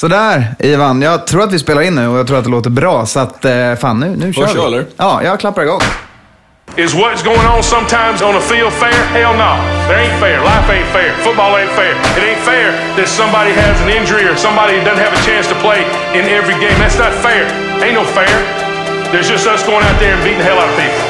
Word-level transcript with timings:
Sådär, 0.00 0.54
Ivan. 0.58 1.02
Jag 1.02 1.26
tror 1.26 1.42
att 1.42 1.52
vi 1.52 1.58
spelar 1.58 1.82
in 1.82 1.94
nu 1.94 2.08
och 2.08 2.18
jag 2.18 2.26
tror 2.26 2.38
att 2.38 2.44
det 2.44 2.50
låter 2.50 2.70
bra. 2.70 3.06
Så 3.06 3.20
att, 3.20 3.44
eh, 3.44 3.74
fan, 3.80 4.00
nu, 4.00 4.16
nu 4.16 4.32
kör 4.32 4.54
vi. 4.54 4.60
eller? 4.60 4.84
Ja, 4.96 5.20
jag 5.24 5.40
klappar 5.40 5.62
igång. 5.62 5.80
Is 6.76 6.94
what's 6.94 7.22
going 7.24 7.46
on 7.54 7.62
sometimes 7.62 8.22
on 8.22 8.32
the 8.34 8.40
field 8.40 8.72
fair? 8.72 9.00
Hell 9.18 9.34
no. 9.46 9.52
There 9.88 10.00
ain't 10.04 10.20
fair. 10.20 10.38
Life 10.52 10.68
ain't 10.76 10.90
fair. 10.96 11.10
Football 11.24 11.52
ain't 11.60 11.74
fair. 11.80 11.92
It 12.16 12.22
ain't 12.30 12.44
fair 12.50 12.68
that 12.96 13.08
somebody 13.08 13.50
has 13.62 13.76
an 13.84 13.90
injury 13.98 14.24
or 14.32 14.36
somebody 14.36 14.72
doesn't 14.88 15.04
have 15.06 15.14
a 15.20 15.22
chance 15.28 15.46
to 15.52 15.56
play 15.66 15.80
in 16.18 16.24
every 16.38 16.56
game. 16.64 16.78
That's 16.82 16.98
not 17.04 17.12
fair. 17.26 17.44
Ain't 17.84 17.96
no 18.00 18.04
fair. 18.18 18.34
There's 19.12 19.28
just 19.28 19.46
us 19.46 19.62
going 19.66 19.84
out 19.88 19.98
there 20.00 20.14
and 20.14 20.22
beating 20.24 20.38
the 20.38 20.48
hell 20.50 20.58
out 20.62 20.70
of 20.72 20.76
people. 20.82 21.09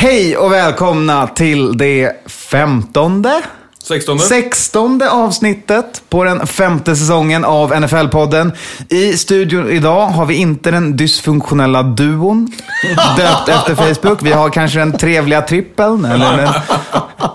Hej 0.00 0.36
och 0.36 0.52
välkomna 0.52 1.26
till 1.26 1.78
det 1.78 2.12
femtonde? 2.26 3.42
16. 3.82 4.18
Sextonde 4.18 5.10
avsnittet 5.10 6.02
på 6.08 6.24
den 6.24 6.46
femte 6.46 6.96
säsongen 6.96 7.44
av 7.44 7.72
NFL-podden. 7.74 8.52
I 8.88 9.12
studion 9.16 9.70
idag 9.70 10.06
har 10.06 10.26
vi 10.26 10.34
inte 10.34 10.70
den 10.70 10.96
dysfunktionella 10.96 11.82
duon, 11.82 12.52
döpt 13.16 13.48
efter 13.48 13.74
Facebook. 13.74 14.18
Vi 14.22 14.32
har 14.32 14.50
kanske 14.50 14.78
den 14.78 14.98
trevliga 14.98 15.42
trippeln, 15.42 16.04
eller 16.04 16.36
den 16.36 16.52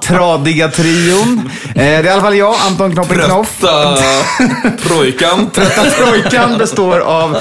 tradiga 0.02 0.68
trion. 0.68 1.50
Eh, 1.68 1.74
Det 1.76 1.82
är 1.84 2.04
i 2.04 2.10
alla 2.10 2.22
fall 2.22 2.36
jag, 2.36 2.56
Anton 2.68 2.92
Knoppen 2.92 3.18
Knoff. 3.20 3.60
Trötta 3.60 3.98
trojkan. 4.88 5.50
Trojkan 5.98 6.58
består 6.58 7.00
av... 7.00 7.38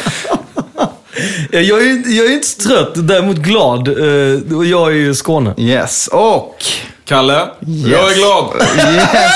Jag 1.50 1.62
är, 1.80 1.84
ju- 1.84 2.02
jag 2.16 2.26
är 2.26 2.32
inte 2.32 2.46
så 2.46 2.68
trött, 2.68 2.90
däremot 2.94 3.36
glad. 3.36 3.88
Eh, 3.88 4.56
Och 4.56 4.64
jag 4.64 4.90
är 4.90 4.96
ju 4.96 5.14
Skåne. 5.14 5.54
Yes, 5.58 6.08
och... 6.12 6.64
Kalle, 7.04 7.48
jag 7.86 8.12
är 8.12 8.14
glad. 8.16 8.48
Yes! 8.94 9.32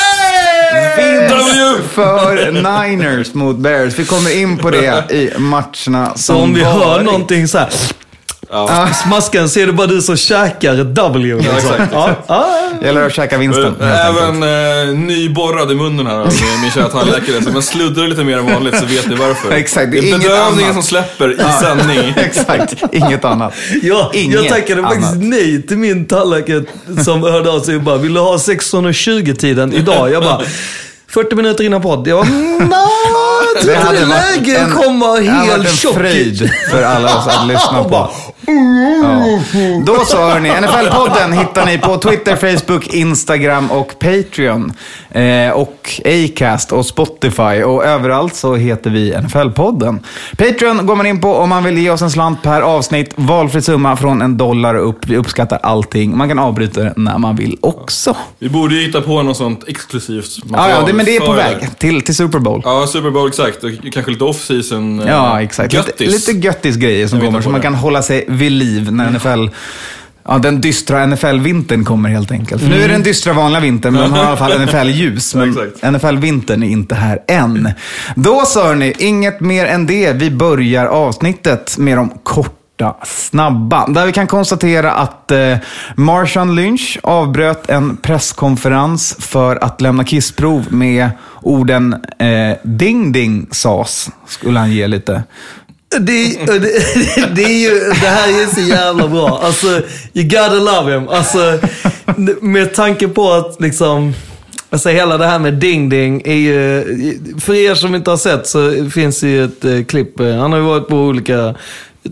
Vinst 0.97 1.92
för 1.94 2.52
Niners 2.86 3.34
mot 3.34 3.56
Bears. 3.56 3.98
Vi 3.98 4.04
kommer 4.04 4.36
in 4.36 4.58
på 4.58 4.70
det 4.70 5.04
i 5.10 5.32
matcherna 5.38 6.12
Så 6.14 6.19
som 6.22 6.36
om 6.36 6.54
vi 6.54 6.64
hör 6.64 6.78
varit. 6.78 7.04
någonting 7.04 7.48
så 7.48 7.58
här. 7.58 7.69
Ja. 8.50 8.89
Smaskan 9.06 9.48
så 9.48 9.61
är 9.61 9.66
det 9.66 9.72
bara 9.72 9.86
du 9.86 10.02
som 10.02 10.16
käkar 10.16 10.75
W. 10.84 11.34
Liksom. 11.34 11.56
exakt. 11.56 11.92
Ja, 11.92 12.11
ja. 12.27 12.47
Gäller 12.83 13.06
att 13.06 13.12
käka 13.14 13.38
vinsten. 13.38 13.64
helt 13.64 13.83
enkelt. 13.83 14.19
Även 14.19 14.42
eh, 14.88 14.94
nyborrad 14.94 15.72
i 15.72 15.75
munnen 15.75 16.06
här 16.06 16.14
av 16.20 16.33
min 16.62 16.70
kära 16.70 16.88
tandläkare. 16.88 17.42
Så 17.42 17.48
om 17.48 17.55
jag 17.55 17.64
sluddrar 17.64 18.08
lite 18.08 18.25
mer 18.25 18.38
än 18.38 18.47
vanligt 18.47 18.78
så 18.78 18.84
vet 18.86 19.08
ni 19.08 19.14
varför. 19.14 19.50
Exakt, 19.50 19.92
det 19.92 19.98
är 19.98 20.03
det 20.03 20.08
är 20.08 20.14
inget 20.14 20.22
bedövningen 20.22 20.64
annat. 20.70 20.75
som 20.75 20.83
släpper 20.83 21.33
i 21.33 21.61
sändning. 21.61 22.14
Exakt, 22.16 22.75
inget 22.92 23.25
annat. 23.25 23.55
Ja, 23.83 24.11
Inget 24.14 24.34
jag 24.44 24.48
tackade 24.48 24.83
faktiskt 24.83 25.08
annat. 25.08 25.22
nej 25.25 25.62
till 25.62 25.78
min 25.78 26.06
tandläkare 26.06 26.64
som 27.05 27.22
hörde 27.22 27.50
av 27.50 27.60
sig 27.60 27.77
och 27.77 27.83
bara, 27.83 27.97
vill 27.97 28.14
du 28.14 28.20
ha 28.20 28.36
16.20-tiden 28.36 29.72
idag? 29.72 30.10
Jag 30.12 30.22
bara, 30.22 30.41
40 31.08 31.34
minuter 31.36 31.64
innan 31.64 31.83
podd. 31.83 32.06
Jag 32.08 32.19
bara, 32.19 32.27
"Mm, 32.28 32.58
nej, 32.58 32.78
jag 33.55 33.62
tror 33.62 33.77
inte 33.77 33.92
det 33.92 33.98
är 33.98 34.36
läge 34.36 34.64
att 34.64 34.75
komma 34.84 35.06
det 35.06 35.27
hade 35.31 35.47
varit 35.48 35.50
helt 35.50 35.66
en 35.69 35.77
tjock. 35.77 35.94
fröjd 35.94 36.50
för 36.70 36.83
alla 36.83 37.19
oss 37.19 37.27
att 37.27 37.47
lyssna 37.48 37.84
på. 37.91 38.10
Ja. 38.47 39.39
Då 39.86 39.94
så 40.05 40.16
hörni, 40.16 40.48
NFL-podden 40.50 41.32
hittar 41.32 41.66
ni 41.66 41.78
på 41.78 41.97
Twitter, 41.97 42.37
Facebook, 42.37 42.87
Instagram 42.94 43.71
och 43.71 43.98
Patreon. 43.98 44.72
Eh, 45.10 45.50
och 45.50 46.00
Acast 46.04 46.72
och 46.72 46.87
Spotify 46.87 47.62
och 47.62 47.84
överallt 47.84 48.34
så 48.34 48.54
heter 48.54 48.91
vi 48.91 49.12
NFL-podden. 49.15 49.98
Patreon 50.38 50.87
går 50.87 50.97
man 50.97 51.06
in 51.06 51.21
på 51.21 51.34
om 51.34 51.48
man 51.48 51.65
vill 51.65 51.78
ge 51.78 51.91
oss 51.91 52.03
en 52.03 52.10
slant 52.10 52.43
per 52.43 52.60
avsnitt. 52.60 53.12
Valfri 53.16 53.62
summa 53.62 53.97
från 53.97 54.22
en 54.22 54.37
dollar 54.37 54.75
och 54.75 54.88
upp. 54.88 55.06
Vi 55.06 55.16
uppskattar 55.16 55.59
allting. 55.62 56.16
Man 56.16 56.28
kan 56.28 56.38
avbryta 56.38 56.81
det 56.82 56.92
när 56.97 57.19
man 57.19 57.37
vill 57.37 57.56
också. 57.60 58.16
Vi 58.38 58.48
borde 58.48 58.75
ju 58.75 58.87
hitta 58.87 59.00
på 59.00 59.22
något 59.22 59.37
sånt 59.37 59.65
exklusivt 59.69 60.26
Ja, 60.37 60.42
material 60.50 60.81
ja 60.81 60.87
det, 60.87 60.92
men 60.92 61.06
det 61.06 61.16
är 61.16 61.21
på 61.21 61.32
väg 61.32 61.78
till, 61.78 62.03
till 62.03 62.15
Super 62.16 62.38
Bowl. 62.38 62.62
Ja, 62.65 62.87
Super 62.87 63.10
Bowl 63.10 63.28
exakt. 63.28 63.65
Och 63.65 63.71
kanske 63.92 64.10
lite 64.12 64.25
off-season. 64.25 65.00
eh, 65.03 65.09
Ja, 65.09 65.42
exakt. 65.42 65.72
Lite, 65.72 65.87
Göttis. 66.04 66.28
lite 66.28 66.47
göttis-grejer 66.47 67.06
som 67.09 67.19
Jag 67.19 67.22
vet 67.22 67.28
kommer, 67.31 67.42
så 67.42 67.50
man 67.50 67.60
kan 67.60 67.75
hålla 67.75 68.03
sig 68.03 68.25
vid 68.36 68.52
liv 68.52 68.92
när 68.92 69.10
NFL... 69.10 69.48
Ja, 70.28 70.38
den 70.38 70.60
dystra 70.60 71.06
NFL-vintern 71.06 71.84
kommer 71.84 72.08
helt 72.08 72.32
enkelt. 72.32 72.62
För 72.62 72.69
nu 72.69 72.82
är 72.82 72.88
det 72.88 72.94
den 72.94 73.02
dystra 73.02 73.32
vanliga 73.32 73.60
vintern, 73.60 73.92
men 73.92 74.02
de 74.02 74.12
har 74.12 74.24
i 74.24 74.26
alla 74.26 74.36
fall 74.36 74.60
NFL-ljus. 74.66 75.34
Men. 75.34 75.72
NFL-vintern 75.92 76.62
är 76.62 76.69
inte 76.69 76.94
här 76.94 77.22
än. 77.28 77.70
Då 78.14 78.42
så 78.47 78.62
hörni, 78.62 78.92
inget 78.98 79.41
mer 79.41 79.66
än 79.66 79.86
det. 79.86 80.12
Vi 80.12 80.30
börjar 80.30 80.86
avsnittet 80.86 81.78
med 81.78 81.97
de 81.97 82.10
korta 82.22 82.97
snabba. 83.04 83.86
Där 83.86 84.06
vi 84.06 84.12
kan 84.12 84.26
konstatera 84.26 84.92
att 84.92 85.30
eh, 85.30 85.56
Marshawn 85.94 86.54
Lynch 86.54 86.98
avbröt 87.03 87.70
en 87.70 87.97
presskonferens 87.97 89.16
för 89.18 89.64
att 89.64 89.80
lämna 89.80 90.04
kissprov 90.04 90.66
med 90.72 91.10
orden 91.42 91.92
eh, 92.18 92.56
ding 92.62 93.12
ding 93.12 93.47
sas, 93.50 94.10
skulle 94.26 94.58
han 94.58 94.72
ge 94.72 94.86
lite. 94.86 95.22
Det, 95.88 96.47
det, 96.47 96.58
det, 97.34 97.44
är 97.44 97.58
ju, 97.58 97.80
det 97.80 98.06
här 98.06 98.28
är 98.28 98.54
så 98.54 98.60
jävla 98.60 99.08
bra. 99.08 99.41
Alltså, 99.42 99.66
you 100.14 100.24
gotta 100.28 100.54
love 100.54 100.92
him. 100.94 101.08
Alltså, 101.08 101.58
med 102.41 102.74
tanke 102.74 103.08
på 103.08 103.32
att 103.32 103.60
liksom... 103.60 104.14
Alltså 104.70 104.88
hela 104.88 105.19
det 105.19 105.26
här 105.26 105.38
med 105.38 105.54
Ding 105.54 105.88
Ding 105.88 106.22
är 106.24 106.34
ju... 106.34 106.84
För 107.41 107.54
er 107.54 107.74
som 107.74 107.94
inte 107.94 108.10
har 108.10 108.16
sett 108.16 108.47
så 108.47 108.91
finns 108.91 109.20
det 109.20 109.28
ju 109.28 109.44
ett 109.44 109.64
eh, 109.64 109.84
klipp. 109.84 110.20
Han 110.20 110.52
har 110.52 110.58
ju 110.58 110.64
varit 110.64 110.88
på 110.88 110.97
olika 110.97 111.54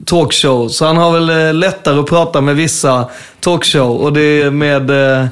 talkshow. 0.04 0.68
Så 0.68 0.86
han 0.86 0.96
har 0.96 1.12
väl 1.12 1.30
eh, 1.30 1.54
lättare 1.54 2.00
att 2.00 2.06
prata 2.06 2.40
med 2.40 2.56
vissa 2.56 3.10
talkshow. 3.40 3.96
Och 3.96 4.12
det 4.12 4.42
är 4.42 4.50
med... 4.50 4.90
eh, 4.90 5.26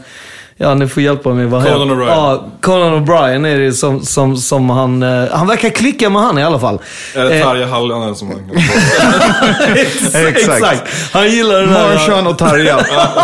Ja, 0.62 0.74
ni 0.74 0.88
får 0.88 1.02
hjälpa 1.02 1.28
mig. 1.34 1.46
Vad 1.46 1.62
Conan 1.64 1.90
O'Brien. 1.90 2.06
Ja, 2.08 2.44
Conan 2.60 3.04
O'Brien 3.04 3.46
är 3.46 3.58
det 3.58 3.72
som, 3.72 4.00
som, 4.04 4.36
som 4.36 4.70
han... 4.70 5.02
eh, 5.02 5.24
Han 5.32 5.46
verkar 5.46 5.68
klicka 5.70 6.10
med 6.10 6.22
han 6.22 6.38
i 6.38 6.44
alla 6.44 6.58
fall. 6.60 6.78
Eller 7.14 7.30
Eh, 7.40 7.42
Tarja 7.46 7.66
Hallonen 7.66 8.14
som 8.16 8.28
man 8.28 8.36
kan 8.36 8.56
Exakt. 9.76 10.38
exakt. 10.38 10.82
Han 11.12 11.30
gillar 11.30 11.60
den 11.60 11.68
här... 11.68 11.88
Marshawn 11.94 12.26
och 12.26 12.38
Tarja 12.38 12.78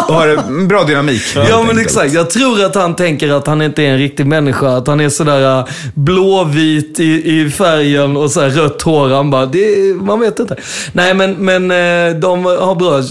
har 0.09 0.29
en 0.29 0.69
bra 0.69 0.85
dynamik. 0.85 1.23
Ja 1.35 1.43
men 1.43 1.61
enkelt. 1.61 1.81
exakt. 1.81 2.13
Jag 2.13 2.31
tror 2.31 2.65
att 2.65 2.75
han 2.75 2.97
tänker 2.97 3.31
att 3.33 3.47
han 3.47 3.63
inte 3.63 3.83
är 3.83 3.87
en 3.91 3.99
riktig 3.99 4.27
människa. 4.27 4.69
Att 4.77 4.87
han 4.87 5.01
är 5.01 5.09
sådär 5.09 5.59
äh, 5.59 5.65
blåvit 5.95 7.01
i, 7.01 7.39
i 7.41 7.51
färgen 7.51 8.17
och 8.17 8.31
så 8.31 8.41
här 8.41 8.49
rött 8.51 8.83
hår. 8.83 9.09
Han 9.09 9.31
bara, 9.31 9.47
det, 9.47 9.95
man 9.95 10.21
vet 10.21 10.39
inte. 10.39 10.57
Nej 10.93 11.15
men, 11.15 11.33
men 11.33 11.71
eh, 11.71 12.15
de 12.21 12.45
har 12.45 12.75
bra 12.75 13.03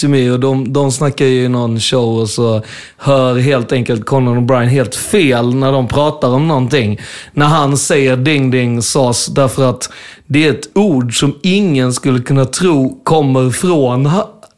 kemi 0.00 0.30
och 0.30 0.40
de, 0.40 0.72
de 0.72 0.92
snackar 0.92 1.24
ju 1.24 1.44
i 1.44 1.48
någon 1.48 1.80
show 1.80 2.18
och 2.20 2.28
så 2.28 2.62
hör 2.98 3.38
helt 3.38 3.69
enkelt 3.72 4.06
Conan 4.06 4.38
O'Brien 4.38 4.66
helt 4.66 4.94
fel 4.94 5.54
när 5.54 5.72
de 5.72 5.88
pratar 5.88 6.28
om 6.28 6.48
någonting. 6.48 7.00
När 7.32 7.46
han 7.46 7.76
säger 7.76 8.16
ding 8.16 8.50
ding 8.50 8.82
sas 8.82 9.26
därför 9.26 9.70
att 9.70 9.90
det 10.26 10.46
är 10.46 10.50
ett 10.50 10.68
ord 10.74 11.18
som 11.18 11.38
ingen 11.42 11.92
skulle 11.92 12.20
kunna 12.20 12.44
tro 12.44 13.00
kommer 13.04 13.50
från 13.50 14.06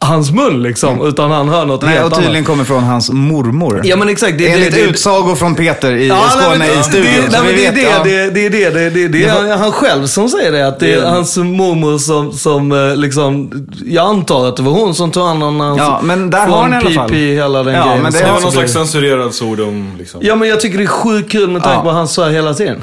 hans 0.03 0.31
mun 0.31 0.63
liksom. 0.63 1.07
Utan 1.07 1.31
han 1.31 1.49
hör 1.49 1.67
något 1.67 1.83
Nej, 1.83 1.91
helt 1.91 2.05
och 2.07 2.13
annat. 2.13 2.25
tydligen 2.25 2.45
kommer 2.45 2.65
från 2.65 2.83
hans 2.85 3.11
mormor. 3.11 3.81
Ja 3.85 3.97
men 3.97 4.09
exakt. 4.09 4.39
Det, 4.39 4.49
Enligt 4.53 4.71
det, 4.71 4.77
det, 4.77 4.83
utsagor 4.83 5.35
från 5.35 5.55
Peter 5.55 5.93
i 5.93 6.09
Ja, 6.09 6.15
nej, 6.37 6.43
Skåne 6.45 6.59
men- 6.59 6.81
i 6.81 6.83
studion. 6.83 7.05
Det, 7.05 7.29
nej, 7.33 7.41
men 7.45 7.55
det, 7.57 7.67
är 7.67 7.73
det, 7.73 7.81
ja. 7.83 8.05
det, 8.05 8.31
det 8.31 8.47
är 8.47 8.51
det, 8.51 8.71
det, 8.71 8.91
det, 8.91 9.09
det 9.09 9.25
är 9.25 9.57
han 9.57 9.73
själv 9.73 10.07
som 10.07 10.29
säger 10.29 10.53
det. 10.53 10.69
Att 10.69 10.81
det 10.81 10.93
är 10.93 11.03
hans 11.07 11.37
mormor 11.37 11.99
som, 11.99 12.33
som 12.33 12.73
eh, 12.73 12.97
liksom, 12.97 13.51
jag 13.87 14.07
antar 14.07 14.49
att 14.49 14.57
det 14.57 14.63
var 14.63 14.73
hon 14.73 14.95
som 14.95 15.11
tog 15.11 15.27
hand 15.27 15.43
om 15.43 15.61
hans, 15.61 15.79
Ja, 15.79 16.01
men 16.03 16.31
där 16.31 16.45
från 16.47 16.53
har 16.53 16.69
ni 16.69 16.75
i 16.75 16.79
alla 16.79 16.91
fall. 16.91 17.09
PP, 17.09 17.15
hela 17.17 17.63
den 17.63 17.75
Ja, 17.75 17.85
grejen. 17.85 18.03
men 18.03 18.13
det 18.13 18.23
var 18.33 18.41
någon 18.41 18.53
slags 18.53 18.73
censurerad 18.73 19.35
sordom 19.35 19.93
liksom. 19.99 20.21
Ja 20.25 20.37
men 20.37 20.49
jag 20.49 20.61
tycker 20.61 20.79
det 20.79 20.85
är 20.85 20.89
sjukt 20.89 21.33
kul 21.33 21.51
med 21.51 21.63
tanke 21.63 21.75
Ja. 21.77 21.81
på 21.81 21.87
vad 21.87 21.95
han 21.95 22.09
sa 22.09 22.29
hela 22.29 22.55
tiden. 22.55 22.83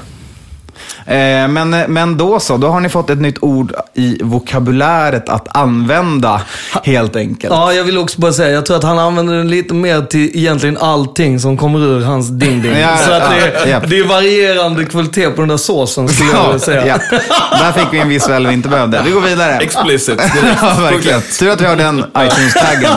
Eh, 1.10 1.48
men, 1.48 1.70
men 1.70 2.18
då 2.18 2.40
så, 2.40 2.58
då 2.58 2.68
har 2.68 2.80
ni 2.80 2.90
fått 2.90 3.10
ett 3.10 3.22
nytt 3.22 3.38
ord 3.42 3.74
i 3.94 4.18
vokabuläret 4.24 5.30
att 5.30 5.58
använda 5.58 6.42
helt 6.84 7.16
enkelt. 7.16 7.54
Ja, 7.54 7.74
jag 7.74 7.84
vill 7.84 7.98
också 7.98 8.22
bara 8.22 8.34
säga, 8.34 8.50
jag 8.50 8.66
tror 8.66 8.78
att 8.78 8.84
han 8.84 9.00
använder 9.00 9.34
den 9.38 9.50
lite 9.50 9.74
mer 9.74 10.02
till 10.02 10.32
egentligen 10.38 10.78
allting 10.78 11.40
som 11.40 11.58
kommer 11.58 11.80
ur 11.80 12.02
hans 12.02 12.30
ding-ding. 12.30 12.78
Ja, 12.80 12.98
Så 12.98 13.12
att 13.12 13.30
det, 13.30 13.70
ja, 13.70 13.80
det 13.88 14.00
är 14.00 14.04
varierande 14.08 14.86
kvalitet 14.86 15.30
på 15.30 15.42
den 15.42 15.50
där 15.50 15.58
såsen 15.58 16.08
skulle 16.08 16.32
jag 16.32 16.44
vilja 16.44 16.60
säga. 16.60 16.86
ja. 16.88 17.18
Där 17.60 17.72
fick 17.72 17.94
vi 17.94 18.00
en 18.00 18.10
visuell 18.10 18.48
vi 18.48 18.54
inte 18.54 18.70
behövde. 18.70 19.02
Vi 19.06 19.12
går 19.12 19.22
vidare. 19.22 19.58
Explicit. 19.58 20.20
Ja, 20.62 20.74
verkligen. 20.82 21.22
Tur 21.40 21.50
att 21.50 21.62
vi 21.62 21.66
har 21.66 21.76
den 21.76 22.00
iTunes-taggen. 22.18 22.92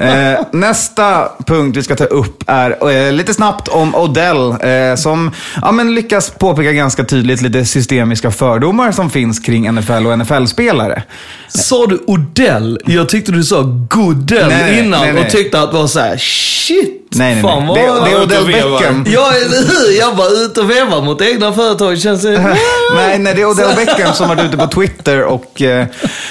Eh, 0.00 0.40
nästa 0.52 1.28
punkt 1.46 1.76
vi 1.76 1.82
ska 1.82 1.96
ta 1.96 2.04
upp 2.04 2.44
är 2.46 2.90
eh, 2.90 3.12
lite 3.12 3.34
snabbt 3.34 3.68
om 3.68 3.94
Odell, 3.94 4.50
eh, 4.50 4.96
som 4.96 5.30
ja, 5.62 5.72
men 5.72 5.94
lyckas 5.94 6.30
påpeka 6.30 6.72
ganska 6.72 7.04
tydligt 7.04 7.33
lite 7.42 7.64
systemiska 7.64 8.30
fördomar 8.30 8.92
som 8.92 9.10
finns 9.10 9.38
kring 9.38 9.72
NFL 9.72 10.06
och 10.06 10.18
NFL-spelare. 10.18 11.02
Sa 11.48 11.86
du 11.86 12.02
Odell? 12.06 12.80
Jag 12.86 13.08
tyckte 13.08 13.32
du 13.32 13.44
sa 13.44 13.62
Goodell 13.90 14.48
Nej, 14.48 14.62
nej, 14.62 14.78
innan 14.78 15.00
nej, 15.00 15.12
nej. 15.12 15.24
och 15.24 15.30
tyckte 15.30 15.60
att 15.60 15.70
det 15.70 15.78
var 15.78 15.86
så 15.86 16.00
här: 16.00 16.16
shit. 16.16 17.00
Nej, 17.16 17.34
nej, 17.34 17.42
fan 17.42 17.66
nej. 17.66 17.88
vad... 17.88 18.04
Det, 18.04 18.10
det 18.10 18.16
är 18.16 18.22
Odell. 18.22 18.46
Beckham. 18.46 19.06
Ja, 19.08 19.32
eller 19.32 19.58
hur? 19.58 19.98
Jag 19.98 20.14
var 20.14 20.44
ute 20.44 20.60
och 20.60 20.70
vevar 20.70 21.02
mot 21.02 21.22
egna 21.22 21.52
företag. 21.52 21.98
Känns 22.00 22.22
det... 22.22 22.30
Nej, 22.94 23.18
nej, 23.18 23.34
det 23.34 23.42
är 23.42 23.46
Odell 23.50 23.76
Beckham 23.76 24.12
som 24.12 24.28
varit 24.28 24.44
ute 24.44 24.56
på 24.56 24.66
Twitter 24.66 25.22
och 25.22 25.62
eh, 25.62 25.86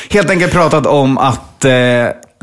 helt 0.10 0.30
enkelt 0.30 0.52
pratat 0.54 0.86
om 0.86 1.18
att 1.18 1.66
eh, 1.66 1.72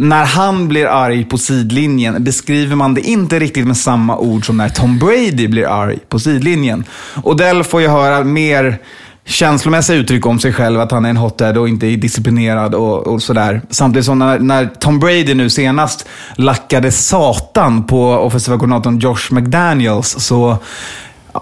när 0.01 0.25
han 0.25 0.69
blir 0.69 0.87
arg 0.87 1.25
på 1.25 1.39
sidlinjen 1.39 2.25
beskriver 2.25 2.77
man 2.77 2.95
det 2.95 3.01
inte 3.01 3.39
riktigt 3.39 3.67
med 3.67 3.77
samma 3.77 4.17
ord 4.17 4.47
som 4.47 4.57
när 4.57 4.69
Tom 4.69 4.99
Brady 4.99 5.49
blir 5.49 5.67
arg 5.83 5.99
på 6.09 6.19
sidlinjen. 6.19 6.85
Odell 7.23 7.65
får 7.65 7.81
ju 7.81 7.89
höra 7.89 8.25
mer 8.25 8.79
känslomässiga 9.25 9.97
uttryck 9.97 10.27
om 10.27 10.39
sig 10.39 10.53
själv, 10.53 10.81
att 10.81 10.91
han 10.91 11.05
är 11.05 11.11
en 11.11 11.17
hothead 11.17 11.59
och 11.59 11.69
inte 11.69 11.87
är 11.87 11.97
disciplinerad 11.97 12.75
och, 12.75 13.07
och 13.07 13.23
sådär. 13.23 13.63
Samtidigt 13.71 14.07
som 14.07 14.19
när, 14.19 14.39
när 14.39 14.67
Tom 14.67 14.99
Brady 14.99 15.35
nu 15.35 15.51
senast 15.51 16.09
lackade 16.37 16.93
satan 16.93 17.87
på 17.87 18.11
offensiva 18.11 18.59
koordinatorn 18.59 18.99
Josh 18.99 19.33
McDaniels 19.35 20.09
så 20.19 20.57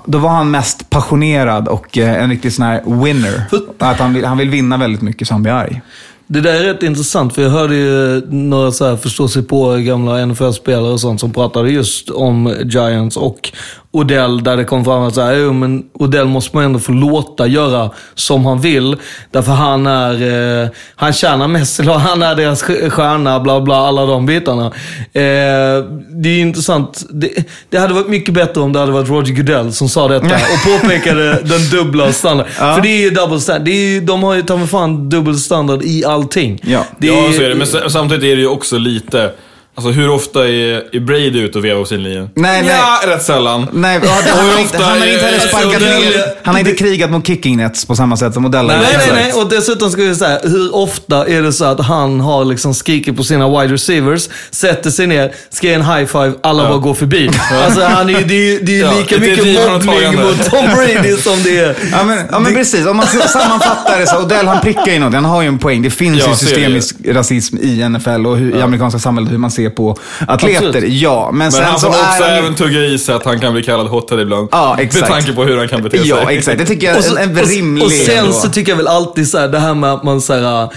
Då 0.04 0.18
var 0.18 0.30
han 0.30 0.50
mest 0.50 0.90
passionerad 0.90 1.68
och 1.68 1.98
eh, 1.98 2.22
en 2.22 2.30
riktig 2.30 2.52
sån 2.52 2.64
här 2.64 3.04
winner. 3.04 3.42
Att 3.78 3.98
han 3.98 4.14
vill, 4.14 4.24
han 4.24 4.38
vill 4.38 4.50
vinna 4.50 4.76
väldigt 4.76 5.02
mycket 5.02 5.28
så 5.28 5.34
han 5.34 5.42
blir 5.42 5.52
arg. 5.52 5.82
Det 6.30 6.40
där 6.40 6.54
är 6.54 6.74
rätt 6.74 6.82
intressant, 6.82 7.34
för 7.34 7.42
jag 7.42 7.50
hörde 7.50 7.74
ju 7.76 8.22
några 8.30 8.72
så 8.72 8.84
här 8.84 8.96
förstå 8.96 9.28
sig 9.28 9.42
på 9.42 9.76
gamla 9.76 10.26
NFL-spelare 10.26 10.92
och 10.92 11.00
sånt 11.00 11.20
som 11.20 11.32
pratade 11.32 11.70
just 11.70 12.10
om 12.10 12.54
Giants 12.64 13.16
och 13.16 13.52
Odell, 13.90 14.42
där 14.44 14.56
det 14.56 14.64
kom 14.64 14.84
fram 14.84 15.02
att 15.02 15.14
så 15.14 15.20
här, 15.20 15.34
jo, 15.34 15.52
men 15.52 15.82
Odell 15.92 16.26
måste 16.26 16.56
man 16.56 16.64
ändå 16.64 16.78
få 16.78 16.92
låta 16.92 17.46
göra 17.46 17.90
som 18.14 18.46
han 18.46 18.60
vill. 18.60 18.96
Därför 19.30 19.52
han 19.52 19.86
är, 19.86 20.62
eh, 20.62 20.68
han 20.96 21.12
tjänar 21.12 21.48
mest, 21.48 21.80
eller 21.80 21.92
han 21.92 22.22
är 22.22 22.34
deras 22.34 22.62
st- 22.62 22.90
stjärna, 22.90 23.40
bla 23.40 23.60
bla, 23.60 23.76
alla 23.76 24.06
de 24.06 24.26
bitarna. 24.26 24.66
Eh, 25.12 25.84
det 26.22 26.28
är 26.28 26.40
intressant. 26.40 27.02
Det, 27.10 27.30
det 27.70 27.78
hade 27.78 27.94
varit 27.94 28.08
mycket 28.08 28.34
bättre 28.34 28.60
om 28.60 28.72
det 28.72 28.78
hade 28.78 28.92
varit 28.92 29.08
Roger 29.08 29.34
Goodell 29.34 29.72
som 29.72 29.88
sa 29.88 30.08
detta 30.08 30.26
och 30.34 30.80
påpekade 30.80 31.32
den 31.42 31.70
dubbla 31.70 32.12
standarden. 32.12 32.52
För 32.52 32.80
det 32.82 32.88
är 32.88 33.00
ju 33.00 33.10
double 33.10 33.40
standard. 33.40 33.64
Det 33.64 33.70
är 33.70 33.90
ju, 33.94 34.00
de 34.00 34.22
har 34.22 34.34
ju 34.34 34.42
ta 34.42 34.56
mig 34.56 34.66
fan 34.66 35.08
dubbel 35.08 35.38
standard 35.38 35.82
i 35.82 36.04
allting. 36.04 36.60
Ja. 36.62 36.84
Det 36.98 37.06
Ja, 37.06 37.32
så 37.36 37.42
är 37.42 37.48
det. 37.48 37.54
Men 37.54 37.90
samtidigt 37.90 38.24
är 38.24 38.36
det 38.36 38.42
ju 38.42 38.48
också 38.48 38.78
lite... 38.78 39.30
Alltså 39.78 39.90
hur 39.90 40.10
ofta 40.10 40.48
är, 40.48 40.96
är 40.96 41.00
Brady 41.00 41.40
ute 41.40 41.58
och 41.58 41.64
vevar 41.64 41.80
på 41.80 41.86
sin 41.86 42.02
linje? 42.02 42.28
Nej, 42.34 42.62
nej. 42.62 42.76
Ja, 43.04 43.08
rätt 43.14 43.22
sällan. 43.22 43.66
Nej, 43.72 44.00
ja, 44.04 44.08
det, 44.24 44.30
han, 44.30 44.46
har 44.48 44.58
inte, 44.60 44.62
ofta 44.76 44.84
han 44.88 44.98
har 45.00 45.06
inte 45.06 45.24
heller 45.24 45.36
är- 45.38 45.48
sparkat 45.48 45.82
Odell- 45.82 46.00
ner, 46.00 46.24
han 46.42 46.54
har 46.54 46.58
inte 46.60 46.72
krigat 46.74 47.10
mot 47.10 47.26
kicking 47.26 47.56
nets 47.56 47.84
på 47.84 47.96
samma 47.96 48.16
sätt 48.16 48.34
som 48.34 48.44
Odell 48.46 48.70
har 48.70 48.76
Nej, 48.76 48.86
gjort. 48.94 49.02
nej, 49.12 49.22
nej. 49.32 49.42
Och 49.42 49.48
dessutom 49.48 49.90
ska 49.90 50.02
vi 50.02 50.14
säga, 50.14 50.38
hur 50.42 50.74
ofta 50.74 51.26
är 51.26 51.42
det 51.42 51.52
så 51.52 51.64
att 51.64 51.80
han 51.80 52.20
har 52.20 52.44
liksom 52.44 52.74
skrikit 52.74 53.16
på 53.16 53.24
sina 53.24 53.48
wide 53.60 53.74
receivers, 53.74 54.28
sätter 54.50 54.90
sig 54.90 55.06
ner, 55.06 55.32
ska 55.50 55.66
ge 55.66 55.72
en 55.74 55.82
high 55.84 56.04
five, 56.06 56.32
alla 56.42 56.68
bara 56.68 56.78
går 56.78 56.94
förbi. 56.94 57.30
Alltså, 57.64 57.80
han 57.82 58.10
är, 58.10 58.20
det 58.24 58.34
är 58.34 58.52
ju 58.52 58.58
det 58.60 58.72
är 58.72 58.76
ju 58.76 58.82
Ja, 58.82 58.92
lika 58.98 59.14
ett 59.14 59.20
mycket 59.20 59.44
mobbning 59.66 60.22
mot 60.22 60.50
Tom 60.50 60.64
Brady 60.74 61.16
som 61.16 61.42
det 61.44 61.58
är... 61.58 61.74
Ja 61.92 62.04
men, 62.04 62.18
ja, 62.32 62.38
men 62.38 62.54
precis, 62.54 62.86
om 62.86 62.96
man 62.96 63.06
sammanfattar 63.06 64.00
det 64.00 64.06
så, 64.06 64.22
Odell 64.22 64.46
han 64.46 64.60
prickar 64.60 64.92
ju 64.92 64.98
något, 64.98 65.14
han 65.14 65.24
har 65.24 65.42
ju 65.42 65.48
en 65.48 65.58
poäng. 65.58 65.82
Det 65.82 65.90
finns 65.90 66.18
Ja, 66.18 66.24
ju 66.24 66.30
det. 66.30 66.36
systemisk 66.38 66.96
rasism 67.06 67.56
i 67.58 67.88
NFL 67.88 68.26
och 68.26 68.36
hur, 68.36 68.56
i 68.56 68.62
amerikanska 68.62 68.98
samhället, 68.98 69.32
hur 69.32 69.38
man 69.38 69.50
ser 69.50 69.67
på 69.70 69.96
atleter. 70.28 70.66
Absolut. 70.66 70.92
Ja, 70.92 71.28
men, 71.32 71.38
Men 71.38 71.52
sen 71.52 71.64
han 71.64 71.78
så 71.78 71.86
får 71.86 71.92
också 71.92 72.22
är 72.22 72.28
han 72.28 72.38
även 72.38 72.54
tugga 72.54 72.80
i 72.80 72.98
sig 72.98 73.14
att 73.14 73.24
han 73.24 73.40
kan 73.40 73.52
bli 73.52 73.62
kallad 73.62 73.86
hothead 73.86 74.20
ibland. 74.20 74.48
Ja, 74.52 74.76
exakt. 74.78 75.00
Med 75.00 75.10
tanke 75.10 75.32
på 75.32 75.44
hur 75.44 75.58
han 75.58 75.68
kan 75.68 75.82
bete 75.82 75.98
sig. 75.98 76.08
Ja, 76.08 76.32
exakt. 76.32 76.58
Det 76.58 76.66
tycker 76.66 76.86
jag 76.86 76.96
är 76.96 77.18
en, 77.18 77.30
en 77.30 77.38
och, 77.38 77.48
rimlig... 77.48 77.84
och 77.84 77.92
sen 77.92 78.18
ändå. 78.18 78.32
så 78.32 78.48
tycker 78.48 78.72
jag 78.72 78.76
väl 78.76 78.88
alltid 78.88 79.28
så 79.28 79.38
här, 79.38 79.48
det 79.48 79.58
här 79.58 79.74
med 79.74 79.92
att 79.92 80.04
man 80.04 80.20
så 80.20 80.34
här, 80.34 80.68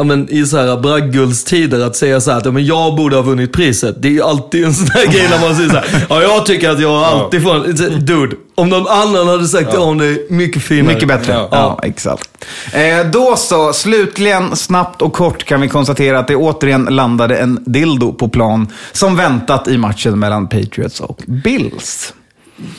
Ja, 0.00 0.04
men 0.04 0.28
I 0.30 0.46
så 0.46 0.56
här 0.56 0.76
braggulstider 0.80 1.80
att 1.86 1.96
säga 1.96 2.20
så 2.20 2.30
här 2.30 2.38
att 2.38 2.44
ja, 2.44 2.50
men 2.52 2.64
jag 2.66 2.96
borde 2.96 3.16
ha 3.16 3.22
vunnit 3.22 3.52
priset. 3.52 4.02
Det 4.02 4.08
är 4.08 4.12
ju 4.12 4.22
alltid 4.22 4.64
en 4.64 4.74
sån 4.74 4.86
här 4.94 5.06
grej 5.06 5.26
när 5.30 5.40
man 5.40 5.56
säger 5.56 5.68
så 5.68 5.76
här. 5.76 6.06
Ja, 6.08 6.22
jag 6.22 6.46
tycker 6.46 6.70
att 6.70 6.80
jag 6.80 6.92
alltid 6.92 7.42
får 7.42 7.98
Dude, 8.00 8.36
om 8.54 8.68
någon 8.68 8.86
annan 8.86 9.28
hade 9.28 9.48
sagt 9.48 9.72
det 9.72 9.78
om 9.78 9.98
dig, 9.98 10.26
mycket 10.30 10.62
finare. 10.62 10.94
Mycket 10.94 11.08
bättre. 11.08 11.32
Ja, 11.32 11.48
Ja. 11.50 11.80
exakt. 11.82 12.28
Eh, 12.72 13.10
då 13.12 13.36
så, 13.36 13.72
slutligen, 13.72 14.56
snabbt 14.56 15.02
och 15.02 15.12
kort 15.12 15.44
kan 15.44 15.60
vi 15.60 15.68
konstatera 15.68 16.18
att 16.18 16.28
det 16.28 16.36
återigen 16.36 16.84
landade 16.84 17.36
en 17.36 17.64
dildo 17.66 18.12
på 18.12 18.28
plan 18.28 18.68
som 18.92 19.16
väntat 19.16 19.68
i 19.68 19.78
matchen 19.78 20.18
mellan 20.18 20.48
Patriots 20.48 21.00
och 21.00 21.22
Bills. 21.26 22.14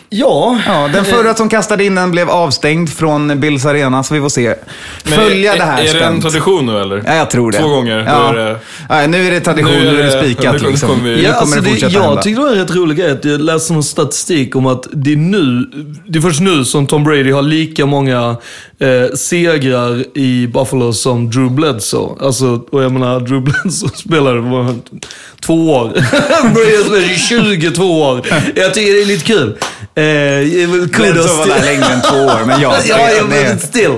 Ja. 0.09 0.59
Ja, 0.67 0.89
den 0.93 1.05
förra 1.05 1.33
som 1.33 1.49
kastade 1.49 1.83
in 1.85 1.95
den 1.95 2.11
blev 2.11 2.29
avstängd 2.29 2.89
från 2.89 3.39
Bills 3.39 3.65
arena, 3.65 4.03
så 4.03 4.13
vi 4.13 4.19
får 4.21 4.29
se. 4.29 4.55
Följa 5.03 5.53
är, 5.53 5.57
det 5.57 5.63
här 5.63 5.83
Är 5.83 5.93
det 5.93 6.03
en 6.05 6.21
tradition 6.21 6.65
nu 6.65 6.77
eller? 6.81 7.03
Ja, 7.05 7.15
jag 7.15 7.29
tror 7.29 7.51
det. 7.51 7.57
Två 7.59 7.67
gånger, 7.67 8.03
Ja. 8.07 8.29
är 8.29 8.35
det- 9.01 9.07
nu 9.07 9.27
är 9.27 9.31
det 9.31 9.39
tradition, 9.39 9.71
nu 9.71 9.99
är 9.99 10.03
det 10.03 10.23
spikat. 10.23 10.61
nu 10.61 10.67
liksom. 10.69 10.89
kommer 10.89 11.03
vi- 11.09 11.15
Nu 11.15 11.21
Ja, 11.21 11.27
kommer 11.29 11.37
alltså 11.41 11.55
det 11.55 11.61
det, 11.61 11.69
fortsätta 11.69 11.93
jag 11.93 12.01
hända. 12.03 12.21
tyckte 12.21 12.41
det 12.41 12.45
var 12.45 12.53
en 12.53 12.59
rätt 12.59 12.75
rolig 12.75 12.97
grej. 12.97 13.11
att 13.11 13.25
Jag 13.25 13.41
läste 13.41 13.73
någon 13.73 13.83
statistik 13.83 14.55
om 14.55 14.65
att 14.65 14.87
det 14.91 15.11
är 15.13 15.17
nu, 15.17 15.65
det 16.07 16.17
är 16.19 16.21
först 16.21 16.39
nu 16.41 16.65
som 16.65 16.87
Tom 16.87 17.03
Brady 17.03 17.31
har 17.31 17.41
lika 17.41 17.85
många 17.85 18.35
eh, 18.79 19.15
segrar 19.15 20.03
i 20.17 20.47
Buffalo 20.47 20.93
som 20.93 21.29
Drew 21.29 21.51
Bledsoe. 21.51 22.25
Alltså, 22.25 22.61
och 22.71 22.83
jag 22.83 22.91
menar, 22.91 23.19
Drew 23.19 23.41
Bledsoe 23.43 23.89
spelade 23.95 24.41
på 24.41 24.75
två 25.45 25.71
år. 25.73 25.93
I 27.11 27.15
22 27.17 28.01
år. 28.01 28.21
Jag 28.55 28.73
tycker 28.73 28.93
det 28.93 29.01
är 29.01 29.05
lite 29.05 29.25
kul. 29.25 29.57
Eh, 29.95 30.03
jag 30.03 30.93
kudos 30.93 31.37
var 31.37 31.43
till- 31.43 31.53
där 31.53 31.63
längre 31.65 31.85
än 31.85 32.01
två 32.01 32.15
år, 32.17 32.45
men 32.45 32.61
ja. 32.61 32.75
ja, 32.85 32.95
ja, 32.99 33.23
det- 33.23 33.43
men 33.47 33.59
still. 33.59 33.91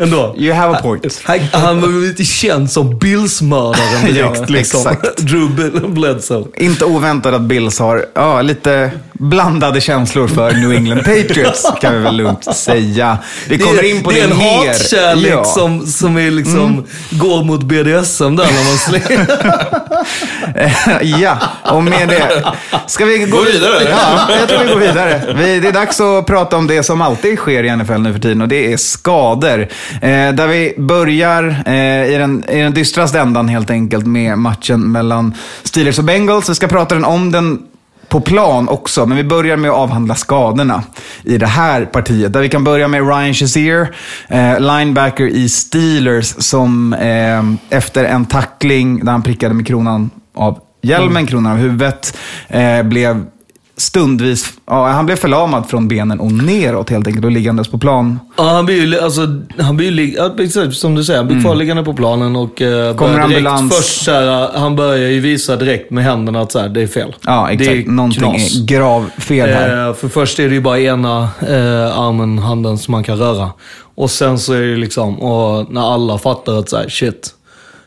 Ändå. 0.00 0.34
You 0.38 0.54
have 0.54 0.76
a 0.76 0.78
point. 0.82 1.20
Han, 1.24 1.38
han 1.52 1.80
var 1.80 1.88
ju 1.88 2.06
inte 2.08 2.24
känd 2.24 2.70
som 2.70 2.98
Bills-mördaren 2.98 4.04
direkt. 4.14 4.36
Ja, 4.38 4.44
liksom. 4.48 4.80
exakt. 4.80 5.16
Drew 5.16 5.48
Bledsoe. 5.88 6.44
Inte 6.56 6.84
oväntat 6.84 7.34
att 7.34 7.40
Bills 7.42 7.78
har 7.78 8.06
ja, 8.14 8.42
lite 8.42 8.90
blandade 9.18 9.80
känslor 9.80 10.28
för 10.28 10.52
New 10.52 10.72
England 10.72 10.98
Patriots, 10.98 11.72
kan 11.80 11.94
vi 11.94 11.98
väl 11.98 12.16
lugnt 12.16 12.56
säga. 12.56 13.18
Vi 13.48 13.58
kommer 13.58 13.82
det, 13.82 13.88
in 13.88 14.02
på 14.02 14.10
det 14.10 14.16
det, 14.16 14.22
är 14.22 14.30
en 14.30 14.38
mer. 14.38 14.68
hatkärlek 14.68 15.32
Ja. 15.32 15.44
som, 15.44 15.86
som 15.86 16.16
är 16.18 16.30
liksom, 16.30 16.84
går 17.10 17.44
mot 17.44 17.62
BDSM 17.62 18.36
där 18.36 18.44
när 18.44 18.64
man 18.64 18.78
slänger. 18.78 19.26
ja, 21.20 21.38
och 21.62 21.84
med 21.84 22.08
det. 22.08 22.44
Ska 22.86 23.04
vi 23.04 23.18
gå, 23.18 23.36
Gå 23.36 23.42
vidare? 23.42 23.88
Ja, 23.90 24.28
jag 24.40 24.48
tror 24.48 24.58
vi 24.64 24.72
går 24.72 24.80
vidare. 24.80 25.34
Vi, 25.38 25.60
det 25.60 25.68
är 25.68 25.72
dags 25.72 26.00
att 26.00 26.26
prata 26.26 26.56
om 26.56 26.66
det 26.66 26.82
som 26.82 27.00
alltid 27.02 27.38
sker 27.38 27.64
i 27.64 27.76
NFL 27.76 27.98
nu 27.98 28.12
för 28.12 28.20
tiden 28.20 28.40
och 28.42 28.48
det 28.48 28.72
är 28.72 28.76
skador. 28.76 29.60
Eh, 30.02 30.32
där 30.32 30.46
vi 30.46 30.74
börjar 30.78 31.62
eh, 31.66 32.14
i, 32.14 32.16
den, 32.18 32.44
i 32.50 32.60
den 32.60 32.74
dystraste 32.74 33.20
ändan 33.20 33.48
helt 33.48 33.70
enkelt 33.70 34.06
med 34.06 34.38
matchen 34.38 34.92
mellan 34.92 35.34
Steelers 35.62 35.98
och 35.98 36.04
Bengals. 36.04 36.48
Vi 36.50 36.54
ska 36.54 36.66
prata 36.68 36.94
den 36.94 37.04
om 37.04 37.32
den 37.32 37.58
på 38.08 38.20
plan 38.20 38.68
också, 38.68 39.06
men 39.06 39.16
vi 39.16 39.24
börjar 39.24 39.56
med 39.56 39.70
att 39.70 39.76
avhandla 39.76 40.14
skadorna 40.14 40.82
i 41.22 41.38
det 41.38 41.46
här 41.46 41.84
partiet. 41.84 42.32
Där 42.32 42.40
vi 42.40 42.48
kan 42.48 42.64
börja 42.64 42.88
med 42.88 43.08
Ryan 43.08 43.34
Shazier, 43.34 43.94
eh, 44.28 44.60
linebacker 44.60 45.26
i 45.26 45.48
Steelers, 45.48 46.34
som 46.38 46.92
eh, 46.92 47.76
efter 47.78 48.04
en 48.04 48.26
tackling 48.26 49.04
där 49.04 49.12
han 49.12 49.22
prickade 49.22 49.54
med 49.54 49.66
kronan 49.66 50.10
av 50.34 50.58
hjälmen, 50.82 51.26
kronan 51.26 51.52
av 51.52 51.58
huvudet, 51.58 52.16
eh, 52.48 52.82
blev 52.82 53.26
stundvis, 53.76 54.52
ja, 54.66 54.88
han 54.88 55.06
blev 55.06 55.16
förlamad 55.16 55.66
från 55.68 55.88
benen 55.88 56.20
och 56.20 56.32
neråt 56.32 56.90
helt 56.90 57.06
enkelt 57.06 57.24
och 57.24 57.30
liggandes 57.30 57.68
på 57.68 57.78
plan. 57.78 58.18
Ja, 58.36 58.44
han 58.44 58.66
blir 58.66 58.86
ju, 58.86 59.00
alltså, 59.00 59.20
han 59.58 59.76
blir 59.76 59.90
ju, 60.56 60.72
som 60.72 60.94
du 60.94 61.04
säger, 61.04 61.18
han 61.18 61.26
blir 61.28 61.40
kvarliggande 61.40 61.84
på 61.84 61.94
planen 61.94 62.36
och 62.36 62.62
eh, 62.62 62.94
Kommer 62.96 63.12
direkt, 63.12 63.24
ambulans. 63.24 63.76
först 63.76 64.04
så 64.04 64.10
här, 64.12 64.58
han 64.58 64.76
börjar 64.76 65.08
ju 65.08 65.20
visa 65.20 65.56
direkt 65.56 65.90
med 65.90 66.04
händerna 66.04 66.40
att 66.40 66.52
så 66.52 66.58
här, 66.58 66.68
det 66.68 66.82
är 66.82 66.86
fel. 66.86 67.14
Ja, 67.26 67.46
Det 67.46 67.52
exakt. 67.54 67.88
är 67.88 67.90
Någonting 67.90 68.20
knas. 68.22 68.56
är 68.56 68.64
gravfel 68.66 69.48
här. 69.48 69.88
Eh, 69.88 69.94
för 69.94 70.08
först 70.08 70.38
är 70.38 70.48
det 70.48 70.54
ju 70.54 70.60
bara 70.60 70.80
ena 70.80 71.28
eh, 71.48 71.98
armen, 71.98 72.38
handen 72.38 72.78
som 72.78 72.92
man 72.92 73.04
kan 73.04 73.18
röra. 73.18 73.50
Och 73.96 74.10
sen 74.10 74.38
så 74.38 74.52
är 74.52 74.60
det 74.60 74.76
liksom, 74.76 75.20
och 75.20 75.72
när 75.72 75.94
alla 75.94 76.18
fattar 76.18 76.58
att 76.58 76.68
så 76.68 76.76
här, 76.76 76.88
shit, 76.88 77.30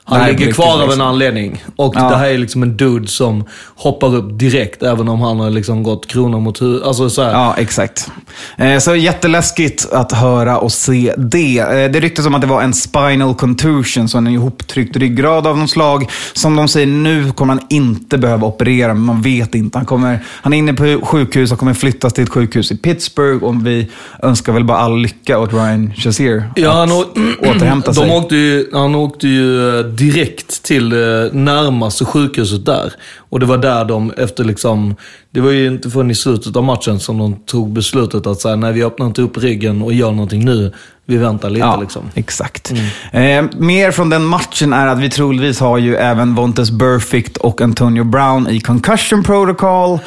Han 0.10 0.20
Nej, 0.20 0.32
ligger 0.36 0.54
kvar 0.54 0.74
av 0.74 0.80
en 0.82 0.86
liksom. 0.88 1.02
anledning. 1.02 1.64
Och 1.76 1.94
Ja. 1.98 2.10
det 2.10 2.16
här 2.16 2.30
är 2.30 2.38
liksom 2.38 2.64
en 2.64 2.78
dude 2.78 3.08
som 3.08 3.44
hoppar 3.76 4.16
upp 4.16 4.40
direkt, 4.40 4.84
även 4.84 5.10
om 5.10 5.22
han 5.22 5.40
har 5.40 5.50
liksom 5.50 5.84
gått 5.84 6.08
krona 6.08 6.40
mot 6.40 6.62
huvud. 6.62 6.84
Alltså 6.84 7.10
så 7.10 7.24
här. 7.24 7.32
Ja, 7.32 7.56
exakt. 7.58 8.12
Eh, 8.58 8.80
Så 8.80 8.96
jätteläskigt 8.96 9.88
att 9.92 10.12
höra 10.12 10.58
och 10.60 10.72
se 10.72 11.14
det. 11.18 11.60
Eh, 11.60 11.92
Det 11.92 12.00
ryktas 12.00 12.26
om 12.26 12.36
att 12.36 12.42
det 12.42 12.48
var 12.48 12.62
en 12.62 12.74
spinal 12.74 13.34
contusion, 13.36 14.10
så 14.10 14.18
en 14.18 14.28
ihoptryckt 14.28 14.96
ryggrad 14.98 15.48
av 15.48 15.58
något 15.58 15.70
slag. 15.70 16.10
Som 16.34 16.56
de 16.56 16.68
säger, 16.68 16.88
nu 16.88 17.32
kommer 17.32 17.54
han 17.54 17.64
inte 17.70 18.18
behöva 18.18 18.48
operera, 18.48 18.94
men 18.94 19.04
man 19.04 19.22
vet 19.22 19.56
inte. 19.56 19.78
Han, 19.78 19.86
kommer, 19.86 20.20
han 20.26 20.54
är 20.54 20.58
inne 20.58 20.74
på 20.74 21.00
sjukhus 21.06 21.52
och 21.52 21.60
kommer 21.60 21.74
flyttas 21.74 22.14
till 22.14 22.24
ett 22.24 22.30
sjukhus 22.30 22.72
i 22.72 22.78
Pittsburgh. 22.78 23.44
Och 23.44 23.68
vi 23.68 23.88
önskar 24.24 24.54
väl 24.54 24.64
bara 24.64 24.78
all 24.78 24.98
lycka 25.02 25.40
åt 25.40 25.54
Ryan 25.54 25.94
Shazier 25.98 26.52
Ja, 26.56 26.70
att 26.70 26.76
han, 26.76 26.92
å- 26.92 27.06
återhämta 27.42 27.92
de 27.92 27.96
sig. 27.96 28.12
Åkte 28.12 28.36
ju, 28.36 28.70
han 28.74 28.96
åkte 28.96 29.28
ju 29.28 29.80
eh, 29.80 29.86
direkt 29.98 30.64
till 30.64 30.90
det 30.90 31.30
närmaste 31.34 32.06
sjukhuset 32.06 32.66
där. 32.66 32.94
Och 33.30 33.40
det 33.40 33.46
var 33.46 33.58
där 33.58 33.86
de 33.86 34.12
efter 34.18 34.44
liksom, 34.44 34.96
det 35.32 35.42
var 35.42 35.52
ju 35.52 35.68
inte 35.68 35.90
förrän 35.90 36.12
i 36.12 36.16
slutet 36.16 36.56
av 36.56 36.64
matchen 36.64 37.00
som 37.00 37.18
de 37.18 37.36
tog 37.36 37.72
beslutet 37.74 38.28
att 38.28 38.42
säga, 38.42 38.56
nej 38.56 38.74
vi 38.74 38.84
öppnar 38.84 39.06
inte 39.08 39.22
upp 39.22 39.38
ryggen 39.38 39.82
och 39.82 39.94
gör 39.94 40.12
någonting 40.12 40.46
nu. 40.46 40.74
Vi 41.06 41.18
väntar 41.18 41.50
lite 41.50 41.66
Ja, 41.66 41.82
liksom. 41.82 42.04
exakt. 42.14 42.72
Eh, 43.12 43.46
mer 43.58 43.92
från 43.92 44.10
den 44.10 44.26
matchen 44.26 44.74
är 44.74 44.88
att 44.88 45.00
vi 45.00 45.10
troligtvis 45.10 45.60
har 45.60 45.78
ju 45.78 45.96
även 45.96 46.36
Vontes 46.36 46.72
Burfict 46.72 47.38
och 47.38 47.62
Antonio 47.62 48.04
Brown 48.04 48.50
i 48.50 48.60
concussion 48.60 49.24
protocol. 49.24 50.00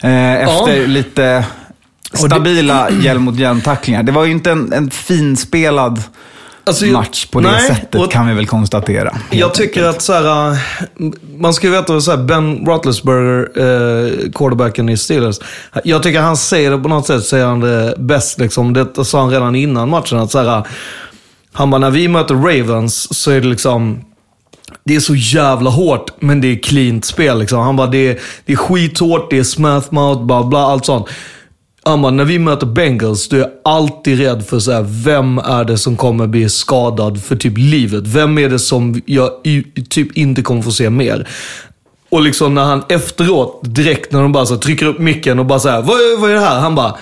Eh, 0.00 0.34
efter 0.34 0.86
lite 0.86 1.44
stabila 2.12 2.90
hjälm 2.90 3.22
mot 3.22 3.36
hjälm-tacklingar. 3.36 4.02
Det 4.02 4.12
var 4.12 4.24
ju 4.24 4.32
inte 4.32 4.50
en, 4.50 4.72
en 4.72 4.90
finspelad 4.90 6.02
Alltså, 6.66 6.86
match 6.86 7.26
på 7.26 7.40
det 7.40 7.50
nej, 7.50 7.66
sättet 7.68 8.00
och- 8.00 8.10
kan 8.12 8.28
vi 8.28 8.34
väl 8.34 8.46
konstatera. 8.46 9.16
Jag 9.30 9.54
tycker 9.54 9.84
att 9.84 10.02
så 10.02 10.12
här, 10.12 10.50
äh, 10.50 10.56
man 11.38 11.54
ska 11.54 11.66
ju 11.66 11.72
veta 11.72 12.00
så 12.00 12.10
här, 12.10 12.18
Ben 12.18 12.66
Roethlisberger, 12.66 13.40
eh, 13.56 14.30
quarterbacken 14.32 14.88
i 14.88 14.96
Steelers. 14.96 15.38
Jag 15.84 16.02
tycker 16.02 16.20
han 16.20 16.36
säger 16.36 16.70
det 16.70 16.78
på 16.78 16.88
något 16.88 17.06
sätt, 17.06 17.24
säger 17.24 17.46
han 17.46 17.60
det 17.60 17.94
bäst. 17.98 18.38
Liksom. 18.38 18.72
Det 18.72 19.04
sa 19.04 19.20
han 19.20 19.30
redan 19.30 19.54
innan 19.54 19.88
matchen. 19.90 20.18
Att 20.18 20.30
så 20.30 20.38
här, 20.38 20.62
han 21.52 21.70
bara, 21.70 21.78
när 21.78 21.90
vi 21.90 22.08
möter 22.08 22.34
Ravens 22.34 23.18
så 23.22 23.30
är 23.30 23.40
det 23.40 23.46
liksom, 23.48 24.00
det 24.84 24.96
är 24.96 25.00
så 25.00 25.14
jävla 25.14 25.70
hårt, 25.70 26.10
men 26.20 26.40
det 26.40 26.48
är 26.48 26.56
cleant 26.62 27.04
spel. 27.04 27.38
Liksom. 27.38 27.58
Han 27.60 27.76
bara, 27.76 27.86
det 27.86 28.08
är, 28.08 28.18
det 28.46 28.52
är 28.52 28.56
skithårt, 28.56 29.30
det 29.30 29.38
är 29.38 29.44
smath 29.44 29.94
mouth, 29.94 30.22
bla 30.24 30.44
bla, 30.44 30.58
allt 30.58 30.84
sånt. 30.86 31.06
Han 31.86 32.02
bara, 32.02 32.12
när 32.12 32.24
vi 32.24 32.38
möter 32.38 32.66
Bengals, 32.66 33.28
då 33.28 33.36
är 33.36 33.40
jag 33.40 33.50
alltid 33.64 34.18
rädd 34.18 34.46
för 34.46 34.58
så 34.58 34.72
här, 34.72 34.86
vem 35.04 35.38
är 35.38 35.64
det 35.64 35.78
som 35.78 35.96
kommer 35.96 36.26
bli 36.26 36.48
skadad 36.48 37.22
för 37.22 37.36
typ 37.36 37.52
livet? 37.56 38.06
Vem 38.06 38.38
är 38.38 38.48
det 38.48 38.58
som 38.58 39.02
jag 39.06 39.30
typ 39.88 40.16
inte 40.16 40.42
kommer 40.42 40.62
få 40.62 40.72
se 40.72 40.90
mer? 40.90 41.28
Och 42.08 42.22
liksom 42.22 42.54
när 42.54 42.64
han 42.64 42.82
efteråt, 42.88 43.60
direkt 43.62 44.12
när 44.12 44.22
de 44.22 44.32
bara 44.32 44.46
så 44.46 44.54
här, 44.54 44.60
trycker 44.60 44.86
upp 44.86 44.98
micken 44.98 45.38
och 45.38 45.46
bara 45.46 45.58
så 45.58 45.68
här, 45.68 45.82
vad, 45.82 45.96
vad 46.18 46.30
är 46.30 46.34
det 46.34 46.40
här? 46.40 46.60
Han 46.60 46.74
bara, 46.74 46.96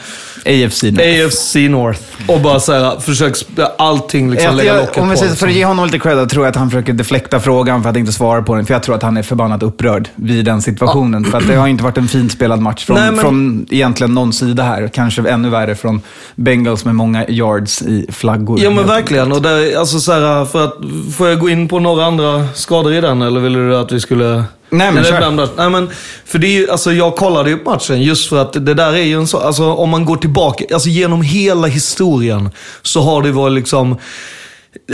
AFC 0.47 0.83
North. 0.83 1.25
AFC 1.27 1.55
North. 1.71 2.01
Och 2.29 2.41
bara 2.41 2.61
så 2.61 2.73
här, 2.73 3.01
försöker 3.01 3.35
sp- 3.35 3.67
allting 3.79 4.31
liksom 4.31 4.47
Jag, 4.47 4.57
lägga 4.57 4.75
jag, 4.75 4.81
locket 4.81 4.99
om 4.99 5.09
vi 5.09 5.15
på. 5.15 5.19
säger, 5.21 5.29
för 5.29 5.35
liksom. 5.35 5.49
att 5.49 5.55
ge 5.55 5.65
honom 5.65 5.85
lite 5.87 5.99
cred, 5.99 6.29
tror 6.31 6.45
jag 6.45 6.51
att 6.51 6.57
han 6.57 6.71
försöker 6.71 6.93
deflekta 6.93 7.41
frågan 7.41 7.83
för 7.83 7.91
att 7.91 7.97
inte 7.97 8.13
svara 8.13 8.43
på 8.43 8.55
den. 8.55 8.67
För 8.67 8.75
jag 8.75 8.83
tror 8.83 8.95
att 8.95 9.03
han 9.03 9.17
är 9.17 9.23
förbannat 9.23 9.63
upprörd 9.63 10.09
vid 10.15 10.45
den 10.45 10.63
situationen. 10.63 11.25
För 11.25 11.39
att 11.39 11.47
det 11.49 11.57
har 11.57 11.67
inte 11.69 11.85
varit 11.85 11.99
en 11.99 12.09
fint 12.09 12.33
spelad 12.33 12.61
match 12.61 12.85
från, 12.85 12.97
Nej, 12.97 13.11
men- 13.11 13.21
från 13.21 13.67
egentligen 13.71 14.15
någon 14.15 14.33
sida 14.33 14.63
här. 14.63 14.89
Kanske 14.89 15.29
ännu 15.29 15.49
värre 15.49 15.75
från 15.75 16.01
Bengals 16.35 16.85
med 16.85 16.95
många 16.95 17.29
yards 17.29 17.83
i 17.83 18.07
flaggor. 18.13 18.61
Ja 18.61 18.71
men 18.71 18.87
verkligen. 18.87 19.33
Och 19.33 19.43
där, 19.43 19.79
alltså 19.79 20.01
så 20.01 20.13
här, 20.13 20.45
för 20.45 20.65
att, 20.65 20.75
får 21.17 21.29
jag 21.29 21.39
gå 21.41 21.49
in 21.49 21.69
på 21.69 21.79
några 21.81 22.05
andra 22.05 22.47
skador 22.55 22.93
i 22.95 23.01
den 23.01 23.23
eller 23.23 23.41
vill 23.41 23.53
du 23.53 23.77
att 23.77 23.93
vi 23.93 24.01
skulle... 24.01 24.45
Nej, 24.77 24.87
men 24.93 24.99
Eller 24.99 25.11
kör. 25.11 25.19
blandat? 25.19 25.53
Nej 25.57 25.71
men, 25.71 25.91
för 26.25 26.39
det 26.39 26.47
är 26.47 26.53
ju, 26.53 26.71
alltså 26.71 26.93
jag 26.93 27.17
kollade 27.17 27.51
ju 27.51 27.57
på 27.57 27.71
matchen 27.71 28.03
just 28.03 28.29
för 28.29 28.43
att 28.43 28.53
det 28.53 28.75
där 28.75 28.93
är 28.93 29.03
ju 29.03 29.15
en 29.17 29.27
så, 29.27 29.39
alltså 29.39 29.73
om 29.73 29.91
man 29.91 30.05
går 30.05 30.17
tillbaka, 30.17 30.65
alltså 30.75 30.89
genom 30.89 31.23
hela 31.23 31.67
historien 31.67 32.51
så 32.83 33.01
har 33.01 33.23
det 33.23 33.33
varit 33.33 33.55
liksom, 33.55 33.99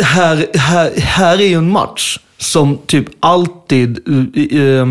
här, 0.02 0.46
här, 0.54 0.92
här 1.00 1.40
är 1.40 1.46
ju 1.46 1.54
en 1.54 1.70
match 1.70 2.18
som 2.38 2.78
typ 2.86 3.06
alltid 3.20 3.98
eh, 4.52 4.86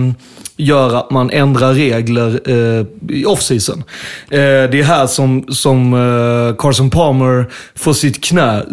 gör 0.59 0.95
att 0.95 1.11
man 1.11 1.29
ändrar 1.29 1.73
regler 1.73 2.41
eh, 2.45 2.85
i 3.09 3.25
off-season. 3.25 3.83
Eh, 4.29 4.39
det 4.39 4.79
är 4.79 4.83
här 4.83 5.07
som, 5.07 5.45
som 5.49 5.93
eh, 5.93 6.55
Carson 6.55 6.89
Palmer 6.89 7.45
får 7.75 7.93
sitt 7.93 8.23
knä 8.23 8.63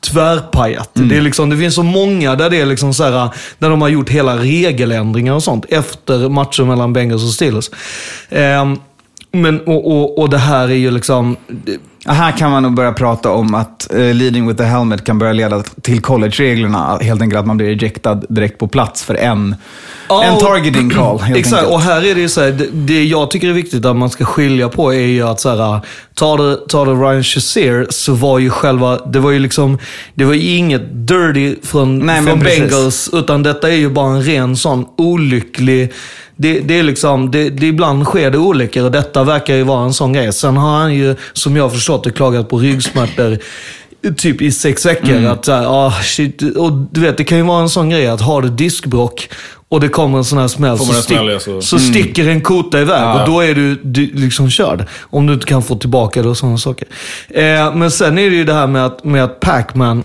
tvärpajat. 0.00 0.90
Det, 0.92 1.16
är 1.16 1.20
liksom, 1.20 1.50
det 1.50 1.56
finns 1.56 1.74
så 1.74 1.82
många 1.82 2.34
där 2.34 2.50
det 2.50 2.60
är 2.60 2.66
liksom 2.66 2.94
så 2.94 3.04
här, 3.04 3.30
där 3.58 3.70
de 3.70 3.82
har 3.82 3.88
gjort 3.88 4.10
hela 4.10 4.36
regeländringar 4.36 5.34
och 5.34 5.42
sånt 5.42 5.64
efter 5.68 6.28
matchen 6.28 6.66
mellan 6.66 6.92
Bengals 6.92 7.22
och 7.22 7.30
Steelers. 7.30 7.70
Eh, 8.28 8.74
men, 9.32 9.60
och, 9.60 9.90
och, 9.90 10.18
och 10.18 10.30
det 10.30 10.38
här 10.38 10.68
är 10.68 10.74
ju 10.74 10.90
liksom... 10.90 11.36
Ja, 11.66 11.72
Här 12.06 12.32
kan 12.32 12.50
man 12.50 12.62
nog 12.62 12.74
börja 12.74 12.92
prata 12.92 13.30
om 13.30 13.54
att 13.54 13.92
eh, 13.92 13.98
leading 13.98 14.46
with 14.46 14.58
the 14.58 14.64
helmet 14.64 15.04
kan 15.04 15.18
börja 15.18 15.32
leda 15.32 15.62
till 15.62 16.00
college-reglerna. 16.00 16.98
Helt 17.02 17.22
enkelt 17.22 17.40
att 17.40 17.46
man 17.46 17.56
blir 17.56 17.68
ejectad 17.68 18.24
direkt 18.28 18.58
på 18.58 18.68
plats 18.68 19.04
för 19.04 19.14
en, 19.14 19.56
Ja, 20.08 20.24
en 20.24 20.38
targeting 20.38 20.90
call. 20.90 21.20
Exakt, 21.34 21.54
enkelt. 21.54 21.74
och 21.74 21.80
här 21.80 22.04
är 22.04 22.14
det 22.14 22.20
ju 22.20 22.28
så 22.28 22.40
här, 22.40 22.50
det, 22.50 22.66
det 22.72 23.04
jag 23.04 23.30
tycker 23.30 23.48
är 23.48 23.52
viktigt 23.52 23.84
att 23.84 23.96
man 23.96 24.10
ska 24.10 24.24
skilja 24.24 24.68
på 24.68 24.94
är 24.94 25.06
ju 25.06 25.22
att 25.22 25.40
så 25.40 25.48
här, 25.48 25.80
tar 26.14 26.38
det, 26.38 26.68
tar 26.68 26.86
det 26.86 26.92
Ryan 26.92 27.24
Shazier 27.24 27.86
så 27.90 28.14
var 28.14 28.38
ju 28.38 28.50
själva, 28.50 28.96
det 28.96 29.18
var 29.18 29.30
ju 29.30 29.38
liksom, 29.38 29.78
det 30.14 30.24
var 30.24 30.34
ju 30.34 30.56
inget 30.56 30.82
dirty 31.08 31.56
från, 31.62 31.98
Nej, 31.98 32.22
från. 32.22 32.40
Bengals, 32.40 33.10
utan 33.12 33.42
detta 33.42 33.70
är 33.70 33.76
ju 33.76 33.90
bara 33.90 34.16
en 34.16 34.22
ren 34.22 34.56
sån 34.56 34.86
olycklig, 34.96 35.92
det, 36.36 36.60
det 36.60 36.78
är 36.78 36.82
liksom, 36.82 37.30
det, 37.30 37.50
det 37.50 37.66
ibland 37.66 38.04
sker 38.04 38.30
det 38.30 38.38
olyckor 38.38 38.84
och 38.84 38.90
detta 38.90 39.24
verkar 39.24 39.54
ju 39.54 39.62
vara 39.62 39.84
en 39.84 39.92
sån 39.92 40.12
grej. 40.12 40.32
Sen 40.32 40.56
har 40.56 40.78
han 40.78 40.94
ju, 40.94 41.16
som 41.32 41.56
jag 41.56 41.64
har 41.64 41.70
förstått 41.94 42.04
det, 42.04 42.10
klagat 42.10 42.48
på 42.48 42.58
ryggsmärtor 42.58 43.38
typ 44.16 44.42
i 44.42 44.52
sex 44.52 44.86
veckor. 44.86 45.10
Mm. 45.16 45.30
Att, 45.32 45.48
ah, 45.48 45.92
shit. 46.02 46.42
Och 46.56 46.72
du 46.72 47.00
vet, 47.00 47.16
det 47.16 47.24
kan 47.24 47.38
ju 47.38 47.44
vara 47.44 47.62
en 47.62 47.68
sån 47.68 47.90
grej 47.90 48.06
att 48.06 48.20
har 48.20 48.42
du 48.42 48.48
diskbråck 48.48 49.28
och 49.68 49.80
det 49.80 49.88
kommer 49.88 50.18
en 50.18 50.24
sån 50.24 50.38
här 50.38 50.48
smäll 50.48 50.78
så, 50.78 50.84
stick, 50.84 51.04
smäll, 51.16 51.28
ja, 51.28 51.40
så- 51.40 51.60
så 51.62 51.78
sticker 51.78 52.28
en 52.28 52.40
kota 52.40 52.80
iväg 52.80 53.02
Ja. 53.02 53.20
och 53.22 53.28
då 53.30 53.40
är 53.40 53.54
du, 53.54 53.74
du 53.84 54.06
liksom 54.14 54.50
körd. 54.50 54.86
Om 55.10 55.26
du 55.26 55.34
inte 55.34 55.46
kan 55.46 55.62
få 55.62 55.76
tillbaka 55.76 56.22
det 56.22 56.28
och 56.28 56.36
sådana 56.36 56.58
saker. 56.58 56.88
Eh, 57.30 57.74
men 57.74 57.90
sen 57.90 58.18
är 58.18 58.30
det 58.30 58.36
ju 58.36 58.44
det 58.44 58.54
här 58.54 58.66
med 58.66 58.86
att, 58.86 59.04
med 59.04 59.24
att 59.24 59.40
Pac-Man, 59.40 60.02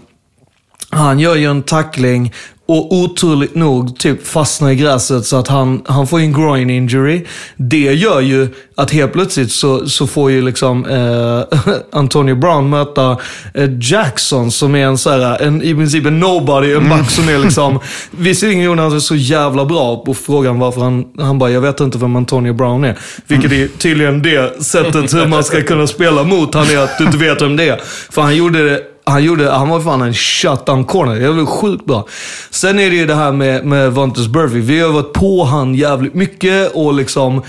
han 0.89 1.19
gör 1.19 1.35
ju 1.35 1.45
en 1.45 1.63
tackling 1.63 2.33
och 2.69 2.93
oturligt 2.93 3.55
nog 3.55 3.99
typ 3.99 4.27
fastnar 4.27 4.69
i 4.69 4.75
gräset 4.75 5.25
så 5.25 5.37
att 5.37 5.47
han, 5.47 5.81
han 5.85 6.07
får 6.07 6.19
en 6.19 6.33
groin 6.33 6.69
injury. 6.69 7.25
Det 7.55 7.93
gör 7.93 8.21
ju 8.21 8.47
att 8.75 8.91
helt 8.91 9.13
plötsligt 9.13 9.51
så, 9.51 9.89
så 9.89 10.07
får 10.07 10.31
ju 10.31 10.41
liksom 10.41 10.85
eh, 10.85 11.59
Antonio 11.91 12.35
Brown 12.35 12.69
möta 12.69 13.17
eh, 13.53 13.69
Jackson 13.81 14.51
som 14.51 14.75
är 14.75 14.85
en 14.85 14.97
så 14.97 15.09
här, 15.09 15.41
en, 15.41 15.63
i 15.63 15.75
princip 15.75 16.05
en 16.05 16.19
nobody, 16.19 16.73
en 16.73 16.89
back 16.89 17.09
som 17.09 17.29
är 17.29 17.37
liksom... 17.37 17.79
Visserligen 18.11 18.63
gjorde 18.63 18.81
han 18.81 18.91
det 18.91 19.01
så 19.01 19.15
jävla 19.15 19.65
bra 19.65 20.03
på 20.05 20.13
frågan 20.13 20.59
varför 20.59 20.81
han, 20.81 21.05
han 21.19 21.39
bara, 21.39 21.49
jag 21.49 21.61
vet 21.61 21.79
inte 21.79 21.97
vem 21.97 22.15
Antonio 22.15 22.53
Brown 22.53 22.83
är. 22.83 22.97
Vilket 23.27 23.51
är 23.51 23.67
tydligen 23.67 24.21
det 24.21 24.63
sättet 24.63 25.13
hur 25.13 25.27
man 25.27 25.43
ska 25.43 25.61
kunna 25.61 25.87
spela 25.87 26.23
mot 26.23 26.53
han 26.53 26.69
är 26.69 26.77
att 26.77 26.97
du 26.97 27.03
inte 27.03 27.17
vet 27.17 27.41
vem 27.41 27.55
det 27.55 27.69
är. 27.69 27.81
För 28.09 28.21
han 28.21 28.35
gjorde 28.35 28.69
det 28.69 28.81
han, 29.09 29.23
gjorde, 29.23 29.49
han 29.49 29.69
var 29.69 29.79
fan 29.79 30.01
en 30.01 30.13
shutdown 30.13 30.85
corner. 30.85 31.19
Det 31.19 31.31
var 31.31 31.45
sjukt 31.45 31.85
bra. 31.85 32.07
Sen 32.49 32.79
är 32.79 32.89
det 32.89 32.95
ju 32.95 33.05
det 33.05 33.15
här 33.15 33.31
med, 33.31 33.65
med 33.65 33.93
Vontus 33.93 34.27
Burfict. 34.27 34.65
Vi 34.65 34.79
har 34.79 34.89
varit 34.89 35.13
på 35.13 35.43
han 35.43 35.75
jävligt 35.75 36.13
mycket 36.13 36.71
och 36.73 36.93
liksom 36.93 37.41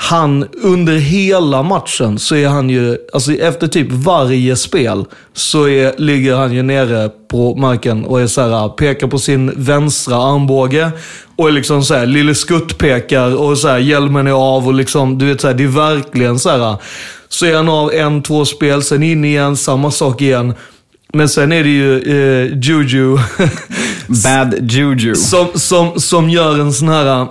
han, 0.00 0.48
under 0.62 0.96
hela 0.96 1.62
matchen 1.62 2.18
så 2.18 2.36
är 2.36 2.48
han 2.48 2.70
ju, 2.70 2.96
alltså 3.12 3.32
efter 3.32 3.66
typ 3.66 3.86
varje 3.90 4.56
spel, 4.56 5.04
så 5.32 5.68
är, 5.68 5.94
ligger 5.98 6.34
han 6.36 6.52
ju 6.52 6.62
nere 6.62 7.10
på 7.30 7.54
marken 7.54 8.04
och 8.04 8.20
är 8.20 8.26
så 8.26 8.40
här, 8.40 8.68
pekar 8.68 9.06
på 9.06 9.18
sin 9.18 9.52
vänstra 9.56 10.16
armbåge 10.16 10.90
och 11.36 11.48
är 11.48 11.52
liksom 11.52 11.84
så 11.84 11.94
här, 11.94 12.06
lille 12.06 12.34
skutt 12.34 12.78
pekar 12.78 13.36
och 13.36 13.58
så 13.58 13.68
här, 13.68 13.78
hjälmen 13.78 14.26
är 14.26 14.56
av 14.56 14.66
och 14.66 14.74
liksom, 14.74 15.18
du 15.18 15.26
vet 15.26 15.40
så 15.40 15.46
här, 15.46 15.54
det 15.54 15.64
är 15.64 15.68
verkligen 15.68 16.38
så 16.38 16.50
här. 16.50 16.76
Så 17.28 17.46
är 17.46 17.56
han 17.56 17.68
av 17.68 17.92
en, 17.92 18.22
två 18.22 18.44
spel, 18.44 18.82
sen 18.82 19.02
in 19.02 19.24
igen, 19.24 19.56
samma 19.56 19.90
sak 19.90 20.20
igen. 20.20 20.54
Men 21.12 21.28
sen 21.28 21.52
är 21.52 21.64
det 21.64 21.70
ju 21.70 21.98
eh, 21.98 22.58
Juju 22.62 23.18
Bad 24.24 24.70
juju. 24.72 25.14
som, 25.14 25.46
som, 25.54 26.00
som 26.00 26.30
gör 26.30 26.60
en 26.60 26.72
sån 26.72 26.88
här 26.88 27.26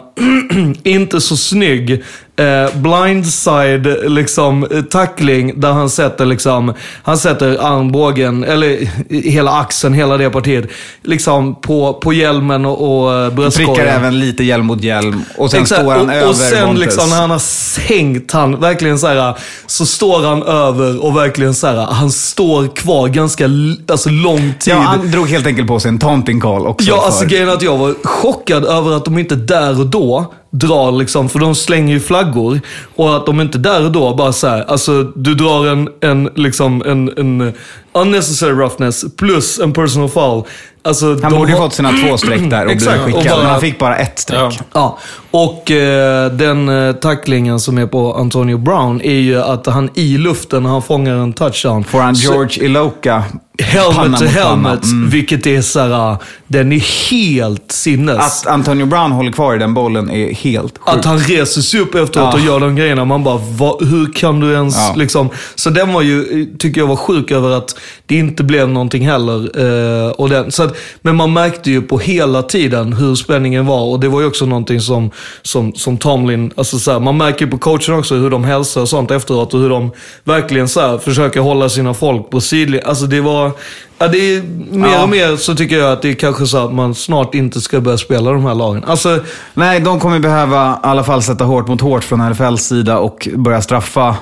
inte 0.84 1.22
så 1.22 1.38
snygg 1.38 2.04
eh, 2.40 2.76
blindside 2.76 3.98
liksom, 4.12 4.64
eh, 4.72 4.82
tackling 4.82 5.60
där 5.60 5.72
han 5.72 5.90
sätter, 5.90 6.26
liksom, 6.26 6.74
han 7.04 7.18
sätter 7.18 7.58
armbågen, 7.62 8.44
eller 8.44 8.90
hela 9.30 9.52
axeln, 9.52 9.94
hela 9.94 10.18
det 10.18 10.30
partiet, 10.30 10.66
liksom 11.04 11.56
på, 11.62 11.94
på 11.94 12.14
hjälmen 12.14 12.66
och, 12.66 13.04
och 13.04 13.14
eh, 13.14 13.34
bröstkorgen. 13.34 13.76
Prickar 13.76 13.92
även 13.92 14.20
lite 14.20 14.44
hjälm 14.44 14.66
mot 14.66 14.84
hjälm 14.84 15.24
och 15.38 15.52
sen 15.52 15.62
Exakt, 15.62 15.82
står 15.82 15.92
han 15.92 16.10
och, 16.10 16.14
över 16.16 16.30
och 16.30 16.36
sen 16.36 16.66
Montes. 16.66 16.86
liksom 16.86 17.10
när 17.10 17.18
han 17.22 17.30
har 17.30 17.40
sänkt 17.40 18.32
han, 18.32 18.60
verkligen 18.60 19.00
så 19.00 19.08
här, 19.08 19.38
så 19.66 19.86
står 19.86 20.24
han 20.24 20.44
över 20.44 21.06
och 21.06 21.18
verkligen 21.18 21.54
så 21.54 21.68
här, 21.68 21.76
han 21.76 22.12
står 22.12 22.68
kvar 22.76 23.08
ganska 23.08 23.50
alltså, 23.92 24.10
lång 24.10 24.54
tid. 24.60 24.74
Ja, 24.74 24.78
han 24.78 25.12
drog 25.12 25.30
helt 25.30 25.48
enkelt 25.48 25.68
på 25.68 25.80
sig 25.80 25.90
en 25.90 26.00
taunting 26.00 26.40
call 26.40 26.68
också. 26.68 26.90
Ja, 26.90 27.02
alltså 27.06 27.20
för- 27.20 27.30
grejen 27.30 27.50
är 27.50 27.54
att 27.54 27.62
jag 27.62 27.78
var 27.78 27.96
chockad 28.04 28.66
över 28.66 28.92
att 28.98 29.06
de 29.06 29.18
inte 29.18 29.36
där 29.36 29.80
och 29.80 29.88
då 29.88 30.34
drar 30.52 30.92
liksom, 30.92 31.30
för 31.30 31.40
de 31.40 31.56
slänger 31.56 31.94
ju 31.94 32.00
flaggor. 32.00 32.62
Och 32.96 33.16
att 33.16 33.26
de 33.26 33.42
inte 33.42 33.58
där 33.58 33.86
och 33.86 33.92
då 33.92 34.16
bara 34.16 34.34
så 34.34 34.48
här, 34.48 34.64
alltså 34.64 35.04
du 35.04 35.36
drar 35.36 35.68
en, 35.68 35.90
en 36.02 36.30
liksom 36.36 36.84
en, 36.86 37.18
en 37.18 37.54
unnecessary 37.94 38.52
roughness 38.52 39.06
plus 39.18 39.60
en 39.60 39.74
personal 39.74 40.10
foul. 40.10 40.44
Alltså, 40.88 41.06
Han 41.06 41.32
de 41.32 41.34
borde 41.40 41.52
ju 41.52 41.58
fått 41.58 41.74
sina 41.74 41.92
två 41.92 42.18
streck 42.18 42.50
där 42.50 42.66
och 42.66 42.72
Exakt, 42.78 43.04
blivit 43.04 43.16
skickad, 43.16 43.32
bara- 43.38 43.42
men 43.44 43.52
han 43.52 43.62
fick 43.62 43.80
bara 43.80 43.96
ett 43.96 44.20
streck. 44.20 44.40
Ja. 44.40 44.52
Ja, 44.74 44.98
och 45.32 45.72
eh, 45.72 46.32
den 46.32 46.70
eh, 46.70 46.94
tacklingen 46.94 47.60
som 47.60 47.78
är 47.78 47.86
på 47.88 48.14
Antonio 48.14 48.58
Brown 48.58 49.02
är 49.02 49.14
ju 49.20 49.42
att 49.42 49.66
han 49.68 49.90
i 49.94 50.18
luften, 50.18 50.64
när 50.64 50.70
han 50.70 50.82
fångar 50.82 51.16
en 51.16 51.34
touchdown. 51.34 51.84
Får 51.84 52.00
han 52.00 52.16
så- 52.16 52.32
George 52.34 52.66
Iloka 52.66 53.24
Helmet 53.64 54.20
to 54.20 54.26
helmet, 54.26 54.84
Mm. 54.84 55.10
vilket 55.10 55.48
är 55.48 55.62
såhär, 55.62 56.16
den 56.48 56.72
är 56.72 57.10
helt 57.12 57.72
sinnes. 57.72 58.18
Att 58.18 58.48
Antonio 58.48 58.86
Brown 58.86 59.12
håller 59.12 59.32
kvar 59.32 59.56
i 59.56 59.58
den 59.58 59.74
bollen 59.74 60.10
är 60.12 60.34
helt 60.34 60.78
sjukt. 60.78 60.98
Att 60.98 61.06
han 61.06 61.20
reser 61.20 61.62
sig 61.62 61.80
upp 61.80 61.96
efteråt 61.96 62.16
Ja. 62.16 62.34
och 62.34 62.40
gör 62.40 62.60
de 62.60 62.76
grejerna. 62.76 63.06
Man 63.06 63.24
bara, 63.24 63.38
va, 63.38 63.78
hur 63.80 64.14
kan 64.14 64.40
du 64.40 64.54
ens 64.54 64.76
Ja. 64.78 64.94
liksom... 64.98 65.30
Så 65.56 65.70
den 65.70 65.94
var 65.94 66.02
ju, 66.02 66.46
tycker 66.60 66.82
jag 66.82 66.88
var 66.88 66.96
sjuk 66.96 67.32
över 67.32 67.50
att 67.52 67.76
det 68.06 68.16
inte 68.16 68.44
blev 68.44 68.70
någonting 68.70 69.08
heller. 69.10 69.60
Eh, 70.06 70.12
och 70.12 70.30
den, 70.30 70.52
så 70.52 70.64
att, 70.64 70.77
men 71.02 71.16
man 71.16 71.34
märkte 71.34 71.72
ju 71.72 71.82
på 71.82 71.98
hela 72.00 72.44
tiden 72.44 72.94
hur 72.94 73.16
spänningen 73.16 73.66
var. 73.66 73.84
Och 73.84 74.00
det 74.00 74.08
var 74.08 74.22
ju 74.22 74.28
också 74.28 74.46
någonting 74.46 74.82
som, 74.82 75.12
som, 75.42 75.74
som 75.74 75.98
Tomlin, 75.98 76.52
alltså 76.58 76.80
så 76.80 76.92
här, 76.92 77.00
man 77.00 77.18
märker 77.18 77.46
ju 77.46 77.52
på 77.52 77.58
coachen 77.58 77.96
också 77.96 78.16
hur 78.16 78.30
de 78.30 78.44
hälsar 78.44 78.82
och 78.82 78.90
sånt 78.90 79.12
efteråt. 79.12 79.54
Och 79.54 79.60
hur 79.60 79.70
de 79.70 79.92
verkligen 80.24 80.68
så 80.68 80.82
här, 80.82 80.98
försöker 80.98 81.40
hålla 81.40 81.70
sina 81.70 81.94
folk 81.94 82.30
på 82.30 82.42
sidlinjen. 82.42 82.88
Alltså 82.90 83.06
det 83.06 83.22
var, 83.22 83.52
ja, 83.98 84.08
det 84.08 84.18
är, 84.18 84.42
mer 84.72 84.90
Ja. 84.90 85.04
och 85.04 85.10
mer 85.10 85.36
så 85.36 85.56
tycker 85.56 85.78
jag 85.78 85.92
att 85.92 86.02
det 86.02 86.10
är 86.10 86.14
kanske 86.14 86.46
så 86.48 86.58
att 86.58 86.74
man 86.74 86.96
snart 86.96 87.36
inte 87.36 87.62
ska 87.62 87.82
börja 87.82 87.98
spela 87.98 88.32
de 88.32 88.46
här 88.46 88.56
lagen. 88.56 88.84
Alltså, 88.84 89.20
Nej, 89.54 89.80
de 89.80 90.00
kommer 90.00 90.20
behöva 90.20 90.74
i 90.74 90.88
alla 90.88 91.04
fall 91.04 91.24
sätta 91.24 91.44
hårt 91.44 91.68
mot 91.68 91.82
hårt 91.82 92.04
från 92.04 92.30
NFLs 92.30 92.62
sida 92.68 92.98
och 93.00 93.28
börja 93.36 93.62
straffa 93.62 94.16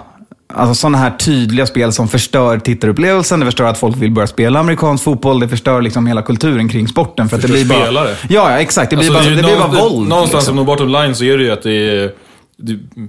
Alltså 0.54 0.76
sådana 0.76 0.98
här 0.98 1.12
tydliga 1.12 1.66
spel 1.66 1.94
som 1.94 2.08
förstör 2.08 2.60
tittarupplevelsen, 2.60 3.40
det 3.40 3.46
förstör 3.46 3.64
att 3.66 3.78
folk 3.78 3.98
vill 3.98 4.12
börja 4.12 4.28
spela 4.28 4.60
amerikansk 4.60 5.04
fotboll, 5.04 5.40
det 5.40 5.48
förstör 5.50 5.82
liksom 5.82 6.08
hela 6.08 6.22
kulturen 6.22 6.70
kring 6.70 6.88
sporten. 6.88 7.30
För 7.30 7.36
att 7.36 7.42
det 7.42 7.48
Förstör 7.48 7.66
blir 7.66 7.76
bara... 7.76 7.84
spelare. 7.86 8.10
Ja, 8.30 8.52
ja, 8.52 8.58
exakt. 8.60 8.90
Det 8.90 8.96
blir 8.96 9.08
Alltså, 9.10 9.24
bara, 9.24 9.32
är 9.32 9.36
det 9.36 9.44
blir 9.44 9.56
bara 9.56 9.68
någonstans- 9.68 9.92
våld. 9.94 10.10
Någonstans 10.10 10.42
liksom. 10.44 10.58
som 10.58 10.66
bottom 10.66 10.90
line 10.90 11.16
så 11.16 11.24
är 11.24 11.38
det 11.38 11.44
ju 11.44 11.52
att 11.52 11.64
det 11.64 11.70
det 11.70 12.04
är 12.04 12.12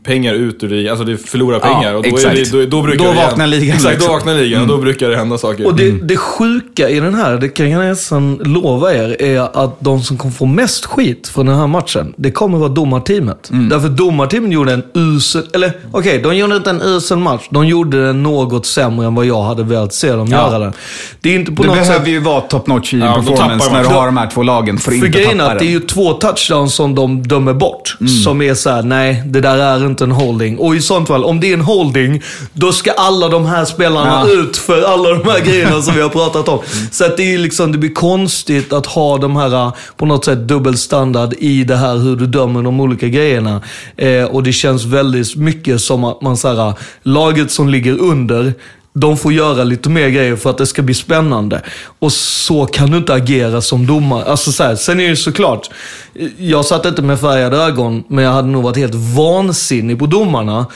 pengar 0.04 0.34
ut 0.34 0.62
ur 0.64 0.68
det, 0.68 0.88
alltså 0.88 1.04
det 1.04 1.16
förlorar 1.16 1.60
Ja, 1.62 1.74
pengar. 1.74 1.94
och 1.94 2.02
då, 2.02 2.08
är 2.08 2.12
exakt. 2.14 2.52
det, 2.52 2.64
då, 2.64 2.66
då, 2.76 2.82
brukar 2.82 3.04
Då 3.04 3.10
det 3.10 3.16
vaknar 3.16 3.46
ligan, 3.46 3.76
Exakt, 3.76 3.92
liksom. 3.94 4.08
då 4.08 4.14
vaknar 4.16 4.34
ligan 4.34 4.62
och 4.62 4.68
då 4.68 4.78
brukar 4.78 5.08
det 5.10 5.16
hända 5.16 5.38
saker. 5.38 5.66
Och 5.66 5.74
det, 5.76 5.90
det 5.90 6.16
sjuka 6.16 6.88
i 6.88 7.00
den 7.00 7.14
här, 7.14 7.36
det 7.38 7.48
kan 7.48 7.70
jag 7.70 7.84
nästan 7.84 8.34
lova 8.44 8.94
er, 8.94 9.22
är 9.22 9.64
att 9.64 9.76
de 9.80 10.02
som 10.02 10.16
kommer 10.18 10.34
få 10.34 10.46
mest 10.46 10.86
skit 10.86 11.28
från 11.28 11.46
den 11.46 11.56
här 11.56 11.66
matchen, 11.66 12.14
det 12.16 12.30
kommer 12.30 12.58
vara 12.58 12.68
domarteamet. 12.68 13.50
Mm. 13.50 13.68
Därför 13.68 13.88
domarteamet 13.88 14.52
gjorde 14.52 14.72
en 14.72 14.82
usel, 14.94 15.42
eller 15.54 15.72
okej, 15.92 16.20
de 16.22 16.36
gjorde 16.36 16.56
inte 16.56 16.70
en 16.70 16.82
usel 16.82 17.18
match. 17.18 17.42
De 17.50 17.66
gjorde 17.66 18.06
den 18.06 18.22
något 18.22 18.66
sämre 18.66 19.06
än 19.06 19.14
vad 19.14 19.26
jag 19.26 19.42
hade 19.42 19.62
velat 19.62 19.94
se 19.94 20.12
dem 20.12 20.28
Ja. 20.30 20.36
göra 20.36 20.58
den. 20.58 20.72
Det 21.20 21.30
är 21.30 21.34
inte 21.34 21.52
på 21.52 21.62
Du 21.62 21.68
något 21.68 21.76
behöver 21.78 21.98
sätt... 21.98 22.08
ju 22.08 22.18
vara 22.20 22.40
top 22.40 22.66
notch 22.66 22.94
i 22.94 22.98
Ja, 22.98 23.14
performance 23.14 23.72
när 23.72 23.82
du 23.82 23.88
har 23.88 24.06
de 24.06 24.16
här 24.16 24.30
två 24.30 24.42
lagen 24.42 24.78
för 24.78 24.92
att 24.92 24.98
För 24.98 25.06
inte 25.06 25.18
grejen 25.18 25.34
är 25.40 25.44
tappa 25.44 25.52
att 25.52 25.58
det 25.58 25.64
är 25.64 25.66
den. 25.66 25.72
ju 25.72 25.80
två 25.86 26.12
touchdowns 26.12 26.74
som 26.74 26.94
de 26.94 27.22
dömer 27.22 27.54
bort. 27.54 27.96
Mm. 28.00 28.12
Som 28.12 28.42
är 28.42 28.54
så 28.54 28.70
här: 28.70 28.82
nej, 28.82 29.22
det 29.36 29.48
där 29.48 29.58
är 29.58 29.86
inte 29.86 30.04
en 30.04 30.10
holding. 30.12 30.58
Och 30.58 30.76
i 30.76 30.80
sånt 30.80 31.08
fall, 31.08 31.24
om 31.24 31.40
det 31.40 31.50
är 31.50 31.54
en 31.54 31.60
holding, 31.60 32.22
då 32.52 32.72
ska 32.72 32.90
alla 32.92 33.28
de 33.28 33.46
här 33.46 33.64
spelarna 33.64 34.24
Ja. 34.26 34.32
ut 34.32 34.56
för 34.56 34.82
alla 34.82 35.08
de 35.10 35.28
här 35.30 35.40
grejerna 35.40 35.82
som 35.82 35.94
vi 35.94 36.00
har 36.00 36.08
pratat 36.08 36.48
om. 36.48 36.58
Så 36.90 37.04
att 37.04 37.16
det, 37.16 37.34
är 37.34 37.38
liksom, 37.38 37.72
det 37.72 37.78
blir 37.78 37.94
konstigt 37.94 38.72
att 38.72 38.86
ha 38.86 39.18
de 39.18 39.36
här, 39.36 39.72
på 39.96 40.06
något 40.06 40.24
sätt, 40.24 40.38
dubbelstandard 40.48 41.34
i 41.38 41.64
det 41.64 41.76
här 41.76 41.96
hur 41.96 42.16
du 42.16 42.26
dömer 42.26 42.62
de 42.62 42.80
olika 42.80 43.08
grejerna. 43.08 43.60
Eh, 43.96 44.24
och 44.24 44.42
det 44.42 44.52
känns 44.52 44.84
väldigt 44.84 45.36
mycket 45.36 45.80
som 45.80 46.04
att 46.04 46.22
man, 46.22 46.36
så 46.36 46.54
här, 46.54 46.72
laget 47.02 47.50
som 47.50 47.68
ligger 47.68 47.98
under, 48.00 48.54
de 49.00 49.16
får 49.16 49.32
göra 49.32 49.64
lite 49.64 49.88
mer 49.88 50.08
grejer 50.08 50.36
för 50.36 50.50
att 50.50 50.58
det 50.58 50.66
ska 50.66 50.82
bli 50.82 50.94
spännande. 50.94 51.62
Och 51.98 52.12
så 52.12 52.66
kan 52.66 52.90
du 52.90 52.96
inte 52.96 53.14
agera 53.14 53.60
som 53.60 53.86
domare. 53.86 54.24
Alltså 54.24 54.52
så 54.52 54.62
här, 54.62 54.76
sen 54.76 55.00
är 55.00 55.04
det 55.04 55.08
ju 55.08 55.16
såklart, 55.16 55.70
jag 56.38 56.64
satt 56.64 56.86
inte 56.86 57.02
med 57.02 57.20
färgade 57.20 57.56
ögon, 57.56 58.04
men 58.08 58.24
jag 58.24 58.32
hade 58.32 58.48
nog 58.48 58.62
varit 58.62 58.76
helt 58.76 58.94
vansinnig 58.94 59.98
på 59.98 60.06
domarna 60.06 60.66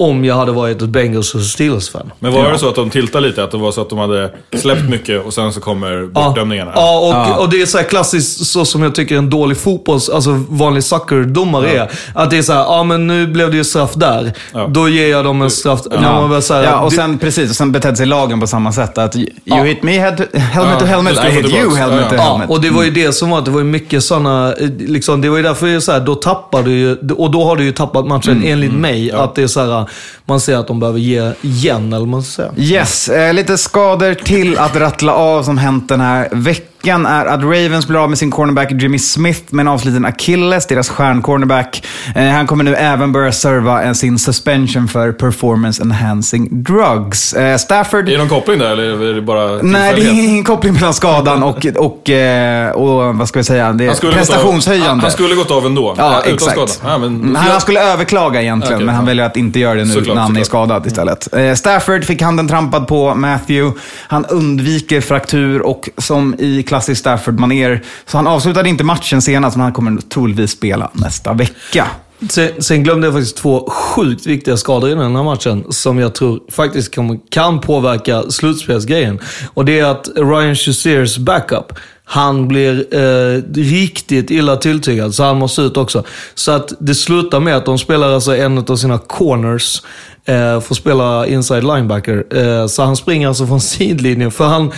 om 0.00 0.24
jag 0.24 0.34
hade 0.34 0.52
varit 0.52 0.82
ett 0.82 0.88
Bengals 0.88 1.34
och 1.34 1.40
Steelers-fan. 1.40 2.12
Men 2.18 2.32
var 2.32 2.52
det 2.52 2.58
så 2.58 2.68
att 2.68 2.74
de 2.74 2.90
tiltade 2.90 3.26
lite? 3.26 3.44
Att 3.44 3.50
det 3.50 3.56
var 3.58 3.72
så 3.72 3.80
att 3.80 3.90
de 3.90 3.98
hade 3.98 4.30
släppt 4.56 4.82
mycket 4.90 5.24
och 5.26 5.34
sen 5.34 5.52
så 5.52 5.60
kommer 5.60 6.06
bortdömningarna? 6.06 6.72
Ja, 6.74 6.98
och, 6.98 7.14
Ja. 7.14 7.36
och 7.36 7.48
det 7.50 7.62
är 7.62 7.66
så 7.66 7.78
här 7.78 7.84
klassiskt 7.84 8.46
så 8.46 8.64
som 8.64 8.82
jag 8.82 8.94
tycker 8.94 9.16
en 9.16 9.30
dålig 9.30 9.56
fotbolls, 9.58 10.08
alltså 10.08 10.44
vanlig 10.48 10.84
soccer-domare 10.84 11.70
är. 11.70 11.90
Att 12.14 12.30
det 12.30 12.38
är 12.38 12.42
så 12.42 12.52
här, 12.52 12.60
ja 12.60 12.82
men 12.82 13.06
nu 13.06 13.26
blev 13.26 13.50
det 13.50 13.56
ju 13.56 13.64
straff 13.64 13.94
där. 13.94 14.32
Ja. 14.54 14.66
Då 14.66 14.88
ger 14.88 15.10
jag 15.10 15.24
dem 15.24 15.42
en 15.42 15.50
straff. 15.50 15.80
När 15.90 16.00
man 16.12 16.28
börjar 16.28 16.40
så 16.40 16.54
här, 16.54 16.62
ja, 16.64 16.78
och 16.80 16.90
det- 16.90 16.96
sen, 16.96 17.18
precis, 17.18 17.50
och 17.50 17.56
sen 17.56 17.72
betedde 17.72 17.96
sig 17.96 18.06
lagen 18.06 18.40
på 18.40 18.46
samma 18.46 18.72
sätt. 18.72 18.98
Att 18.98 19.16
you 19.16 19.26
Ja. 19.44 19.56
hit 19.62 19.82
me, 19.82 19.98
head, 19.98 20.16
helmet 20.34 20.72
Ja, 20.74 20.80
to 20.80 20.84
helmet, 20.86 21.12
I 21.28 21.30
hit 21.30 21.50
you, 21.50 21.74
helmet 21.76 22.00
Ja, 22.02 22.08
to 22.08 22.14
ja. 22.16 22.22
helmet. 22.22 22.46
Ja, 22.48 22.54
och 22.54 22.60
det 22.60 22.70
var 22.70 22.84
ju 22.84 22.90
det 22.90 23.12
som 23.12 23.30
var, 23.30 23.40
det 23.40 23.50
var 23.50 23.58
ju 23.58 23.64
mycket 23.64 24.04
sådana, 24.04 24.54
liksom, 24.78 25.20
det 25.20 25.28
var 25.28 25.36
ju 25.36 25.42
därför 25.42 25.66
jag 25.66 25.82
så 25.82 25.92
här, 25.92 26.00
då 26.00 26.14
tappar 26.14 26.62
du 26.62 26.70
ju, 26.70 26.96
och 27.16 27.30
då 27.30 27.44
har 27.44 27.56
du 27.56 27.64
ju 27.64 27.72
tappat 27.72 28.06
matchen 28.06 28.32
Mm, 28.36 28.52
enligt 28.52 28.72
mig. 28.72 29.12
Att 29.12 29.34
det 29.34 29.42
är 29.42 29.46
så 29.46 29.60
här, 29.60 29.87
man 30.24 30.40
ser 30.40 30.56
att 30.56 30.66
de 30.66 30.80
behöver 30.80 30.98
ge 30.98 31.32
igen, 31.42 31.86
eller 31.86 31.98
vad 31.98 32.08
man 32.08 32.22
ska 32.22 32.42
säga. 32.42 32.52
Yes, 32.56 33.08
eh, 33.08 33.34
lite 33.34 33.58
skador 33.58 34.14
till 34.14 34.58
att 34.58 34.76
rattla 34.76 35.12
av 35.12 35.42
som 35.42 35.58
hänt 35.58 35.88
den 35.88 36.00
här 36.00 36.28
veckan 36.32 36.68
är 36.88 37.26
att 37.26 37.42
Ravens 37.42 37.88
blir 37.88 38.02
av 38.02 38.08
med 38.08 38.18
sin 38.18 38.30
cornerback 38.30 38.72
Jimmy 38.72 38.98
Smith 38.98 39.40
med 39.50 39.60
en 39.62 39.68
avsliten 39.68 40.04
akilles, 40.04 40.66
deras 40.66 40.88
stjärncornerback. 40.88 41.86
Eh, 42.14 42.28
han 42.28 42.46
kommer 42.46 42.64
nu 42.64 42.74
även 42.74 43.12
börja 43.12 43.32
serva 43.32 43.82
en 43.82 43.94
sin 43.94 44.18
suspension 44.18 44.88
för 44.88 45.12
performance 45.12 45.82
enhancing 45.82 46.48
drugs. 46.62 47.32
Eh, 47.32 47.56
Stafford... 47.56 48.08
Är 48.08 48.12
det 48.12 48.18
någon 48.18 48.28
koppling 48.28 48.58
där 48.58 48.70
eller 48.72 49.02
är 49.10 49.14
det 49.14 49.22
bara 49.22 49.62
Nej, 49.62 49.94
det 49.94 50.02
är 50.02 50.24
ingen 50.24 50.44
koppling 50.44 50.74
mellan 50.74 50.94
skadan 50.94 51.42
och, 51.42 51.66
och, 51.76 52.10
eh, 52.10 52.70
och 52.70 53.14
vad 53.18 53.28
ska 53.28 53.38
vi 53.38 53.44
säga, 53.44 53.72
det 53.72 53.84
är 53.84 53.88
Han 53.88 54.12
prestationshöjande. 54.12 54.88
Han, 54.88 55.00
han 55.00 55.10
skulle 55.10 55.34
gått 55.34 55.50
av 55.50 55.66
ändå? 55.66 55.94
Ja, 55.98 56.20
utan 56.20 56.34
exakt. 56.34 56.52
skada? 56.52 56.92
Ja, 56.92 56.98
men, 56.98 57.08
Mm, 57.08 57.34
han, 57.34 57.50
han 57.50 57.60
skulle 57.60 57.80
överklaga 57.92 58.42
egentligen, 58.42 58.74
Okej, 58.74 58.86
men 58.86 58.94
han 58.94 59.04
ja. 59.04 59.08
väljer 59.08 59.26
att 59.26 59.36
inte 59.36 59.58
göra 59.58 59.74
det 59.74 59.84
nu 59.84 59.92
Såklart, 59.92 60.14
när 60.14 60.22
han 60.22 60.36
är 60.36 60.44
såklart. 60.44 60.66
skadad 60.68 60.86
istället. 60.86 61.34
Eh, 61.34 61.54
Stafford 61.54 62.04
fick 62.04 62.22
handen 62.22 62.48
trampad 62.48 62.86
på 62.86 63.14
Matthew. 63.14 63.80
Han 64.08 64.24
undviker 64.26 65.00
fraktur 65.00 65.62
och 65.62 65.88
som 65.98 66.34
i 66.38 66.62
klassiskt 66.78 67.00
Stafford-manér, 67.00 67.82
så 68.06 68.18
han 68.18 68.26
avslutade 68.26 68.68
inte 68.68 68.84
matchen 68.84 69.22
senast, 69.22 69.56
men 69.56 69.64
han 69.64 69.72
kommer 69.72 70.00
troligtvis 70.00 70.50
spela 70.50 70.90
nästa 70.92 71.32
vecka. 71.32 71.86
Sen, 72.30 72.62
sen 72.62 72.82
glömde 72.82 73.06
jag 73.06 73.14
faktiskt 73.14 73.36
två 73.36 73.70
sjukt 73.70 74.26
viktiga 74.26 74.56
skador 74.56 74.90
i 74.90 74.94
den 74.94 75.16
här 75.16 75.22
matchen 75.22 75.64
som 75.70 75.98
jag 75.98 76.14
tror 76.14 76.40
faktiskt 76.50 76.94
kan, 76.94 77.18
kan 77.30 77.60
påverka 77.60 78.30
slutspelsgrejen. 78.30 79.18
Och 79.54 79.64
det 79.64 79.78
är 79.78 79.84
att 79.84 80.08
Ryan 80.16 80.56
Shaziers 80.56 81.18
backup, 81.18 81.72
han 82.04 82.48
blir 82.48 82.94
eh, 82.94 83.42
riktigt 83.54 84.30
illa 84.30 84.56
tilltygad, 84.56 85.14
så 85.14 85.24
han 85.24 85.38
måste 85.38 85.62
ut 85.62 85.76
också. 85.76 86.04
Så 86.34 86.52
att 86.52 86.72
det 86.80 86.94
slutar 86.94 87.40
med 87.40 87.56
att 87.56 87.66
de 87.66 87.78
spelar 87.78 88.12
alltså 88.12 88.36
en 88.36 88.58
av 88.58 88.76
sina 88.76 88.98
corners, 88.98 89.82
eh, 90.24 90.60
får 90.60 90.74
spela 90.74 91.26
inside 91.26 91.64
linebacker. 91.64 92.24
Eh, 92.36 92.66
så 92.66 92.82
han 92.82 92.96
springer 92.96 93.28
alltså 93.28 93.46
från 93.46 93.60
sidlinjen, 93.76 94.30
för 94.30 94.44
han, 94.44 94.72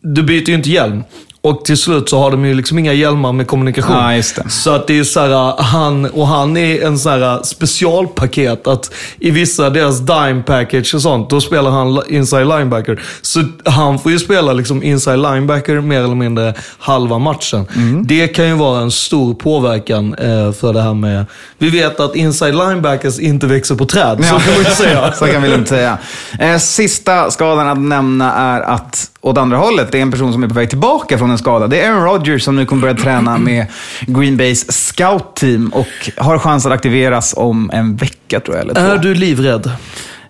du 0.00 0.22
byter 0.22 0.48
ju 0.48 0.54
inte 0.54 0.70
hjälm. 0.70 1.02
Och 1.48 1.64
till 1.64 1.76
slut 1.76 2.08
så 2.08 2.18
har 2.18 2.30
de 2.30 2.44
ju 2.44 2.54
liksom 2.54 2.78
inga 2.78 2.92
hjälmar 2.92 3.32
med 3.32 3.46
kommunikation. 3.46 3.96
Ja. 3.96 4.22
Så 4.48 4.70
att 4.70 4.86
det 4.86 4.98
är 4.98 5.04
så 5.04 5.20
här, 5.20 5.62
han, 5.62 6.06
och 6.06 6.26
han 6.26 6.56
är 6.56 6.82
en 6.84 6.98
så 6.98 7.10
här 7.10 7.42
specialpaket. 7.42 8.66
Att 8.66 8.94
i 9.18 9.30
vissa, 9.30 9.70
deras 9.70 9.98
dime 9.98 10.42
package 10.46 10.94
och 10.94 11.02
sånt, 11.02 11.30
då 11.30 11.40
spelar 11.40 11.70
han 11.70 12.02
inside 12.08 12.46
linebacker. 12.46 13.02
Så 13.22 13.44
han 13.64 13.98
får 13.98 14.12
ju 14.12 14.18
spela 14.18 14.52
liksom 14.52 14.82
inside 14.82 15.18
linebacker 15.18 15.80
mer 15.80 15.98
eller 15.98 16.14
mindre 16.14 16.54
halva 16.78 17.18
matchen. 17.18 17.66
Mm. 17.76 18.06
Det 18.06 18.28
kan 18.28 18.48
ju 18.48 18.54
vara 18.54 18.80
en 18.80 18.90
stor 18.90 19.34
påverkan 19.34 20.14
eh, 20.14 20.52
för 20.52 20.72
det 20.72 20.82
här 20.82 20.94
med... 20.94 21.26
Vi 21.58 21.70
vet 21.70 22.00
att 22.00 22.16
inside 22.16 22.54
linebackers 22.54 23.18
inte 23.18 23.46
växer 23.46 23.74
på 23.74 23.84
träd, 23.84 24.24
så 24.24 24.38
kan 24.38 24.54
man 24.54 24.64
ju 24.64 24.70
säga. 24.70 25.12
Så 25.18 25.26
kan 25.26 25.42
vi 25.42 25.48
lugnt 25.48 25.68
säga. 25.68 25.98
Eh, 26.38 26.58
sista 26.58 27.30
skadan 27.30 27.68
att 27.68 27.78
nämna 27.78 28.34
är 28.34 28.60
att 28.60 29.10
åt 29.20 29.38
andra 29.38 29.56
hållet. 29.56 29.92
Det 29.92 29.98
är 29.98 30.02
en 30.02 30.10
person 30.10 30.32
som 30.32 30.42
är 30.42 30.48
på 30.48 30.54
väg 30.54 30.68
tillbaka 30.70 31.18
från 31.18 31.30
en 31.30 31.38
skada. 31.38 31.66
Det 31.66 31.80
är 31.80 31.90
Aaron 31.90 32.04
Rodgers 32.04 32.42
som 32.42 32.56
nu 32.56 32.66
kommer 32.66 32.82
börja 32.82 32.94
träna 32.94 33.38
med 33.38 33.66
Green 34.06 34.36
Bays 34.36 34.72
scout-team 34.72 35.68
och 35.74 36.10
har 36.16 36.38
chans 36.38 36.66
att 36.66 36.72
aktiveras 36.72 37.34
om 37.36 37.70
en 37.72 37.96
vecka 37.96 38.40
tror 38.40 38.56
jag. 38.56 38.64
Eller 38.64 38.74
två. 38.74 38.80
Är 38.80 38.98
du 38.98 39.14
livrädd? 39.14 39.70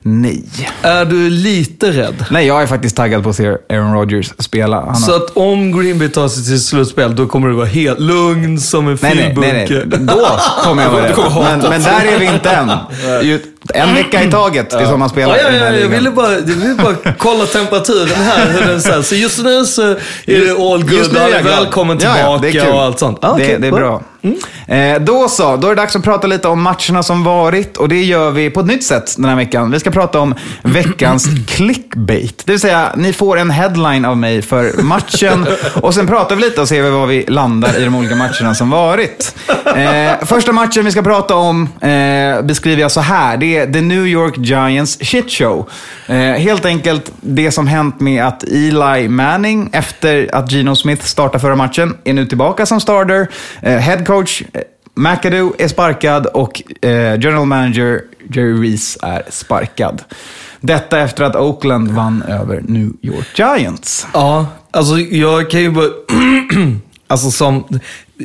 Nej. 0.02 0.44
Är 0.82 1.04
du 1.04 1.30
lite 1.30 1.90
rädd? 1.92 2.24
Nej, 2.30 2.46
jag 2.46 2.62
är 2.62 2.66
faktiskt 2.66 2.96
taggad 2.96 3.22
på 3.22 3.30
att 3.30 3.36
se 3.36 3.46
Aaron 3.70 3.92
Rodgers 3.94 4.32
spela. 4.38 4.80
Han 4.84 4.96
Så 4.96 5.12
har... 5.12 5.16
att 5.18 5.36
om 5.36 5.80
Green 5.80 5.98
Bay 5.98 6.08
tar 6.08 6.28
sig 6.28 6.44
till 6.44 6.64
slutspel, 6.64 7.16
då 7.16 7.26
kommer 7.26 7.48
du 7.48 7.54
vara 7.54 7.66
helt 7.66 8.00
lugn 8.00 8.60
som 8.60 8.88
en 8.88 8.98
Nej, 9.02 9.14
nej, 9.16 9.34
nej, 9.36 9.66
filbunke. 9.66 9.96
nej. 9.96 10.06
Då 10.16 10.38
kommer 10.64 10.82
jag 10.82 10.90
vara 10.92 11.04
rädd. 11.04 11.14
Men, 11.60 11.70
men 11.70 11.82
där 11.82 12.04
är 12.14 12.18
vi 12.18 12.26
inte 12.26 12.50
än. 12.50 12.70
En 13.74 13.94
vecka 13.94 14.22
i 14.22 14.30
taget, 14.30 14.70
det 14.70 14.76
är 14.76 14.86
så 14.86 14.96
man 14.96 15.08
spelar 15.08 15.36
Ja, 15.36 15.42
ja, 15.42 15.56
ja, 15.56 15.72
jag 15.72 15.88
ville 15.88 16.10
bara, 16.10 16.32
jag 16.32 16.40
ville 16.42 16.74
bara 16.74 17.12
kolla 17.18 17.46
temperaturen 17.46 18.14
här. 18.16 18.46
Hur 18.50 18.66
den 18.66 18.82
så, 18.82 18.92
här. 18.92 19.02
så 19.02 19.14
just 19.14 19.38
nu 19.44 19.64
så 19.64 19.82
är 19.82 19.96
det 20.26 20.50
all 20.72 20.92
Just 20.92 21.10
good. 21.10 21.22
nu 21.22 21.34
är 21.36 21.42
välkommen 21.42 21.98
Ja, 22.00 22.18
ja, 22.18 22.38
det 22.42 22.48
är 22.48 22.50
tillbaka 22.50 22.70
kul. 22.70 22.76
och 22.78 22.82
allt 22.84 22.98
sånt. 22.98 23.18
Ah, 23.22 23.26
det, 23.28 23.32
okej, 23.44 23.58
det 23.60 23.66
är 23.66 23.72
bra. 23.72 24.02
Eh, 24.68 25.00
då 25.00 25.28
så, 25.28 25.56
då 25.56 25.66
är 25.66 25.74
det 25.74 25.82
dags 25.82 25.96
att 25.96 26.02
prata 26.04 26.26
lite 26.26 26.48
om 26.48 26.62
matcherna 26.62 27.02
som 27.02 27.24
varit 27.24 27.76
och 27.76 27.88
det 27.88 28.02
gör 28.02 28.30
vi 28.30 28.50
på 28.50 28.60
ett 28.60 28.66
nytt 28.66 28.84
sätt 28.84 29.14
den 29.16 29.24
här 29.24 29.36
veckan. 29.36 29.70
Vi 29.70 29.80
ska 29.80 29.90
prata 29.90 30.20
om 30.20 30.34
veckans 30.62 31.26
clickbait. 31.46 32.42
Det 32.46 32.52
vill 32.52 32.60
säga, 32.60 32.92
ni 32.96 33.12
får 33.12 33.38
en 33.38 33.50
headline 33.50 34.04
av 34.04 34.16
mig 34.16 34.42
för 34.42 34.82
matchen 34.82 35.46
och 35.82 35.94
sen 35.94 36.06
pratar 36.06 36.36
vi 36.36 36.42
lite 36.42 36.60
och 36.60 36.68
ser 36.68 36.82
vi 36.82 36.90
var 36.90 37.06
vi 37.06 37.24
landar 37.28 37.80
i 37.80 37.84
de 37.84 37.94
olika 37.94 38.14
matcherna 38.14 38.54
som 38.54 38.70
varit. 38.70 39.34
Eh, 39.76 40.26
första 40.26 40.52
matchen 40.52 40.84
vi 40.84 40.90
ska 40.90 41.02
prata 41.02 41.34
om 41.34 41.68
eh, 41.80 42.42
beskriver 42.42 42.82
jag 42.82 42.90
så 42.92 43.00
här. 43.00 43.36
Det 43.36 43.47
är 43.56 43.72
The 43.72 43.80
New 43.80 44.06
York 44.06 44.38
Giants 44.38 44.98
shit 45.00 45.30
show. 45.30 45.68
Eh, 46.06 46.16
helt 46.16 46.64
enkelt 46.64 47.12
det 47.20 47.50
som 47.50 47.66
hänt 47.66 48.00
med 48.00 48.24
att 48.24 48.44
Eli 48.44 49.08
Manning, 49.08 49.70
efter 49.72 50.34
att 50.34 50.52
Gino 50.52 50.76
Smith 50.76 51.04
startade 51.04 51.40
förra 51.40 51.56
matchen, 51.56 51.96
är 52.04 52.12
nu 52.12 52.26
tillbaka 52.26 52.66
som 52.66 52.80
starter. 52.80 53.28
Eh, 53.62 53.78
head 53.78 54.04
coach 54.04 54.42
eh, 54.52 54.62
McAdoo 54.94 55.54
är 55.58 55.68
sparkad 55.68 56.26
och 56.26 56.62
eh, 56.82 56.90
general 56.90 57.46
manager 57.46 58.00
Jerry 58.30 58.62
Reese 58.62 58.98
är 59.02 59.22
sparkad. 59.30 60.02
Detta 60.60 61.00
efter 61.00 61.24
att 61.24 61.36
Oakland 61.36 61.90
vann 61.90 62.22
över 62.22 62.60
New 62.60 62.92
York 63.02 63.38
Giants. 63.38 64.06
Ja, 64.12 64.46
alltså 64.70 64.98
jag 64.98 65.50
kan 65.50 65.60
ju 65.60 65.70
bara... 65.70 65.86
alltså 67.06 67.30
som... 67.30 67.64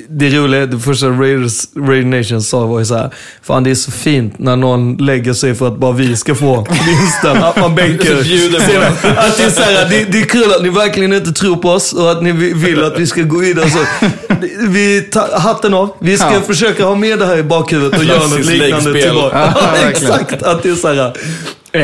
Det 0.09 0.29
roliga, 0.29 0.65
det 0.65 0.79
första 0.79 1.07
Raiders, 1.07 1.67
Raider 1.75 2.17
Nation 2.17 2.41
sa 2.41 2.65
var 2.65 2.79
ju 2.79 2.85
så 2.85 2.95
här, 2.95 3.09
fan 3.43 3.63
det 3.63 3.71
är 3.71 3.75
så 3.75 3.91
fint 3.91 4.39
när 4.39 4.55
någon 4.55 4.97
lägger 4.97 5.33
sig 5.33 5.55
för 5.55 5.67
att 5.67 5.77
bara 5.77 5.91
vi 5.91 6.15
ska 6.17 6.35
få 6.35 6.67
vinsten. 6.85 7.43
Att 7.43 7.59
man 7.59 7.75
bänker. 7.81 8.15
Att 8.17 9.37
det 9.37 9.43
är 9.43 9.49
så 9.49 9.61
här, 9.61 9.89
det, 9.89 10.05
det 10.11 10.19
är 10.21 10.25
kul 10.25 10.51
att 10.57 10.63
ni 10.63 10.69
verkligen 10.69 11.13
inte 11.13 11.31
tror 11.31 11.55
på 11.55 11.69
oss 11.69 11.93
och 11.93 12.11
att 12.11 12.23
ni 12.23 12.31
vill 12.53 12.83
att 12.83 12.99
vi 12.99 13.07
ska 13.07 13.21
gå 13.21 13.37
vidare. 13.39 13.69
Så, 13.69 13.77
vi 14.67 15.01
tar 15.01 15.39
hatten 15.39 15.73
av. 15.73 15.89
Vi 15.99 16.17
ska 16.17 16.33
Ja. 16.33 16.41
försöka 16.41 16.85
ha 16.85 16.95
med 16.95 17.19
det 17.19 17.25
här 17.25 17.37
i 17.37 17.43
bakhuvudet 17.43 17.99
och 17.99 18.05
göra 18.05 18.27
något 18.27 18.45
liknande 18.45 19.01
tillbaka. 19.01 19.37
Ja, 19.55 19.69
Ja, 19.83 19.89
exakt. 19.89 20.43
Att 20.43 20.63
det 20.63 20.69
är 20.69 20.75
så 20.75 20.87
här. 20.93 21.13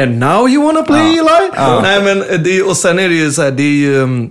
And 0.04 0.20
now 0.20 0.50
you 0.50 0.66
wanna 0.66 0.82
play 0.84 1.02
Eli? 1.18 1.82
Nej 1.82 2.02
men, 2.04 2.44
det, 2.44 2.62
och 2.64 2.78
sen 2.78 3.00
är 3.00 3.10
det 3.10 3.16
ju 3.16 3.32
så 3.32 3.42
här, 3.42 3.52
det 3.52 3.64
är 3.64 3.68
ju... 3.68 4.30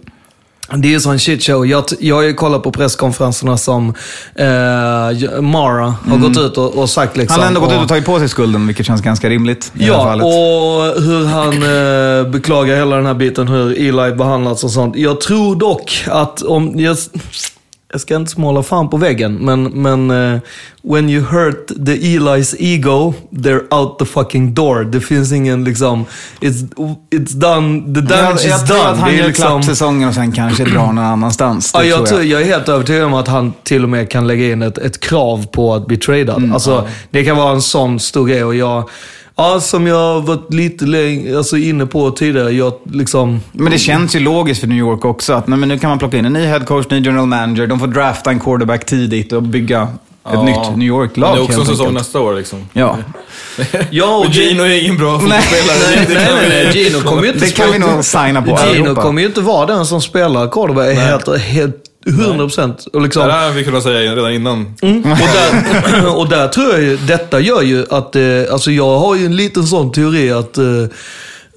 Det 0.76 0.88
är 0.88 0.92
ju 0.92 1.00
sån 1.00 1.18
shit 1.18 1.42
show. 1.44 1.66
Jag, 1.66 1.84
jag 2.00 2.16
har 2.16 2.22
ju 2.22 2.34
kollat 2.34 2.62
på 2.62 2.72
presskonferenserna 2.72 3.56
som 3.58 3.94
eh, 4.34 5.40
Mara 5.40 5.94
har 6.08 6.16
gått 6.18 6.38
ut 6.38 6.58
och, 6.58 6.74
och 6.78 6.90
sagt 6.90 7.16
liksom. 7.16 7.32
Han 7.34 7.40
har 7.40 7.48
ändå 7.48 7.60
gått 7.60 7.70
ut 7.70 7.76
och- 7.76 7.82
och 7.82 7.88
tagit 7.88 8.04
på 8.04 8.18
sig 8.18 8.28
skulden, 8.28 8.66
vilket 8.66 8.86
känns 8.86 9.00
ganska 9.00 9.28
rimligt 9.28 9.72
i 9.74 9.78
det 9.78 9.84
här 9.84 9.92
Ja, 9.92 10.04
fallet. 10.04 10.24
och 10.24 11.02
hur 11.02 11.24
han 11.26 11.52
eh, 11.52 12.30
beklagar 12.32 12.76
hela 12.76 12.96
den 12.96 13.06
här 13.06 13.14
biten, 13.14 13.48
hur 13.48 13.72
Eli 13.88 14.12
behandlats 14.14 14.64
och 14.64 14.70
sånt. 14.70 14.96
Jag 14.96 15.20
tror 15.20 15.56
dock 15.56 16.04
att 16.06 16.42
om... 16.42 16.72
Jag, 16.80 16.96
jag 17.92 18.00
ska 18.00 18.16
inte 18.16 18.30
småla 18.30 18.62
fan 18.62 18.88
på 18.90 18.96
väggen, 18.96 19.34
men, 19.34 19.62
men 19.64 20.10
eh, 20.34 20.40
when 20.82 21.10
you 21.10 21.24
hurt 21.24 21.66
the 21.68 21.92
Eli's 22.16 22.54
ego, 22.58 23.14
they're 23.30 23.74
out 23.74 23.98
the 23.98 24.04
fucking 24.04 24.54
door. 24.54 24.84
Det 24.84 25.00
finns 25.00 25.32
ingen 25.32 25.64
liksom, 25.64 26.04
it's, 26.40 26.68
it's 27.10 27.34
done, 27.34 27.94
the 27.94 28.00
jag, 28.00 28.08
damage 28.08 28.42
jag 28.46 28.56
is 28.60 28.64
tror 28.68 28.76
done. 28.78 28.88
att 28.90 28.98
han 28.98 29.08
Det 29.08 29.14
är 29.14 29.18
gör 29.18 29.26
liksom- 29.26 29.46
klart 29.46 29.64
säsongen 29.64 30.08
och 30.08 30.14
sen 30.14 30.32
kanske 30.32 30.64
drar 30.64 30.86
någon 30.86 30.98
annanstans. 30.98 31.70
Ja, 31.74 31.84
jag, 31.84 31.96
tror 31.96 32.06
tror, 32.06 32.22
jag 32.22 32.40
är 32.40 32.46
helt 32.46 32.68
övertygad 32.68 33.04
om 33.04 33.14
att 33.14 33.28
han 33.28 33.52
till 33.62 33.82
och 33.82 33.88
med 33.90 34.10
kan 34.10 34.26
lägga 34.26 34.52
in 34.52 34.62
ett, 34.62 34.78
ett 34.78 35.00
krav 35.00 35.46
på 35.46 35.74
att 35.74 35.86
bli 35.86 35.96
tradad. 35.96 36.36
Mm, 36.38 36.52
alltså, 36.52 36.88
Det 37.10 37.24
kan 37.24 37.36
vara 37.36 37.52
en 37.52 37.62
sån 37.62 38.00
stor 38.00 38.26
grej. 38.26 38.44
Och 38.44 38.54
jag, 38.54 38.88
ja, 39.38 39.60
som 39.60 39.86
jag 39.86 40.20
varit 40.20 40.54
lite 40.54 40.84
läng, 40.84 41.34
alltså, 41.36 41.56
inne 41.56 41.86
på 41.86 42.10
tidigare, 42.10 42.50
jag 42.50 42.72
liksom... 42.92 43.40
Men 43.52 43.72
det 43.72 43.78
känns 43.78 44.16
ju 44.16 44.20
logiskt 44.20 44.60
för 44.60 44.66
New 44.68 44.78
York 44.78 45.04
också 45.04 45.32
att 45.32 45.46
nej, 45.46 45.58
men 45.58 45.68
nu 45.68 45.78
kan 45.78 45.90
man 45.90 45.98
plocka 45.98 46.18
in 46.18 46.24
en 46.24 46.32
ny 46.32 46.44
head 46.46 46.60
coach, 46.60 46.86
ny 46.90 47.00
general 47.00 47.26
manager. 47.26 47.66
De 47.66 47.80
får 47.80 47.86
drafta 47.86 48.30
en 48.30 48.40
quarterback 48.40 48.86
tidigt 48.86 49.32
och 49.32 49.42
bygga 49.42 49.82
ett 49.82 49.88
Ja. 50.32 50.42
nytt 50.42 50.76
New 50.76 50.88
York-lag. 50.88 51.36
Det 51.36 51.40
är 51.40 51.44
också 51.44 51.60
en 51.60 51.66
säsong 51.66 51.94
nästa 51.94 52.20
år 52.20 52.34
liksom. 52.34 52.58
Ja, 52.72 52.96
Ja, 53.90 54.16
och 54.16 54.26
Gino 54.32 54.62
är 54.62 54.82
ingen 54.82 54.96
bra 54.96 55.18
fotbollsspelare. 55.20 55.78
Nej, 55.96 56.06
nej, 56.08 56.48
nej, 56.48 56.48
nej. 56.74 56.84
Gino 56.84 57.00
kommer 57.00 57.22
ju 57.22 57.28
inte 57.28 57.44
det 57.44 57.50
kan 57.56 57.72
vi 57.72 57.78
nog 57.78 58.04
signa 58.04 58.42
på 58.42 58.58
Gino 58.72 58.94
kommer 58.94 59.20
ju 59.22 59.28
inte 59.28 59.40
vara 59.40 59.66
den 59.66 59.86
som 59.86 60.00
spelar 60.00 60.48
quarterback 60.48 60.96
helt, 60.96 61.38
helt 61.40 61.74
100 62.08 62.36
procent. 62.44 62.86
Liksom, 62.92 63.26
Det 63.26 63.32
här 63.32 63.50
vi 63.52 63.64
kunnat 63.64 63.82
säga 63.82 64.16
redan 64.16 64.32
innan. 64.32 64.66
Och 64.82 65.28
där, 65.34 66.16
och 66.16 66.28
där 66.28 66.48
tror 66.48 66.70
jag 66.72 66.82
ju, 66.82 66.96
detta 66.96 67.40
gör 67.40 67.62
ju 67.62 67.86
att, 67.90 68.16
eh, 68.16 68.22
alltså 68.52 68.70
jag 68.70 68.98
har 68.98 69.16
ju 69.16 69.26
en 69.26 69.36
liten 69.36 69.66
sån 69.66 69.92
teori 69.92 70.30
att, 70.32 70.58
eh, 70.58 70.64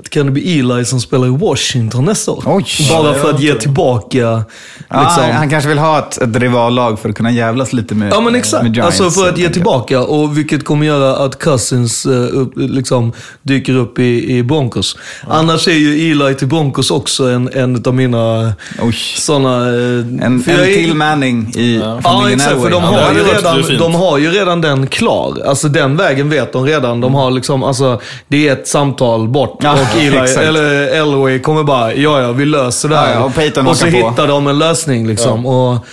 att 0.02 0.10
kan 0.10 0.26
det 0.26 0.32
bli 0.32 0.60
Eli 0.60 0.86
som 0.86 1.00
spelar 1.02 1.28
i 1.28 1.30
Washington 1.38 2.06
nästa 2.06 2.32
år? 2.32 2.44
Oj. 2.46 2.66
Bara 2.90 3.14
för 3.14 3.30
att 3.30 3.42
ge 3.42 3.54
tillbaka. 3.54 4.18
Ja, 4.18 4.44
Liksom. 4.90 5.24
han, 5.24 5.32
han 5.32 5.50
kanske 5.50 5.70
vill 5.70 5.78
ha 5.78 6.00
ett, 6.00 6.22
ett 6.22 6.36
rivallag 6.36 7.00
för 7.00 7.10
att 7.10 7.16
kunna 7.16 7.32
jävlas 7.32 7.74
lite 7.74 7.96
med 7.96 8.12
Ja 8.14 8.22
men 8.22 8.36
exakt. 8.36 8.64
med 8.64 8.76
Giants, 8.76 9.02
alltså 9.02 9.22
för 9.22 9.30
att 9.30 9.38
ge 9.38 9.50
tillbaka. 9.50 10.02
Och 10.02 10.38
vilket 10.38 10.66
kommer 10.66 10.86
göra 10.86 11.16
att 11.26 11.40
Cousins 11.40 12.06
eh, 12.06 12.28
liksom, 12.56 13.12
dyker 13.42 13.76
upp 13.76 14.00
i, 14.00 14.38
i 14.38 14.44
Broncos. 14.44 14.98
Annars 15.28 15.68
är 15.68 15.72
ju 15.74 16.12
Eli 16.12 16.36
till 16.36 16.48
Broncos 16.48 16.92
också 16.92 17.24
en, 17.30 17.50
en 17.54 17.84
av 17.86 17.94
mina 17.94 18.54
Oj. 18.82 18.96
sådana... 19.18 19.58
Eh, 19.68 19.72
En, 20.02 20.20
en 20.22 20.40
är- 20.50 20.66
till 20.74 20.96
Manning 20.96 21.54
i 21.56 21.76
Ja, 21.84 22.02
familjen 22.02 22.40
exakt. 22.40 22.62
För 22.62 22.70
de 22.70 22.84
Ja, 22.84 22.90
har, 22.90 23.02
hade 23.02 23.20
ju 23.20 23.26
redan, 23.26 23.78
de 23.80 23.96
har 23.96 24.18
ju 24.18 24.32
redan 24.32 24.62
den 24.62 24.88
klar. 24.88 25.38
Alltså 25.48 25.68
den 25.68 25.98
vägen 25.98 26.30
vet 26.30 26.54
de 26.54 26.66
redan. 26.66 27.02
De 27.02 27.14
har 27.16 27.32
liksom, 27.32 27.64
alltså, 27.64 28.02
det 28.28 28.48
är 28.48 28.54
ett 28.54 28.68
samtal 28.68 29.28
bort. 29.28 29.60
Ja, 29.64 29.72
och 29.74 29.91
Eli, 29.98 30.18
eller 30.48 30.88
Elway 30.88 31.40
kommer 31.40 31.64
bara, 31.64 31.94
ja 31.94 32.22
ja, 32.22 32.32
vi 32.32 32.46
löser 32.46 32.90
det 32.90 32.98
här. 32.98 33.14
Ja, 33.14 33.32
ja, 33.36 33.52
och 33.62 33.68
och 33.68 33.78
så 33.78 33.86
på. 33.86 33.92
hittar 33.92 34.28
de 34.28 34.48
en 34.48 34.60
lösning 34.60 35.08
liksom. 35.08 35.46
Och, 35.46 35.86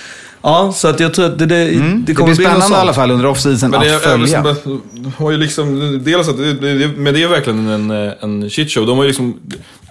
ja, 0.43 0.73
så 0.75 0.89
att 0.89 1.01
jag 1.01 1.15
tror 1.15 1.27
att 1.27 1.39
det, 1.39 1.47
det, 1.47 1.65
det 1.65 1.75
Mm. 1.75 2.05
Det 2.07 2.15
kommer 2.15 2.35
blir 2.35 2.37
bli 2.37 2.45
något 2.47 2.65
spännande 2.65 2.67
i 2.67 2.69
sånt. 2.69 2.81
alla 2.81 2.93
fall 2.95 3.11
under 3.11 3.27
off-season 3.27 3.71
Men 3.71 3.81
det 3.81 3.97
att 3.97 4.05
är, 4.05 4.09
följa. 4.09 4.43
liksom, 4.43 4.83
de 4.93 5.13
har 5.25 5.31
ju 5.31 5.37
liksom, 5.37 6.01
dels 6.05 6.29
att, 6.29 6.39
det, 6.39 6.53
det, 6.53 6.89
men 6.97 7.15
det 7.15 7.23
är 7.23 7.29
verkligen 7.29 7.69
en, 7.69 7.91
en 8.21 8.51
shitshow. 8.51 8.87
De 8.87 8.97
har 8.97 9.05
ju 9.05 9.09
liksom, 9.09 9.41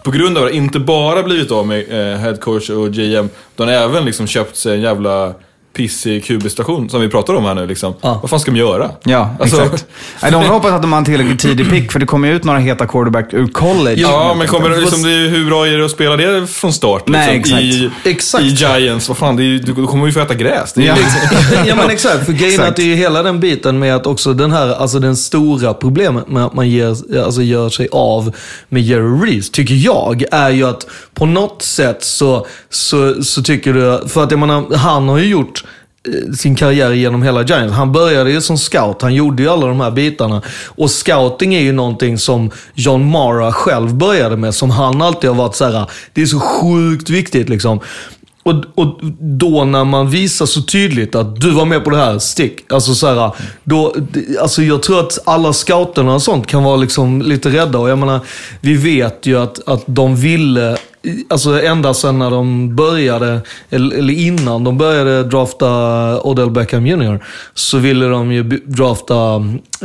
på 0.03 0.11
grund 0.11 0.37
av 0.37 0.45
det, 0.45 0.51
inte 0.55 0.79
bara 0.79 1.23
blivit 1.23 1.51
av 1.51 1.67
med 1.67 2.11
eh, 2.13 2.17
head 2.19 2.35
coach 2.35 2.69
och 2.69 2.91
GM, 2.93 3.29
utan 3.55 3.69
även 3.69 4.05
liksom 4.05 4.27
köpt 4.27 4.55
sig 4.57 4.73
en 4.75 4.81
jävla 4.81 5.33
pissig 5.77 6.25
QB-station 6.25 6.89
som 6.89 7.01
vi 7.01 7.09
pratar 7.09 7.33
om 7.33 7.45
här 7.45 7.55
nu 7.55 7.67
liksom. 7.67 7.93
Ja. 8.01 8.19
Vad 8.21 8.29
fan 8.29 8.39
ska 8.39 8.51
de 8.51 8.57
göra? 8.57 8.91
Ja, 9.03 9.35
Alltså- 9.39 9.61
exakt. 9.63 9.85
Nej, 10.21 10.31
de 10.31 10.43
hoppas 10.45 10.71
att 10.71 10.81
de 10.81 10.91
har 10.91 10.99
en 10.99 11.05
tillräckligt 11.05 11.39
tidig 11.39 11.69
pick, 11.69 11.91
för 11.91 11.99
det 11.99 12.05
kommer 12.05 12.27
ju 12.27 12.35
ut 12.35 12.43
några 12.43 12.59
heta 12.59 12.85
quarterback 12.87 13.33
ur 13.33 13.47
college. 13.47 14.01
Ja, 14.01 14.35
men 14.37 14.47
kommer 14.47 14.69
det, 14.69 14.77
liksom, 14.77 15.03
det 15.03 15.09
är, 15.11 15.27
hur 15.29 15.45
bra 15.45 15.67
är 15.67 15.77
det 15.77 15.85
att 15.85 15.91
spela 15.91 16.15
det 16.17 16.47
från 16.47 16.73
start? 16.73 16.99
Liksom, 17.09 17.11
Nej, 17.25 17.37
exakt. 17.37 17.61
I, 17.61 17.91
Exakt. 18.03 18.43
I 18.43 18.47
Giants, 18.47 19.07
vad 19.09 19.17
fan, 19.17 19.35
det 19.35 19.43
är, 19.43 19.45
ju- 19.45 19.59
du, 19.59 19.73
du 19.73 19.87
kommer 19.87 20.05
ju 20.05 20.11
få 20.11 20.19
äta 20.19 20.33
gräs. 20.35 20.73
Det 20.73 20.81
är, 20.81 20.85
Ja. 20.87 20.95
liksom, 20.95 21.65
ja 21.67 21.75
men 21.75 21.89
exakt, 21.89 22.25
för 22.25 22.33
grejen 22.33 22.61
är 22.61 22.67
att 22.67 22.75
det 22.75 22.81
är 22.81 22.85
ju 22.85 22.95
hela 22.95 23.23
den 23.23 23.39
biten 23.39 23.79
med 23.79 23.95
att 23.95 24.07
också 24.07 24.33
den 24.33 24.51
här, 24.51 24.73
alltså 24.73 24.99
den 24.99 25.15
stora 25.15 25.73
problemet 25.73 26.27
med 26.29 26.45
att 26.45 26.53
man 26.53 26.69
ger, 26.69 27.19
alltså 27.23 27.41
gör 27.41 27.69
sig 27.69 27.87
av 27.91 28.35
med 28.69 28.83
Jerry 28.83 29.25
Reese, 29.31 29.49
tycker 29.51 29.73
jag, 29.75 30.23
är 30.31 30.49
ju 30.49 30.63
att 30.67 30.87
på 31.13 31.25
något 31.25 31.61
sätt 31.63 32.03
så, 32.03 32.47
så, 32.69 33.23
så 33.23 33.43
tycker 33.43 33.73
du, 33.73 34.07
för 34.09 34.23
att 34.23 34.31
jag 34.31 34.39
menar, 34.39 34.75
han 34.75 35.09
har 35.09 35.17
ju 35.17 35.25
gjort 35.25 35.63
Eh, 36.05 36.33
sin 36.33 36.55
karriär 36.55 36.91
genom 36.91 37.23
hela 37.23 37.43
Giants. 37.43 37.73
Han 37.73 37.91
började 37.91 38.31
ju 38.31 38.41
som 38.41 38.57
scout, 38.57 39.01
han 39.01 39.13
gjorde 39.13 39.43
ju 39.43 39.49
alla 39.49 39.67
de 39.67 39.79
här 39.79 39.91
bitarna. 39.91 40.41
Och 40.65 40.91
scouting 40.91 41.55
är 41.55 41.61
ju 41.61 41.71
någonting 41.71 42.17
som 42.17 42.51
John 42.73 43.11
Mara 43.11 43.51
själv 43.51 43.93
började 43.93 44.37
med, 44.37 44.55
som 44.55 44.69
han 44.69 45.01
alltid 45.01 45.29
har 45.29 45.37
varit 45.37 45.55
så 45.55 45.65
här, 45.65 45.85
det 46.13 46.21
är 46.21 46.25
så 46.25 46.39
sjukt 46.39 47.09
viktigt 47.09 47.49
liksom. 47.49 47.79
Och, 48.43 48.55
och 48.75 48.99
då 49.19 49.63
när 49.63 49.83
man 49.83 50.09
visar 50.09 50.45
så 50.45 50.61
tydligt 50.61 51.15
att 51.15 51.41
du 51.41 51.51
var 51.51 51.65
med 51.65 51.83
på 51.83 51.89
det 51.89 51.97
här, 51.97 52.19
stick. 52.19 52.71
Alltså 52.71 52.95
så 52.95 53.07
här, 53.07 53.31
då, 53.63 53.95
alltså 54.41 54.63
jag 54.63 54.83
tror 54.83 54.99
att 54.99 55.19
alla 55.25 55.53
scouterna 55.53 56.15
och 56.15 56.21
sånt 56.21 56.47
kan 56.47 56.63
vara 56.63 56.75
liksom 56.75 57.21
lite 57.21 57.49
rädda. 57.49 57.79
Och 57.79 57.89
jag 57.89 57.97
menar, 57.97 58.19
vi 58.61 58.73
vet 58.73 59.25
ju 59.25 59.39
att, 59.39 59.67
att 59.67 59.83
de 59.85 60.15
ville 60.15 60.77
alltså 61.29 61.61
ända 61.63 61.93
sedan 61.93 62.19
när 62.19 62.31
de 62.31 62.75
började, 62.75 63.41
eller, 63.69 64.09
innan 64.09 64.63
de 64.63 64.77
började 64.77 65.23
drafta 65.23 65.67
Odell 66.21 66.49
Beckham 66.51 66.87
Jr. 66.87 67.23
Så 67.53 67.77
ville 67.77 68.05
de 68.07 68.31
ju 68.31 68.43
drafta 68.65 69.15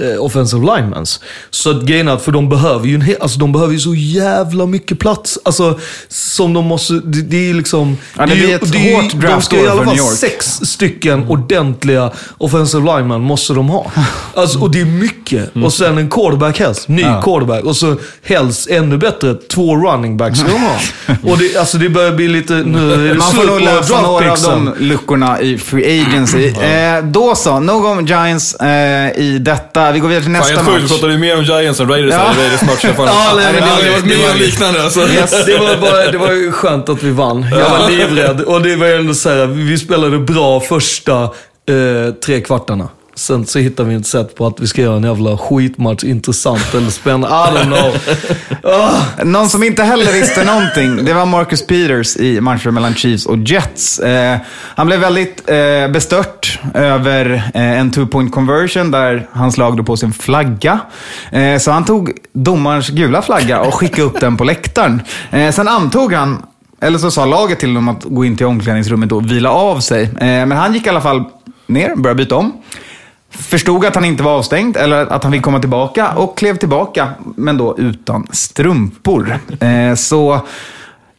eh, 0.01 0.25
offensive 0.25 0.63
linemans. 0.77 1.21
Så 1.51 1.71
att 1.71 1.83
grejen 1.83 2.09
är 2.09 2.13
att, 2.13 2.23
för 2.23 2.33
de 2.33 2.49
behöver 2.49 2.87
ju, 2.87 2.95
en 2.95 3.03
he- 3.03 3.17
alltså 3.21 3.39
de 3.39 3.53
behöver 3.53 3.73
ju 3.73 3.81
så 3.81 3.95
jävla 3.95 4.67
mycket 4.67 4.99
plats. 4.99 5.39
Alltså, 5.45 5.79
som 6.09 6.53
de 6.53 6.65
måste, 6.67 6.95
det, 6.95 7.23
det 7.23 7.37
är 7.37 7.47
ju 7.49 7.55
liksom... 7.55 7.97
Ja, 8.19 8.27
det 8.27 8.35
ju- 8.35 8.47
blir 8.47 8.55
ett 8.55 8.75
ju- 8.75 8.95
hårt 8.95 9.03
De 9.03 9.09
ska 9.11 9.17
i 9.17 9.21
draftår 9.21 9.59
alla 9.71 9.79
för 9.85 9.85
fall 9.85 9.99
sex 10.17 10.47
stycken 10.63 11.29
ordentliga 11.29 12.11
offensive 12.39 12.85
linemen 12.97 13.21
måste 13.21 13.53
de 13.55 13.69
ha. 13.69 13.91
Alltså, 14.35 14.59
och 14.59 14.71
det 14.71 14.81
är 14.81 14.85
mycket. 14.85 15.57
Och 15.65 15.73
sen 15.73 15.99
en 15.99 16.11
quarterback 16.11 16.59
helst. 16.59 16.89
Ny 16.89 17.03
Ja. 17.03 17.23
quarterback. 17.23 17.65
Och 17.65 17.77
så 17.77 17.97
helst 18.23 18.71
ännu 18.71 18.99
bättre, 18.99 19.35
två 19.35 19.77
running 19.77 20.17
backs 20.17 20.39
ska 20.39 20.49
de 20.49 20.59
ha. 20.61 20.77
Och 21.23 21.39
det, 21.39 21.57
alltså, 21.57 21.79
det 21.79 21.89
börjar 21.89 22.13
bli 22.13 22.29
lite... 22.29 22.53
Nu 22.55 22.93
är 22.93 22.99
det 23.09 23.15
Man 23.15 23.33
får 23.33 23.45
nog 23.45 23.61
lösa 23.61 24.01
några 24.01 24.33
av 24.33 24.39
de 24.43 24.75
luckorna 24.79 25.41
i 25.41 25.59
Free 25.59 26.03
Agency. 26.03 26.47
Eh, 26.49 27.05
då 27.05 27.35
så, 27.35 27.61
nog 27.61 27.85
om 27.85 28.07
Giants 28.07 28.55
eh, 28.55 29.19
i 29.19 29.39
detta. 29.41 29.93
Vi 29.93 29.99
går 29.99 30.09
vidare 30.09 30.25
till 30.25 30.33
Fan, 30.35 30.41
nästa 30.41 30.55
helt 30.55 30.69
sjukt, 30.69 30.83
match. 30.83 30.91
pratade 30.91 31.13
ju 31.13 31.19
mer 31.19 31.39
om 31.39 31.45
Giants 31.45 31.81
än 31.81 31.89
Raiders 31.89 32.13
Ja. 32.15 32.35
Raiders 32.43 32.63
match. 32.63 32.81
Fan. 32.97 33.07
Ja, 33.07 33.33
nej, 33.37 33.45
men 33.53 33.55
det 33.55 33.61
var- 33.61 33.83
det 33.83 33.91
var 33.91 34.09
det 34.09 34.23
var- 34.29 34.35
mer 34.35 34.41
liknande 34.41 34.83
alltså. 34.85 35.01
Det 35.47 35.59
var, 35.59 35.77
bara, 35.81 36.11
det 36.11 36.19
var 36.19 36.33
ju 36.33 36.53
skönt 36.53 36.89
att 36.89 37.03
vi 37.03 37.11
vann. 37.11 37.47
Jag 37.51 37.71
var 37.71 37.91
livrädd. 37.91 38.41
Och 38.41 38.63
det 38.63 38.77
var 38.77 38.87
ändå 38.87 39.15
så 39.15 39.29
här, 39.29 39.47
vi 39.47 39.79
spelade 39.79 40.19
bra 40.19 40.61
första 40.61 41.23
eh, 41.23 42.15
tre 42.27 42.41
kvartarna. 42.41 42.89
Sen 43.15 43.47
så 43.47 43.59
hittar 43.59 43.85
vi 43.85 43.95
ett 43.95 44.07
sätt 44.07 44.35
på 44.35 44.47
att 44.47 44.61
vi 44.61 44.67
ska 44.67 44.83
göra 44.83 44.97
en 44.97 45.05
jävla 45.05 45.39
skitmatch 45.39 46.05
intressant 46.05 46.75
eller 46.75 46.91
spännande. 46.91 47.29
I 47.29 47.31
don't 47.31 47.65
know. 47.65 47.97
Oh. 48.73 49.25
Någon 49.25 49.49
som 49.49 49.63
inte 49.63 49.83
heller 49.83 50.13
visste 50.13 50.45
någonting, 50.45 51.05
det 51.05 51.15
var 51.15 51.27
Marcus 51.27 51.67
Peters 51.67 52.17
i 52.17 52.41
matchen 52.41 52.75
mellan 52.75 52.95
Chiefs 52.95 53.27
och 53.27 53.39
Jets. 53.39 53.99
Eh, 53.99 54.39
han 54.53 54.87
blev 54.87 55.01
väldigt 55.01 55.51
eh, 55.51 55.89
bestört 55.93 56.59
över 56.75 57.51
eh, 57.55 57.81
en 57.81 57.91
two-point 57.91 58.31
conversion 58.31 58.91
där 58.91 59.29
hans 59.33 59.59
lag 59.59 59.77
drog 59.77 59.87
på 59.87 59.97
sin 59.97 60.13
flagga. 60.13 60.81
Eh, 61.33 61.59
så 61.59 61.71
han 61.71 61.85
tog 61.85 62.13
domarens 62.33 62.89
gula 62.89 63.23
flagga 63.23 63.61
och 63.61 63.75
skickade 63.75 64.03
upp 64.03 64.21
den 64.21 64.37
på 64.37 64.45
läktaren. 64.45 65.03
Eh, 65.31 65.51
sen 65.51 65.69
antog 65.69 66.13
han, 66.13 66.43
eller 66.81 66.99
så 66.99 67.11
sa 67.11 67.25
laget 67.25 67.59
till 67.61 67.69
honom 67.69 67.89
att 67.89 68.05
gå 68.05 68.25
in 68.25 68.37
till 68.37 68.47
omklädningsrummet 68.47 69.13
och 69.13 69.31
vila 69.31 69.51
av 69.51 69.81
sig. 69.81 70.03
Eh, 70.03 70.11
men 70.21 70.53
han 70.53 70.75
gick 70.75 70.87
i 70.87 70.89
alla 70.89 71.01
fall 71.01 71.25
ner, 71.67 71.97
började 71.97 72.19
byta 72.25 72.37
om. 72.37 72.53
Förstod 73.33 73.85
att 73.85 73.95
han 73.95 74.05
inte 74.05 74.23
var 74.23 74.39
avstängd, 74.39 74.77
eller 74.77 75.07
att 75.07 75.23
han 75.23 75.33
fick 75.33 75.43
komma 75.43 75.61
tillbaka 75.61 76.13
och 76.13 76.39
klev 76.39 76.57
tillbaka, 76.57 77.09
men 77.37 77.57
då 77.57 77.79
utan 77.79 78.27
strumpor. 78.31 79.39
Eh, 79.61 79.95
så 79.95 80.41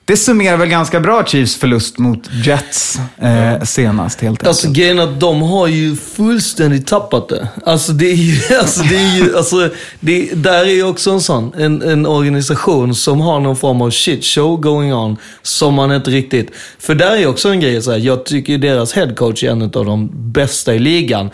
det 0.05 0.17
summerar 0.17 0.57
väl 0.57 0.69
ganska 0.69 0.99
bra 0.99 1.25
Chiefs 1.25 1.55
förlust 1.55 1.99
mot 1.99 2.29
Jets 2.45 2.99
eh, 3.17 3.63
senast 3.63 4.21
helt 4.21 4.31
enkelt. 4.31 4.47
Alltså 4.47 4.71
grejen 4.71 4.99
att 4.99 5.19
de 5.19 5.41
har 5.41 5.67
ju 5.67 5.95
fullständigt 5.95 6.87
tappat 6.87 7.29
det. 7.29 7.47
Alltså 7.65 7.91
det 7.91 8.11
är 8.11 8.15
ju, 8.15 8.55
alltså 8.59 8.83
det 8.83 8.95
är 8.95 9.15
ju, 9.15 9.37
alltså 9.37 9.69
det, 9.99 10.29
där 10.33 10.65
är 10.65 10.73
ju 10.73 10.83
också 10.83 11.11
en 11.11 11.21
sån, 11.21 11.53
en, 11.57 11.81
en 11.81 12.05
organisation 12.05 12.95
som 12.95 13.21
har 13.21 13.39
någon 13.39 13.55
form 13.55 13.81
av 13.81 13.91
shit 13.91 14.25
show 14.25 14.61
going 14.61 14.93
on. 14.93 15.17
Som 15.41 15.73
man 15.73 15.91
inte 15.91 16.11
riktigt, 16.11 16.51
för 16.79 16.95
där 16.95 17.11
är 17.11 17.17
ju 17.17 17.27
också 17.27 17.49
en 17.49 17.59
grej 17.59 17.81
så 17.81 17.91
här, 17.91 17.99
jag 17.99 18.25
tycker 18.25 18.53
ju 18.53 18.59
deras 18.59 18.93
headcoach 18.93 19.43
är 19.43 19.49
en 19.49 19.61
av 19.61 19.69
de 19.85 20.09
bästa 20.13 20.75
i 20.75 20.79
ligan. 20.79 21.29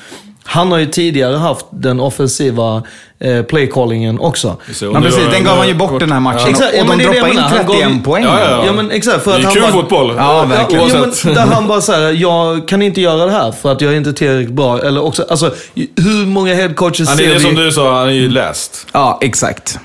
Han 0.51 0.71
har 0.71 0.79
ju 0.79 0.85
tidigare 0.85 1.35
haft 1.35 1.65
den 1.69 1.99
offensiva 1.99 2.83
eh, 3.19 3.41
playcallingen 3.43 4.19
också. 4.19 4.57
Så, 4.73 4.87
och 4.87 4.93
Men 4.93 5.01
precis, 5.03 5.23
den 5.31 5.43
gav 5.43 5.57
han 5.57 5.67
ju 5.67 5.73
bort 5.73 5.99
den 5.99 6.11
här 6.11 6.19
matchen. 6.19 6.49
Exakt, 6.49 6.73
ja, 6.75 6.81
och 6.81 6.87
men 6.87 6.97
de 6.97 7.03
det 7.03 7.09
är 7.09 7.11
det 7.11 7.17
jag 7.17 7.25
droppade 7.27 7.31
in 7.31 7.35
menar. 7.35 7.57
Han 7.57 7.65
gav 7.65 7.75
31 7.75 7.91
ju- 7.97 8.01
poäng. 8.03 8.23
Ja, 8.23 8.39
ja, 8.49 8.65
Ja 8.65 8.73
men 8.73 8.91
exakt. 8.91 9.23
För 9.23 9.31
Det 9.31 9.37
att 9.37 9.41
är 9.41 9.45
han 9.45 9.53
kul 9.53 9.61
bara, 9.61 9.71
fotboll. 9.71 10.13
Ja, 10.17 10.45
verkligen. 10.45 10.87
Ja, 10.89 11.05
men 11.25 11.33
där 11.35 11.45
han 11.45 11.67
bara 11.67 11.81
säger 11.81 12.11
jag 12.13 12.67
kan 12.67 12.81
inte 12.81 13.01
göra 13.01 13.25
det 13.25 13.31
här 13.31 13.51
för 13.51 13.71
att 13.71 13.81
jag 13.81 13.93
är 13.93 13.97
inte 13.97 14.13
tillräckligt 14.13 14.53
bra. 14.55 14.79
Eller 14.81 15.03
också, 15.03 15.25
alltså, 15.29 15.53
hur 15.95 16.25
många 16.25 16.53
headcoaches 16.53 17.07
Han 17.07 17.17
ser 17.17 17.29
är 17.29 17.33
vi? 17.33 17.39
som 17.39 17.55
du 17.55 17.71
sa, 17.71 17.99
han 17.99 18.07
är 18.07 18.11
ju 18.13 18.29
läst. 18.29 18.87
Ja, 18.93 19.17
exakt. 19.21 19.79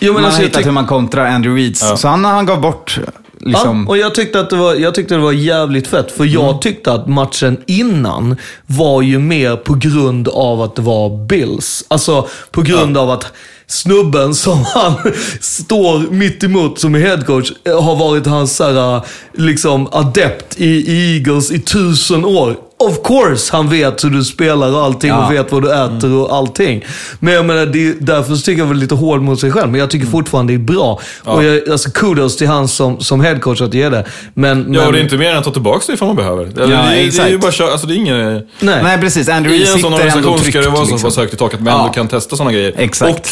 Jo, 0.00 0.12
men 0.12 0.22
man 0.22 0.24
alltså, 0.24 0.40
har 0.40 0.46
hittat 0.48 0.66
hur 0.66 0.70
man 0.72 0.86
kontrar 0.86 1.26
Andrew 1.26 1.62
Reeds. 1.62 1.82
Ja. 1.90 1.96
Så 1.96 2.08
han, 2.08 2.24
han 2.24 2.46
gav 2.46 2.60
bort 2.60 2.98
liksom... 3.40 3.84
Ja, 3.86 3.90
och 3.90 3.98
jag 3.98 4.14
tyckte, 4.14 4.40
att 4.40 4.50
det 4.50 4.56
var, 4.56 4.74
jag 4.74 4.94
tyckte 4.94 5.14
det 5.14 5.20
var 5.20 5.32
jävligt 5.32 5.86
fett. 5.86 6.12
För 6.12 6.24
jag 6.24 6.44
Mm. 6.48 6.60
tyckte 6.60 6.92
att 6.92 7.08
matchen 7.08 7.56
innan 7.66 8.36
var 8.66 9.02
ju 9.02 9.18
mer 9.18 9.56
på 9.56 9.74
grund 9.74 10.28
av 10.28 10.62
att 10.62 10.76
det 10.76 10.82
var 10.82 11.26
Bills. 11.26 11.84
Alltså 11.88 12.28
på 12.50 12.62
grund 12.62 12.96
av 12.96 13.10
att 13.10 13.26
snubben 13.66 14.34
som 14.34 14.64
han 14.74 14.94
står 15.40 16.10
mitt 16.12 16.44
emot 16.44 16.78
som 16.78 16.94
är 16.94 16.98
headcoach 16.98 17.52
eh, 17.64 17.82
har 17.82 17.96
varit 17.96 18.26
hans 18.26 18.56
så 18.56 18.64
här, 18.64 19.00
liksom, 19.34 19.88
adept 19.92 20.60
i 20.60 20.84
Eagles 21.16 21.50
i 21.52 21.58
tusen 21.60 22.24
år. 22.24 22.56
Of 22.80 23.02
course 23.04 23.56
han 23.56 23.68
vet 23.68 24.04
hur 24.04 24.10
du 24.10 24.24
spelar 24.24 24.72
och 24.72 24.82
allting 24.82 25.10
Ja. 25.10 25.26
och 25.26 25.32
vet 25.32 25.52
vad 25.52 25.62
du 25.62 25.72
äter 25.74 26.12
och 26.14 26.36
allting. 26.36 26.84
Men 27.20 27.34
jag 27.34 27.44
menar, 27.44 27.66
det, 27.66 27.92
därför 28.00 28.34
så 28.34 28.42
tycker 28.42 28.58
jag 28.62 28.66
väl 28.68 28.76
lite 28.76 28.94
hård 28.94 29.20
mot 29.22 29.40
sig 29.40 29.50
själv. 29.52 29.70
Men 29.70 29.80
jag 29.80 29.90
tycker 29.90 30.04
Mm. 30.06 30.12
fortfarande 30.12 30.52
det 30.52 30.56
är 30.56 30.58
bra. 30.74 31.00
Och 31.24 31.44
jag, 31.44 31.68
alltså 31.70 31.90
kudos 31.90 32.36
till 32.36 32.46
han 32.46 32.68
som, 32.68 33.00
som 33.00 33.20
headcoach 33.20 33.60
att 33.60 33.74
ge 33.74 33.88
det. 33.88 34.04
Men, 34.34 34.60
men, 34.62 34.74
Ja, 34.74 34.86
och 34.86 34.92
det 34.92 34.98
är 34.98 35.02
inte 35.02 35.16
mer 35.16 35.30
än 35.30 35.36
att 35.38 35.44
ta 35.44 35.50
tillbaka 35.50 35.84
det 35.86 35.92
ifall 35.92 36.06
man 36.08 36.16
behöver. 36.16 36.44
Det, 36.44 36.52
det, 36.52 36.62
är- 36.62 36.68
det 36.68 36.74
är 36.74 36.96
ju 37.00 37.06
exakt. 37.06 37.40
bara 37.40 37.52
kör, 37.52 37.70
alltså 37.70 37.86
det 37.86 37.94
är 37.94 37.96
ingen... 37.96 38.42
Nej. 38.60 38.82
Nej, 38.82 38.98
precis. 39.00 39.28
Andrew 39.28 39.64
I 39.64 39.72
en 39.72 39.78
sån 39.78 39.92
organisation 39.94 40.38
ska 40.38 40.60
det 40.60 40.68
vara 40.68 40.76
så 40.86 40.90
liksom. 40.92 41.10
pass 41.10 41.16
högt 41.16 41.34
i 41.34 41.36
taket, 41.36 41.60
men 41.60 41.72
Ja. 41.72 41.88
du 41.88 41.94
kan 41.94 42.08
testa 42.08 42.36
sådana 42.36 42.52
grejer. 42.52 42.74
Exakt. 42.76 43.14
Och 43.18 43.28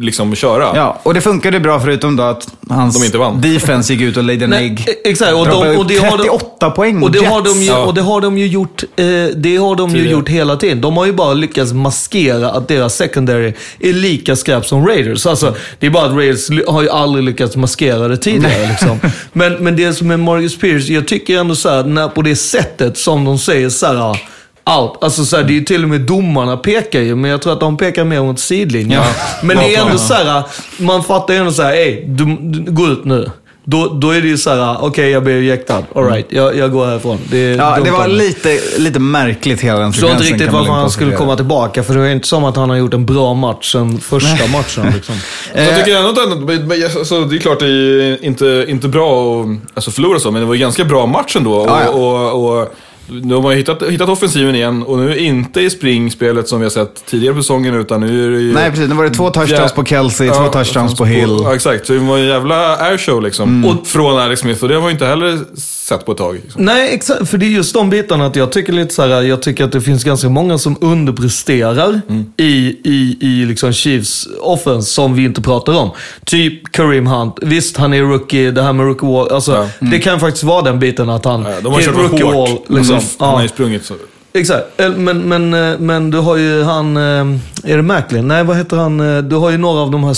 liksom 0.00 0.34
köra. 0.34 0.72
Ja, 0.74 1.00
och 1.02 1.14
det 1.14 1.20
funkade 1.20 1.60
bra 1.60 1.80
förutom 1.80 2.16
då 2.16 2.22
att 2.22 2.48
hans 2.68 2.98
De 3.00 3.04
inte 3.06 3.18
vann. 3.18 3.40
defense 3.40 3.92
gick 3.92 4.02
ut 4.02 4.16
och 4.16 4.24
laid 4.24 4.42
en 4.42 4.50
Nej, 4.50 4.64
ägg. 4.66 4.84
e- 4.88 5.08
exakt, 5.10 5.32
och 5.32 5.46
de- 5.48 5.76
och 5.76 5.86
det 5.86 5.96
har 5.98 6.10
de- 6.18 6.22
38 6.24 6.70
poäng 6.70 7.02
Och 7.02 7.10
det, 7.10 7.24
har 7.26 7.42
de 7.42 7.62
ju, 7.62 7.66
Ja. 7.66 7.78
och 7.84 7.94
det 7.94 8.00
har 8.02 8.20
de 8.20 8.38
ju 8.38 8.46
gjort, 8.46 8.84
det 9.36 9.56
har 9.56 9.76
de 9.76 9.96
ju 9.96 10.10
gjort 10.10 10.28
hela 10.28 10.56
tiden. 10.56 10.80
De 10.80 10.96
har 10.96 11.06
ju 11.06 11.12
bara 11.12 11.34
lyckats 11.34 11.72
maskera 11.72 12.50
att 12.50 12.68
deras 12.68 12.96
secondary 12.96 13.52
är 13.80 13.92
lika 13.92 14.36
skräp 14.36 14.66
som 14.66 14.86
Raiders. 14.86 15.26
Alltså, 15.26 15.54
det 15.78 15.86
är 15.86 15.90
bara 15.90 16.06
att 16.06 16.16
Raiders 16.16 16.68
har 16.68 16.82
ju 16.82 16.90
aldrig 16.90 17.24
lyckats 17.24 17.56
maskera 17.56 18.08
det 18.08 18.16
tidigare. 18.16 18.68
Liksom. 18.68 19.00
Men, 19.32 19.52
men 19.54 19.76
det 19.76 19.92
som 19.92 20.10
är 20.10 20.16
Marcus 20.16 20.58
Pierce, 20.58 20.88
jag 20.88 21.08
tycker 21.08 21.38
ändå 21.38 21.54
så 21.54 21.68
här, 21.68 21.84
när, 21.84 22.08
på 22.08 22.22
det 22.22 22.36
sättet 22.36 22.98
som 22.98 23.24
de 23.24 23.38
säger 23.38 23.68
så 23.68 23.86
här, 23.86 24.10
out. 24.76 24.98
Alltså 25.00 25.24
så 25.24 25.36
här, 25.36 25.44
det 25.44 25.52
är 25.52 25.54
ju 25.54 25.64
till 25.64 25.82
och 25.82 25.88
med 25.88 26.00
domarna 26.00 26.56
pekar 26.56 27.00
ju, 27.00 27.14
men 27.14 27.30
jag 27.30 27.42
tror 27.42 27.52
att 27.52 27.60
de 27.60 27.76
pekar 27.76 28.04
mer 28.04 28.22
mot 28.22 28.40
sidlinjen. 28.40 29.02
Ja. 29.02 29.14
Men 29.42 29.56
det 29.56 29.74
är 29.74 29.86
ändå 29.86 29.98
så 29.98 30.14
här, 30.14 30.42
man 30.78 31.04
fattar 31.04 31.34
ju 31.34 31.40
ändå 31.40 31.52
så 31.52 31.62
här, 31.62 31.72
ey, 31.72 32.04
du, 32.06 32.36
du, 32.40 32.72
gå 32.72 32.86
ut 32.86 33.04
nu. 33.04 33.30
Då, 33.70 33.86
då 33.86 34.10
är 34.10 34.20
det 34.20 34.28
ju 34.28 34.38
så 34.38 34.50
här, 34.50 34.76
okej 34.80 35.10
jag 35.10 35.22
blev 35.24 35.42
jäktad. 35.42 35.82
Alright, 35.94 36.26
jag, 36.28 36.56
jag 36.56 36.72
går 36.72 36.86
härifrån. 36.86 37.18
Det, 37.30 37.54
Ja, 37.54 37.78
det 37.84 37.90
var 37.90 38.08
lite, 38.08 38.60
lite 38.78 38.98
märkligt 38.98 39.60
hela 39.60 39.78
den 39.78 39.84
Jag 39.84 39.94
förstår 39.94 40.10
inte 40.10 40.22
sekvensen, 40.22 40.46
riktigt 40.46 40.52
varför 40.54 40.72
han 40.72 40.90
skulle 40.90 41.16
komma 41.16 41.36
tillbaka, 41.36 41.82
för 41.82 41.94
det 41.94 42.00
är 42.08 42.12
inte 42.12 42.28
som 42.28 42.44
att 42.44 42.56
han 42.56 42.70
har 42.70 42.76
gjort 42.76 42.94
en 42.94 43.06
bra 43.06 43.34
match 43.34 43.72
sen 43.72 44.00
första 44.00 44.46
matchen. 44.52 44.92
Liksom. 44.94 45.14
Jag 45.54 45.76
tycker 45.76 45.96
ändå 45.96 46.08
att 46.08 46.96
alltså, 46.96 47.24
det 47.24 47.36
är 47.36 47.40
klart 47.40 47.58
det 47.58 47.66
är 47.66 48.24
inte, 48.24 48.64
inte 48.68 48.88
bra 48.88 49.42
att 49.42 49.48
alltså, 49.74 49.90
förlora 49.90 50.18
så, 50.18 50.30
men 50.30 50.40
det 50.42 50.46
var 50.46 50.54
en 50.54 50.60
ganska 50.60 50.84
bra 50.84 51.06
match 51.06 51.36
ändå. 51.36 51.54
Och, 51.54 51.68
Ja, 51.68 51.80
ja. 51.84 51.90
och, 51.90 52.58
och, 52.60 52.74
nu 53.10 53.34
har 53.34 53.42
man 53.42 53.52
ju 53.52 53.58
hittat, 53.58 53.82
hittat 53.82 54.08
offensiven 54.08 54.54
igen 54.54 54.82
och 54.82 54.98
nu 54.98 55.18
inte 55.18 55.60
i 55.60 55.70
springspelet 55.70 56.48
som 56.48 56.60
vi 56.60 56.64
har 56.64 56.70
sett 56.70 57.06
tidigare 57.06 57.34
på 57.34 57.42
säsongen 57.42 57.74
utan 57.74 58.00
nu 58.00 58.24
är 58.26 58.30
det 58.30 58.40
ju... 58.40 58.52
Nej, 58.52 58.70
precis. 58.70 58.88
Nu 58.88 58.94
var 58.94 59.04
det 59.04 59.10
två 59.10 59.30
touchdowns 59.30 59.72
på 59.72 59.84
Kelsey, 59.84 60.28
två 60.30 60.34
Ja, 60.42 60.48
touchdowns 60.48 60.98
på 60.98 61.04
Hill. 61.04 61.38
Ja, 61.42 61.54
exakt. 61.54 61.86
Så 61.86 61.92
det 61.92 61.98
var 61.98 62.18
en 62.18 62.26
jävla 62.26 62.76
airshow 62.76 63.22
liksom. 63.22 63.64
Och 63.64 63.86
från 63.86 64.18
Alex 64.18 64.40
Smith 64.40 64.62
och 64.62 64.68
det 64.68 64.74
har 64.74 64.86
vi 64.86 64.92
inte 64.92 65.06
heller 65.06 65.38
sett 65.88 66.06
på 66.06 66.12
ett 66.12 66.18
tag. 66.18 66.34
Liksom. 66.34 66.64
Nej, 66.64 66.94
exakt. 66.94 67.28
För 67.28 67.38
det 67.38 67.46
är 67.46 67.50
just 67.50 67.74
de 67.74 67.90
bitarna 67.90 68.26
att 68.26 68.36
jag 68.36 68.52
tycker 68.52 68.72
lite 68.72 68.94
så 68.94 69.02
här, 69.02 69.22
jag 69.22 69.42
tycker 69.42 69.64
att 69.64 69.72
det 69.72 69.80
finns 69.80 70.04
ganska 70.04 70.28
många 70.28 70.58
som 70.58 70.76
underpresterar 70.80 72.00
i, 72.36 72.76
i, 72.84 73.16
i 73.20 73.44
liksom 73.46 73.72
Chiefs 73.72 74.28
offense 74.40 74.90
som 74.90 75.14
vi 75.14 75.24
inte 75.24 75.42
pratar 75.42 75.72
om. 75.72 75.90
Typ 76.24 76.72
Kareem 76.72 77.06
Hunt. 77.06 77.38
Visst, 77.42 77.76
han 77.76 77.94
är 77.94 78.02
rookie, 78.02 78.50
det 78.50 78.62
här 78.62 78.72
med 78.72 78.86
rookie 78.86 79.08
wall. 79.08 79.28
Alltså, 79.32 79.52
Ja. 79.52 79.68
Det 79.90 79.98
kan 79.98 80.20
faktiskt 80.20 80.44
vara 80.44 80.62
den 80.62 80.78
biten 80.78 81.10
att 81.10 81.24
han 81.24 81.42
Ja, 81.42 81.50
de 81.62 81.72
har 81.72 81.80
är 81.80 81.86
rookie 81.92 82.24
hårt. 82.24 82.34
wall. 82.34 82.58
Liksom. 82.78 82.94
Mm. 82.94 83.06
Han 83.18 83.28
har 83.28 83.36
Ja. 83.38 83.42
ju 83.42 83.48
sprungit 83.48 83.84
så. 83.84 83.94
Exakt, 84.32 84.66
men, 84.96 85.18
men, 85.20 85.54
eh, 85.54 85.78
men 85.78 86.10
du 86.10 86.18
har 86.18 86.36
ju 86.36 86.62
han, 86.62 86.96
eh, 86.96 87.02
är 87.72 87.76
det 87.76 87.82
Macklin? 87.82 88.28
Nej, 88.28 88.44
vad 88.44 88.56
heter 88.56 88.76
han? 88.76 89.00
Eh, 89.16 89.22
Du 89.22 89.36
har 89.36 89.50
ju 89.50 89.58
några 89.58 89.80
av 89.80 89.90
de 89.90 90.04
här, 90.04 90.16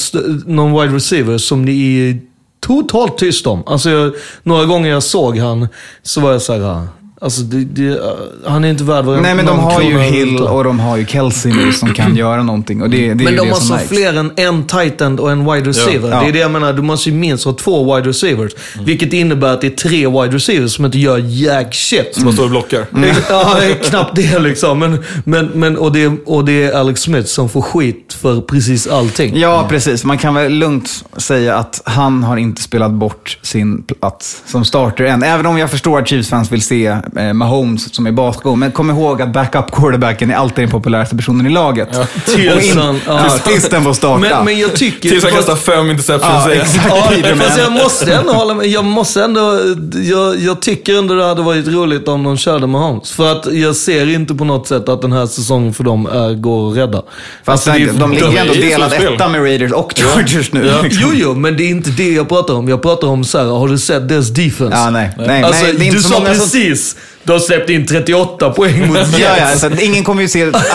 någon 0.51 0.81
wide 0.83 0.97
receivers 0.97 1.43
som 1.43 1.65
ni 1.65 1.99
är 2.11 2.19
totalt 2.61 3.19
tyst 3.19 3.47
om. 3.47 3.63
Alltså, 3.67 3.91
jag, 3.91 4.13
några 4.43 4.65
gånger 4.65 4.91
jag 4.91 5.03
såg 5.03 5.39
han 5.39 5.69
så 6.03 6.21
var 6.21 6.33
jag 6.33 6.43
så 6.43 6.53
här, 6.53 6.61
ah. 6.61 6.87
Alltså, 7.23 7.43
det, 7.43 7.65
det, 7.65 8.01
han 8.47 8.65
är 8.65 8.69
inte 8.71 8.85
värd 8.85 9.05
varenda 9.05 9.23
Nej, 9.23 9.35
men 9.35 9.47
de 9.47 9.59
har 9.59 9.81
ju 9.83 9.87
Hill 9.87 9.95
överhuvudtaget. 9.97 10.53
och 10.53 10.65
de 10.65 10.81
har 10.81 10.97
ju 10.97 11.07
Kelsey 11.07 11.53
nu 11.53 11.73
som 11.73 11.95
kan 11.95 12.17
göra 12.17 12.43
någonting. 12.43 12.83
Och 12.83 12.91
det, 12.91 13.09
det 13.09 13.15
Men 13.15 13.25
de 13.25 13.31
det 13.33 13.39
har 13.53 13.69
märks. 13.71 13.89
fler 13.89 14.15
än 14.19 14.33
en 14.37 14.67
tight 14.67 15.01
end 15.01 15.21
och 15.21 15.31
en 15.33 15.53
wide 15.53 15.69
receiver. 15.69 16.11
Ja. 16.11 16.21
Det 16.21 16.29
är 16.29 16.33
det 16.33 16.39
jag 16.39 16.51
menar. 16.51 16.73
Du 16.73 16.83
måste 16.83 17.11
ju 17.11 17.15
minst 17.17 17.45
ha 17.45 17.53
två 17.53 17.95
wide 17.97 18.09
receivers. 18.09 18.53
Mm. 18.75 18.87
Vilket 18.87 19.13
innebär 19.13 19.53
att 19.55 19.61
det 19.61 19.67
är 19.67 19.77
tre 19.77 20.07
wide 20.09 20.37
receivers 20.37 20.73
som 20.77 20.85
inte 20.85 20.99
gör 20.99 21.19
jack 21.19 21.75
shit. 21.75 22.09
Som 22.15 22.33
står 22.33 22.45
och 22.45 22.51
blockar. 22.51 22.87
Mm. 22.95 23.11
Ja, 23.29 23.57
det 23.61 23.67
är 23.67 23.75
knappt 23.75 24.17
det 24.17 24.39
liksom. 24.39 24.79
Men, 24.79 25.05
men, 25.25 25.47
men, 25.47 25.77
och, 25.77 25.93
det, 25.93 26.13
och 26.27 26.45
det 26.45 26.63
är 26.63 26.73
Alex 26.73 27.01
Smith 27.01 27.29
som 27.29 27.49
får 27.49 27.63
skit 27.63 28.17
för 28.21 28.41
precis 28.41 28.87
allting. 28.87 29.39
Ja, 29.39 29.67
precis. 29.69 30.05
Man 30.05 30.19
kan 30.19 30.35
väl 30.35 30.53
lugnt 30.53 31.05
säga 31.17 31.57
att 31.57 31.83
han 31.85 32.23
har 32.23 32.37
inte 32.37 32.63
spelat 32.63 32.91
bort 32.91 33.39
sin 33.43 33.83
plats 33.83 34.43
som 34.47 34.65
starter 34.65 35.05
än. 35.05 35.23
Även 35.23 35.47
om 35.47 35.59
jag 35.59 35.71
förstår 35.71 35.99
att 35.99 36.09
Chiefs-fans 36.09 36.53
vill 36.53 36.63
se 36.63 36.97
eh, 37.17 37.33
Mahomes 37.33 37.95
som 37.95 38.07
är 38.07 38.13
bakom. 38.13 38.61
Men 38.61 38.73
kom 38.73 38.91
ihåg 38.91 39.23
att 39.23 39.29
backup-quarterbacken 39.29 40.31
är 40.31 40.35
alltid 40.37 40.65
den 40.65 40.71
populäraste 40.71 41.17
personen 41.17 41.47
i 41.47 41.51
laget. 41.51 41.89
Tills 42.27 42.55
Och 42.55 42.63
in- 42.63 42.79
han- 42.79 43.01
ja. 43.07 43.21
tills- 43.29 43.43
Tills 43.43 43.69
den 43.69 43.85
får 43.85 43.93
starta. 43.93 44.19
Men, 44.19 44.45
men 44.45 44.59
jag 44.59 44.77
tycker... 44.77 45.09
Tills 45.11 45.25
han 45.25 45.33
kastar 45.33 45.57
fem 45.57 45.91
interceptions. 45.91 46.33
Ja, 46.35 46.45
säger 46.45 46.57
jag. 46.57 46.67
exakt. 46.67 46.87
Ja, 47.31 47.35
fast 47.45 47.59
jag 47.59 47.73
måste 47.73 48.15
ändå 48.15 48.33
hålla 48.33 48.55
med. 48.55 48.67
Jag 48.67 48.85
måste 48.85 49.25
ändå... 49.25 49.59
Jag, 50.03 50.39
jag 50.41 50.63
tycker 50.63 50.99
ändå 50.99 51.15
det 51.15 51.25
hade 51.25 51.43
varit 51.43 51.69
roligt 51.69 52.09
om 52.09 52.23
de 52.23 52.37
körde 52.37 52.67
med 52.67 52.81
Holmes. 52.81 53.11
För 53.13 53.33
att 53.33 53.53
jag 53.53 53.77
ser 53.77 54.09
inte 54.15 54.35
på 54.35 54.45
något 54.45 54.69
sätt 54.69 54.89
att 54.89 55.03
den 55.03 55.13
här 55.13 55.27
säsongen 55.27 55.75
för 55.75 55.85
dem 55.85 56.07
är, 56.07 56.35
går 56.35 56.71
att 56.71 56.77
rädda. 56.77 57.03
Fast 57.45 57.69
Alltså, 57.69 57.71
det 57.85 57.91
är- 57.97 58.01
de 58.01 58.13
ligger 58.13 58.37
ändå 58.41 58.55
delad 58.55 58.93
etta 58.93 59.29
med 59.29 59.41
Raiders 59.43 59.73
och 59.73 59.93
Chargers 59.97 60.53
nu. 60.53 60.67
Ja. 60.67 60.83
liksom. 60.83 61.03
Jo, 61.07 61.11
jo, 61.15 61.35
men 61.35 61.57
det 61.57 61.63
är 61.63 61.69
inte 61.71 61.91
det 61.91 62.11
jag 62.11 62.29
pratar 62.29 62.55
om. 62.55 62.69
Jag 62.69 62.83
pratar 62.83 63.09
om 63.09 63.25
så 63.25 63.39
här, 63.39 63.45
har 63.45 63.69
du 63.69 63.79
sett 63.79 64.09
deras 64.09 64.29
defense? 64.29 64.77
Ja, 64.77 64.91
nej. 64.91 65.11
nej, 65.19 65.43
Alltså, 65.43 65.63
nej 65.65 65.73
det 65.79 65.85
är 65.85 65.87
inte 65.87 65.97
du 65.97 66.03
så 66.03 66.09
sa 66.09 66.15
många 66.21 66.35
som... 66.35 66.39
precis, 66.45 66.97
du 67.23 67.33
har 67.33 67.41
släppt 67.41 67.71
in 67.71 67.87
38 67.87 68.51
poäng 68.51 68.89
mot 68.89 68.97
Jets. 68.97 69.19
Ja, 69.19 69.37
ja, 69.39 69.57
så 69.57 69.67
att 69.67 69.81
ingen 69.81 70.05
kommer 70.05 70.23
ju 70.23 70.29
se... 70.29 70.45
Alltså, 70.45 70.69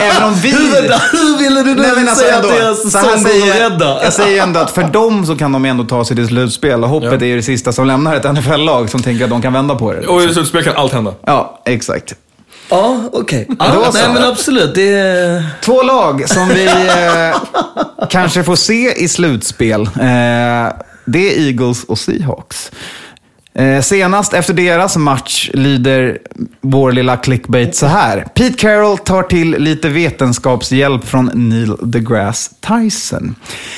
även 0.00 0.22
om 0.22 0.34
vi... 0.34 0.50
Hur, 0.50 0.72
vänta, 0.72 1.02
hur 1.12 1.38
ville 1.38 1.62
du 1.62 1.74
nu 1.74 1.82
Nej, 1.82 1.90
men 1.96 2.08
alltså 2.08 2.24
säga 2.24 2.36
ändå, 2.36 2.48
att 2.48 2.58
deras 2.58 2.82
säsong 2.82 3.02
går 3.02 3.30
säger, 3.30 3.64
att 3.66 3.72
rädda? 3.72 4.04
Jag 4.04 4.12
säger 4.12 4.42
ändå 4.42 4.60
att 4.60 4.70
för 4.70 4.82
dem 4.82 5.26
så 5.26 5.36
kan 5.36 5.52
de 5.52 5.64
ändå 5.64 5.84
ta 5.84 6.04
sig 6.04 6.16
till 6.16 6.26
slutspel. 6.26 6.84
Och 6.84 6.90
hoppet 6.90 7.22
är 7.22 7.26
ju 7.26 7.36
det 7.36 7.42
sista 7.42 7.72
som 7.72 7.86
lämnar 7.86 8.16
ett 8.16 8.34
NFL-lag 8.34 8.90
som 8.90 9.02
tänker 9.02 9.24
att 9.24 9.30
de 9.30 9.42
kan 9.42 9.52
vända 9.52 9.74
på 9.74 9.92
det. 9.92 10.06
Och 10.06 10.22
i 10.22 10.34
slutspel 10.34 10.64
kan 10.64 10.76
allt 10.76 10.92
hända. 10.92 11.14
Ja, 11.26 11.62
exakt. 11.64 12.14
Ja, 12.68 13.00
okej. 13.12 13.46
Då 13.48 13.56
Ja, 13.58 13.92
så. 13.92 13.98
nej, 13.98 14.08
men 14.14 14.24
absolut. 14.24 14.74
Det 14.74 14.92
är... 14.92 15.44
Två 15.60 15.82
lag 15.82 16.28
som 16.28 16.48
vi 16.48 16.66
eh, 16.66 17.36
kanske 18.10 18.44
får 18.44 18.56
se 18.56 18.92
i 19.04 19.08
slutspel. 19.08 19.80
Eh, 19.80 19.88
det 21.04 21.34
är 21.34 21.46
Eagles 21.46 21.84
och 21.84 21.98
Seahawks. 21.98 22.70
Eh, 23.58 23.80
senast 23.80 24.34
efter 24.34 24.54
deras 24.54 24.96
match 24.96 25.50
lyder 25.54 26.18
vår 26.60 26.92
lilla 26.92 27.16
clickbait 27.16 27.76
så 27.76 27.86
här. 27.86 28.26
Pete 28.34 28.58
Carroll 28.58 28.98
tar 28.98 29.22
till 29.22 29.50
lite 29.50 29.88
vetenskapshjälp 29.88 31.04
från 31.04 31.30
Neil 31.34 31.76
deGrasse 31.82 32.50
Tyson. 32.60 33.34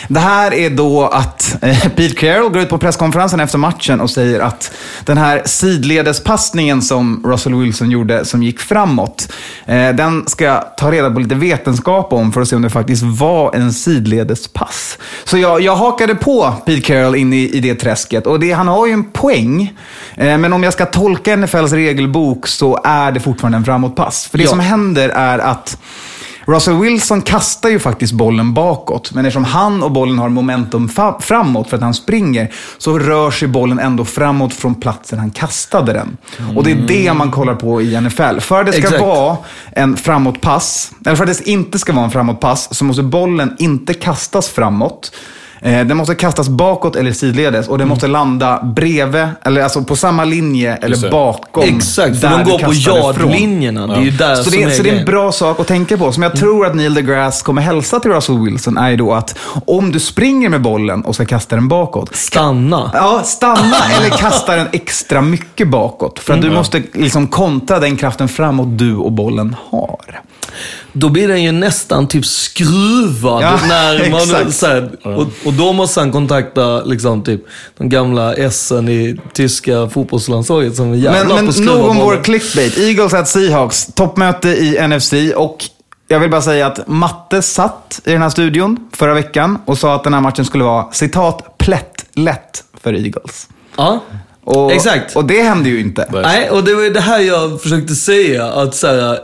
Det 0.09 0.21
här 0.21 0.55
är 0.55 0.71
då 0.71 1.07
att 1.07 1.57
eh, 1.63 1.89
Pete 1.89 2.15
Carroll 2.15 2.53
går 2.53 2.63
ut 2.63 2.69
på 2.69 2.79
presskonferensen 2.79 3.41
efter 3.41 3.59
matchen 3.59 4.01
och 4.01 4.11
säger 4.11 4.41
att 4.41 4.73
den 5.05 5.19
här 5.19 5.43
sidledespassningen 5.45 6.83
som 6.83 7.23
Russell 7.27 7.55
Wilson 7.55 7.91
gjorde 7.91 8.25
som 8.25 8.43
gick 8.43 8.61
framåt, 8.61 9.33
eh, 9.67 9.89
den 9.89 10.27
ska 10.27 10.45
jag 10.45 10.77
ta 10.77 10.93
reda 10.93 11.11
på 11.11 11.21
lite 11.21 11.35
vetenskap 11.35 12.13
om 12.13 12.33
för 12.33 12.41
att 12.41 12.49
se 12.49 12.57
om 12.57 12.63
det 12.63 12.71
faktiskt 12.71 13.03
var 13.03 13.55
en 13.55 13.73
sidledespass. 13.73 14.99
Så 15.25 15.39
jag, 15.39 15.61
jag 15.61 15.77
hakade 15.77 16.15
på 16.15 16.55
Pete 16.67 16.81
Carroll 16.81 17.17
in 17.17 17.33
i, 17.33 17.51
i 17.57 17.61
det 17.61 17.75
träsket 17.75 18.27
och 18.27 18.41
det, 18.41 18.53
han 18.53 18.69
har 18.69 18.87
ju 18.87 18.93
en 18.93 19.05
poäng. 19.05 19.66
Eh, 20.17 20.39
men 20.39 20.53
om 20.53 20.63
jag 20.63 20.73
ska 20.73 20.87
tolka 20.87 21.37
NFLs 21.37 21.73
regelbok 21.73 22.47
så 22.47 22.81
är 22.85 23.13
det 23.13 23.21
fortfarande 23.21 23.59
en 23.59 23.65
framåtpass. 23.65 24.27
För 24.27 24.39
det 24.39 24.45
Ja. 24.45 24.51
som 24.51 24.61
händer 24.61 25.09
är 25.09 25.39
att 25.39 25.79
Russell 26.49 26.75
Wilson 26.75 27.23
kastar 27.23 27.69
ju 27.69 27.79
faktiskt 27.79 28.13
bollen 28.13 28.55
bakåt, 28.55 29.13
men 29.15 29.27
eftersom 29.27 29.45
han 29.45 29.83
och 29.83 29.93
bollen 29.93 30.19
har 30.19 30.29
momentum 30.29 30.89
framåt 31.21 31.69
för 31.69 31.77
att 31.77 31.83
han 31.83 31.95
springer, 31.95 32.53
så 32.79 32.99
rör 32.99 33.31
sig 33.31 33.49
bollen 33.49 33.79
ändå 33.79 34.05
framåt 34.05 34.55
från 34.55 34.75
platsen 34.75 35.19
han 35.19 35.31
kastade 35.31 35.93
den. 35.93 36.17
Och 36.57 36.65
det 36.65 36.71
är 36.71 36.75
det 36.77 37.15
man 37.15 37.31
kollar 37.31 37.55
på 37.55 37.83
i 37.83 38.01
NFL. 38.01 38.39
För 38.41 38.61
att 38.61 38.67
det 38.67 38.73
ska 38.73 38.81
Exakt. 38.83 39.01
vara 39.01 39.37
en 39.73 39.97
framåtpass, 39.97 40.91
eller 41.07 41.17
för 41.17 41.25
att 41.27 41.39
det 41.39 41.49
inte 41.49 41.79
ska 41.79 41.93
vara 41.93 42.05
en 42.05 42.11
framåtpass, 42.11 42.69
så 42.75 42.85
måste 42.85 43.03
bollen 43.03 43.57
inte 43.59 43.95
kastas 43.95 44.49
framåt. 44.49 45.13
Eh, 45.61 45.87
Den 45.87 45.97
måste 45.97 46.15
kastas 46.15 46.49
bakåt 46.49 46.97
eller 46.97 47.13
sidledes 47.13 47.69
och 47.69 47.79
den 47.79 47.89
måste 47.89 48.07
landa 48.07 48.63
bredvid, 48.63 49.29
eller 49.45 49.63
alltså 49.63 49.83
på 49.85 49.97
samma 49.97 50.25
linje 50.25 50.77
eller 50.77 51.11
bakom. 51.11 51.63
Exakt, 51.65 52.21
för 52.21 52.29
de 52.29 52.45
går 52.51 52.59
på 52.59 52.73
yardlinjerna. 52.75 53.87
Det 53.87 53.95
är 53.95 54.01
ju 54.01 54.11
där 54.11 54.35
Så 54.35 54.43
som 54.43 54.53
det, 54.53 54.63
är 54.63 54.71
så 54.71 54.83
det 54.83 54.91
är 54.91 54.99
en 54.99 55.05
bra 55.05 55.33
sak 55.33 55.61
att 55.61 55.67
tänka 55.67 55.97
på. 55.99 56.13
Som 56.13 56.23
jag 56.23 56.37
tror 56.37 56.67
att 56.67 56.75
Neil 56.75 56.95
deGrasse 56.95 57.45
kommer 57.45 57.63
hälsa 57.63 58.01
till 58.01 58.11
Russell 58.11 58.39
Wilson 58.39 58.77
är 58.79 58.91
ju 58.91 58.97
då 58.97 59.13
att 59.15 59.39
om 59.67 59.93
du 59.93 60.01
springer 60.01 60.49
med 60.49 60.63
bollen 60.63 61.03
och 61.05 61.15
ska 61.15 61.25
kasta 61.25 61.57
den 61.57 61.69
bakåt. 61.69 62.17
Stanna. 62.17 62.91
Ja, 62.95 63.21
stanna 63.25 63.77
eller 63.99 64.11
kasta 64.17 64.57
den 64.57 64.67
extra 64.73 65.21
mycket 65.21 65.69
bakåt. 65.69 66.19
För 66.19 66.33
att 66.33 66.39
Mm. 66.39 66.51
du 66.51 66.57
måste 66.57 66.83
liksom 66.93 67.27
kontra 67.27 67.79
den 67.79 67.97
kraften 67.97 68.29
framåt 68.29 68.79
du 68.79 68.97
och 68.97 69.13
bollen 69.13 69.57
har. 69.71 70.21
Då 70.93 71.09
blir 71.09 71.29
den 71.29 71.43
ju 71.43 71.53
nästan 71.53 72.09
typ 72.09 72.27
skruvad 72.27 73.43
Ja, 73.43 73.59
när 73.69 74.11
man... 74.11 74.21
exakt. 74.21 74.55
Så 74.55 74.67
här, 74.67 74.91
och, 75.03 75.27
och 75.45 75.53
då 75.53 75.73
måste 75.73 76.01
han 76.01 76.13
kontakta 76.13 76.85
liksom 76.85 77.23
typ 77.23 77.41
de 77.79 77.89
gamla 77.89 78.35
essen 78.35 78.89
i 78.89 79.21
tyska 79.33 79.89
fotbollslandslaget 79.89 80.77
som 80.77 80.93
är 80.93 80.97
jävla 80.97 81.35
Men, 81.35 81.47
på 81.47 81.53
men 81.53 81.65
nog 81.65 81.89
om 81.89 81.97
vår 81.97 82.25
clickbait. 82.25 82.79
Eagles 82.79 83.15
at 83.15 83.29
Seahawks, 83.29 83.87
toppmöte 83.95 84.49
i 84.49 84.89
NFC 84.89 85.13
och 85.37 85.65
jag 86.09 86.21
vill 86.21 86.31
bara 86.31 86.43
säga 86.43 86.67
att 86.67 86.87
Matte 86.89 87.43
satt 87.43 88.01
i 88.05 88.13
den 88.13 88.23
här 88.23 88.31
studion 88.31 88.89
förra 88.93 89.15
veckan 89.15 89.59
och 89.65 89.79
sa 89.79 89.95
att 89.95 90.05
den 90.05 90.15
här 90.15 90.21
matchen 90.21 90.45
skulle 90.45 90.65
vara 90.65 90.93
citat 90.93 91.59
plätt 91.59 92.05
lätt 92.15 92.65
för 92.83 92.95
Eagles. 92.95 93.49
Ja, 93.77 94.01
Och, 94.45 94.73
exakt. 94.73 95.17
Och 95.17 95.25
det 95.25 95.43
hände 95.43 95.69
ju 95.69 95.81
inte. 95.81 96.09
Nej, 96.13 96.51
och 96.51 96.65
det 96.65 96.75
var 96.75 96.83
ju 96.83 96.91
det 96.91 97.01
här 97.01 97.21
jag 97.21 97.63
försökte 97.63 97.95
säga. 97.95 98.47
Att 98.47 98.75
så 98.75 98.87
här, 98.87 99.19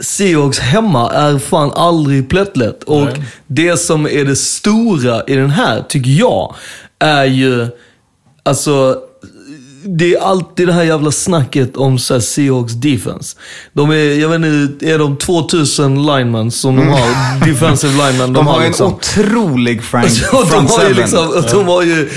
Seahawks 0.00 0.58
hemma 0.58 1.12
är 1.12 1.38
fan 1.38 1.72
aldrig 1.72 2.28
plättlätt. 2.28 2.82
Och 2.82 3.04
Nej. 3.04 3.22
det 3.46 3.76
som 3.76 4.06
är 4.06 4.24
det 4.24 4.36
stora 4.36 5.24
i 5.26 5.36
den 5.36 5.50
här, 5.50 5.82
tycker 5.88 6.10
jag, 6.10 6.54
är 6.98 7.24
ju... 7.24 7.68
Alltså, 8.42 8.98
det 9.84 10.14
är 10.14 10.20
alltid 10.20 10.66
det 10.66 10.72
här 10.72 10.82
jävla 10.82 11.10
snacket 11.10 11.76
om 11.76 11.98
så 11.98 12.14
här, 12.14 12.20
Seahawks 12.20 12.72
defense. 12.72 13.36
De 13.72 13.90
är, 13.90 14.20
jag 14.20 14.28
vet 14.28 14.36
inte, 14.36 14.86
är 14.86 14.98
de 14.98 15.16
2000 15.16 16.06
linemen 16.06 16.50
som 16.50 16.76
de 16.76 16.88
har? 16.88 17.46
Defensive 17.46 17.92
linemen 17.92 18.20
Mm. 18.20 18.32
De 18.40 18.46
har 18.46 18.60
en 18.60 18.66
liksom. 18.66 18.92
otrolig 18.94 19.82
Frank, 19.84 20.06
Och 20.32 20.40
de 20.40 20.46
front 20.46 20.70
har 20.70 20.94
liksom, 20.94 21.44
de 21.52 21.68
har 21.68 21.82
ju 21.82 22.08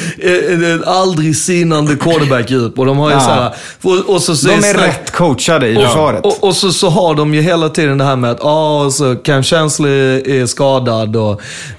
en, 0.54 0.64
en 0.64 0.84
aldrig 0.84 1.36
sinande 1.38 1.96
quarterback-djup. 1.96 2.80
Och 2.80 2.86
de 2.86 2.98
har 2.98 3.10
ju 3.10 3.14
Ja. 3.16 3.20
så 3.22 3.30
här, 3.30 3.54
och, 3.82 4.10
och 4.16 4.22
så 4.22 4.32
De 4.32 4.38
säger 4.38 4.58
är 4.58 4.62
snack- 4.62 4.88
rätt 4.88 5.12
coachade 5.12 5.68
i 5.68 5.76
försvaret. 5.76 6.26
och, 6.26 6.44
och 6.44 6.56
så, 6.56 6.72
så 6.72 6.90
har 6.90 7.16
de 7.16 7.34
ju 7.34 7.42
hela 7.42 7.70
tiden 7.70 7.98
det 7.98 8.04
här 8.04 8.16
med 8.16 8.32
att 8.32 8.40
ah, 8.44 8.90
så 8.92 9.16
Cam 9.16 9.44
Chancellor 9.44 9.92
är 10.30 10.46
skadad 10.46 11.16
och 11.16 11.32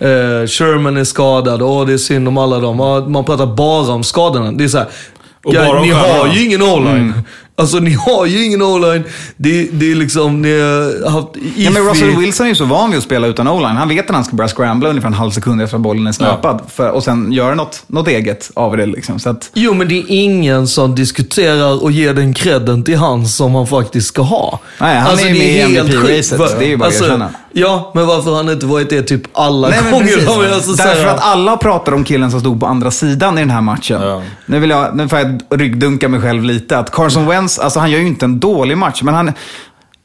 eh, 0.03 0.47
Sherman 0.47 0.97
är 0.97 1.05
skadad 1.05 1.63
och 1.63 1.87
det 1.87 1.93
är 1.93 1.99
synd 1.99 2.29
om 2.29 2.39
alla 2.39 2.59
dem. 2.59 2.81
Och 2.81 3.11
Man 3.11 3.25
pratar 3.25 3.47
bara 3.47 3.93
om 3.93 4.05
skadorna. 4.05 4.53
Det 4.53 4.65
är 4.65 4.69
så 4.69 4.79
här, 4.79 4.87
Och 5.45 5.53
bara 5.55 5.81
ni 5.81 5.91
har 5.91 6.27
ju 6.35 6.45
ingen 6.45 6.63
o-line. 6.63 7.13
Alltså 7.57 7.79
ni 7.79 7.93
har 7.93 8.27
ju 8.27 8.45
ingen 8.45 8.63
o-line. 8.63 9.05
Det, 9.37 9.69
det 9.73 9.91
är 9.91 9.95
liksom, 9.95 10.43
ni 10.43 10.61
har 10.61 11.11
haft... 11.11 11.29
Ja, 11.57 11.71
men 11.71 11.89
Russell 11.89 12.17
Wilson 12.17 12.47
är 12.47 12.51
ju 12.51 12.55
så 12.57 12.65
van 12.65 12.91
vid 12.91 12.99
att 12.99 13.05
spela 13.05 13.27
utan 13.27 13.49
o-line. 13.49 13.77
Han 13.77 13.89
vet 13.89 14.11
att 14.11 14.15
han 14.15 14.25
ska 14.25 14.37
börja 14.37 14.49
scrambla 14.49 14.89
ungefär 14.89 15.09
en 15.09 15.15
halv 15.15 15.31
sekund 15.31 15.63
efter 15.63 15.77
att 15.77 15.83
bollen 15.83 16.07
är 16.07 16.13
snöpad. 16.13 16.61
För, 16.69 16.91
och 16.91 17.05
sen 17.05 17.33
göra 17.33 17.55
något, 17.55 17.83
något 17.87 18.09
eget 18.09 18.51
av 18.55 18.77
det. 18.77 18.87
Liksom. 18.87 19.19
Så 19.19 19.31
att, 19.31 19.51
Jo, 19.55 19.75
men 19.75 19.89
det 19.89 19.95
är 19.95 20.05
ingen 20.09 20.67
som 20.67 20.95
diskuterar 20.95 21.83
och 21.83 21.93
ger 21.93 22.15
den 22.15 22.35
credden 22.35 22.85
till 22.85 22.97
han 22.97 23.27
som 23.27 23.55
han 23.55 23.67
faktiskt 23.67 24.07
ska 24.07 24.23
ha. 24.23 24.61
Nej, 24.81 24.99
han 24.99 25.19
är 25.19 25.29
ju 25.29 25.35
med 25.35 25.71
i 25.71 25.77
MVP-racet. 25.79 26.59
Det 26.59 26.65
är 26.65 26.69
ju 26.69 26.77
bara 26.77 26.89
att 26.89 26.95
erkänna. 27.03 27.31
Ja, 27.57 27.91
men 27.95 28.07
varför 28.07 28.31
har 28.31 28.37
han 28.37 28.49
inte 28.51 28.67
varit 28.67 28.91
det 28.91 29.03
typ 29.03 29.23
alla 29.33 29.69
Nej, 29.69 29.79
men 29.83 29.93
gånger? 29.93 30.53
alltså 30.55 30.73
Därför 30.73 31.07
att 31.07 31.21
alla 31.21 31.57
pratar 31.57 31.93
om 31.93 32.05
killen 32.05 32.31
som 32.31 32.41
stod 32.41 32.61
på 32.61 32.67
andra 32.67 32.91
sidan 32.91 33.39
i 33.39 33.41
den 33.41 33.51
här 33.51 33.61
matchen. 33.61 34.03
Ja. 34.03 34.23
Nu, 34.47 34.59
vill 34.59 34.71
jag, 34.71 34.97
nu 34.97 35.09
får 35.09 35.19
jag 35.19 35.41
ryggdunka 35.51 36.09
mig 36.09 36.21
själv 36.21 36.45
lite. 36.45 36.79
Att 36.79 36.91
Carson 36.91 37.27
Wentz, 37.27 37.44
alltså 37.45 37.81
han 37.81 37.91
gör 37.91 37.99
ju 37.99 38.07
inte 38.07 38.25
en 38.25 38.41
dålig 38.41 38.79
match, 38.79 39.03
men 39.03 39.15
han... 39.15 39.33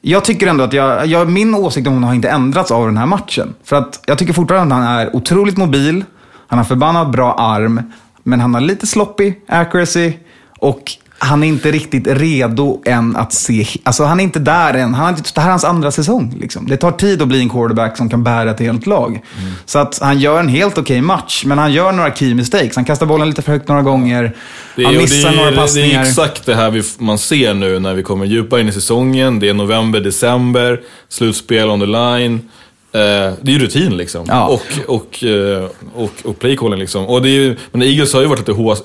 Jag 0.02 0.24
tycker 0.24 0.46
ändå 0.46 0.64
att 0.64 0.72
jag, 0.72 1.06
jag, 1.06 1.30
min 1.30 1.54
åsikt 1.54 1.86
om 1.86 1.92
honom 1.94 2.08
har 2.08 2.14
inte 2.14 2.28
ändrats 2.28 2.70
av 2.70 2.86
den 2.86 2.96
här 2.96 3.06
matchen. 3.06 3.54
För 3.64 3.76
att 3.76 4.02
jag 4.06 4.18
tycker 4.18 4.32
fortfarande 4.32 4.74
att 4.74 4.82
han 4.82 4.98
är 4.98 5.16
otroligt 5.16 5.56
mobil, 5.56 6.04
han 6.46 6.58
har 6.58 6.64
förbannat 6.64 7.12
bra 7.12 7.34
arm, 7.34 7.82
men 8.22 8.40
han 8.40 8.54
har 8.54 8.60
lite 8.60 8.86
sloppy 8.86 9.34
accuracy 9.48 10.12
och 10.58 10.82
han 11.22 11.42
är 11.42 11.48
inte 11.48 11.70
riktigt 11.70 12.06
redo 12.06 12.82
än 12.84 13.16
att 13.16 13.32
se... 13.32 13.66
Alltså 13.82 14.04
han 14.04 14.20
är 14.20 14.24
inte 14.24 14.38
där 14.38 14.74
än. 14.74 14.94
Han 14.94 15.14
det 15.34 15.40
här 15.40 15.46
är 15.46 15.50
hans 15.50 15.64
andra 15.64 15.90
säsong. 15.90 16.34
Liksom. 16.40 16.66
Det 16.66 16.76
tar 16.76 16.92
tid 16.92 17.22
att 17.22 17.28
bli 17.28 17.40
en 17.40 17.48
quarterback 17.48 17.96
som 17.96 18.10
kan 18.10 18.24
bära 18.24 18.50
ett 18.50 18.60
helt 18.60 18.86
lag. 18.86 19.10
Mm. 19.10 19.52
Så 19.64 19.78
att 19.78 19.98
han 19.98 20.18
gör 20.18 20.40
en 20.40 20.48
helt 20.48 20.78
okej 20.78 21.00
match, 21.00 21.44
men 21.46 21.58
han 21.58 21.72
gör 21.72 21.92
några 21.92 22.14
key 22.14 22.34
mistakes. 22.34 22.76
Han 22.76 22.84
kastar 22.84 23.06
bollen 23.06 23.28
lite 23.28 23.42
för 23.42 23.52
högt 23.52 23.68
några 23.68 23.82
gånger. 23.82 24.36
Det 24.76 24.84
han 24.84 24.96
missar 24.96 25.30
det, 25.30 25.36
några 25.36 25.48
är, 25.48 25.52
det 25.52 25.56
passningar. 25.56 26.00
är 26.00 26.04
exakt 26.04 26.46
det 26.46 26.54
här 26.54 26.70
vi, 26.70 26.82
man 26.98 27.18
ser 27.18 27.54
nu 27.54 27.78
när 27.78 27.94
vi 27.94 28.02
kommer 28.02 28.26
djupare 28.26 28.60
in 28.60 28.68
i 28.68 28.72
säsongen. 28.72 29.40
Det 29.40 29.48
är 29.48 29.54
november, 29.54 30.00
december, 30.00 30.80
slutspel 31.08 31.68
on 31.68 31.80
the 31.80 31.86
line. 31.86 32.50
Eh, 32.92 33.00
det 33.42 33.50
är 33.50 33.52
ju 33.52 33.58
rutin 33.58 33.96
liksom. 33.96 34.24
Ja. 34.28 34.46
Och, 34.46 34.62
och, 34.96 35.24
eh, 35.24 35.64
och, 35.94 36.10
och 36.24 36.38
playcalling 36.38 36.78
liksom. 36.80 37.06
Och 37.06 37.22
det 37.22 37.28
är 37.28 37.32
ju, 37.32 37.56
men 37.72 37.82
Eagles 37.82 38.12
har 38.14 38.20
ju 38.20 38.26
varit 38.26 38.38
lite 38.38 38.52
hås, 38.52 38.82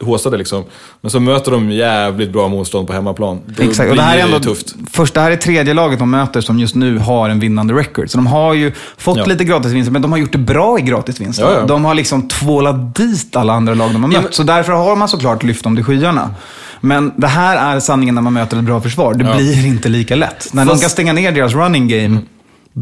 håsade 0.00 0.36
liksom. 0.36 0.64
Men 1.00 1.10
så 1.10 1.20
möter 1.20 1.50
de 1.50 1.70
jävligt 1.70 2.30
bra 2.32 2.48
motstånd 2.48 2.86
på 2.86 2.92
hemmaplan. 2.92 3.40
Då 3.46 3.62
Exakt, 3.62 3.90
och 3.90 3.96
det 3.96 4.02
här 4.02 4.18
är 4.18 4.22
ändå 4.22 4.40
tufft. 4.40 4.74
först, 4.92 5.14
det 5.14 5.20
här 5.20 5.30
är 5.30 5.36
tredje 5.36 5.74
laget 5.74 5.98
de 5.98 6.10
möter 6.10 6.40
som 6.40 6.58
just 6.58 6.74
nu 6.74 6.98
har 6.98 7.28
en 7.28 7.40
vinnande 7.40 7.74
record. 7.74 8.10
Så 8.10 8.18
de 8.18 8.26
har 8.26 8.54
ju 8.54 8.72
fått 8.96 9.16
Ja. 9.18 9.24
lite 9.24 9.44
gratisvinster, 9.44 9.92
men 9.92 10.02
de 10.02 10.12
har 10.12 10.18
gjort 10.18 10.32
det 10.32 10.38
bra 10.38 10.78
i 10.78 10.82
gratisvinster. 10.82 11.44
Ja, 11.44 11.54
ja. 11.54 11.66
De 11.66 11.84
har 11.84 11.94
liksom 11.94 12.28
tvålat 12.28 12.94
dit 12.94 13.36
alla 13.36 13.52
andra 13.52 13.74
lag 13.74 13.92
de 13.92 14.02
har 14.02 14.08
mött. 14.10 14.22
men- 14.22 14.32
Så 14.32 14.42
därför 14.42 14.72
har 14.72 14.96
man 14.96 15.08
såklart 15.08 15.42
lyft 15.42 15.64
dem 15.64 15.76
till 15.76 15.84
skyarna. 15.84 16.34
Men 16.80 17.12
det 17.16 17.26
här 17.26 17.76
är 17.76 17.80
sanningen 17.80 18.14
när 18.14 18.22
man 18.22 18.32
möter 18.32 18.56
ett 18.58 18.64
bra 18.64 18.80
försvar. 18.80 19.14
Det 19.14 19.36
blir 19.36 19.66
inte 19.66 19.88
lika 19.88 20.16
lätt. 20.16 20.48
När 20.52 20.64
de 20.64 20.70
Fast- 20.70 20.82
kan 20.82 20.90
stänga 20.90 21.12
ner 21.12 21.32
deras 21.32 21.52
running 21.54 21.88
game 21.88 22.18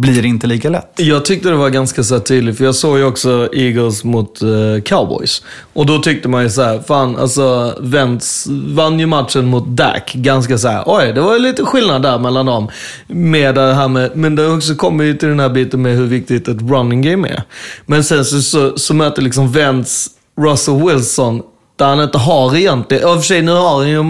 blir 0.01 0.23
det 0.23 0.29
inte 0.29 0.47
lika 0.47 0.71
lätt. 0.71 0.93
Jag 0.97 1.25
tyckte 1.25 1.49
det 1.49 1.57
var 1.57 1.71
ganska 1.71 2.03
så 2.03 2.21
tydligt, 2.21 2.57
för 2.57 2.65
jag 2.65 2.75
såg 2.75 2.99
ju 2.99 3.05
också 3.05 3.49
Eagles 3.53 4.05
mot 4.05 4.43
uh, 4.43 4.81
Cowboys. 4.81 5.43
Och 5.73 5.87
då 5.87 5.99
tyckte 5.99 6.29
man 6.29 6.43
ju 6.43 6.51
så 6.51 6.63
här, 6.63 6.83
fan 6.87 7.17
alltså 7.17 7.75
Wentz 7.81 8.47
vann 8.67 9.01
ju 9.01 9.07
matchen 9.07 9.47
mot 9.47 9.67
Dak 9.67 10.13
ganska 10.15 10.59
så 10.59 10.69
här. 10.69 10.83
oj 10.87 11.13
det 11.13 11.21
var 11.21 11.33
ju 11.33 11.39
lite 11.39 11.65
skillnad 11.65 12.03
där 12.03 12.19
mellan 12.19 12.47
dem. 12.47 12.69
Med 13.07 13.55
det 13.55 13.75
här 13.75 13.89
med, 13.89 14.17
men 14.17 14.37
det 14.37 14.49
också 14.49 14.75
kommer 14.75 15.05
ju 15.05 15.15
till 15.15 15.29
den 15.29 15.41
här 15.41 15.49
biten 15.49 15.83
med 15.83 15.97
hur 15.97 16.07
viktigt 16.07 16.49
ett 16.49 16.63
running 16.63 17.03
game 17.03 17.29
är. 17.29 17.43
Men 17.87 18.05
sen 18.05 18.25
så, 18.25 18.43
så, 18.43 18.79
så 18.79 18.95
möter 18.95 19.23
liksom 19.23 19.53
Wentz 19.53 20.09
Russell 20.41 20.83
Wilson 20.87 21.43
där 21.77 21.87
han 21.87 22.01
inte 22.01 22.19
har 22.19 22.57
egentligen, 22.57 23.03
i 23.03 23.07
och 23.13 23.15
för 23.17 23.23
sig 23.23 23.43
nu 23.43 23.53
har 23.53 23.77
han 23.79 23.89
ju 23.91 24.03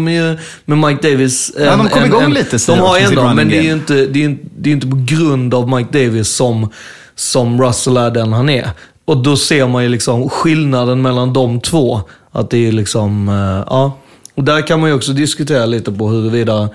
med 0.65 0.79
Mike 0.79 1.11
Davis 1.11 1.53
en, 1.57 1.65
Ja, 1.65 1.77
de 1.77 1.89
kom 1.89 2.05
igång 2.05 2.33
lite, 2.33 2.57
De 2.67 2.79
har 2.79 2.99
ändå, 2.99 3.33
men 3.35 3.49
det 3.49 3.59
är 3.59 3.63
ju 3.63 3.73
inte, 3.73 3.95
det 4.07 4.21
är, 4.21 4.25
inte- 4.25 4.47
det 4.59 4.71
är 4.71 4.75
inte 4.75 4.87
på 4.87 4.97
grund 5.07 5.55
av 5.55 5.69
Mike 5.69 5.99
Davis 6.05 6.29
som, 6.29 6.71
som 7.15 7.63
Russell 7.63 7.97
är 7.97 8.11
den 8.11 8.33
han 8.33 8.49
är. 8.49 8.71
Och 9.05 9.17
då 9.17 9.37
ser 9.37 9.67
man 9.69 9.83
ju 9.83 9.89
liksom 9.89 10.29
skillnaden 10.31 11.03
mellan 11.03 11.33
de 11.33 11.61
två. 11.61 12.01
Att 12.33 12.51
det 12.51 12.69
är 12.69 12.73
liksom, 12.73 13.29
eh, 13.29 13.65
ja. 13.71 13.93
Och 14.35 14.45
där 14.45 14.67
kan 14.67 14.81
man 14.81 14.89
ju 14.91 14.97
också 14.97 15.13
diskutera 15.13 15.67
lite 15.67 15.93
på 15.93 16.09
huruvida 16.09 16.69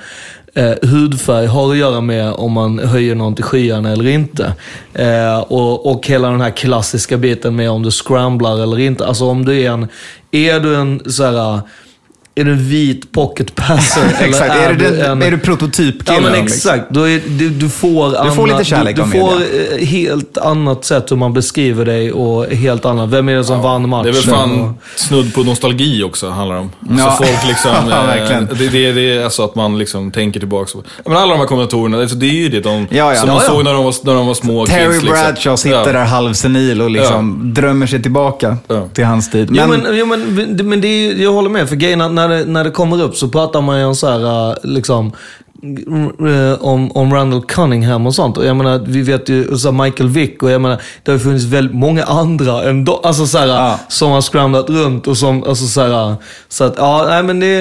eh, 0.54 0.74
hudfärg 0.82 1.46
har 1.46 1.72
att 1.72 1.78
göra 1.78 2.02
med 2.02 2.34
om 2.34 2.52
man 2.52 2.80
höjer 2.80 3.16
någon 3.16 3.36
till 3.36 3.44
skyarna 3.44 3.92
eller 3.92 4.08
inte. 4.08 4.54
Eh, 4.94 5.40
och, 5.40 5.92
och 5.92 6.08
hela 6.08 6.30
den 6.30 6.42
här 6.42 6.52
klassiska 6.52 7.18
biten 7.18 7.56
med 7.56 7.72
om 7.72 7.84
du 7.84 7.92
scramblar 7.92 8.64
eller 8.64 8.80
inte. 8.80 9.06
Alltså 9.06 9.26
om 9.26 9.46
du 9.46 9.62
är 9.62 9.72
en, 9.72 9.88
är 10.32 10.60
du 10.60 10.76
en 10.76 11.12
så 11.12 11.24
här, 11.24 11.60
är 12.36 12.44
du 12.44 12.52
en 12.52 12.70
vit 12.70 13.12
pocket 13.12 13.56
passer? 13.56 14.02
eller 14.18 14.28
Exakt, 14.28 14.52
är, 14.56 14.74
du, 14.74 14.86
den, 14.90 15.12
en, 15.12 15.22
är 15.24 15.32
du 15.32 15.38
prototypkillen? 15.38 16.24
Ja 16.24 16.30
men 16.32 16.40
liksom? 16.46 16.72
exakt. 16.72 16.90
Då 16.92 17.10
är, 17.10 17.22
du, 17.28 17.50
du 17.50 17.70
får, 17.70 18.24
Du 18.26 18.32
får 18.32 18.48
lite 18.48 18.64
kärlek 18.64 18.96
Du, 18.96 19.02
du 19.04 19.10
får 19.10 19.40
media. 19.40 19.78
eh, 19.80 19.86
helt 19.86 20.38
annat 20.38 20.86
sätt 20.86 21.12
hur 21.12 21.16
man 21.18 21.34
beskriver 21.34 21.86
dig 21.86 22.12
och 22.14 22.46
helt 22.46 22.86
annat. 22.86 23.10
Vem 23.10 23.30
är 23.30 23.36
det 23.36 23.44
som 23.44 23.62
vann 23.62 23.90
matchen? 23.90 24.04
Det 24.04 24.10
är 24.10 24.14
väl 24.14 24.24
fan 24.24 24.62
Och- 24.62 25.00
snudd 25.00 25.34
på 25.34 25.44
nostalgi 25.44 26.04
också, 26.04 26.30
handlar 26.30 26.56
det 26.56 26.62
om. 26.62 26.72
Alltså 26.90 27.06
Ja. 27.06 27.12
folk 27.18 27.48
liksom... 27.48 27.72
Ja, 27.90 28.02
eh, 28.02 28.08
verkligen. 28.08 28.48
det, 28.60 28.68
det, 28.70 28.92
det 28.92 29.18
är 29.18 29.24
alltså 29.24 29.44
att 29.44 29.56
man 29.56 29.78
liksom 29.78 30.12
tänker 30.12 30.40
tillbaka. 30.40 30.78
Men 31.06 31.18
alla 31.18 31.32
de 31.34 31.40
här 31.40 31.48
kommentatorerna, 31.48 31.98
alltså 32.02 32.16
det 32.16 32.26
är 32.26 32.30
ju 32.34 32.50
det 32.50 32.60
de, 32.60 32.88
Ja, 32.90 33.14
ja. 33.14 33.16
som 33.16 33.28
man 33.28 33.38
Ja, 33.38 33.44
ja. 33.44 33.50
såg 33.50 33.64
när 33.64 33.74
de 33.74 33.84
var, 33.84 33.94
när 34.06 34.14
de 34.14 34.28
var 34.28 34.34
små 34.34 34.66
Terry 34.66 34.84
kids. 34.94 35.04
Liksom. 35.04 35.24
Bradshaw 35.24 35.58
sitter 35.58 35.78
Ja. 35.88 35.92
där 36.00 36.06
halvsenil 36.06 36.82
och 36.82 36.90
liksom 36.92 37.54
drömmer 37.54 37.88
sig 37.88 38.02
tillbaka 38.02 38.58
Ja. 38.68 38.88
till 38.94 39.06
hans 39.06 39.32
tid. 39.32 39.48
Jo, 39.52 39.68
Men, 39.68 39.80
men, 39.82 39.98
jo, 39.98 40.06
men, 40.06 40.70
men 40.70 40.82
det 40.82 40.88
är, 40.88 41.16
jag 41.24 41.32
håller 41.34 41.50
med. 41.50 41.70
För 41.70 41.76
grejen 41.76 42.02
är 42.02 42.21
när 42.22 42.38
det, 42.38 42.46
när 42.46 42.64
det 42.64 42.72
kommer 42.72 43.02
upp 43.02 43.16
så 43.16 43.28
pratar 43.28 43.62
man 43.62 43.80
ju 43.80 43.86
om 43.86 43.96
så 43.96 44.08
här, 44.08 44.50
äh, 44.50 44.56
liksom, 44.64 45.12
om, 46.60 46.92
om 46.92 47.14
Randall 47.14 47.42
Cunningham 47.42 48.08
och 48.08 48.16
sånt. 48.16 48.38
Och 48.38 48.46
jag 48.46 48.56
menar, 48.56 48.80
vi 48.88 49.02
vet 49.02 49.30
ju 49.30 49.58
så 49.58 49.72
Michael 49.72 50.10
Vick 50.10 50.44
och 50.44 50.52
jag 50.52 50.62
menar, 50.62 50.82
det 51.04 51.12
har 51.12 51.18
ju 51.18 51.24
funnits 51.24 51.46
väldigt 51.46 51.76
många 51.76 52.04
andra 52.04 52.64
än 52.64 52.86
de, 52.86 53.00
alltså 53.04 53.28
så 53.28 53.38
här, 53.38 53.48
Ja. 53.48 53.80
som 53.88 54.12
har 54.12 54.22
scramlat 54.22 54.70
runt 54.70 55.08
och 55.08 55.18
som, 55.18 55.44
alltså 55.44 55.66
så 55.68 55.82
här, 55.82 56.16
så 56.50 56.64
att, 56.64 56.74
ja, 56.78 57.06
nej 57.10 57.24
men 57.24 57.40
det, 57.40 57.48
det 57.48 57.54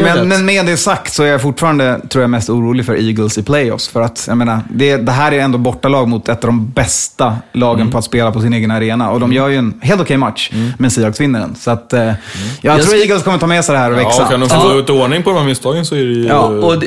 är 0.00 0.04
rätt. 0.04 0.16
men, 0.16 0.28
men 0.28 0.44
med 0.44 0.66
det 0.66 0.76
sagt 0.76 1.12
så 1.14 1.22
är 1.22 1.26
jag 1.26 1.42
fortfarande, 1.42 2.00
tror 2.08 2.22
jag, 2.22 2.30
mest 2.30 2.50
orolig 2.50 2.86
för 2.86 2.94
Eagles 3.08 3.38
i 3.38 3.42
playoffs. 3.42 3.88
För 3.88 4.02
att, 4.02 4.24
jag 4.28 4.36
menar, 4.36 4.60
det, 4.70 4.96
det 4.96 5.12
här 5.12 5.32
är 5.32 5.38
ändå 5.40 5.58
bortalag 5.58 6.08
mot 6.08 6.28
ett 6.28 6.44
av 6.44 6.48
de 6.48 6.70
bästa 6.70 7.36
lagen 7.52 7.78
Mm. 7.80 7.92
på 7.92 7.98
att 7.98 8.04
spela 8.04 8.32
på 8.32 8.40
sin 8.40 8.52
egen 8.52 8.70
arena. 8.70 9.10
Och 9.10 9.20
de 9.20 9.32
gör 9.32 9.48
ju 9.48 9.56
en 9.56 9.74
helt 9.82 10.00
okej 10.00 10.16
match, 10.16 10.50
men 10.78 10.90
Seahawks 10.90 11.20
vinner 11.20 11.40
den. 11.40 11.54
Så 11.54 11.70
att, 11.70 11.92
eh, 11.92 12.00
jag 12.00 12.14
Jag 12.62 12.76
tror 12.76 12.86
ska- 12.86 12.96
Eagles 12.96 13.22
kommer 13.22 13.38
ta 13.38 13.46
med 13.46 13.64
sig 13.64 13.72
det 13.72 13.78
här 13.78 13.90
och 13.90 13.98
växa. 13.98 14.22
Ja, 14.22 14.28
kan 14.28 14.40
de 14.40 14.48
få 14.48 14.78
ut 14.78 14.90
ordning 14.90 15.22
på 15.22 15.30
de 15.30 15.38
här 15.38 15.44
misstagen 15.44 15.86
så 15.86 15.94
är 15.94 15.98
det 15.98 16.04
ju... 16.12 16.26
Ja, 16.26 16.38
Och 16.40 16.78
det- 16.80 16.86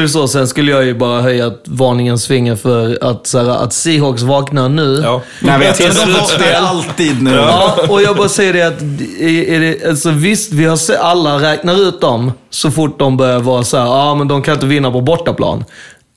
det 0.00 0.08
så, 0.08 0.28
sen 0.28 0.48
skulle 0.48 0.70
jag 0.70 0.84
ju 0.84 0.94
bara 0.94 1.22
höja 1.22 1.52
varningens 1.64 2.26
finger 2.26 2.56
för 2.56 2.98
att, 3.10 3.26
så 3.26 3.38
här, 3.38 3.48
att 3.48 3.72
Seahawks 3.72 4.22
vaknar 4.22 4.68
nu. 4.68 5.00
Ja. 5.04 5.22
Jag 5.40 5.58
vet, 5.58 5.76
Till 5.76 5.86
men 5.86 6.06
de 6.06 6.12
vaknar 6.12 6.52
alltid 6.52 7.22
nu. 7.22 7.30
Ja, 7.30 7.78
och 7.88 8.02
jag 8.02 8.16
bara 8.16 8.28
säger 8.28 8.52
det 8.52 8.62
att, 8.62 8.82
är, 9.20 9.60
det, 9.60 9.88
alltså 9.88 10.10
visst, 10.10 10.52
vi 10.52 10.64
har 10.64 10.76
sett, 10.76 11.00
alla 11.00 11.38
räknar 11.42 11.88
ut 11.88 12.00
dem 12.00 12.32
så 12.50 12.70
fort 12.70 12.98
de 12.98 13.16
börjar 13.16 13.40
vara 13.40 13.64
så 13.64 13.76
här, 13.76 13.86
ja 13.86 14.14
men 14.14 14.28
de 14.28 14.42
kan 14.42 14.54
inte 14.54 14.66
vinna 14.66 14.90
på 14.90 15.00
bortaplan. 15.00 15.64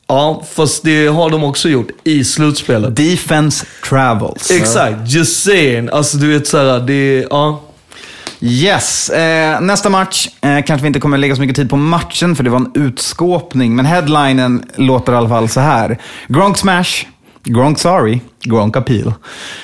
Ja, 0.08 0.44
fast 0.54 0.84
det 0.84 1.08
har 1.08 1.30
de 1.30 1.44
också 1.44 1.70
gjort 1.70 1.88
i 2.04 2.24
slutspelet. 2.24 2.96
Defense 2.96 3.66
travels. 3.90 4.52
Exakt, 4.52 4.98
just 5.08 5.44
saying. 5.44 5.90
Alltså 5.92 6.18
du 6.18 6.28
vet 6.34 6.48
såhär, 6.48 6.80
det, 6.80 7.28
ja. 7.30 7.62
Yes, 8.42 9.10
eh, 9.10 9.62
nästa 9.62 9.90
match. 9.90 10.28
Eh, 10.42 10.64
kanske 10.66 10.82
vi 10.82 10.88
inte 10.88 11.00
kommer 11.00 11.18
lägga 11.18 11.36
så 11.36 11.42
mycket 11.42 11.56
tid 11.56 11.70
på 11.70 11.78
matchen 11.78 12.36
för 12.36 12.44
det 12.44 12.50
var 12.50 12.58
en 12.58 12.72
utskåpning. 12.74 13.76
Men 13.76 13.86
headlinen 13.86 14.64
låter 14.76 15.14
i 15.14 15.16
alla 15.16 15.30
fall 15.30 15.50
så 15.50 15.60
här. 15.60 15.98
Gronk 16.28 16.58
smash, 16.58 17.06
Gronk 17.44 17.80
sorry, 17.80 18.22
Gronk 18.44 18.78
appeal. 18.78 19.08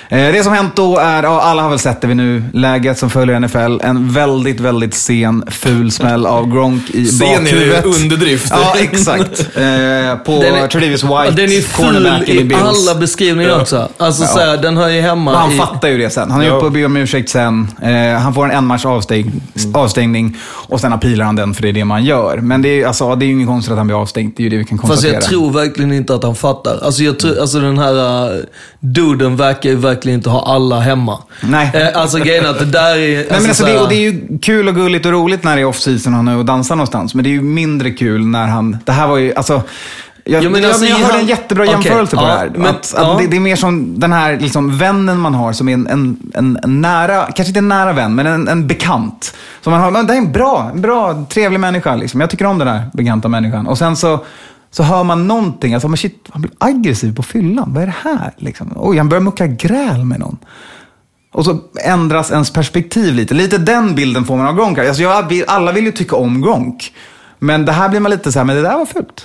Eh, 0.10 0.18
det 0.32 0.44
som 0.44 0.54
hänt 0.54 0.76
då 0.76 0.98
är, 0.98 1.24
ja, 1.24 1.42
alla 1.42 1.62
har 1.62 1.70
väl 1.70 1.80
sett 1.80 2.02
det 2.02 2.08
vid 2.08 2.18
nu, 2.18 2.44
läget 2.54 2.98
som 3.00 3.10
följer 3.10 3.40
NFL. 3.40 3.86
En 3.86 4.14
väldigt, 4.14 4.60
väldigt 4.60 4.94
sen 4.94 5.44
ful 5.48 5.92
smäll 5.92 6.26
av 6.26 6.52
Gronk 6.54 6.90
i 6.90 7.06
Sen 7.06 7.28
är 7.28 7.36
det 7.36 7.42
bakhuvudet. 7.44 7.86
underdrift. 7.86 8.48
Ja, 8.52 8.74
exakt. 8.80 9.40
Eh, 9.40 10.16
på 10.26 10.42
Tredavious 10.72 11.04
White, 11.04 11.14
ja, 11.26 11.32
den 11.32 11.46
är 11.46 11.62
ful 11.62 12.24
i 12.28 12.44
Bills. 12.44 12.62
alla 12.62 13.00
beskrivningar 13.00 13.62
också. 13.62 13.90
Alltså 13.98 14.24
Ja. 14.24 14.28
såhär, 14.28 14.58
den 14.58 14.78
hör 14.78 14.90
ju 14.90 15.02
hemma 15.02 15.32
Och 15.32 15.38
han 15.38 15.52
i... 15.52 15.58
fattar 15.58 15.88
ju 15.88 15.98
det 15.98 16.10
sen. 16.10 16.32
Han 16.32 16.42
är 16.42 16.46
Ja. 16.46 16.54
uppe 16.56 16.66
och 16.66 16.72
ber 16.72 16.86
om 16.86 16.98
ursäkt 16.98 17.30
sen. 17.30 17.68
Eh, 17.82 18.20
han 18.20 18.34
får 18.34 18.46
en 18.46 18.52
enmatch 18.52 18.86
avstäng, 18.86 19.32
avstängning 19.74 20.38
och 20.44 20.80
sen 20.82 20.94
appealar 20.94 21.26
han 21.26 21.36
den 21.36 21.54
för 21.54 21.62
det 21.62 21.70
är 21.70 21.74
det 21.74 21.86
man 21.86 22.04
gör. 22.06 22.38
Men 22.38 22.62
det 22.62 22.70
är, 22.82 22.88
alltså, 22.88 23.16
det 23.16 23.26
är 23.26 23.28
ju 23.28 23.34
inget 23.34 23.48
konstigt 23.48 23.72
att 23.72 23.78
han 23.78 23.88
blir 23.88 24.02
avstängd. 24.02 24.34
Det 24.38 24.42
är 24.42 24.44
ju 24.44 24.50
det 24.50 24.58
vi 24.58 24.66
kan 24.66 24.78
Fast 24.78 24.90
konstatera. 24.90 25.14
jag 25.14 25.24
tror 25.24 25.52
verkligen 25.52 25.92
inte 25.94 26.16
att 26.16 26.24
han 26.24 26.36
fattar. 26.36 26.80
Alltså, 26.86 27.04
jag 27.04 27.20
tror, 27.20 27.40
alltså 27.42 27.60
den 27.60 27.78
här 27.78 27.94
uh, 28.36 28.42
duden 28.80 29.36
verkar 29.36 29.70
ju 29.70 29.76
verkligen 29.76 30.20
inte 30.20 30.30
ha 30.30 30.56
alla 30.56 30.80
hemma. 30.80 31.20
Nej. 31.42 31.72
Eh, 31.74 32.02
alltså 32.02 32.18
grejen 32.18 32.46
att 32.46 32.60
det 32.60 32.66
där 32.66 32.96
är... 32.98 33.16
Nej, 33.16 33.26
men 33.30 33.36
alltså, 33.36 33.48
det, 33.66 33.72
såhär- 33.72 33.84
och 33.84 33.90
det 33.90 33.96
är 33.96 34.12
ju 34.12 34.38
kul 34.42 34.68
och 34.68 34.76
gulligt 34.76 35.06
och 35.06 35.12
roligt 35.12 35.44
när 35.44 35.56
det 35.56 35.62
är 35.62 35.66
off-season 35.66 36.08
och 36.14 36.18
han 36.18 36.28
är 36.28 36.38
och 36.38 36.46
dansar 36.46 36.76
någonstans. 36.76 37.16
Men 37.16 37.24
det 37.24 37.30
är 37.30 37.32
ju 37.32 37.42
mindre 37.42 37.92
kul 37.92 38.26
när 38.26 38.48
han... 38.48 38.78
Det 38.86 38.92
här 38.92 39.08
var 39.08 39.18
ju... 39.18 39.34
Alltså, 39.36 39.62
jag, 40.24 40.44
Ja, 40.44 40.50
men 40.50 40.62
jag, 40.64 40.70
alltså, 40.72 40.86
jag 40.86 40.96
hörde 40.96 41.12
han- 41.12 41.20
en 41.22 41.28
jättebra 41.28 41.64
Okej, 41.64 41.74
jämförelse 41.74 42.16
på 42.16 42.22
ja, 42.22 42.28
det 42.28 42.34
här. 42.34 42.50
men- 42.56 42.66
att, 42.66 42.94
ja. 42.98 43.12
att 43.14 43.20
det, 43.20 43.28
det 43.28 43.36
är 43.36 43.40
mer 43.40 43.56
som 43.56 44.00
den 44.00 44.14
här 44.14 44.38
liksom, 44.40 44.78
vännen 44.78 45.20
man 45.20 45.34
har 45.34 45.54
som 45.54 45.70
är 45.70 45.74
en, 45.74 45.88
en, 45.88 46.18
en, 46.34 46.60
en 46.64 46.82
nära, 46.82 47.24
kanske 47.26 47.48
inte 47.48 47.60
en 47.60 47.68
nära 47.68 47.94
vän, 47.94 48.16
men 48.16 48.26
en, 48.28 48.48
en 48.48 48.68
bekant. 48.68 49.36
Som 49.62 49.72
man 49.72 49.82
har, 49.82 49.92
men 49.92 50.08
det 50.08 50.14
är 50.14 50.18
en 50.18 50.32
bra, 50.32 50.72
en 50.74 50.82
bra, 50.82 51.26
trevlig 51.30 51.60
människa. 51.60 51.96
Liksom. 51.96 52.22
Jag 52.22 52.30
tycker 52.30 52.46
om 52.46 52.58
den 52.60 52.68
här 52.68 52.84
bekanta 52.94 53.28
människan. 53.28 53.68
Och 53.68 53.78
sen 53.78 53.96
så, 53.96 54.26
så 54.76 54.84
hör 54.84 55.04
man 55.04 55.28
någonting, 55.28 55.74
alltså, 55.74 55.88
men 55.88 55.98
shit, 55.98 56.28
han 56.30 56.42
blir 56.42 56.54
aggressiv 56.58 57.16
på 57.16 57.24
fyllan. 57.24 57.74
Vad 57.74 57.84
är 57.84 57.88
det 57.88 57.96
här? 58.02 58.34
Liksom? 58.38 58.74
Oj, 58.76 58.98
han 58.98 59.10
börjar 59.10 59.22
mucka 59.22 59.48
gräl 59.48 60.06
med 60.06 60.20
någon. 60.20 60.38
Och 61.32 61.46
så 61.46 61.60
ändras 61.84 62.32
ens 62.32 62.54
perspektiv 62.54 63.14
lite. 63.14 63.34
Lite 63.34 63.58
den 63.58 63.96
bilden 63.96 64.26
får 64.26 64.38
man 64.38 64.48
av 64.48 64.56
Gronk. 64.56 64.78
Alltså 64.78 65.04
jag, 65.04 65.44
alla 65.48 65.72
vill 65.72 65.86
ju 65.86 65.92
tycka 65.92 66.16
om 66.16 66.42
Gronk. 66.42 66.94
Men 67.40 67.66
det 67.66 67.72
här 67.72 67.90
blir 67.90 68.00
man 68.00 68.12
lite 68.12 68.32
så 68.32 68.40
här, 68.40 68.44
men 68.46 68.56
det 68.56 68.62
där 68.62 68.78
var 68.78 68.86
fult. 68.86 69.24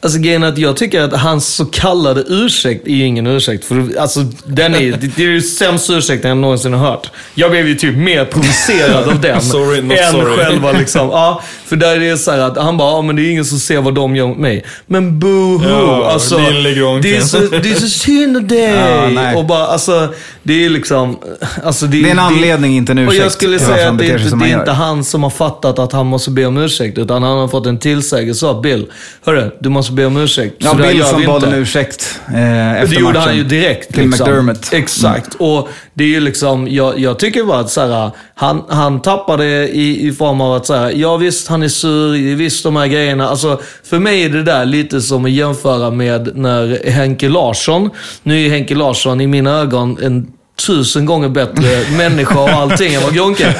Alltså 0.00 0.18
grejen 0.18 0.42
är 0.42 0.48
att 0.48 0.58
jag 0.58 0.76
tycker 0.76 1.00
att 1.00 1.12
hans 1.12 1.54
så 1.54 1.64
kallade 1.64 2.24
ursäkt 2.28 2.86
är 2.86 2.90
ju 2.90 3.04
ingen 3.04 3.26
ursäkt. 3.26 3.64
För 3.64 3.98
alltså, 3.98 4.20
den 4.46 4.74
är, 4.74 4.80
det, 4.92 5.16
det 5.16 5.22
är 5.22 5.28
ju 5.28 5.42
sämsta 5.42 5.92
ursäkten 5.94 6.28
jag 6.28 6.38
någonsin 6.38 6.72
har 6.72 6.90
hört. 6.90 7.10
Jag 7.34 7.50
blev 7.50 7.68
ju 7.68 7.74
typ 7.74 7.96
mer 7.96 8.24
provocerad 8.24 9.08
av 9.08 9.20
den. 9.20 9.40
Sorry, 9.56 9.82
not 9.82 9.98
än 9.98 10.12
sorry. 10.12 10.36
själva 10.36 10.72
liksom. 10.78 11.08
Ja, 11.08 11.42
för 11.66 11.76
där 11.76 11.96
är 11.96 12.00
det 12.00 12.18
så 12.18 12.30
här 12.30 12.38
att 12.38 12.56
han 12.56 12.76
bara, 12.76 12.90
ja 12.90 13.02
men 13.02 13.16
det 13.16 13.22
är 13.22 13.30
ingen 13.30 13.44
som 13.44 13.58
ser 13.58 13.80
vad 13.80 13.94
de 13.94 14.16
gör 14.16 14.26
mot 14.26 14.38
mig. 14.38 14.64
Men 14.86 15.18
boohoo! 15.18 15.68
Ja, 15.68 16.10
alltså, 16.12 16.36
det, 16.36 17.16
är 17.16 17.20
så, 17.20 17.38
det 17.38 17.70
är 17.70 17.74
så 17.74 17.88
synd 17.88 18.36
om 18.36 18.48
dig. 18.48 18.66
Ja, 19.16 19.36
och 19.36 19.44
bara, 19.44 19.66
alltså, 19.66 20.08
det 20.42 20.64
är 20.64 20.70
liksom... 20.70 21.16
Alltså, 21.64 21.86
Det 21.86 22.02
är 22.02 22.10
en 22.10 22.18
anledning, 22.18 22.76
inte 22.76 22.92
en 22.92 22.98
Och 22.98 23.04
jag 23.04 23.14
ursäkt 23.14 23.32
skulle 23.32 23.58
säga 23.58 23.88
att 23.90 23.98
det, 23.98 24.16
det 24.16 24.30
han 24.30 24.42
är 24.42 24.58
inte 24.58 24.72
han 24.72 25.04
som 25.04 25.22
har 25.22 25.30
fattat 25.30 25.78
att 25.78 25.92
han 25.92 26.06
måste 26.06 26.30
be 26.30 26.46
om 26.46 26.58
ursäkt. 26.58 26.98
Utan 26.98 27.22
han 27.22 27.38
har 27.38 27.45
fått 27.48 27.66
en 27.66 27.78
tillsägelse 27.78 28.46
av 28.46 28.62
Bill. 28.62 28.86
Hörru, 29.24 29.50
du 29.60 29.68
måste 29.68 29.92
be 29.92 30.06
om 30.06 30.16
ursäkt. 30.16 30.54
Ja, 30.58 30.74
Bill 30.74 31.04
som 31.04 31.24
bad 31.24 31.44
om 31.44 31.54
ursäkt 31.54 32.20
eh, 32.28 32.72
efter 32.82 32.94
Det 32.94 33.00
gjorde 33.00 33.12
matchen. 33.12 33.28
han 33.28 33.36
ju 33.36 33.44
direkt. 33.44 33.94
Till 33.94 34.04
liksom. 34.04 34.24
McDermott. 34.26 34.72
Mm. 34.72 34.82
Exakt. 34.82 35.34
Och 35.34 35.68
det 35.94 36.04
är 36.04 36.08
ju 36.08 36.20
liksom, 36.20 36.68
jag, 36.70 36.98
jag 36.98 37.18
tycker 37.18 37.44
bara 37.44 37.58
att 37.58 37.70
så 37.70 37.80
här, 37.80 38.10
han, 38.34 38.62
han 38.68 39.02
tappade 39.02 39.68
i, 39.68 40.06
i 40.08 40.12
form 40.12 40.40
av 40.40 40.54
att 40.54 40.66
så 40.66 40.74
här, 40.74 40.92
ja 40.96 41.16
visst 41.16 41.48
han 41.48 41.62
är 41.62 41.68
sur, 41.68 42.34
visst 42.34 42.64
de 42.64 42.76
här 42.76 42.86
grejerna. 42.86 43.28
Alltså, 43.28 43.60
för 43.84 43.98
mig 43.98 44.24
är 44.24 44.28
det 44.28 44.42
där 44.42 44.64
lite 44.64 45.00
som 45.00 45.24
att 45.24 45.30
jämföra 45.30 45.90
med 45.90 46.36
när 46.36 46.90
Henke 46.90 47.28
Larsson, 47.28 47.90
nu 48.22 48.46
är 48.46 48.50
Henke 48.50 48.74
Larsson 48.74 49.20
i 49.20 49.26
mina 49.26 49.50
ögon 49.50 49.98
en 50.02 50.32
tusen 50.56 51.04
gånger 51.06 51.28
bättre 51.28 51.84
människa 51.96 52.40
och 52.40 52.48
allting 52.50 52.94
än 52.94 53.02
vad 53.02 53.14
Gronke. 53.14 53.54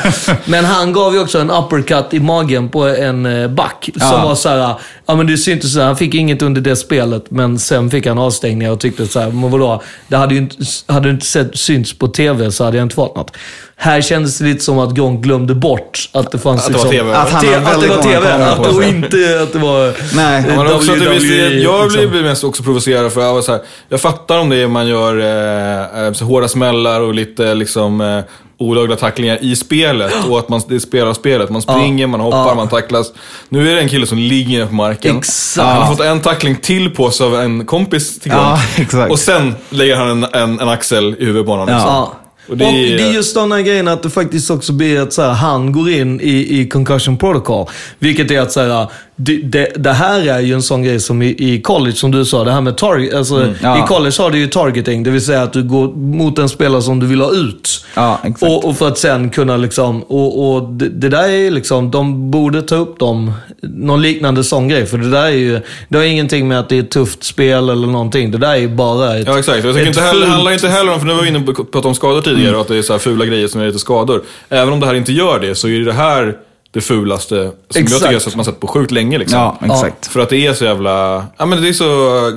Men 0.45 0.65
han 0.65 0.93
gav 0.93 1.15
ju 1.15 1.21
också 1.21 1.39
en 1.39 1.51
uppercut 1.51 2.15
i 2.15 2.21
magen 2.21 2.69
på 2.69 2.85
en 2.87 3.27
eh, 3.27 3.49
back. 3.49 3.89
Som 3.97 4.09
Ja. 4.09 4.25
var 4.25 4.35
så 4.35 4.49
här, 4.49 4.75
ja 5.07 5.15
men 5.17 5.27
det 5.27 5.37
syntes 5.39 5.73
så 5.73 5.79
här, 5.81 5.87
han 5.87 5.97
fick 5.97 6.15
inget 6.15 6.43
under 6.43 6.61
det 6.61 6.77
spelet, 6.77 7.31
men 7.31 7.59
sen 7.59 7.91
fick 7.91 8.07
han 8.07 8.19
avstängningar 8.19 8.71
och 8.73 8.81
tyckte 8.81 9.07
så 9.07 9.21
här, 9.21 9.31
men 9.31 9.51
vadå? 9.51 9.83
Det 10.09 10.17
hade 10.17 10.35
ju 10.35 10.41
inte, 10.41 10.57
hade 10.87 11.11
inte 11.11 11.27
sett, 11.27 11.59
synts 11.59 11.99
på 11.99 12.09
TV 12.09 12.51
så 12.53 12.65
hade 12.65 12.77
jag 12.77 12.85
inte 12.85 12.95
fått 12.95 13.17
något. 13.17 13.31
Här 13.79 14.01
kändes 14.01 14.39
det 14.39 14.45
lite 14.45 14.65
som 14.65 14.79
att 14.79 14.95
Gronk 14.95 15.25
glömde 15.25 15.55
bort 15.55 16.09
att 16.13 16.33
det 16.33 16.39
fanns 16.39 16.67
Att 16.67 16.73
det 16.73 16.79
var 16.79 16.85
liksom, 16.85 16.99
TV. 17.07 17.17
Att 17.17 17.31
han 17.31 17.47
har 17.47 17.75
att 17.75 17.81
det 17.81 17.89
var 17.89 18.03
TV, 18.03 18.33
att, 18.33 18.67
och 18.77 18.83
inte 18.85 19.41
att 19.43 19.53
det 19.53 19.59
var 19.59 19.95
Nej. 20.17 20.39
eh, 20.49 20.57
Men 20.57 20.75
också 20.75 20.93
att 20.93 20.99
det 20.99 21.05
blir, 21.05 21.49
WWE, 21.49 21.59
jag 21.63 21.93
liksom. 21.93 22.11
blir 22.11 22.23
mest 22.23 22.45
också 22.45 22.63
provocerad 22.63 23.13
för 23.13 23.21
jag 23.21 23.35
var 23.35 23.43
så 23.43 23.53
här, 23.53 23.61
jag 23.89 24.01
fattar 24.01 24.39
om 24.39 24.49
det 24.49 24.57
är 24.57 24.69
man 24.69 24.89
gör 24.89 25.19
eh, 25.19 26.07
eh, 26.07 26.13
så 26.13 26.25
hårda 26.25 26.49
smällar 26.49 27.01
och 27.01 27.15
lite 27.15 27.55
liksom 27.55 28.01
eh, 28.01 28.21
olagliga 28.59 28.97
tacklingar 28.97 29.39
i 29.45 29.57
spelet 29.57 30.13
och 30.29 30.39
att 30.39 30.49
man 30.49 30.61
det 30.69 30.81
spelar 30.81 31.13
spelet. 31.13 31.51
Man 31.51 31.63
springer, 31.63 32.07
man 32.07 32.21
hoppar, 32.21 32.39
Ja. 32.49 32.55
man 32.55 32.69
tacklas. 32.69 33.13
Nu 33.49 33.71
är 33.71 33.75
det 33.75 33.81
en 33.81 33.89
kille 33.89 34.07
som 34.07 34.19
ligger 34.19 34.67
på 34.67 34.75
marken. 34.75 35.17
Exakt. 35.19 35.69
Han 35.69 35.83
har 35.83 35.95
fått 35.95 36.07
en 36.07 36.21
tackling 36.21 36.57
till 36.57 36.91
på 36.91 37.11
sig 37.11 37.27
av 37.27 37.35
en 37.41 37.67
kompis 37.67 38.19
till 38.21 38.33
Gronk. 38.33 38.59
exakt. 38.77 39.13
Och 39.13 39.19
sen 39.19 39.55
lägger 39.71 39.97
han 39.97 40.09
en, 40.09 40.25
en, 40.25 40.61
en 40.61 40.69
axel 40.69 41.17
i 41.19 41.25
huvudet 41.25 41.47
på 41.47 41.53
honom. 41.53 41.67
Liksom. 41.69 42.07
Och 42.47 42.51
Och 42.51 42.57
det 42.57 42.65
det, 42.65 43.03
är- 43.03 43.09
är 43.09 43.13
just 43.13 43.35
den 43.35 43.53
här 43.53 43.61
grejen 43.61 43.89
att 43.89 44.03
det 44.03 44.11
faktiskt 44.11 44.51
också 44.51 44.73
blir 44.73 45.01
att 45.01 45.13
så 45.13 45.23
här, 45.23 45.33
han 45.33 45.73
går 45.73 45.91
in 45.91 46.21
i, 46.21 46.61
i 46.61 46.69
concussion 46.69 47.17
protocol. 47.17 47.67
Vilket 47.99 48.31
är 48.31 48.41
att 48.41 48.53
så 48.53 48.61
här, 48.61 48.87
det, 49.19 49.37
det, 49.37 49.73
det 49.77 49.93
här 49.93 50.29
är 50.29 50.41
ju 50.41 50.55
en 50.55 50.63
sån 50.63 50.83
grej 50.83 51.01
som 51.01 51.23
i, 51.23 51.27
i 51.39 51.61
college, 51.63 51.97
som 51.97 52.11
du 52.11 52.25
sa, 52.25 52.45
det 52.45 52.53
här 52.53 52.61
med 52.61 52.77
target. 52.77 53.15
Alltså, 53.15 53.35
Mm, 53.37 53.55
ja. 53.63 53.85
I 53.85 53.89
college 53.89 54.15
har 54.19 54.31
du 54.31 54.39
ju 54.39 54.47
targeting, 54.47 55.03
det 55.03 55.11
vill 55.11 55.25
säga 55.25 55.43
att 55.43 55.53
du 55.53 55.63
går 55.63 55.89
mot 55.97 56.39
en 56.39 56.49
spelare 56.49 56.83
som 56.83 57.01
du 57.01 57.07
vill 57.07 57.21
ha 57.21 57.33
ut. 57.33 57.85
Ja, 57.95 58.21
exakt. 58.25 58.43
Och, 58.43 58.65
och 58.65 58.77
för 58.77 58.89
att 58.89 58.99
sen 58.99 59.31
kunna 59.31 59.57
liksom, 59.57 60.03
och, 60.03 60.55
och 60.55 60.63
det, 60.63 60.89
det 60.89 61.09
där 61.09 61.29
är 61.29 61.51
liksom, 61.51 61.91
de 61.91 62.31
borde 62.31 62.63
ta 62.63 62.75
upp 62.77 62.99
dem, 62.99 63.33
någon 63.63 64.03
liknande 64.03 64.45
sån 64.45 64.69
grej. 64.69 64.87
För 64.87 64.99
det 64.99 65.11
där 65.11 65.25
är 65.25 65.31
ju, 65.31 65.61
det 65.89 65.99
har 65.99 66.05
ingenting 66.05 66.49
med 66.49 66.59
att 66.61 66.69
det 66.69 66.77
är 66.77 66.81
ett 66.83 66.91
tufft 66.91 67.25
spel 67.25 67.69
eller 67.69 67.87
någonting. 67.87 68.31
Det 68.31 68.39
där 68.39 68.51
är 68.53 68.57
ju 68.57 68.69
bara 68.69 69.17
ett 69.17 69.27
Ja, 69.27 69.39
exakt. 69.39 69.65
Jag 69.65 69.75
tycker 69.75 69.89
inte 69.89 70.01
heller, 70.01 70.27
fult- 70.27 70.31
handlar 70.31 70.53
inte 70.53 70.69
heller 70.69 70.93
om, 70.93 70.99
för 71.01 71.07
nu 71.07 71.15
var 71.15 71.23
vi 71.23 71.29
inne 71.29 71.41
på 71.41 71.51
att 71.63 71.71
prata 71.71 71.89
om 71.89 71.95
skador 71.95 72.21
tidigare 72.21 72.55
och 72.55 72.61
att 72.61 72.69
det 72.69 72.77
är 72.79 72.83
så 72.83 72.93
här 72.93 73.01
fula 73.01 73.25
grejer 73.25 73.49
som 73.49 73.61
är 73.61 73.67
lite 73.67 73.79
skador. 73.79 74.23
Även 74.49 74.73
om 74.73 74.81
det 74.81 74.87
här 74.87 74.95
inte 74.95 75.13
gör 75.13 75.41
det 75.41 75.55
så 75.55 75.69
är 75.69 75.81
det 75.81 75.93
här 75.93 76.35
det 76.77 76.83
fulaste 76.83 77.35
som 77.71 77.83
Exakt. 77.83 77.91
jag 78.03 78.11
tycker 78.13 78.29
att 78.31 78.37
man 78.37 78.45
sett 78.45 78.61
på 78.61 78.67
sjukt 78.67 78.91
länge. 78.91 79.19
Liksom. 79.19 79.39
Ja, 79.39 79.59
exakt. 79.65 80.07
För 80.07 80.21
att 80.21 80.29
det 80.29 80.47
är 80.47 80.55
så 80.55 80.65
jävla, 80.65 81.27
ja 81.37 81.47
men 81.47 81.63
det 81.63 81.69
är 81.69 81.73
så 81.73 82.31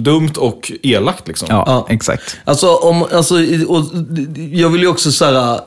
dumt 0.00 0.32
och 0.38 0.72
elakt 0.82 1.28
liksom. 1.28 1.48
Ja, 1.50 1.64
Ja. 1.66 1.86
exakt. 1.94 2.36
Alltså, 2.44 2.74
om, 2.74 3.04
alltså 3.12 3.34
och, 3.68 3.82
jag 4.52 4.68
vill 4.68 4.80
ju 4.80 4.88
också 4.88 5.12
säga 5.12 5.60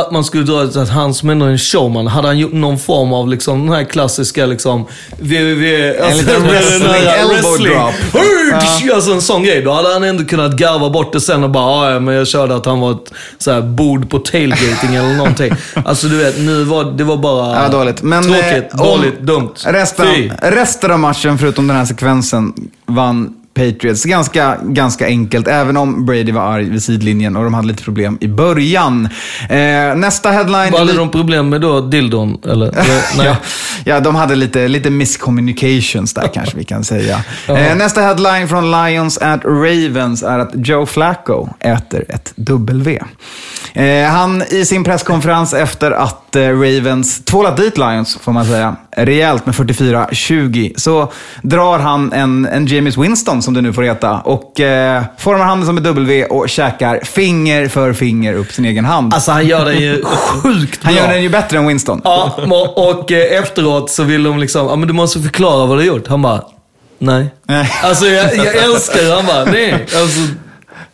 att 0.00 0.10
man 0.10 0.24
skulle 0.24 0.42
dra 0.44 0.62
att 0.62 0.88
han 0.88 1.14
som 1.14 1.30
ändå 1.30 1.46
är 1.46 1.50
en 1.50 1.58
showman, 1.58 2.06
hade 2.06 2.28
han 2.28 2.38
gjort 2.38 2.52
någon 2.52 2.78
form 2.78 3.12
av 3.12 3.28
liksom, 3.28 3.66
den 3.66 3.74
här 3.76 3.84
klassiska 3.84 4.46
liksom, 4.46 4.86
www, 5.18 6.00
alltså, 6.02 6.30
här 6.32 6.40
wrestling 6.40 6.92
elbow 7.06 7.58
drop. 7.58 8.94
Alltså 8.94 9.12
en 9.12 9.22
sån 9.22 9.42
grej. 9.42 9.62
Då 9.62 9.72
hade 9.72 9.92
han 9.92 10.04
ändå 10.04 10.24
kunnat 10.24 10.56
garva 10.56 10.90
bort 10.90 11.12
det 11.12 11.20
sen 11.20 11.44
och 11.44 11.50
bara, 11.50 11.64
"Ah, 11.64 11.90
ja 11.92 12.00
men 12.00 12.14
jag 12.14 12.28
körde 12.28 12.54
att 12.56 12.66
han 12.66 12.80
var 12.80 12.90
ett 12.92 13.12
så 13.38 13.52
här, 13.52 13.60
bord 13.62 14.10
på 14.10 14.18
tailgating 14.18 14.94
eller 14.94 15.14
någonting. 15.16 15.52
Alltså 15.84 16.06
du 16.06 16.16
vet, 16.16 16.38
nu 16.38 16.64
var 16.64 16.84
det 16.84 17.04
var 17.04 17.16
bara 17.16 17.62
Ja, 17.62 17.68
dåligt. 17.68 18.02
Men, 18.02 18.22
tråkigt, 18.22 18.72
eh, 18.72 18.78
dåligt, 18.84 19.20
dumt. 19.20 19.50
Resten, 19.64 20.06
Fy. 20.14 20.30
resten 20.42 20.90
av 20.90 20.98
matchen, 20.98 21.38
förutom 21.38 21.66
den 21.68 21.76
här 21.76 21.84
sekvensen, 21.84 22.52
vann 22.86 23.34
Patriots 23.58 24.04
ganska, 24.04 24.56
ganska 24.62 25.06
enkelt. 25.06 25.48
Även 25.48 25.76
om 25.76 26.06
Brady 26.06 26.32
var 26.32 26.42
arg 26.42 26.64
vid 26.70 26.82
sidlinjen 26.82 27.36
och 27.36 27.44
de 27.44 27.54
hade 27.54 27.66
lite 27.68 27.82
problem 27.82 28.18
i 28.20 28.28
början. 28.28 29.08
Eh, 29.48 29.58
nästa 29.96 30.30
headline... 30.30 30.74
Hade 30.74 30.92
de 30.96 31.10
problem 31.10 31.48
med 31.48 31.60
då 31.60 31.80
dildon? 31.80 32.38
Eller? 32.44 32.66
Eller- 32.78 33.16
Nej. 33.16 33.26
ja, 33.26 33.36
ja, 33.84 34.00
de 34.00 34.14
hade 34.14 34.34
lite, 34.34 34.68
lite 34.68 34.90
miscommunications 34.90 36.14
där 36.14 36.28
kanske 36.34 36.56
vi 36.56 36.64
kan 36.64 36.84
säga. 36.84 37.20
Eh, 37.48 37.76
nästa 37.76 38.00
headline 38.00 38.48
från 38.48 38.70
Lions 38.70 39.18
at 39.18 39.44
Ravens 39.44 40.22
är 40.22 40.38
att 40.38 40.50
Joe 40.54 40.86
Flacco 40.86 41.48
äter 41.60 42.04
ett 42.08 42.32
W. 42.36 43.00
Eh, 43.74 44.04
han 44.10 44.42
i 44.50 44.64
sin 44.64 44.84
presskonferens 44.84 45.54
efter 45.54 45.90
att 45.90 46.36
eh, 46.36 46.40
Ravens 46.42 47.24
tvålat 47.24 47.56
dit 47.56 47.78
Lions, 47.78 48.16
får 48.20 48.32
man 48.32 48.44
säga, 48.46 48.76
rejält 49.06 49.46
med 49.46 49.54
44-20, 49.54 50.72
så 50.76 51.12
drar 51.42 51.78
han 51.78 52.12
en, 52.12 52.46
en 52.46 52.66
James 52.66 52.96
Winston, 52.96 53.42
som 53.42 53.54
det 53.54 53.60
nu 53.60 53.72
får 53.72 53.82
heta, 53.82 54.20
och 54.20 54.60
eh, 54.60 55.02
formar 55.18 55.44
handen 55.44 55.66
som 55.66 55.78
ett 55.78 55.84
W 55.84 56.24
och 56.24 56.48
käkar 56.48 57.00
finger 57.04 57.68
för 57.68 57.92
finger 57.92 58.34
upp 58.34 58.52
sin 58.52 58.64
egen 58.64 58.84
hand. 58.84 59.14
Alltså 59.14 59.30
han 59.32 59.46
gör 59.46 59.64
den 59.64 59.78
ju 59.78 60.04
sjukt 60.42 60.84
han 60.84 60.94
bra. 60.94 61.02
gör 61.02 61.12
den 61.12 61.22
ju 61.22 61.28
bättre 61.28 61.58
än 61.58 61.66
Winston. 61.66 62.00
Ja, 62.04 62.38
och, 62.50 62.90
och 62.90 63.12
eh, 63.12 63.38
efteråt 63.42 63.90
så 63.90 64.02
vill 64.02 64.22
de 64.22 64.38
liksom, 64.38 64.66
ja 64.66 64.76
men 64.76 64.88
du 64.88 64.94
måste 64.94 65.20
förklara 65.20 65.66
vad 65.66 65.78
du 65.78 65.82
har 65.82 65.86
gjort. 65.86 66.08
Han 66.08 66.22
bara, 66.22 66.42
nej. 66.98 67.26
Nej. 67.46 67.70
Alltså 67.82 68.06
jag, 68.06 68.36
jag 68.36 68.56
älskar 68.64 69.02
det. 69.02 69.14
Han 69.14 69.26
bara, 69.26 69.44
nej. 69.44 69.72
Alltså, 69.96 70.20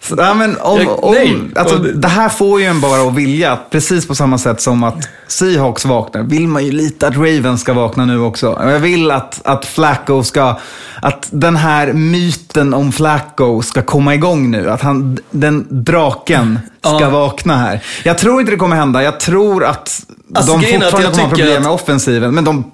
Så, 0.09 0.15
ja, 0.19 0.35
men 0.35 0.57
om, 0.61 0.81
Jag- 0.81 1.05
om, 1.05 1.53
alltså, 1.57 1.79
det- 1.79 2.09
här 2.09 2.29
får 2.29 2.61
ju 2.61 2.67
en 2.67 2.81
bara 2.81 3.09
att 3.09 3.15
vilja, 3.15 3.59
precis 3.71 4.07
på 4.07 4.15
samma 4.15 4.39
sätt 4.39 4.61
som 4.61 4.85
att 4.85 5.09
Seahawks 5.29 5.85
vaknar, 5.85 6.23
vill 6.23 6.49
man 6.49 6.65
ju 6.67 6.73
lite 6.73 7.07
att 7.09 7.17
Ravens 7.17 7.61
ska 7.61 7.73
vakna 7.73 8.05
nu 8.05 8.21
också. 8.21 8.59
Jag 8.63 8.79
vill 8.79 9.11
att, 9.11 9.41
att 9.45 9.65
Flacco 9.67 10.23
ska, 10.23 10.59
att 11.03 11.29
den 11.31 11.57
här 11.57 11.93
myten 11.93 12.75
om 12.75 12.93
Flacco 12.93 13.63
ska 13.63 13.83
komma 13.83 14.15
igång 14.15 14.51
nu. 14.51 14.71
Att 14.71 14.81
han, 14.83 15.19
den 15.31 15.67
draken 15.71 16.59
ska 16.81 17.01
Ja. 17.01 17.11
vakna 17.11 17.57
här. 17.57 17.81
Jag 18.05 18.19
tror 18.19 18.41
inte 18.41 18.53
det 18.53 18.59
kommer 18.59 18.77
hända. 18.77 19.03
Jag 19.03 19.21
tror 19.21 19.65
att 19.65 20.01
Alltså, 20.35 20.53
de 20.53 20.63
fortfarande 20.63 21.09
kommer 21.09 21.23
ha 21.23 21.29
problem 21.29 21.63
med 21.63 21.73
offensiven, 21.73 22.35
men 22.35 22.45
de 22.45 22.65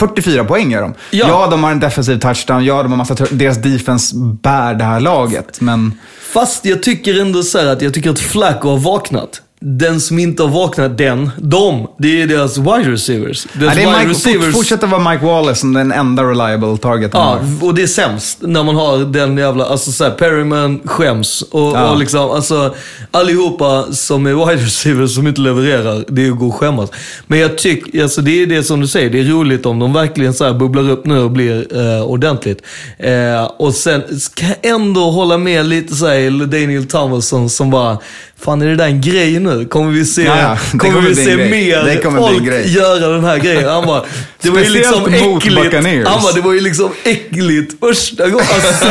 44 0.00 0.44
poäng 0.44 0.70
gör 0.70 0.82
de. 0.82 0.94
Ja. 1.10 1.28
Ja. 1.28 1.46
de 1.50 1.64
har 1.64 1.70
en 1.70 1.80
defensiv 1.80 2.18
touchdown. 2.18 2.64
Ja, 2.64 2.82
de 2.82 2.92
har 2.92 2.96
massa... 2.98 3.14
Deras 3.30 3.56
defense 3.56 4.16
bär 4.16 4.74
det 4.74 4.84
här 4.84 5.00
laget, 5.00 5.60
men... 5.60 5.98
fast 6.32 6.64
jag 6.64 6.82
tycker 6.82 7.20
ändå 7.20 7.42
så 7.42 7.58
här 7.58 7.66
att 7.66 7.82
jag 7.82 7.94
tycker 7.94 8.10
att 8.10 8.18
Flacco 8.18 8.68
har 8.68 8.78
vaknat. 8.78 9.42
Den 9.62 10.00
som 10.00 10.18
inte 10.18 10.42
har 10.42 10.50
vaknat, 10.50 10.98
den, 10.98 11.30
de, 11.38 11.86
det 11.98 12.22
är 12.22 12.26
deras 12.26 12.58
wide 12.58 12.90
receivers. 12.92 13.46
Ja, 13.52 13.60
Deras 13.60 13.74
det 13.74 13.82
är 13.82 13.98
Mike, 13.98 14.10
receivers. 14.10 14.44
fort, 14.44 14.54
fortsätter 14.54 14.86
vara 14.86 15.10
Mike 15.10 15.24
Wallace 15.26 15.60
som 15.60 15.72
den 15.72 15.92
enda 15.92 16.22
reliable 16.22 16.76
targeten 16.78 17.20
Ja, 17.20 17.26
har. 17.60 17.68
och 17.68 17.74
det 17.74 17.82
är 17.82 17.86
sämst 17.86 18.38
när 18.40 18.64
man 18.64 18.76
har 18.76 18.98
den 18.98 19.36
jävla, 19.38 19.64
alltså 19.66 19.92
såhär, 19.92 20.10
Perryman 20.10 20.80
skäms. 20.84 21.42
Och, 21.42 21.60
Ja. 21.60 21.90
och 21.90 21.98
liksom, 21.98 22.30
alltså 22.30 22.74
allihopa 23.10 23.84
som 23.92 24.26
är 24.26 24.32
wide 24.46 24.62
receivers 24.64 25.14
som 25.14 25.26
inte 25.26 25.40
levererar, 25.40 26.04
det 26.08 26.26
är 26.26 26.30
att 26.32 26.38
gå 26.38 26.46
och 26.46 26.54
skämmas. 26.54 26.90
Men 27.26 27.38
jag 27.38 27.58
tycker, 27.58 28.02
alltså 28.02 28.20
det 28.20 28.42
är 28.42 28.46
det 28.46 28.62
som 28.62 28.80
du 28.80 28.86
säger, 28.86 29.10
det 29.10 29.20
är 29.20 29.24
roligt 29.24 29.66
om 29.66 29.78
de 29.78 29.92
verkligen 29.92 30.34
så 30.34 30.44
här 30.44 30.52
bubblar 30.54 30.90
upp 30.90 31.06
nu 31.06 31.18
och 31.18 31.30
blir 31.30 31.76
eh, 31.96 32.02
ordentligt. 32.02 32.62
Eh, 32.98 33.44
och 33.58 33.74
sen 33.74 34.20
ska 34.20 34.44
jag 34.46 34.56
ändå 34.74 35.10
hålla 35.10 35.38
med 35.38 35.66
lite 35.66 35.94
såhär 35.94 36.46
Daniel 36.46 36.86
Thomason 36.86 37.50
som 37.50 37.70
bara, 37.70 37.98
Fan, 38.44 38.62
är 38.62 38.66
det 38.66 38.76
där 38.76 38.86
en 38.86 39.00
grej 39.00 39.38
nu? 39.40 39.64
Kommer 39.64 39.90
vi 39.92 40.04
se, 40.04 40.22
Ja, 40.22 40.38
ja. 40.40 40.56
Kommer 40.78 40.94
kommer 40.94 41.08
vi 41.08 41.14
se 41.14 41.36
mer 41.36 42.16
folk 42.16 42.66
göra 42.66 43.08
den 43.08 43.24
här 43.24 43.38
grejen? 43.38 43.68
Han 43.68 43.86
bara, 43.86 44.02
det 44.42 44.50
var 44.50 44.58
ju 44.60 44.68
liksom 44.70 45.00
mot 45.00 45.10
äckligt. 45.42 45.74
Han 46.08 46.22
bara, 46.22 46.32
det 46.34 46.40
var 46.40 46.52
ju 46.52 46.60
liksom 46.60 46.90
äckligt 47.04 47.80
första 47.80 48.28
gången. 48.28 48.46
Alltså, 48.54 48.84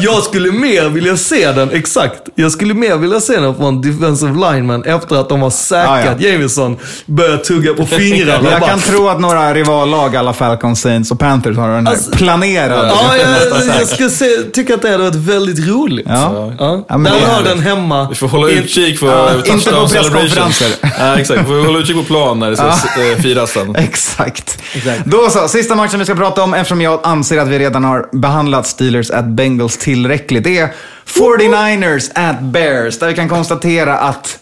jag 0.00 0.22
skulle 0.22 0.52
mer 0.52 0.88
vilja 0.88 1.16
se 1.16 1.52
den, 1.52 1.70
exakt. 1.70 2.20
Jag 2.34 2.52
skulle 2.52 2.74
mer 2.74 2.96
vilja 2.96 3.20
se 3.20 3.40
den 3.40 3.54
från 3.54 3.80
defensive 3.82 4.32
lineman 4.32 4.84
efter 4.84 5.16
att 5.16 5.28
de 5.28 5.42
har 5.42 5.50
säkrat 5.50 6.16
Ja, 6.18 6.28
Jameson. 6.28 6.76
Börjar 7.06 7.36
tugga 7.36 7.74
på 7.74 7.86
fingrarna. 7.86 8.50
Jag 8.50 8.60
Bara, 8.60 8.70
kan 8.70 8.80
tro 8.80 9.08
att 9.08 9.20
några 9.20 9.54
rivallag, 9.54 10.16
alla 10.16 10.32
Falcons, 10.32 10.80
Saints 10.80 11.10
och 11.10 11.18
Panthers, 11.18 11.56
har 11.56 11.68
den 11.68 11.86
här 11.86 11.92
Alltså- 11.94 12.10
planerad. 12.10 12.86
Ja, 12.88 13.16
jag, 13.16 13.78
jag 13.80 13.88
skulle 13.88 14.10
se, 14.10 14.24
tycka 14.52 14.74
att 14.74 14.82
det 14.82 14.90
hade 14.90 15.02
varit 15.04 15.14
väldigt 15.14 15.68
roligt. 15.68 16.06
Ja. 16.08 16.54
Ja. 16.58 16.84
Ja, 16.88 16.98
men 16.98 17.12
Där 17.12 17.20
har 17.20 17.42
den 17.42 17.60
hemma. 17.60 18.08
Vi 18.08 18.14
får 18.14 18.28
hålla 18.28 18.48
utkik 18.78 18.98
för 18.98 19.06
Ja, 19.06 19.30
ja, 19.30 19.36
inte 19.36 19.50
touchdown 19.50 19.88
på 19.88 19.94
presskonferenser. 19.94 20.68
Ja, 20.98 21.18
exakt. 21.18 21.40
Vi 21.40 21.44
får 21.44 21.66
hålla 21.66 21.78
utkik 21.78 21.96
på 21.96 22.02
plan 22.02 22.38
när 22.38 22.50
det 22.50 22.56
ska 22.56 22.66
eh, 22.66 23.22
firas 23.22 23.52
sen. 23.52 23.76
Exakt. 23.78 24.58
Då 25.04 25.30
så, 25.30 25.48
sista 25.48 25.74
matchen 25.74 25.98
vi 25.98 26.04
ska 26.04 26.14
prata 26.14 26.42
om, 26.42 26.54
eftersom 26.54 26.80
jag 26.80 27.00
anser 27.02 27.38
att 27.38 27.48
vi 27.48 27.58
redan 27.58 27.84
har 27.84 28.08
behandlat 28.12 28.66
Steelers 28.66 29.10
at 29.10 29.24
Bengals 29.24 29.76
tillräckligt, 29.76 30.44
det 30.44 30.58
är 30.58 30.74
49ers 31.06 32.10
at 32.14 32.40
Bears, 32.40 32.98
där 32.98 33.08
vi 33.08 33.14
kan 33.14 33.28
konstatera 33.28 33.98
att 33.98 34.38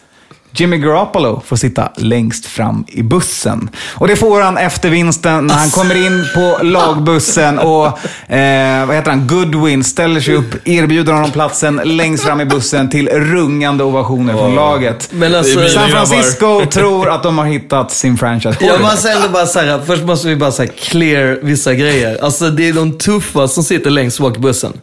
Jimmy 0.54 0.78
Garoppolo 0.78 1.42
får 1.46 1.56
sitta 1.56 1.88
längst 1.96 2.46
fram 2.46 2.84
i 2.88 3.02
bussen. 3.02 3.70
Och 3.94 4.08
det 4.08 4.16
får 4.16 4.40
han 4.40 4.58
efter 4.58 4.90
vinsten 4.90 5.46
när 5.46 5.54
han 5.54 5.70
kommer 5.70 6.06
in 6.06 6.24
på 6.34 6.58
lagbussen 6.64 7.58
och, 7.58 7.86
eh, 8.32 8.86
vad 8.86 8.96
heter 8.96 9.10
han, 9.10 9.26
Goodwin 9.26 9.84
ställer 9.84 10.20
sig 10.20 10.34
upp, 10.34 10.68
erbjuder 10.68 11.12
honom 11.12 11.30
platsen 11.30 11.80
längst 11.84 12.24
fram 12.24 12.40
i 12.40 12.44
bussen 12.44 12.90
till 12.90 13.08
rungande 13.08 13.84
ovationer 13.84 14.32
från 14.32 14.54
laget. 14.54 15.08
Men 15.12 15.34
alltså, 15.34 15.68
San. 15.68 15.90
Francisco 15.90 16.66
tror 16.66 17.10
att 17.10 17.22
de 17.22 17.38
har 17.38 17.44
hittat 17.46 17.92
sin 17.92 18.18
franchise 18.18 18.56
Jag 18.60 18.80
måste 18.80 19.10
ändå 19.10 19.28
bara 19.28 19.46
säga, 19.46 19.80
först 19.86 20.02
måste 20.04 20.28
vi 20.28 20.36
bara 20.36 20.52
säga 20.52 20.72
clear 20.78 21.38
vissa 21.42 21.74
grejer. 21.74 22.18
Alltså 22.24 22.50
det 22.50 22.68
är 22.68 22.72
de 22.72 22.98
tuffa 22.98 23.48
som 23.48 23.64
sitter 23.64 23.90
längst 23.90 24.18
bak 24.20 24.36
i 24.36 24.40
bussen. 24.40 24.72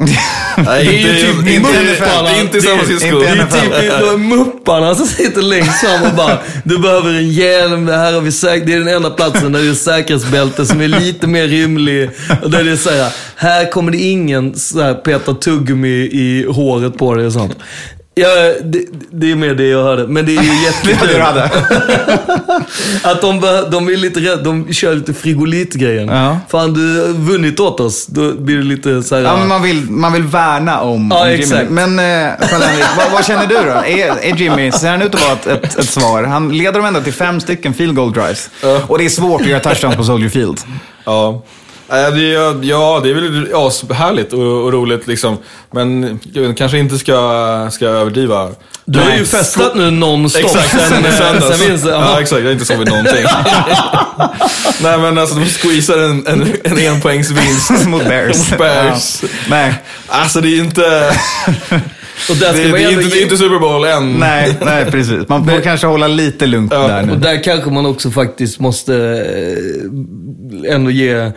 Det 0.55 0.71
är 0.71 0.81
ju 0.81 0.99
inte- 0.99 1.21
typ 1.21 1.47
inte 1.47 1.69
mupparna. 1.83 2.21
Det 2.23 2.29
är 2.29 2.41
inte 2.41 2.61
San 2.61 2.77
Francisco. 2.77 3.07
inte 3.07 3.25
Det 3.79 3.87
är 3.87 3.99
typ 4.11 4.19
mupparna 4.19 4.95
som 4.95 5.05
sitter 5.05 5.41
längst 5.41 5.58
fram 5.65 6.09
och 6.09 6.15
bara, 6.15 6.37
du 6.63 6.79
behöver 6.79 7.13
en 7.13 7.29
hjälm, 7.29 7.85
det 7.85 7.97
här 7.97 8.13
har 8.13 8.21
vi 8.21 8.31
säkert. 8.31 8.67
Det 8.67 8.73
är 8.73 8.79
den 8.79 8.87
enda 8.87 9.09
platsen 9.09 9.51
där 9.51 9.61
det 9.61 9.69
är 9.69 9.73
säkerhetsbälte 9.73 10.65
som 10.65 10.81
är 10.81 10.87
lite 10.87 11.27
mer 11.27 11.47
rymlig. 11.47 12.09
Och 12.41 12.49
där 12.49 12.63
det 12.63 12.71
är 12.71 12.75
så 12.75 12.89
här, 12.89 13.13
här 13.35 13.71
kommer 13.71 13.91
det 13.91 13.97
ingen 13.97 14.55
så 14.55 14.81
här 14.81 14.93
peta 14.93 15.33
tuggummi 15.33 16.09
i 16.11 16.45
håret 16.49 16.97
på 16.97 17.15
dig 17.15 17.25
och 17.25 17.33
sånt. 17.33 17.57
Ja, 18.19 18.53
det, 18.63 18.85
det 19.11 19.31
är 19.31 19.35
mer 19.35 19.53
det 19.55 19.67
jag 19.67 19.83
hörde, 19.83 20.07
men 20.07 20.25
det 20.25 20.37
är 20.37 20.43
ju 20.43 20.63
jättekul. 20.65 21.21
hade. 21.21 21.43
Att 23.03 23.21
de, 23.21 23.39
de 23.71 23.87
är 23.89 23.97
lite 23.97 24.19
rädda, 24.19 24.41
de 24.43 24.73
kör 24.73 24.95
lite 24.95 25.13
frigolit-grejen. 25.13 26.07
Ja. 26.07 26.39
Fan, 26.49 26.73
du 26.73 26.99
har 27.01 27.07
vunnit 27.07 27.59
åt 27.59 27.79
oss. 27.79 28.05
Då 28.05 28.33
blir 28.33 28.57
det 28.57 28.63
lite 28.63 29.03
så 29.03 29.15
här... 29.15 29.21
Ja, 29.21 29.37
men 29.37 29.47
man, 29.47 29.61
vill, 29.63 29.81
man 29.89 30.13
vill 30.13 30.23
värna 30.23 30.79
om, 30.81 31.11
Ja, 31.13 31.21
om 31.21 31.29
Jimmy. 31.29 31.43
exakt. 31.43 31.69
Men 31.69 31.99
eh, 31.99 32.31
vad, 32.97 33.11
vad 33.11 33.25
känner 33.25 33.47
du 33.47 33.55
då? 33.55 33.61
Är, 33.71 34.31
är 34.31 34.35
Jimmy, 34.35 34.71
ser 34.71 34.89
han 34.91 35.01
ut 35.01 35.15
att 35.15 35.21
vara 35.21 35.33
ett, 35.33 35.47
ett, 35.47 35.79
ett 35.79 35.89
svar? 35.89 36.23
Han 36.23 36.57
leder 36.57 36.73
dem 36.73 36.85
ändå 36.85 37.01
till 37.01 37.13
fem 37.13 37.39
stycken 37.41 37.73
field 37.73 37.95
goal 37.95 38.13
drives. 38.13 38.49
Och 38.87 38.97
det 38.97 39.05
är 39.05 39.09
svårt 39.09 39.41
att 39.41 39.47
göra 39.47 39.59
touchdowns 39.59 39.95
på 39.95 40.03
Soldier 40.03 40.29
Field. 40.29 40.57
Ja. 41.05 41.43
Ja, 41.89 42.11
det 42.11 42.33
är, 42.35 42.63
ja, 42.65 42.99
det 43.03 43.09
är 43.09 43.13
väl 43.13 43.47
ja, 43.51 43.71
härligt 43.93 44.33
och, 44.33 44.63
och 44.63 44.73
roligt 44.73 45.07
liksom. 45.07 45.37
Men 45.71 46.19
jag 46.33 46.41
vet, 46.41 46.57
kanske 46.57 46.77
inte 46.77 46.97
ska, 46.97 47.67
ska 47.71 47.85
överdriva. 47.85 48.49
Du 48.85 48.99
har 48.99 49.15
ju 49.15 49.25
festat 49.25 49.75
nu 49.75 49.91
nonstop 49.91 50.43
Exakt, 50.45 50.69
sen, 50.69 50.79
sen 50.89 51.05
i 51.05 51.11
söndags. 51.11 51.85
Ja, 51.85 52.21
exakt. 52.21 52.39
Jag 52.41 52.47
har 52.47 52.51
inte 52.53 52.65
sovit 52.65 52.87
någonting. 52.89 53.25
Nej, 54.81 54.97
men 54.97 55.17
alltså 55.17 55.35
de 55.35 55.45
squeezar 55.45 55.97
en, 55.97 56.27
en, 56.27 56.53
en 56.63 56.77
enpoängsvinst 56.77 57.71
Mot 57.87 58.03
Bears. 58.05 58.37
mot 58.49 58.57
Bears. 58.59 59.19
Ja. 59.23 59.27
Nej, 59.49 59.73
Alltså 60.07 60.41
det 60.41 60.47
är 60.49 60.59
inte... 60.59 61.11
Och 62.29 62.35
där 62.35 62.53
Det, 62.53 62.59
det, 62.71 62.83
ändå 62.83 63.01
inte, 63.01 63.15
det 63.15 63.19
är 63.19 63.23
inte 63.23 63.37
Super 63.37 63.59
Bowl 63.59 63.85
än. 63.85 64.13
nej, 64.13 64.57
nej, 64.65 64.85
precis. 64.91 65.27
Man 65.27 65.45
får 65.45 65.61
kanske 65.61 65.87
hålla 65.87 66.07
lite 66.07 66.45
lugnt 66.45 66.71
där 66.71 67.01
Och 67.01 67.07
nu. 67.07 67.15
där 67.15 67.43
kanske 67.43 67.69
man 67.69 67.85
också 67.85 68.11
faktiskt 68.11 68.59
måste 68.59 68.95
eh, 70.65 70.73
ändå 70.75 70.91
ge 70.91 71.31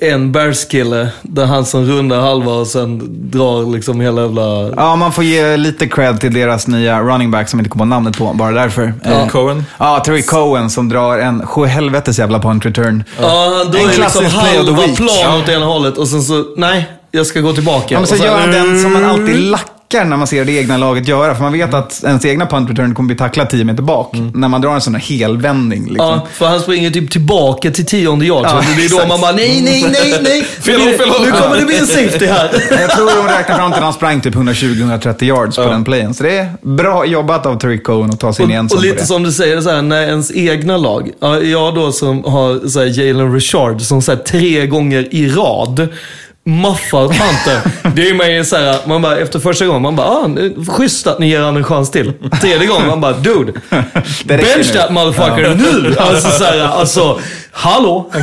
en 0.00 0.32
Bears-kille, 0.32 1.08
där 1.22 1.46
han 1.46 1.66
som 1.66 1.84
rundar 1.86 2.20
halva 2.20 2.52
och 2.52 2.66
sen 2.66 3.00
drar 3.30 3.72
liksom 3.72 4.00
hela 4.00 4.22
jävla... 4.22 4.70
Ja, 4.76 4.96
man 4.96 5.12
får 5.12 5.24
ge 5.24 5.56
lite 5.56 5.86
cred 5.86 6.20
till 6.20 6.34
deras 6.34 6.66
nya 6.66 7.00
running 7.00 7.30
back 7.30 7.48
som 7.48 7.60
inte 7.60 7.70
kommer 7.70 7.84
på 7.84 7.88
namnet 7.88 8.18
på, 8.18 8.32
bara 8.32 8.50
därför. 8.50 8.94
Ja. 9.04 9.10
Eh, 9.10 9.28
Cohen. 9.28 9.64
Ja, 9.78 9.98
Terry 10.06 10.22
Cohen 10.22 10.70
som 10.70 10.88
drar 10.88 11.18
en 11.18 11.46
sjuhelvetes 11.46 12.18
jävla 12.18 12.38
punt 12.40 12.66
return. 12.66 13.04
Ja, 13.20 13.54
han 13.64 13.70
drar 13.72 13.80
En 13.80 13.86
liksom 13.86 14.02
klassisk 14.02 14.40
play 14.40 14.58
of 14.60 14.66
the 14.66 14.72
halva 14.72 14.96
plan 14.96 15.08
Ja. 15.22 15.38
åt 15.38 15.48
ena 15.48 15.66
hållet 15.66 15.96
och 15.98 16.08
sen 16.08 16.22
så, 16.22 16.44
nej, 16.56 16.86
jag 17.10 17.26
ska 17.26 17.40
gå 17.40 17.52
tillbaka. 17.52 17.86
Ja, 17.88 17.98
men 17.98 18.06
så 18.08 18.14
Och 18.14 18.20
gör 18.20 18.38
han 18.40 18.50
den 18.50 18.82
som 18.82 18.92
man 18.92 19.04
alltid 19.04 19.28
Mm. 19.28 19.50
Lackar 19.94 20.10
när 20.10 20.16
man 20.16 20.26
ser 20.26 20.44
det 20.44 20.52
egna 20.52 20.76
laget 20.76 21.08
göra. 21.08 21.34
För 21.34 21.42
man 21.42 21.52
vet 21.52 21.74
att 21.74 22.04
ens 22.04 22.24
egna 22.24 22.46
punt 22.46 22.70
return 22.70 22.94
kommer 22.94 23.06
bli 23.06 23.16
tacklad 23.16 23.50
10 23.50 23.64
meter 23.64 23.82
bak. 23.82 24.16
När 24.34 24.48
man 24.48 24.60
drar 24.60 24.74
en 24.74 24.80
sån 24.80 24.94
här 24.94 25.02
helvändning. 25.02 25.84
Liksom. 25.84 26.06
Ja, 26.06 26.26
för 26.32 26.46
han 26.46 26.60
springer 26.60 26.90
typ 26.90 27.10
tillbaka 27.10 27.70
till 27.70 27.86
tionde 27.86 28.26
yard. 28.26 28.44
Ja, 28.44 28.62
det 28.76 28.84
är 28.84 29.00
då 29.00 29.06
man 29.08 29.20
bara, 29.20 29.32
nej, 29.32 29.62
nej, 29.62 29.82
nej, 29.92 30.18
nej. 30.22 30.44
Fel 30.60 30.80
håll, 30.80 30.92
fel 30.92 31.08
håll. 31.08 31.26
Nu 31.26 31.32
kommer 31.32 31.56
det 31.56 31.64
bli 31.66 31.78
en 31.78 31.86
safety 31.86 32.26
här. 32.26 32.50
Jag 32.80 32.90
tror 32.90 33.16
de 33.16 33.28
räknar 33.28 33.56
fram 33.56 33.70
till 33.70 33.78
att 33.78 33.84
han 33.84 33.92
sprang 33.92 34.20
typ 34.20 34.34
120-130 34.34 35.24
yards 35.24 35.56
på 35.56 35.68
den 35.68 35.84
playen. 35.84 36.14
Så 36.14 36.22
det 36.22 36.36
är 36.36 36.52
bra 36.62 37.06
jobbat 37.06 37.46
av 37.46 37.58
Terry 37.58 37.82
Cohen 37.82 38.10
att 38.10 38.20
ta 38.20 38.32
sig 38.32 38.44
in 38.44 38.50
i 38.50 38.54
Och, 38.54 38.58
ensam 38.58 38.78
och 38.78 38.84
lite 38.84 39.06
som 39.06 39.22
du 39.22 39.32
säger, 39.32 39.60
så 39.60 39.70
här, 39.70 39.82
när 39.82 40.02
ens 40.02 40.32
egna 40.34 40.76
lag, 40.76 41.10
ja, 41.20 41.40
jag 41.40 41.74
då 41.74 41.92
som 41.92 42.24
har 42.24 42.68
så 42.68 42.80
här, 42.80 42.86
Jalen 42.86 43.34
Richard 43.34 43.80
som 43.80 44.02
så 44.02 44.12
här, 44.12 44.18
tre 44.18 44.66
gånger 44.66 45.14
i 45.14 45.28
rad 45.28 45.88
maffar 46.46 47.08
panten. 47.08 47.72
Det 47.94 48.08
är 48.08 48.30
ju 48.30 48.44
så 48.44 48.56
här, 48.56 48.78
man 48.86 49.02
bara, 49.02 49.18
efter 49.18 49.38
första 49.38 49.66
gången, 49.66 49.82
man 49.82 49.96
bara, 49.96 50.06
ah, 50.06 50.28
schysst 50.68 51.06
att 51.06 51.18
ni 51.18 51.28
ger 51.28 51.40
han 51.40 51.56
en 51.56 51.64
chans 51.64 51.90
till. 51.90 52.12
Tredje 52.40 52.66
gången, 52.66 52.86
man 52.86 53.00
bara, 53.00 53.12
dude, 53.12 53.52
bench 54.24 54.72
that 54.72 54.92
motherfucker 54.92 55.54
nu. 55.54 55.96
Alltså 55.98 56.30
så 56.30 56.44
här, 56.44 56.60
alltså, 56.60 57.18
hallå? 57.56 58.10
Nej, 58.14 58.22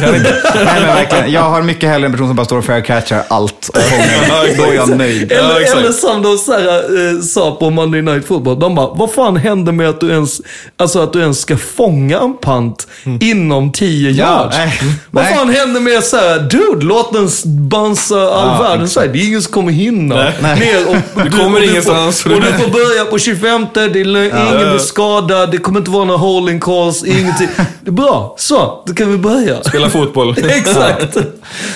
men 0.65 0.87
verkligen. 0.87 1.31
Jag 1.31 1.41
har 1.41 1.61
mycket 1.61 1.89
hellre 1.89 2.05
en 2.05 2.11
person 2.11 2.27
som 2.27 2.35
bara 2.35 2.45
står 2.45 2.57
och 2.57 2.65
fair-catchar 2.65 3.23
allt 3.27 3.69
och. 3.69 3.77
Då 4.57 4.63
är 4.63 4.73
jag 4.73 4.97
nöjd. 4.97 5.31
Eller, 5.31 5.59
exakt. 5.59 5.79
eller 5.79 5.91
som 5.91 6.21
de 6.21 6.37
så 6.37 6.51
här, 6.51 7.13
eh, 7.15 7.21
sa 7.21 7.55
på 7.55 7.69
Monday 7.69 8.01
Night 8.01 8.27
Football. 8.27 8.59
De 8.59 8.75
bara, 8.75 8.87
vad 8.93 9.11
fan 9.11 9.35
händer 9.37 9.71
med 9.71 9.89
att 9.89 9.99
du 9.99 10.09
ens, 10.11 10.41
alltså 10.77 10.99
att 11.03 11.13
du 11.13 11.21
ens 11.21 11.39
ska 11.41 11.57
fånga 11.57 12.19
en 12.19 12.37
pant 12.37 12.87
inom 13.19 13.71
10 13.71 14.09
Ja, 14.11 14.25
yards? 14.25 14.57
nej. 14.57 14.79
vad 15.11 15.23
Nej. 15.23 15.33
fan 15.35 15.49
händer 15.49 15.81
med 15.81 16.03
så 16.03 16.17
här, 16.17 16.39
dude, 16.39 16.85
låt 16.85 17.13
den 17.13 17.29
bounsa 17.45 18.15
all 18.15 18.47
Ja, 18.47 18.61
världen 18.69 18.89
så 18.89 18.99
här. 18.99 19.07
Det 19.07 19.19
är 19.19 19.27
ingen 19.27 19.41
som 19.41 19.53
kommer 19.53 19.71
hinna 19.71 20.15
Nej. 20.41 20.59
ner. 20.59 20.81
Och, 20.89 20.95
Du 21.23 21.29
kommer 21.29 21.57
och 21.59 21.65
ingenstans. 21.65 22.21
Får, 22.21 22.33
och 22.33 22.41
du 22.41 22.53
får 22.53 22.67
börja 22.71 23.05
på 23.05 23.19
25, 23.19 23.67
det 23.73 23.81
är, 23.81 23.97
ingen 23.97 24.69
blir 24.69 24.77
skadad, 24.77 25.51
det 25.51 25.57
kommer 25.57 25.79
inte 25.79 25.91
vara 25.91 26.05
några 26.05 26.17
holding 26.19 26.59
calls, 26.59 27.03
ingenting. 27.03 27.47
Det 27.81 27.89
är 27.89 27.91
bra, 27.91 28.35
så, 28.37 28.83
då 28.87 28.93
kan 28.93 29.11
vi 29.11 29.17
börja. 29.21 29.63
Spela 29.63 29.89
fotboll. 29.89 30.35
Exakt. 30.49 31.17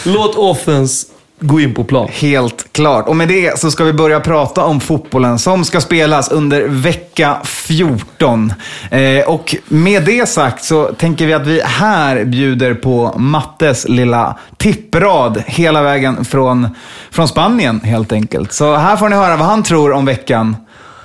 Låt 0.04 0.36
offense 0.36 1.08
gå 1.40 1.60
in 1.60 1.74
på 1.74 1.84
plan. 1.84 2.08
Helt 2.12 2.74
klart. 2.74 3.08
Och 3.08 3.16
med 3.16 3.28
det 3.28 3.60
så 3.60 3.72
ska 3.72 3.84
vi 3.84 3.94
börja 3.94 4.20
prata 4.20 4.64
om 4.64 4.80
fotbollen 4.80 5.40
som 5.40 5.66
ska 5.66 5.82
spelas 5.82 6.32
under 6.32 6.68
vecka 6.68 7.38
14. 7.44 8.54
Eh, 8.92 9.28
och 9.28 9.56
med 9.68 10.04
det 10.04 10.30
sagt 10.30 10.64
så 10.64 10.86
tänker 10.86 11.26
vi 11.26 11.34
att 11.34 11.48
vi 11.48 11.62
här 11.62 12.26
bjuder 12.26 12.74
på 12.74 13.14
Mattes 13.18 13.88
lilla 13.88 14.38
tipprad 14.58 15.44
hela 15.46 15.82
vägen 15.82 16.26
från, 16.26 16.68
från 17.12 17.28
Spanien 17.28 17.82
helt 17.84 18.12
enkelt. 18.12 18.54
Så 18.54 18.76
här 18.76 18.98
får 18.98 19.10
ni 19.10 19.16
höra 19.16 19.38
vad 19.38 19.48
han 19.48 19.64
tror 19.64 19.92
om 19.92 20.06
veckan. 20.06 20.56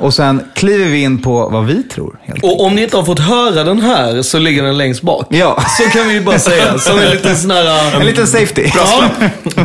Och 0.01 0.15
sen 0.15 0.45
kliver 0.55 0.85
vi 0.87 1.03
in 1.03 1.23
på 1.23 1.49
vad 1.49 1.67
vi 1.67 1.83
tror. 1.83 2.19
Helt 2.25 2.45
Och 2.45 2.65
om 2.65 2.75
ni 2.75 2.83
inte 2.83 2.97
har 2.97 3.05
fått 3.05 3.19
höra 3.19 3.65
den 3.65 3.81
här 3.81 4.23
så 4.23 4.39
ligger 4.39 4.63
den 4.63 4.79
längst 4.79 5.03
bak. 5.03 5.27
Ja. 5.31 5.63
Så 5.79 5.83
kan 5.91 6.09
vi 6.09 6.15
ju 6.15 6.21
bara 6.21 6.39
säga. 6.39 6.79
Som 6.79 6.99
en 6.99 7.11
liten 7.11 7.37
sån 7.37 7.51
här... 7.51 7.97
En 8.01 8.07
liten 8.07 8.27
safety. 8.27 8.71
Ja, 8.75 9.05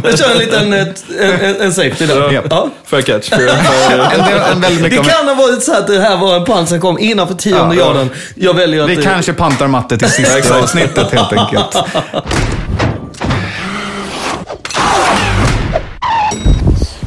jag 0.03 0.19
kör 0.19 0.31
en 0.31 0.37
liten 0.37 0.73
ett, 0.73 1.03
en, 1.21 1.31
en, 1.31 1.61
en 1.61 1.73
safety 1.73 2.05
där. 2.05 2.31
Ja. 2.33 2.41
Ja. 2.49 2.69
Fair 2.85 3.01
catch. 3.01 3.29
Fair, 3.29 3.47
fair. 3.47 3.99
En, 4.15 4.51
en 4.55 4.61
väldigt 4.61 4.91
Det 5.03 5.09
kan 5.11 5.27
ha 5.27 5.35
varit 5.35 5.63
så 5.63 5.73
att 5.73 5.87
det 5.87 5.99
här 5.99 6.17
var 6.17 6.35
en 6.35 6.45
pant 6.45 6.69
som 6.69 6.81
kom 6.81 6.99
innanför 6.99 7.35
tionde 7.35 7.75
Ja, 7.75 7.95
ja. 7.95 8.05
Jag 8.35 8.53
väljer 8.53 8.83
att... 8.83 8.89
Vi 8.89 8.95
det- 8.95 9.01
kanske 9.01 9.33
pantar 9.33 9.67
matte 9.67 9.97
till 9.97 10.09
sista 10.09 10.59
avsnittet 10.63 11.11
helt 11.11 11.33
enkelt. 11.33 11.77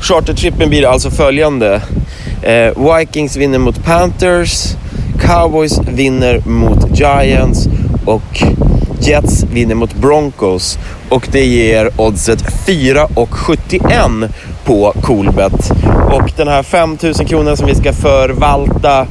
Chartertrippen 0.01 0.69
blir 0.69 0.87
alltså 0.93 1.11
följande. 1.11 1.83
Eh, 2.43 2.97
Vikings 2.97 3.37
vinner 3.37 3.59
mot 3.59 3.85
Panthers, 3.85 4.77
Cowboys 5.21 5.81
vinner 5.89 6.41
mot 6.47 6.99
Giants 7.01 7.69
och 8.05 8.43
Jets 9.01 9.45
vinner 9.53 9.75
mot 9.75 9.95
Broncos. 9.95 10.79
Och 11.09 11.29
det 11.33 11.45
ger 11.45 11.91
oddset 11.97 12.43
4,71 12.67 14.29
på 14.65 14.93
Coolbet. 15.03 15.71
Och 16.11 16.33
den 16.37 16.49
här 16.49 16.63
5000 16.63 17.27
kronor 17.27 17.55
som 17.55 17.67
vi 17.67 17.75
ska 17.75 17.93
förvalta 17.93 19.07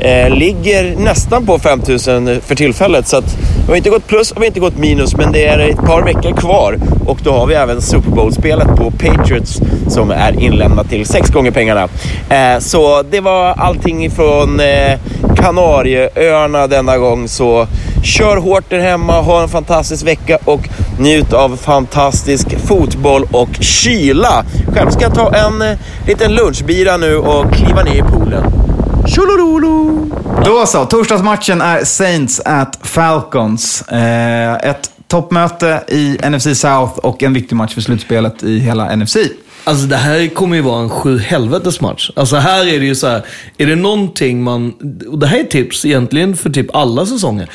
Eh, 0.00 0.30
ligger 0.30 0.96
nästan 0.96 1.46
på 1.46 1.58
5000 1.58 2.40
för 2.40 2.54
tillfället. 2.54 3.08
Så 3.08 3.16
att 3.16 3.36
vi 3.66 3.68
har 3.68 3.76
inte 3.76 3.90
gått 3.90 4.06
plus 4.06 4.30
och 4.30 4.36
vi 4.36 4.40
har 4.40 4.46
inte 4.46 4.60
gått 4.60 4.78
minus, 4.78 5.16
men 5.16 5.32
det 5.32 5.46
är 5.46 5.58
ett 5.58 5.76
par 5.76 6.02
veckor 6.02 6.32
kvar. 6.36 6.78
Och 7.06 7.18
då 7.22 7.32
har 7.32 7.46
vi 7.46 7.54
även 7.54 7.82
Super 7.82 8.10
Bowl-spelet 8.10 8.66
på 8.76 8.90
Patriots 8.90 9.60
som 9.88 10.10
är 10.10 10.40
inlämnat 10.40 10.90
till 10.90 11.06
sex 11.06 11.30
gånger 11.30 11.50
pengarna. 11.50 11.88
Eh, 12.28 12.58
så 12.58 13.02
det 13.02 13.20
var 13.20 13.46
allting 13.46 14.10
från 14.10 14.60
eh, 14.60 14.98
Kanarieöarna 15.36 16.66
denna 16.66 16.98
gång. 16.98 17.28
Så 17.28 17.66
kör 18.02 18.36
hårt 18.36 18.70
där 18.70 18.78
hemma, 18.78 19.20
ha 19.20 19.42
en 19.42 19.48
fantastisk 19.48 20.06
vecka 20.06 20.38
och 20.44 20.68
njut 20.98 21.32
av 21.32 21.56
fantastisk 21.56 22.58
fotboll 22.58 23.24
och 23.32 23.48
kyla. 23.60 24.44
Själv 24.74 24.90
ska 24.90 25.02
jag 25.02 25.14
ta 25.14 25.34
en 25.34 25.62
eh, 25.62 25.78
liten 26.06 26.34
lunchbira 26.34 26.96
nu 26.96 27.16
och 27.16 27.52
kliva 27.52 27.82
ner 27.82 27.94
i 27.94 28.02
poolen. 28.02 28.67
Tjolololo! 29.14 30.10
Då 30.44 30.66
så, 30.66 30.84
torsdagsmatchen 30.84 31.60
är 31.60 31.84
Saints 31.84 32.40
at 32.44 32.78
Falcons. 32.82 33.82
Eh, 33.82 34.54
ett 34.54 34.90
toppmöte 35.06 35.84
i 35.88 36.18
NFC 36.30 36.60
South 36.60 36.98
och 36.98 37.22
en 37.22 37.32
viktig 37.32 37.56
match 37.56 37.74
för 37.74 37.80
slutspelet 37.80 38.42
i 38.42 38.58
hela 38.58 38.96
NFC. 38.96 39.16
Alltså 39.64 39.86
det 39.86 39.96
här 39.96 40.28
kommer 40.28 40.56
ju 40.56 40.62
vara 40.62 40.82
en 40.82 40.90
sju 40.90 41.18
helvetes 41.18 41.80
match. 41.80 42.10
Alltså 42.16 42.36
här 42.36 42.66
är 42.66 42.80
det 42.80 42.86
ju 42.86 42.94
så 42.94 43.06
här, 43.06 43.22
är 43.58 43.66
det 43.66 43.76
någonting 43.76 44.42
man, 44.42 44.74
och 45.08 45.18
det 45.18 45.26
här 45.26 45.38
är 45.38 45.44
tips 45.44 45.84
egentligen 45.84 46.36
för 46.36 46.50
typ 46.50 46.74
alla 46.74 47.06
säsonger. 47.06 47.50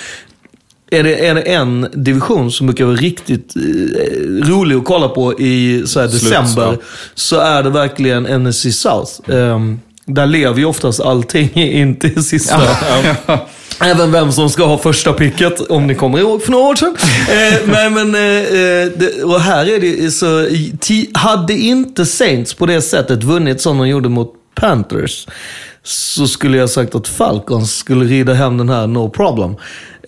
Är 0.92 1.04
det, 1.04 1.28
är 1.28 1.36
det 1.36 1.42
en 1.42 1.88
division 1.94 2.52
som 2.52 2.68
brukar 2.68 2.86
vara 2.86 2.96
riktigt 2.96 3.56
eh, 3.56 3.62
rolig 4.50 4.76
att 4.76 4.86
kolla 4.86 5.10
på 5.10 5.40
i 5.40 5.84
så 5.86 6.00
här, 6.00 6.08
december, 6.08 6.72
ja. 6.72 6.78
så 7.16 7.40
är 7.40 7.64
det 7.64 7.70
verkligen 7.70 8.24
NFC 8.24 8.82
South. 8.82 9.12
Ehm, 9.32 9.80
där 10.06 10.26
lever 10.26 10.60
ju 10.60 10.66
oftast 10.66 11.00
allting 11.00 11.50
in 11.54 11.96
till 11.96 12.24
sista. 12.24 12.62
Även 13.82 14.12
vem 14.12 14.32
som 14.32 14.50
ska 14.50 14.66
ha 14.66 14.78
första 14.78 15.14
picket, 15.14 15.62
om 15.62 15.88
ni 15.88 15.96
kommer 15.96 16.20
ihåg 16.20 16.44
för 16.44 16.52
några 16.52 16.66
år 16.66 16.76
sedan. 16.76 16.96
Eh, 17.30 17.60
men, 17.66 17.94
men, 17.94 18.16
eh, 18.16 18.92
det, 18.98 19.24
och 19.24 19.42
här 19.42 19.66
är 19.66 19.80
det 19.80 20.12
så, 20.12 20.48
hade 21.20 21.54
inte 21.54 22.06
Saints 22.06 22.54
på 22.54 22.66
det 22.66 22.82
sättet 22.82 23.24
vunnit 23.24 23.62
som 23.62 23.78
de 23.78 23.88
gjorde 23.88 24.10
mot 24.10 24.34
Panthers, 24.56 25.28
så 25.84 26.28
skulle 26.28 26.58
jag 26.58 26.70
sagt 26.70 26.96
att 26.96 27.08
Falcons 27.08 27.76
skulle 27.76 28.06
rida 28.06 28.34
hem 28.34 28.58
den 28.58 28.70
här 28.70 28.88
no 28.88 29.10
problem. 29.10 29.56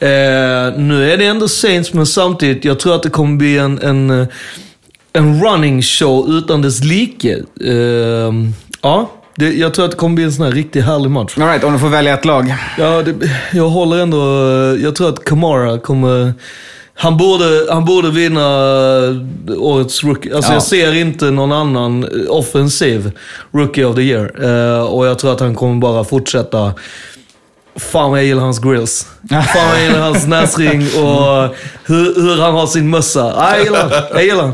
Eh, 0.01 0.79
nu 0.79 1.11
är 1.11 1.17
det 1.17 1.25
ändå 1.25 1.47
Saints, 1.47 1.93
men 1.93 2.05
samtidigt, 2.05 2.65
jag 2.65 2.79
tror 2.79 2.95
att 2.95 3.03
det 3.03 3.09
kommer 3.09 3.37
bli 3.37 3.57
en, 3.57 3.79
en, 3.81 4.09
eh, 4.09 4.27
en 5.13 5.43
running 5.43 5.81
show 5.81 6.29
utan 6.29 6.61
dess 6.61 6.83
like. 6.83 7.43
Eh, 7.61 8.33
ja, 8.81 9.11
det, 9.35 9.53
jag 9.53 9.73
tror 9.73 9.85
att 9.85 9.91
det 9.91 9.97
kommer 9.97 10.15
bli 10.15 10.23
en 10.23 10.31
sån 10.33 10.45
här 10.45 10.51
riktigt 10.51 10.85
härlig 10.85 11.11
match. 11.11 11.37
All 11.37 11.47
right, 11.47 11.63
om 11.63 11.73
du 11.73 11.79
får 11.79 11.89
välja 11.89 12.13
ett 12.13 12.25
lag. 12.25 12.55
Ja, 12.77 13.01
det, 13.01 13.15
jag 13.53 13.69
håller 13.69 13.97
ändå... 13.97 14.17
Jag 14.83 14.95
tror 14.95 15.09
att 15.09 15.23
Kamara 15.25 15.79
kommer... 15.79 16.33
Han 16.97 17.17
borde, 17.17 17.65
han 17.73 17.85
borde 17.85 18.09
vinna 18.11 18.45
årets 19.57 20.03
rookie. 20.03 20.35
Alltså 20.35 20.51
Ja. 20.51 20.55
jag 20.55 20.63
ser 20.63 20.93
inte 20.95 21.25
någon 21.31 21.51
annan 21.51 22.05
offensiv 22.29 23.11
rookie 23.51 23.85
of 23.85 23.95
the 23.95 24.01
year. 24.01 24.43
Eh, 24.77 24.83
och 24.83 25.05
jag 25.07 25.19
tror 25.19 25.31
att 25.33 25.39
han 25.39 25.55
kommer 25.55 25.81
bara 25.81 26.03
fortsätta. 26.03 26.73
Fan 27.75 28.09
vad 28.11 28.19
jag 28.19 28.25
gillar 28.25 28.41
hans 28.43 28.59
grills. 28.59 29.07
Fan 29.29 29.43
vad 29.55 29.75
jag 29.79 29.83
gillar 29.83 29.99
hans 29.99 30.27
näsring 30.27 30.81
och 30.81 31.55
hur, 31.85 32.21
hur 32.21 32.41
han 32.41 32.53
har 32.53 32.67
sin 32.67 32.89
mössa. 32.89 33.33
Ah, 33.37 33.55
jag 33.55 33.63
gillar 33.65 33.91
Jag 34.13 34.23
gillar. 34.23 34.51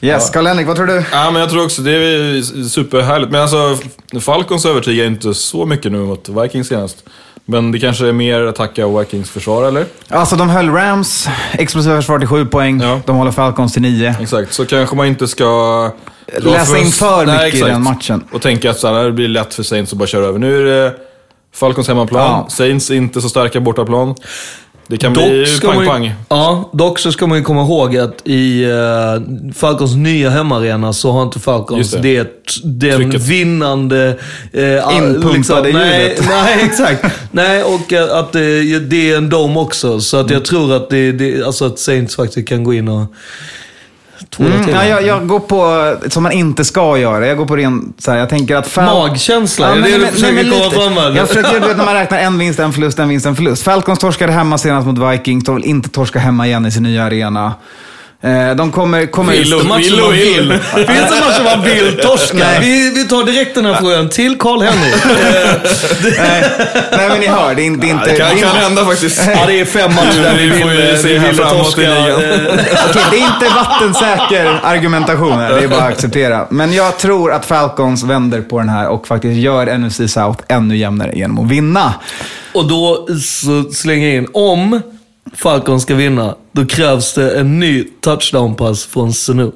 Yes, 0.00 0.30
Karl-Henrik, 0.30 0.66
vad 0.66 0.76
tror 0.76 0.86
du? 0.86 1.04
Ja, 1.12 1.30
men 1.30 1.40
jag 1.40 1.50
tror 1.50 1.64
också 1.64 1.82
det 1.82 1.90
är 1.90 2.42
superhärligt. 2.68 3.32
Men 3.32 3.40
alltså, 3.42 3.78
Falcons 4.20 4.66
övertygar 4.66 5.04
inte 5.04 5.34
så 5.34 5.66
mycket 5.66 5.92
nu 5.92 5.98
mot 5.98 6.28
Vikings 6.28 6.68
senast. 6.68 7.04
Men 7.44 7.72
det 7.72 7.78
kanske 7.78 8.08
är 8.08 8.12
mer 8.12 8.42
att 8.42 8.56
tacka 8.56 8.88
Vikings 8.88 9.30
försvar, 9.30 9.64
eller? 9.64 9.84
Alltså, 10.08 10.36
de 10.36 10.48
höll 10.48 10.70
Rams 10.70 11.28
explosiva 11.52 11.96
försvar 11.96 12.18
till 12.18 12.28
7 12.28 12.46
poäng. 12.46 12.80
Ja. 12.80 13.00
De 13.06 13.16
håller 13.16 13.30
Falcons 13.30 13.72
till 13.72 13.82
9. 13.82 14.14
Exakt, 14.20 14.54
så 14.54 14.66
kanske 14.66 14.96
man 14.96 15.06
inte 15.06 15.28
ska... 15.28 15.90
Läsa 16.38 16.78
in 16.78 16.86
för 16.86 17.26
Nej, 17.26 17.34
mycket 17.34 17.54
i 17.54 17.58
exakt. 17.58 17.72
den 17.72 17.82
matchen. 17.82 18.24
Och 18.32 18.42
tänka 18.42 18.70
att 18.70 18.78
så 18.78 18.94
här, 18.94 19.04
det 19.04 19.12
blir 19.12 19.28
lätt 19.28 19.54
för 19.54 19.62
Saints 19.62 19.92
att 19.92 19.98
bara 19.98 20.06
köra 20.06 20.26
över. 20.26 20.38
Nu 20.38 20.60
är 20.60 20.64
det 20.64 20.94
Falcons 21.54 21.88
hemmaplan. 21.88 22.30
Ja. 22.30 22.48
Saints 22.50 22.90
inte 22.90 23.20
så 23.20 23.28
starka 23.28 23.60
bortaplan. 23.60 24.14
Det 24.88 24.96
kan 24.96 25.12
bli 25.12 25.22
Dock 25.22 25.48
ju- 25.48 25.68
pang-pang. 25.68 26.12
ja, 26.28 26.70
dock 26.72 26.98
så 26.98 27.12
ska 27.12 27.26
man 27.26 27.38
ju 27.38 27.44
komma 27.44 27.62
ihåg 27.62 27.96
att 27.96 28.20
i 28.24 28.64
uh, 28.64 29.52
Falcons 29.54 29.94
nya 29.96 30.30
hemmaarena 30.30 30.92
så 30.92 31.12
har 31.12 31.22
inte 31.22 31.40
Falcons 31.40 31.78
Just 31.78 32.02
det. 32.02 32.22
det. 32.22 32.28
den 32.64 32.96
Trycket. 32.96 33.22
vinnande... 33.22 34.16
Uh, 34.54 34.96
Inpumpade 34.96 35.72
nej, 35.72 36.02
ljudet. 36.02 36.24
nej, 36.28 36.58
exakt. 36.64 37.04
nej, 37.30 37.62
och 37.62 37.92
eh, 37.92 38.18
att 38.18 38.32
det, 38.32 38.78
det 38.78 39.10
är 39.10 39.16
en 39.16 39.28
dom 39.28 39.56
också. 39.56 40.00
Så 40.00 40.16
att 40.16 40.30
jag 40.30 40.44
tror 40.44 40.74
att, 40.76 40.90
det, 40.90 41.12
det, 41.12 41.42
alltså 41.42 41.64
att 41.64 41.78
Saints 41.78 42.16
faktiskt 42.16 42.48
kan 42.48 42.64
gå 42.64 42.74
in 42.74 42.88
och... 42.88 43.14
tvåla 44.30 44.54
Mm, 44.54 44.70
ja, 44.70 44.84
jag, 44.86 45.02
jag 45.06 45.26
går 45.26 45.40
på, 45.40 45.96
som 46.10 46.22
man 46.22 46.32
inte 46.32 46.64
ska 46.64 46.98
göra, 46.98 47.26
jag 47.26 47.36
går 47.36 47.46
på 47.46 47.56
ren, 47.56 47.92
så 47.98 48.10
här, 48.10 48.18
jag 48.18 48.28
tänker 48.28 48.56
att... 48.56 48.68
Fal- 48.68 48.84
Magkänsla, 49.08 49.68
är 49.68 49.74
det 49.74 49.80
men- 49.80 49.90
det 49.90 49.96
du 49.96 50.02
men- 50.04 50.12
försöker 50.12 50.34
nej, 50.34 50.44
men 50.44 50.52
komma 50.60 50.70
fram 50.70 50.94
med? 50.94 51.16
Jag 51.16 51.28
försöker, 51.28 51.60
du 51.60 51.66
vet 51.68 51.76
när 51.76 51.84
man 51.84 51.94
räknar 51.94 52.18
en 52.18 52.38
vinst, 52.38 52.58
en 52.60 52.72
förlust, 52.72 52.98
en 52.98 53.08
vinst, 53.08 53.26
en 53.26 53.36
förlust. 53.36 53.62
Falcons 53.62 53.98
torskade 53.98 54.32
hemma 54.32 54.58
senast 54.58 54.86
mot 54.86 55.12
Vikings, 55.12 55.44
de 55.44 55.54
vill 55.54 55.64
inte 55.64 55.88
torska 55.88 56.18
hemma 56.18 56.46
igen 56.46 56.66
i 56.66 56.70
sin 56.70 56.82
nya 56.82 57.04
arena. 57.04 57.54
Eh, 58.20 58.54
de 58.56 58.72
kommer... 58.72 59.06
kommer 59.06 59.32
Vill 59.32 59.54
matcher 59.54 59.82
vill 59.82 60.00
och 60.00 60.14
vill. 60.14 60.58
Finns 60.74 61.10
det 61.10 61.20
matcher 61.20 61.56
man 61.56 61.64
vill 61.64 61.98
torska? 62.02 62.46
Vi, 62.60 62.90
vi 62.94 63.04
tar 63.08 63.24
direkt 63.24 63.54
den 63.54 63.64
här 63.64 63.74
frågan 63.74 64.08
till 64.08 64.38
Karl-Henrik. 64.38 64.94
nej, 66.18 66.44
nej, 66.90 67.08
men 67.08 67.20
ni 67.20 67.26
hör, 67.26 67.54
det 67.54 67.62
är 67.62 67.66
inte... 67.66 67.86
Ja, 67.86 67.96
det 68.04 68.16
kan, 68.16 68.28
det 68.28 68.40
är 68.40 68.42
kan 68.42 68.56
hända 68.56 68.84
faktiskt. 68.84 69.22
Ja, 69.34 69.46
det 69.46 69.60
är 69.60 69.64
fem 69.64 69.94
matcher 69.94 70.22
där 70.22 70.34
vi 70.36 70.48
Vi 70.48 70.60
får 70.60 70.68
vill, 70.68 70.98
se 70.98 71.08
vi 71.08 71.18
vill 71.18 71.36
torska. 71.36 71.82
Eh, 71.82 72.14
Okej, 72.90 73.02
det 73.10 73.16
är 73.16 73.20
inte 73.20 73.54
vattensäker 73.54 74.60
argumentation 74.62 75.32
här, 75.32 75.52
det 75.52 75.64
är 75.64 75.68
bara 75.68 75.80
att 75.80 75.92
acceptera. 75.92 76.46
Men 76.50 76.72
jag 76.72 76.98
tror 76.98 77.32
att 77.32 77.46
Falcons 77.46 78.02
vänder 78.02 78.40
på 78.40 78.58
den 78.58 78.68
här 78.68 78.88
och 78.88 79.06
faktiskt 79.06 79.36
gör 79.36 79.78
NFC 79.78 79.96
South 79.96 80.44
ännu 80.48 80.76
jämnare 80.76 81.12
genom 81.14 81.38
att 81.38 81.50
vinna. 81.50 81.94
Och 82.52 82.68
då 82.68 83.08
så 83.22 83.64
slänger 83.72 84.06
jag 84.08 84.16
in, 84.16 84.28
om 84.32 84.82
Falcon 85.34 85.80
ska 85.80 85.94
vinna, 85.94 86.34
då 86.52 86.66
krävs 86.66 87.14
det 87.14 87.38
en 87.40 87.60
ny 87.60 87.84
touchdown-pass 88.00 88.86
från 88.86 89.12
Sanu. 89.12 89.50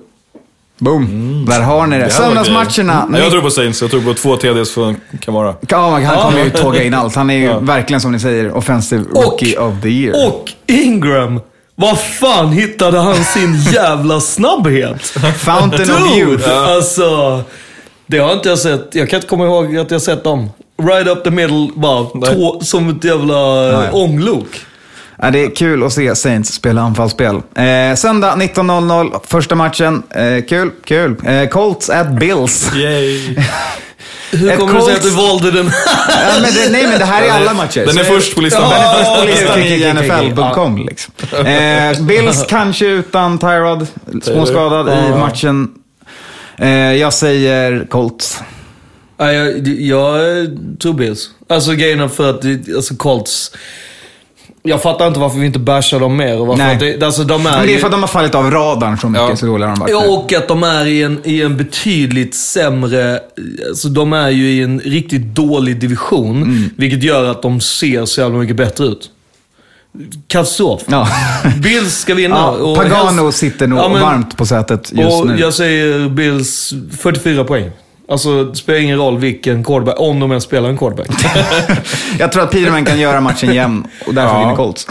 Boom, 0.79 1.45
där 1.49 1.61
har 1.61 1.87
ni 1.87 1.99
det. 1.99 2.11
Söndagsmatcherna. 2.11 3.09
Ja, 3.12 3.18
Jag 3.18 3.31
tror 3.31 3.43
på 3.43 3.51
Saints. 3.51 3.81
Jag 3.83 3.91
tror 3.91 4.01
på 4.01 4.14
två 4.14 4.37
TDs 4.37 4.71
från 4.71 4.97
Kamara. 5.21 5.55
Ja, 5.68 5.99
han 5.99 6.16
kommer 6.31 6.45
ju 6.45 6.51
tåga 6.51 6.83
in 6.83 6.95
allt. 6.95 7.14
Han 7.14 7.31
är 7.31 7.35
ju 7.35 7.59
verkligen, 7.61 8.01
som 8.01 8.12
ni 8.12 8.21
säger, 8.21 8.53
offensive 8.57 9.05
Och, 9.12 9.23
rookie 9.25 9.59
of 9.59 9.75
the 9.83 9.89
year. 9.89 10.27
och 10.29 10.53
Ingram! 10.66 11.41
Var 11.75 11.95
fan 11.95 12.53
hittade 12.53 12.99
han 12.99 13.25
sin 13.25 13.61
jävla 13.73 14.21
snabbhet? 14.21 15.03
Fountain 15.39 15.91
of 15.91 15.99
Dude! 15.99 16.18
youth. 16.21 16.49
Alltså, 16.68 17.43
det 18.07 18.18
har 18.18 18.33
inte 18.33 18.49
jag 18.49 18.59
sett. 18.59 18.95
Jag 18.95 19.11
kan 19.11 19.16
inte 19.16 19.29
komma 19.29 19.45
ihåg 19.45 19.77
att 19.77 19.91
jag 19.91 20.03
sett 20.03 20.25
dem. 20.25 20.51
Right 20.83 21.07
up 21.09 21.25
the 21.25 21.31
middle, 21.31 21.68
bara 21.75 22.07
Nej. 22.14 22.35
tå, 22.35 22.61
som 22.62 22.89
ett 22.89 23.05
jävla 23.05 23.35
ja. 23.73 23.85
äh, 23.85 23.95
ånglok. 23.95 24.47
Ja, 25.23 25.31
det 25.31 25.45
är 25.45 25.55
kul 25.57 25.83
att 25.83 25.93
se 25.93 26.14
Saints 26.16 26.53
spela 26.53 26.81
anfallsspel. 26.83 27.35
Eh, 27.37 27.95
söndag 27.97 28.35
19.00, 28.37 29.21
första 29.27 29.55
matchen. 29.55 30.03
Eh, 30.11 30.45
kul, 30.49 30.71
kul. 30.85 31.16
Eh, 31.27 31.49
Colts 31.49 31.91
at 31.91 32.11
Bills. 32.18 32.71
Yay. 32.75 33.37
Hur 34.33 34.51
Ett 34.51 34.59
kommer 34.59 34.75
det 34.75 34.83
sig 34.83 34.95
att 34.95 35.01
Colts- 35.01 35.03
du 35.03 35.11
valde 35.11 35.51
den 35.51 35.66
Ja, 36.09 36.41
men 36.43 36.53
det, 36.55 36.68
nej, 36.73 36.87
men 36.87 36.99
det 36.99 37.05
här 37.05 37.23
är 37.23 37.31
alla 37.31 37.55
matcher. 37.55 37.87
Den 37.87 37.99
är 37.99 38.05
först 38.05 38.35
på 38.35 38.41
listan. 38.41 38.71
Den 38.71 38.81
är 38.81 38.95
först 38.95 39.11
på 39.11 39.18
Ja, 39.18 39.25
listan 39.25 39.62
i. 39.62 39.93
NFL.com. 39.95 40.87
Liksom. 40.89 41.14
Eh, 41.47 42.01
Bills 42.07 42.45
kanske 42.49 42.87
utan 42.87 43.39
Tyrod, 43.39 43.87
småskadad 44.23 44.89
i 44.89 45.09
Ja. 45.11 45.18
matchen. 45.18 45.68
Eh, 46.59 46.68
jag 46.95 47.12
säger 47.12 47.87
Colts. 47.91 48.41
Ja, 49.18 49.33
jag, 49.33 49.68
jag 49.68 50.18
tror 50.83 50.93
Bills. 50.95 51.31
Alltså 51.49 51.73
grejen 51.73 52.11
för 52.11 52.31
att 52.31 52.43
det- 52.43 52.75
alltså 52.77 52.95
Colts... 52.95 53.53
Jag 54.62 54.82
fattar 54.82 55.06
inte 55.06 55.20
varför 55.20 55.38
vi 55.38 55.46
inte 55.46 55.58
bashar 55.58 56.00
dem 56.00 56.16
mer. 56.16 56.40
Och 56.40 56.46
varför 56.46 56.64
Nej. 56.64 56.74
att 56.74 56.80
det, 57.00 57.02
alltså 57.06 57.24
de 57.24 57.46
är 57.46 57.50
Men 57.58 57.66
det 57.66 57.74
är 57.74 57.78
för 57.78 57.86
att 57.86 57.92
de 57.92 58.00
har 58.00 58.08
fallit 58.08 58.34
av 58.34 58.50
radarn 58.50 58.98
så 58.98 59.08
mycket, 59.08 59.26
Ja. 59.28 59.36
så 59.36 59.46
dåliga 59.46 59.68
har 59.68 59.76
de 59.76 59.80
varit. 59.80 59.92
Ja, 59.92 60.08
och 60.18 60.32
att 60.32 60.48
de 60.48 60.62
är 60.62 60.86
i 60.86 61.02
en, 61.02 61.20
i 61.24 61.42
en 61.42 61.56
betydligt 61.56 62.34
sämre... 62.34 63.20
Alltså 63.68 63.88
de 63.88 64.12
är 64.12 64.30
ju 64.30 64.50
i 64.50 64.62
en 64.62 64.80
riktigt 64.80 65.22
dålig 65.34 65.80
division. 65.80 66.42
Mm. 66.42 66.70
Vilket 66.76 67.02
gör 67.02 67.24
att 67.30 67.42
de 67.42 67.61
ser 67.61 68.04
så 68.04 68.20
jävla 68.20 68.38
mycket 68.38 68.56
bättre 68.56 68.84
ut. 68.84 69.11
Katastrof. 70.28 70.82
Ja. 70.86 71.08
Bills 71.62 71.98
ska 71.98 72.14
vinna. 72.14 72.36
Ja, 72.36 72.50
och 72.50 72.76
Pagano 72.76 73.22
helst- 73.22 73.38
sitter 73.38 73.66
nog 73.66 73.78
Ja, 73.78 73.88
men- 73.88 74.00
varmt 74.02 74.36
på 74.36 74.46
sätet 74.46 74.92
just 74.92 75.20
och 75.20 75.26
nu. 75.26 75.36
jag 75.40 75.54
säger 75.54 76.08
Bills 76.08 76.72
44 76.98 77.44
poäng. 77.44 77.70
Alltså, 78.11 78.44
det 78.44 78.56
spelar 78.56 78.80
ingen 78.80 78.98
roll 78.98 79.18
vilken 79.18 79.64
quarterback, 79.64 80.00
om 80.00 80.20
de 80.20 80.30
ens 80.30 80.44
spelar 80.44 80.68
en 80.68 80.78
quarterback. 80.78 81.08
Jag 82.18 82.32
tror 82.32 82.42
att 82.42 82.50
Peterman 82.50 82.84
kan 82.84 83.00
göra 83.00 83.20
matchen 83.20 83.54
jämn 83.54 83.86
och 84.06 84.14
därför 84.14 84.34
Ja. 84.34 84.40
vinner 84.40 84.56
Colts. 84.56 84.86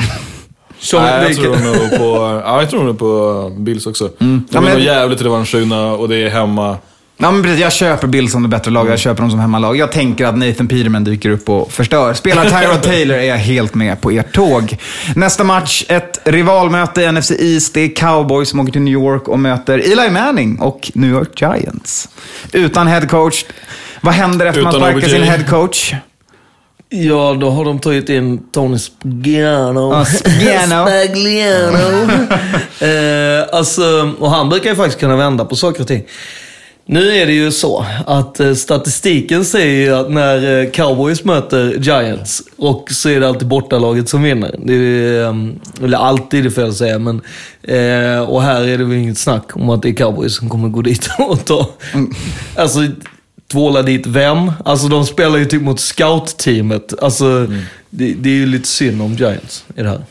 Så, 0.80 1.00
Nej, 1.00 1.24
jag 1.28 1.36
tror 1.36 1.56
nog 1.58 1.98
på, 2.00 2.42
ja, 2.46 2.62
jag 2.62 2.70
tror 2.70 2.84
nog 2.84 3.00
på 3.00 3.52
Bills 3.58 3.86
också. 3.88 4.10
Mm. 4.20 4.44
Ja, 4.50 4.54
De 4.54 4.58
är 4.58 4.62
men- 4.70 4.72
nog 4.78 4.82
jävligt 4.88 5.22
revanschsugna 5.22 5.92
och 5.92 6.10
det 6.10 6.16
är 6.18 6.30
hemma. 6.30 6.78
Ja, 7.22 7.32
men 7.32 7.44
precis, 7.44 7.60
jag 7.60 7.74
köper 7.74 8.08
Bills 8.08 8.32
som 8.32 8.44
det 8.44 8.50
bättre 8.50 8.72
lag, 8.72 8.90
jag 8.90 9.00
köper 9.00 9.22
dem 9.22 9.32
som 9.32 9.40
hemmalag. 9.40 9.78
Jag 9.78 9.92
tänker 9.92 10.26
att 10.26 10.38
Nathan 10.38 10.68
Peterman 10.68 11.04
dyker 11.04 11.30
upp 11.30 11.50
och 11.50 11.72
förstör. 11.72 12.14
Spelar 12.14 12.44
Tyrod 12.44 12.82
Taylor 12.84 13.18
är 13.18 13.24
jag 13.24 13.38
helt 13.38 13.76
med 13.76 14.02
på 14.02 14.12
ert 14.12 14.34
tåg. 14.34 14.78
Nästa 15.16 15.44
match, 15.44 15.84
ett 15.88 16.22
rivalmöte 16.24 17.02
i 17.02 17.12
NFC 17.12 17.32
East. 17.32 17.74
Det 17.74 17.82
är 17.82 17.96
Cowboys 17.96 18.50
som 18.50 18.60
åker 18.60 18.72
till 18.72 18.82
New 18.82 18.94
York 18.94 19.28
och 19.28 19.40
möter 19.40 19.80
Eli 19.80 20.10
Manning 20.10 20.60
och 20.60 20.92
New 20.96 21.10
York 21.10 21.42
Giants. 21.42 22.10
Utan 22.52 22.88
head 22.88 23.08
coach. 23.08 23.46
Vad 24.02 24.14
händer 24.14 24.46
efter 24.46 24.62
man 24.62 24.76
Utan 24.76 24.82
sparkar 24.82 24.98
OBJ. 24.98 25.10
sin 25.10 25.24
head 25.24 25.44
coach? 25.44 25.94
Ja, 26.90 27.38
då 27.42 27.50
har 27.50 27.66
de 27.66 27.80
tagit 27.80 28.10
in 28.10 28.52
Tony 28.52 28.80
Spagliano. 28.80 29.94
Ja, 29.94 30.06
Spagliano. 30.06 30.88
Spagliano. 30.88 32.12
eh, 32.86 33.58
alltså, 33.58 34.14
och 34.20 34.32
han 34.32 34.50
brukar 34.50 34.70
ju 34.70 34.76
faktiskt 34.76 35.00
kunna 35.00 35.16
vända 35.16 35.46
på 35.46 35.56
saker 35.56 35.82
och 35.82 35.88
ting. 35.88 36.04
Nu 36.92 37.16
är 37.16 37.26
det 37.26 37.34
ju 37.34 37.52
så 37.52 37.86
att 38.06 38.40
eh, 38.40 38.54
statistiken 38.54 39.46
säger 39.46 39.86
ju 39.86 39.96
att 39.96 40.12
när 40.12 40.62
eh, 40.62 40.70
Cowboys 40.70 41.24
möter 41.24 41.74
Giants 41.80 42.42
och 42.58 42.92
så 42.92 43.10
är 43.10 43.20
det 43.20 43.28
alltid 43.28 43.48
bortalaget 43.48 44.10
som 44.10 44.24
vinner. 44.24 44.56
Det 44.64 44.74
är, 44.74 45.24
eh, 45.24 45.36
eller 45.84 45.98
alltid 45.98 46.44
det 46.44 46.52
fel 46.52 46.70
att 46.70 46.76
säga, 46.76 47.00
men 47.00 47.22
eh, 47.64 48.30
och 48.30 48.42
här 48.42 48.62
är 48.62 48.78
det 48.78 48.84
väl 48.84 48.98
inget 48.98 49.18
snack 49.18 49.56
om 49.56 49.70
att 49.70 49.82
det 49.82 49.90
är 49.90 49.94
Cowboys 49.94 50.36
som 50.36 50.50
kommer 50.50 50.70
gå 50.70 50.82
dit 50.82 51.10
och 51.20 51.46
ta... 51.46 51.70
Alltså, 52.56 52.80
tvåla 53.52 53.82
dit 53.82 54.08
vem? 54.08 54.52
Alltså 54.66 54.88
de 54.88 55.06
spelar 55.06 55.38
ju 55.38 55.46
typ 55.46 55.62
mot 55.62 55.80
scout-teamet. 55.80 56.94
Alltså, 57.02 57.48
det, 57.90 58.14
det 58.14 58.30
är 58.30 58.36
ju 58.36 58.46
lite 58.46 58.68
synd 58.68 59.02
om 59.02 59.14
Giants 59.14 59.66
i 59.76 59.82
det 59.82 59.90
här. 59.90 60.04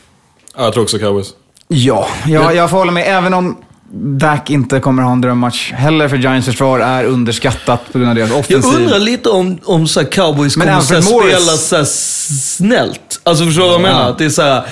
Ja, 0.57 0.63
jag 0.63 0.73
tror 0.73 0.83
också 0.83 0.99
cowboys. 0.99 1.33
Ja, 1.67 2.07
jag, 2.27 2.55
jag 2.55 2.69
får 2.69 2.77
hålla 2.77 2.91
med. 2.91 3.03
Även 3.07 3.33
om 3.33 3.57
Dak 3.91 4.49
inte 4.49 4.79
kommer 4.79 5.03
ha 5.03 5.11
en 5.11 5.21
drömmatch 5.21 5.71
heller, 5.73 6.07
för 6.07 6.17
Giants 6.17 6.47
försvar 6.47 6.79
är 6.79 7.03
underskattat 7.03 7.81
på 7.91 7.97
grund 7.99 8.09
av 8.09 8.15
deras 8.15 8.29
Jag 8.29 8.39
offensiv. 8.39 8.79
undrar 8.79 8.99
lite 8.99 9.29
om, 9.29 9.57
om 9.63 9.87
så 9.87 10.05
cowboys 10.05 10.57
Men 10.57 10.67
kommer 10.67 10.81
så 10.81 11.01
spela 11.01 11.39
så 11.57 11.85
snällt. 11.85 13.21
Alltså 13.23 13.45
förstår 13.45 13.63
du 13.63 13.67
vad 13.67 13.75
jag 13.75 13.81
menar? 13.81 14.09
Att 14.09 14.17
det 14.17 14.25
är 14.25 14.29
så 14.29 14.41
här, 14.41 14.63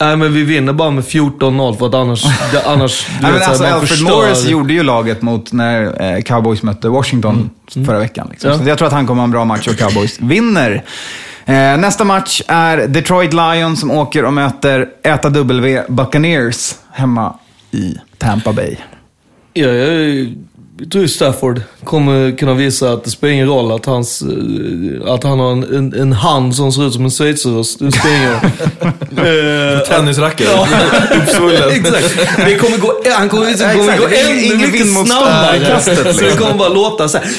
nej 0.00 0.16
men 0.16 0.32
vi 0.32 0.42
vinner 0.42 0.72
bara 0.72 0.90
med 0.90 1.04
14-0 1.04 1.78
för 1.78 1.86
att 1.86 1.94
annars, 1.94 2.24
annars 2.66 3.06
Nej, 3.22 3.32
men 3.32 3.42
alltså, 3.42 3.64
Alfred 3.64 3.88
förstör. 3.88 4.16
Morris 4.16 4.46
gjorde 4.46 4.72
ju 4.72 4.82
laget 4.82 5.22
mot 5.22 5.52
när 5.52 6.02
eh, 6.16 6.22
Cowboys 6.22 6.62
mötte 6.62 6.88
Washington 6.88 7.50
förra 7.86 7.98
veckan. 7.98 8.28
Liksom. 8.30 8.50
Ja. 8.50 8.58
Så 8.58 8.64
jag 8.68 8.78
tror 8.78 8.88
att 8.88 8.94
han 8.94 9.06
kommer 9.06 9.20
ha 9.20 9.24
en 9.24 9.30
bra 9.30 9.44
match 9.44 9.68
och 9.68 9.76
Cowboys 9.78 10.20
vinner. 10.20 10.84
Eh, 11.46 11.54
nästa 11.54 12.04
match 12.04 12.42
är 12.48 12.76
Detroit 12.86 13.32
Lions 13.32 13.80
som 13.80 13.90
åker 13.90 14.24
och 14.24 14.32
möter 14.32 14.86
äta 15.02 15.28
W 15.28 15.82
Buccaneers 15.88 16.74
hemma 16.92 17.34
i 17.74 17.94
Tampa 18.18 18.52
Bay. 18.52 18.76
Ja, 19.52 19.66
jag, 19.66 20.34
jag 20.78 20.90
tror 20.90 21.06
Stafford 21.06 21.62
kommer 21.84 22.38
kunna 22.38 22.54
visa 22.54 22.92
att 22.92 23.04
det 23.04 23.10
spelar 23.10 23.32
ingen 23.34 23.48
roll 23.48 23.72
att, 23.72 23.86
hans, 23.86 24.22
eh, 24.22 25.12
att 25.12 25.24
han 25.24 25.38
har 25.40 25.52
en, 25.52 25.74
en, 25.76 25.94
en 26.00 26.12
hand 26.12 26.56
som 26.56 26.72
ser 26.72 26.86
ut 26.86 26.92
som 26.94 27.04
en 27.04 27.10
schweizerost. 27.10 27.78
Det 27.78 27.92
spelar 27.92 28.16
ingen 28.16 28.30
roll. 28.32 28.40
Eh, 29.14 29.78
Tennisracket. 29.80 30.48
Uppsvullen. 31.22 31.70
Exakt. 31.70 32.16
Det 32.36 32.54
kommer 32.58 32.78
gå, 32.78 32.92
han 33.16 33.28
kommer, 33.28 33.46
det 33.46 33.58
kommer 33.74 33.92
exakt. 33.92 33.98
gå 33.98 34.06
ännu 34.30 34.56
mycket 34.66 34.92
snabbare. 35.06 35.56
i 35.56 35.60
kastet, 35.60 35.98
Så 35.98 36.02
det 36.04 36.12
liksom. 36.12 36.38
kommer 36.42 36.54
bara 36.54 36.68
låta 36.68 37.08
så 37.08 37.18
här. 37.18 37.26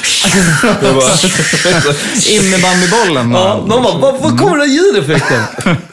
Innebandybollen. 2.30 3.30
Ja, 3.32 3.64
de 3.68 3.82
bara, 3.82 3.98
var, 3.98 4.12
var 4.12 4.38
kommer 4.38 4.58
den 4.58 4.72
ljudeffekten? 4.72 5.42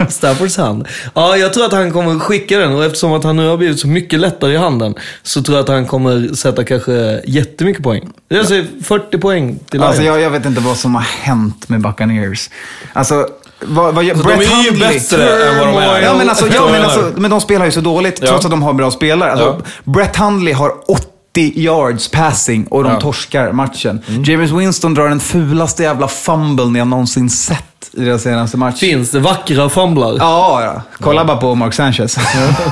Staffords 0.10 0.58
hand. 0.58 0.88
Ja, 1.14 1.38
jag 1.38 1.54
tror 1.54 1.66
att 1.66 1.72
han 1.72 1.92
kommer 1.92 2.20
skicka 2.20 2.58
den 2.58 2.74
och 2.74 2.86
eftersom 2.86 3.14
att 3.14 3.24
han 3.24 3.36
nu 3.36 3.48
har 3.48 3.58
blivit 3.58 3.80
så 3.80 3.88
mycket 3.88 4.20
lättare 4.20 4.54
i 4.54 4.58
handen 4.58 4.96
så 5.24 5.44
tror 5.44 5.58
jag 5.58 5.64
att 5.64 5.70
han 5.70 5.86
kommer 5.86 6.36
sätta 6.36 6.64
kanske 6.64 7.22
jättemycket 7.34 7.84
poäng. 7.84 8.10
Jag 8.28 8.46
säger 8.48 8.68
40 8.84 9.18
poäng 9.18 9.60
till 9.70 9.80
Lions. 9.80 9.88
Alltså, 9.90 10.04
jag, 10.04 10.22
jag 10.22 10.30
vet 10.30 10.46
inte 10.46 10.62
vad 10.62 10.78
som 10.78 10.96
har 10.96 11.02
hänt 11.02 11.70
med 11.70 11.82
Buccaneers. 11.82 12.50
Alltså, 12.94 13.28
vad, 13.62 13.96
vad, 13.96 14.06
de 14.06 14.14
Brett 14.14 14.40
är 14.40 14.64
ju 14.64 14.72
Hundley- 14.72 14.80
bättre 14.80 15.50
än 15.50 15.60
vad 15.60 15.68
de 15.68 15.78
är. 15.78 16.02
Ja, 16.02 16.14
men, 16.18 16.30
alltså, 16.30 16.48
ja, 16.54 16.68
men, 16.72 16.82
alltså, 16.84 17.12
men 17.16 17.32
de 17.32 17.42
spelar 17.42 17.66
ju 17.66 17.72
så 17.72 17.82
dåligt, 17.82 18.18
Ja. 18.22 18.28
trots 18.28 18.46
att 18.46 18.52
de 18.52 18.64
har 18.64 18.74
bra 18.74 18.92
spelare. 18.92 19.32
Alltså, 19.32 19.62
Brett 19.84 20.16
Hundley 20.16 20.54
har 20.54 20.92
80 20.92 21.08
yards 21.42 22.12
passing 22.12 22.68
och 22.68 22.84
de 22.84 22.92
Ja. 22.94 23.00
torskar 23.00 23.52
matchen. 23.52 24.02
James 24.26 24.52
Winston 24.52 24.94
drar 24.94 25.10
den 25.10 25.20
fulaste 25.20 25.84
jävla 25.84 26.08
fumble 26.08 26.80
jag 26.80 26.88
någonsin 26.88 27.30
sett 27.30 27.64
i 27.94 28.02
deras 28.06 28.22
senaste 28.22 28.58
match. 28.58 28.80
Finns 28.80 29.12
det 29.12 29.20
vackra 29.20 29.70
fumblar? 29.70 30.16
Ja, 30.20 30.64
ja. 30.64 30.82
kolla 31.00 31.26
bara 31.26 31.38
på 31.38 31.56
Mark 31.56 31.74
Sanchez. 31.74 32.18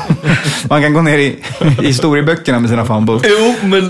Man 0.70 0.82
kan 0.82 0.93
gå 0.93 1.01
ner 1.01 1.18
i, 1.18 1.43
i 1.82 1.86
historieböckerna 1.86 2.59
med 2.59 2.70
sina 2.70 2.86
fumbles. 2.86 3.22
Jo, 3.26 3.55
men 3.68 3.82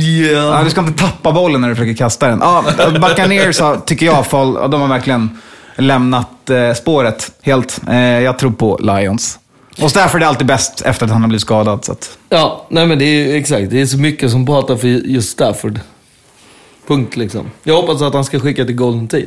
ja. 0.00 0.38
Ja, 0.58 0.62
du 0.64 0.70
ska 0.70 0.80
inte 0.80 1.02
tappa 1.02 1.32
bollen 1.32 1.60
när 1.60 1.68
du 1.68 1.74
försöker 1.74 1.94
kasta 1.94 2.28
den. 2.28 2.38
Ja, 2.42 2.64
Buccaneers 3.00 3.60
tycker 3.86 4.06
jag, 4.06 4.26
fall, 4.26 4.58
ja, 4.60 4.68
de 4.68 4.80
har 4.80 4.88
verkligen 4.88 5.38
lämnat 5.76 6.50
eh, 6.50 6.74
spåret 6.74 7.30
helt. 7.42 7.80
Eh, 7.88 7.96
jag 7.98 8.38
tror 8.38 8.50
på 8.50 8.78
Lions. 8.82 9.38
Och 9.80 9.90
Stafford 9.90 10.22
är 10.22 10.26
alltid 10.26 10.46
bäst 10.46 10.82
efter 10.84 11.04
att 11.04 11.12
han 11.12 11.20
har 11.20 11.28
blivit 11.28 11.42
skadad. 11.42 11.84
Så 11.84 11.92
att, 11.92 12.18
Ja, 12.28 12.66
nej 12.68 12.86
men 12.86 12.98
det 12.98 13.04
är 13.04 13.36
exakt. 13.36 13.70
Det 13.70 13.80
är 13.80 13.86
så 13.86 13.98
mycket 13.98 14.30
som 14.30 14.46
pratar 14.46 14.76
för 14.76 14.88
just 14.88 15.30
Stafford. 15.30 15.80
Punkt 16.86 17.16
liksom. 17.16 17.50
Jag 17.62 17.76
hoppas 17.76 18.02
att 18.02 18.14
han 18.14 18.24
ska 18.24 18.40
skicka 18.40 18.64
till 18.64 18.74
Golden 18.74 19.08
Tate. 19.08 19.26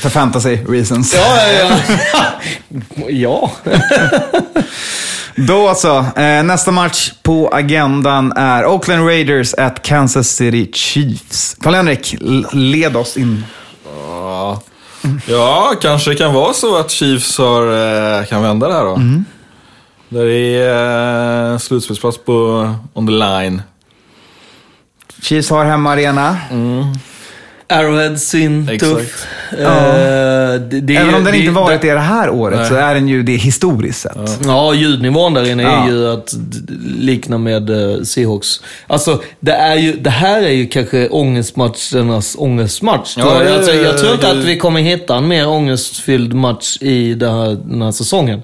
för 0.00 0.08
fantasy 0.08 0.56
reasons. 0.68 1.14
Ja, 1.14 1.48
ja, 1.52 1.78
ja. 2.12 3.08
ja. 3.08 3.52
Då 5.36 5.74
så. 5.74 5.98
Eh, 5.98 6.42
nästa 6.42 6.70
match 6.70 7.12
på 7.22 7.48
agendan 7.52 8.32
är 8.32 8.66
Oakland 8.66 9.06
Raiders 9.06 9.54
at 9.54 9.82
Kansas 9.82 10.28
City 10.28 10.70
Chiefs. 10.72 11.56
Karl-Henrik, 11.60 12.16
led 12.52 12.96
oss 12.96 13.16
in. 13.16 13.44
Ja. 15.26 15.74
kanske 15.82 16.10
det 16.10 16.16
kan 16.16 16.34
vara 16.34 16.52
så 16.52 16.76
att 16.76 16.90
Chiefs 16.90 17.38
har, 17.38 17.62
eh, 18.20 18.24
kan 18.26 18.42
vända 18.42 18.68
det 18.68 18.74
här 18.74 18.84
då. 18.84 19.00
Där 20.12 20.26
är 20.26 21.52
eh, 21.52 21.58
slutspelsplats 21.58 22.18
på 22.18 22.68
on 22.92 23.06
the 23.06 23.12
line. 23.12 23.62
Chiefs 25.22 25.50
har 25.50 25.64
hemmaarena. 25.64 26.36
Arrowhead, 27.68 28.12
Exakt. 28.70 28.80
tuff. 28.80 29.26
Eh, 29.52 29.66
det, 30.60 30.80
det, 30.80 30.96
Även 30.96 31.14
om 31.14 31.24
den 31.24 31.32
det- 31.32 31.38
inte 31.38 31.50
varit 31.50 31.80
det 31.82 31.92
det 31.92 31.98
här 32.00 32.30
året 32.30 32.58
Nej. 32.58 32.68
så 32.68 32.74
är 32.74 32.94
den 32.94 33.08
ju 33.08 33.22
det 33.22 33.32
historiskt 33.36 34.00
sett. 34.00 34.38
Ja, 34.44 34.74
ljudnivån 34.74 35.34
där 35.34 35.50
inne 35.50 35.62
Ja. 35.62 35.84
är 35.84 35.90
ju 35.90 36.08
att 36.12 36.34
likna 36.98 37.38
med 37.38 37.70
uh, 37.70 38.02
Seahawks. 38.02 38.60
Alltså, 38.86 39.22
det, 39.40 39.52
är 39.52 39.76
ju, 39.76 39.92
det 39.92 40.10
här 40.10 40.42
är 40.42 40.50
ju 40.52 40.66
kanske 40.66 41.08
ångestmatchernas 41.08 42.36
ångestmatch. 42.38 43.14
Ja, 43.16 43.22
tror 43.22 43.42
jag. 43.42 43.50
ja, 43.52 43.56
Alltså, 43.56 43.72
ja, 43.74 43.82
jag 43.82 43.98
tror 43.98 44.12
inte 44.12 44.26
ja. 44.26 44.32
att 44.32 44.44
vi 44.44 44.56
kommer 44.58 44.80
hitta 44.80 45.16
en 45.16 45.28
mer 45.28 45.48
ångestfylld 45.48 46.32
match 46.34 46.76
i 46.80 47.14
den 47.14 47.34
här, 47.34 47.56
den 47.64 47.82
här 47.82 47.92
säsongen. 47.92 48.42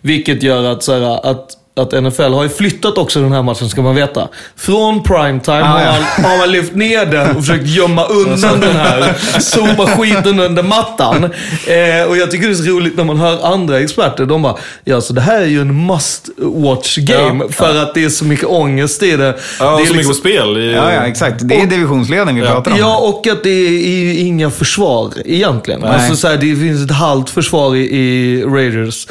Vilket 0.00 0.42
gör 0.42 0.64
att, 0.72 0.82
så 0.82 0.92
här, 0.92 1.30
att 1.30 1.46
att 1.76 1.92
NFL 2.04 2.22
har 2.32 2.42
ju 2.42 2.48
flyttat 2.48 2.98
också 2.98 3.20
den 3.20 3.32
här 3.32 3.42
matchen, 3.42 3.68
ska 3.68 3.82
man 3.82 3.94
veta. 3.94 4.28
Från 4.56 5.02
primetime 5.02 5.60
Ah, 5.62 5.64
har, 5.64 5.80
ja. 5.80 5.94
man, 6.22 6.30
har 6.30 6.38
man 6.38 6.50
lyft 6.52 6.74
ner 6.74 7.06
den 7.06 7.36
och 7.36 7.44
försökt 7.46 7.66
gömma 7.68 8.04
undan 8.04 8.60
den 8.60 8.76
här. 8.76 9.14
Sopa 9.40 9.86
skiten 9.86 10.40
under 10.40 10.62
mattan. 10.62 11.24
Eh, 11.24 12.08
och 12.08 12.16
jag 12.16 12.30
tycker 12.30 12.46
det 12.46 12.52
är 12.52 12.54
så 12.54 12.62
roligt 12.70 12.96
när 12.96 13.04
man 13.04 13.16
hör 13.16 13.52
andra 13.52 13.80
experter. 13.80 14.24
De 14.26 14.42
bara, 14.42 14.56
ja 14.84 15.00
så 15.00 15.12
det 15.12 15.20
här 15.20 15.40
är 15.40 15.46
ju 15.46 15.60
en 15.60 15.86
must 15.86 16.28
watch 16.38 16.96
game. 16.98 17.44
Ja, 17.44 17.52
för 17.52 17.82
att 17.82 17.94
det 17.94 18.04
är 18.04 18.08
så 18.08 18.24
mycket 18.24 18.46
ångest 18.46 19.02
i 19.02 19.16
det. 19.16 19.36
Ja, 19.60 19.70
och 19.72 19.78
det 19.78 19.82
är 19.84 19.86
så 19.86 19.94
mycket 19.94 20.06
på 20.06 20.12
liksom- 20.12 20.14
spel. 20.14 20.58
i- 20.58 20.72
Ja, 20.72 20.92
ja, 20.92 21.00
exakt. 21.00 21.36
Det 21.48 21.60
är 21.60 21.66
divisionsledning 21.66 22.36
vi 22.36 22.42
Ja. 22.42 22.50
pratar 22.50 22.70
om. 22.72 22.78
Ja, 22.78 22.96
och 22.98 23.26
att 23.26 23.42
det 23.42 23.50
är 23.50 23.70
ju 24.04 24.16
inga 24.18 24.50
försvar 24.50 25.12
egentligen. 25.24 25.80
Nej. 25.80 25.90
Alltså, 25.90 26.16
så 26.16 26.28
här, 26.28 26.34
det 26.36 26.56
finns 26.56 26.84
ett 26.90 26.96
halvt 26.96 27.30
försvar 27.30 27.76
i, 27.76 27.80
i 27.80 28.42
Raiders. 28.44 29.06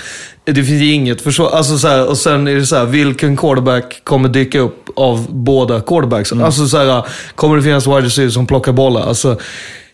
Det 0.45 0.63
finns 0.63 0.81
inget 0.81 1.21
försvar. 1.21 1.49
Alltså, 1.49 1.77
så 1.77 1.87
här, 1.87 2.09
och 2.09 2.17
sen 2.17 2.47
är 2.47 2.55
det 2.55 2.65
så 2.65 2.75
här, 2.75 2.85
vilken 2.85 3.37
quarterback 3.37 4.01
kommer 4.03 4.29
dyka 4.29 4.59
upp 4.59 4.89
av 4.95 5.27
båda 5.29 5.81
quarterbacks? 5.81 6.31
Mm. 6.31 6.45
Alltså, 6.45 6.67
så 6.67 6.77
här, 6.77 7.05
kommer 7.35 7.57
det 7.57 7.63
finnas 7.63 7.87
wide 7.87 8.01
receivers 8.01 8.33
som 8.33 8.47
plockar 8.47 8.71
bollar? 8.71 9.01
Alltså, 9.01 9.37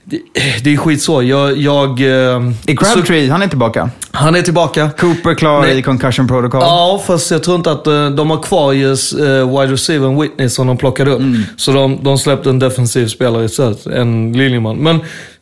det, 0.03 0.19
det 0.63 0.73
är 0.73 0.77
skit 0.77 1.01
så. 1.01 1.23
Jag... 1.23 1.57
jag 1.57 2.01
eh, 2.01 2.51
I 2.65 2.77
Crabtree, 2.77 3.29
han 3.29 3.41
är 3.41 3.47
tillbaka. 3.47 3.89
så, 4.11 4.17
han 4.17 4.35
är 4.35 4.41
tillbaka. 4.41 4.89
Cooper 4.97 5.33
klar 5.33 5.61
Nej. 5.61 5.77
i 5.77 5.81
concussion 5.81 6.27
protocol. 6.27 6.61
Ja, 6.61 7.03
fast 7.07 7.31
jag 7.31 7.43
tror 7.43 7.55
inte 7.55 7.71
att 7.71 7.87
eh, 7.87 8.09
de 8.09 8.29
har 8.29 8.43
kvar 8.43 8.73
just 8.73 9.13
uh, 9.13 9.59
wide 9.59 9.73
receiver 9.73 10.21
Whitney 10.21 10.49
som 10.49 10.67
de 10.67 10.77
plockade 10.77 11.11
upp. 11.11 11.21
Så 11.57 11.71
de, 11.71 11.99
de 12.03 12.17
släppte 12.17 12.49
en 12.49 12.59
defensiv 12.59 13.07
spelare 13.07 13.45
istället, 13.45 13.85
en 13.85 14.33
linjeman. 14.33 14.77
Men 14.77 14.95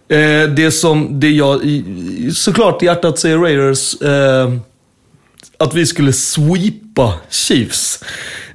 eh, 0.10 0.50
det 0.50 0.72
som 0.72 1.20
det 1.20 1.30
jag, 1.30 1.60
såklart 2.34 2.82
hjärtat 2.82 3.20
säger 3.20 3.38
Raiders, 3.38 4.02
eh, 4.02 4.54
att 5.60 5.74
vi 5.74 5.86
skulle 5.86 6.14
sweepa 6.14 7.14
Chiefs 7.30 8.00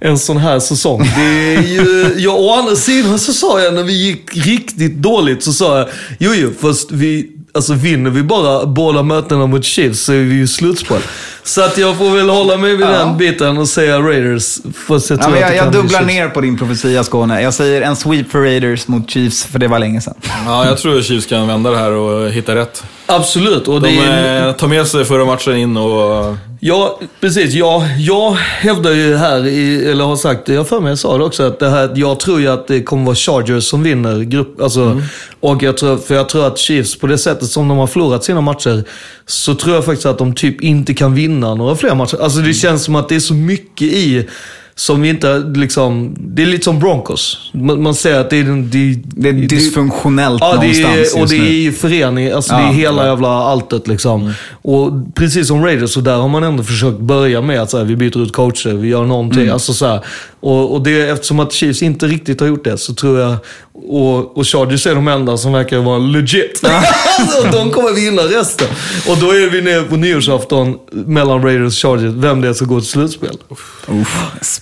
en 0.00 0.18
sån 0.18 0.36
här 0.36 0.60
säsong. 0.60 1.10
Det 1.16 1.54
är 1.54 1.62
ju, 1.62 2.14
ja, 2.16 2.30
å 2.32 2.54
andra 2.54 2.76
sidan 2.76 3.18
så 3.18 3.32
sa 3.32 3.60
jag 3.60 3.74
när 3.74 3.82
vi 3.82 3.92
gick 4.06 4.36
riktigt 4.46 4.94
dåligt 4.96 5.42
så 5.44 5.52
sa 5.52 5.78
jag, 5.78 5.88
jo 6.18 6.30
jo, 6.34 6.50
fast 6.60 6.92
vi, 6.92 7.28
alltså 7.54 7.74
vinner 7.74 8.10
vi 8.10 8.22
bara 8.22 8.66
båda 8.66 9.02
mötena 9.02 9.46
mot 9.46 9.64
Chiefs 9.64 10.00
så 10.00 10.12
är 10.12 10.16
vi 10.16 10.34
ju 10.34 10.46
slutspel. 10.46 11.00
Så 11.44 11.62
att 11.62 11.78
jag 11.78 11.96
får 11.98 12.10
väl 12.10 12.30
hålla 12.30 12.56
mig 12.56 12.76
vid 12.76 12.86
Ja. 12.86 12.90
den 12.90 13.18
biten 13.18 13.58
och 13.58 13.68
säga 13.68 13.98
Raiders. 14.00 14.58
Fast 14.88 15.10
jag 15.10 15.18
Ja, 15.18 15.22
tror 15.24 15.34
att 15.36 15.40
jag 15.40 15.56
jag 15.56 15.70
bli 15.70 15.80
dubblar 15.80 16.02
ner 16.02 16.28
på 16.28 16.40
din 16.40 16.58
profetia 16.58 17.04
Skåne. 17.04 17.42
Jag 17.42 17.54
säger 17.54 17.82
en 17.82 17.96
sweep 17.96 18.30
för 18.30 18.40
Raiders 18.40 18.88
mot 18.88 19.10
Chiefs, 19.10 19.44
för 19.44 19.58
det 19.58 19.68
var 19.68 19.78
länge 19.78 20.00
sedan. 20.00 20.14
Ja, 20.46 20.66
jag 20.66 20.78
tror 20.78 20.98
att 20.98 21.04
Chiefs 21.04 21.26
kan 21.26 21.46
vända 21.48 21.70
det 21.70 21.78
här 21.78 21.90
och 21.92 22.30
hitta 22.30 22.54
rätt. 22.54 22.84
Absolut. 23.06 23.68
Och 23.68 23.80
De 23.80 23.88
det 23.96 24.02
är, 24.04 24.48
eh, 24.48 24.52
tar 24.54 24.68
med 24.68 24.86
sig 24.86 25.04
förra 25.04 25.24
matchen 25.24 25.56
in 25.56 25.76
och... 25.76 26.36
Ja, 26.64 27.00
precis. 27.20 27.54
Jag, 27.54 27.82
jag 27.98 28.30
hävdar 28.32 28.90
ju 28.90 29.16
här, 29.16 29.46
i, 29.46 29.90
eller 29.90 30.04
har 30.04 30.16
sagt, 30.16 30.48
jag 30.48 30.68
för 30.68 30.80
mig 30.80 30.88
jag 30.90 30.98
sa 30.98 31.18
det 31.18 31.24
också, 31.24 31.42
att 31.42 31.58
det 31.58 31.70
här, 31.70 31.92
jag 31.94 32.20
tror 32.20 32.40
ju 32.40 32.48
att 32.48 32.66
det 32.66 32.82
kommer 32.82 33.04
vara 33.04 33.14
Chargers 33.14 33.64
som 33.64 33.82
vinner 33.82 34.20
grupp. 34.20 34.60
Alltså, 34.60 35.02
och 35.40 35.62
jag 35.62 35.76
tror, 35.76 35.96
för 35.96 36.14
jag 36.14 36.28
tror 36.28 36.46
att 36.46 36.58
Chiefs, 36.58 36.98
på 36.98 37.06
det 37.06 37.18
sättet 37.18 37.48
som 37.48 37.68
de 37.68 37.78
har 37.78 37.86
förlorat 37.86 38.24
sina 38.24 38.40
matcher, 38.40 38.84
så 39.26 39.54
tror 39.54 39.74
jag 39.74 39.84
faktiskt 39.84 40.06
att 40.06 40.18
de 40.18 40.34
typ 40.34 40.62
inte 40.62 40.94
kan 40.94 41.14
vinna 41.14 41.54
några 41.54 41.76
fler 41.76 41.94
matcher. 41.94 42.22
Alltså 42.22 42.40
det 42.40 42.54
känns 42.54 42.84
som 42.84 42.96
att 42.96 43.08
det 43.08 43.14
är 43.14 43.20
så 43.20 43.34
mycket 43.34 43.88
i 43.88 44.28
som 44.74 45.02
vi 45.02 45.08
inte 45.08 45.38
liksom, 45.38 46.16
det 46.18 46.42
är 46.42 46.46
lite 46.46 46.64
som 46.64 46.78
Broncos. 46.78 47.50
Man, 47.52 47.82
man 47.82 47.94
ser 47.94 48.18
att 48.18 48.30
det 48.30 48.36
är, 48.36 48.44
det, 48.44 49.02
Det 49.04 49.28
är 49.28 49.32
dysfunktionellt 49.32 50.40
Ja, 50.40 50.52
det 50.52 50.56
någonstans 50.56 51.14
är, 51.14 51.22
och 51.22 51.28
det 51.28 51.36
är 51.36 51.62
ju 51.62 51.72
förening, 51.72 52.30
alltså 52.30 52.52
Ja, 52.52 52.58
det 52.58 52.64
är 52.64 52.72
hela 52.72 53.06
jävla 53.06 53.28
alltet 53.28 53.88
liksom. 53.88 54.32
Och 54.62 55.14
precis 55.14 55.48
som 55.48 55.64
Raiders, 55.64 55.90
så 55.90 56.00
där 56.00 56.16
har 56.16 56.28
man 56.28 56.42
ändå 56.42 56.62
försökt 56.62 56.98
börja 56.98 57.40
med 57.40 57.62
att 57.62 57.70
så 57.70 57.78
här, 57.78 57.84
vi 57.84 57.96
byter 57.96 58.22
ut 58.22 58.32
coacher, 58.32 58.74
vi 58.74 58.88
gör 58.88 59.04
någonting. 59.04 59.42
Mm. 59.42 59.52
Alltså, 59.52 59.72
så 59.74 59.86
här, 59.86 60.00
och, 60.40 60.72
och 60.72 60.82
det, 60.82 61.08
eftersom 61.08 61.40
att 61.40 61.52
Chiefs 61.52 61.82
inte 61.82 62.06
riktigt 62.06 62.40
har 62.40 62.46
gjort 62.46 62.64
det, 62.64 62.78
så 62.78 62.94
tror 62.94 63.18
jag, 63.18 63.36
och, 63.72 64.38
och 64.38 64.46
Chargers 64.46 64.86
är 64.86 64.94
de 64.94 65.08
enda 65.08 65.36
som 65.36 65.52
verkar 65.52 65.78
vara 65.78 65.98
legit. 65.98 66.60
alltså, 67.18 67.48
de 67.52 67.70
kommer 67.70 67.92
vinna 67.92 68.22
resten. 68.22 68.68
Och 69.08 69.16
då 69.16 69.30
är 69.30 69.50
vi 69.50 69.62
nere 69.62 69.82
på 69.82 69.96
nyårsafton 69.96 70.78
mellan 70.92 71.42
Raiders 71.42 71.84
och 71.84 71.90
Chargers, 71.90 72.14
vem 72.14 72.40
det 72.40 72.48
är 72.48 72.52
som 72.52 72.66
går 72.66 72.80
till 72.80 72.88
slutspel. 72.88 73.38
Uff, 73.48 73.82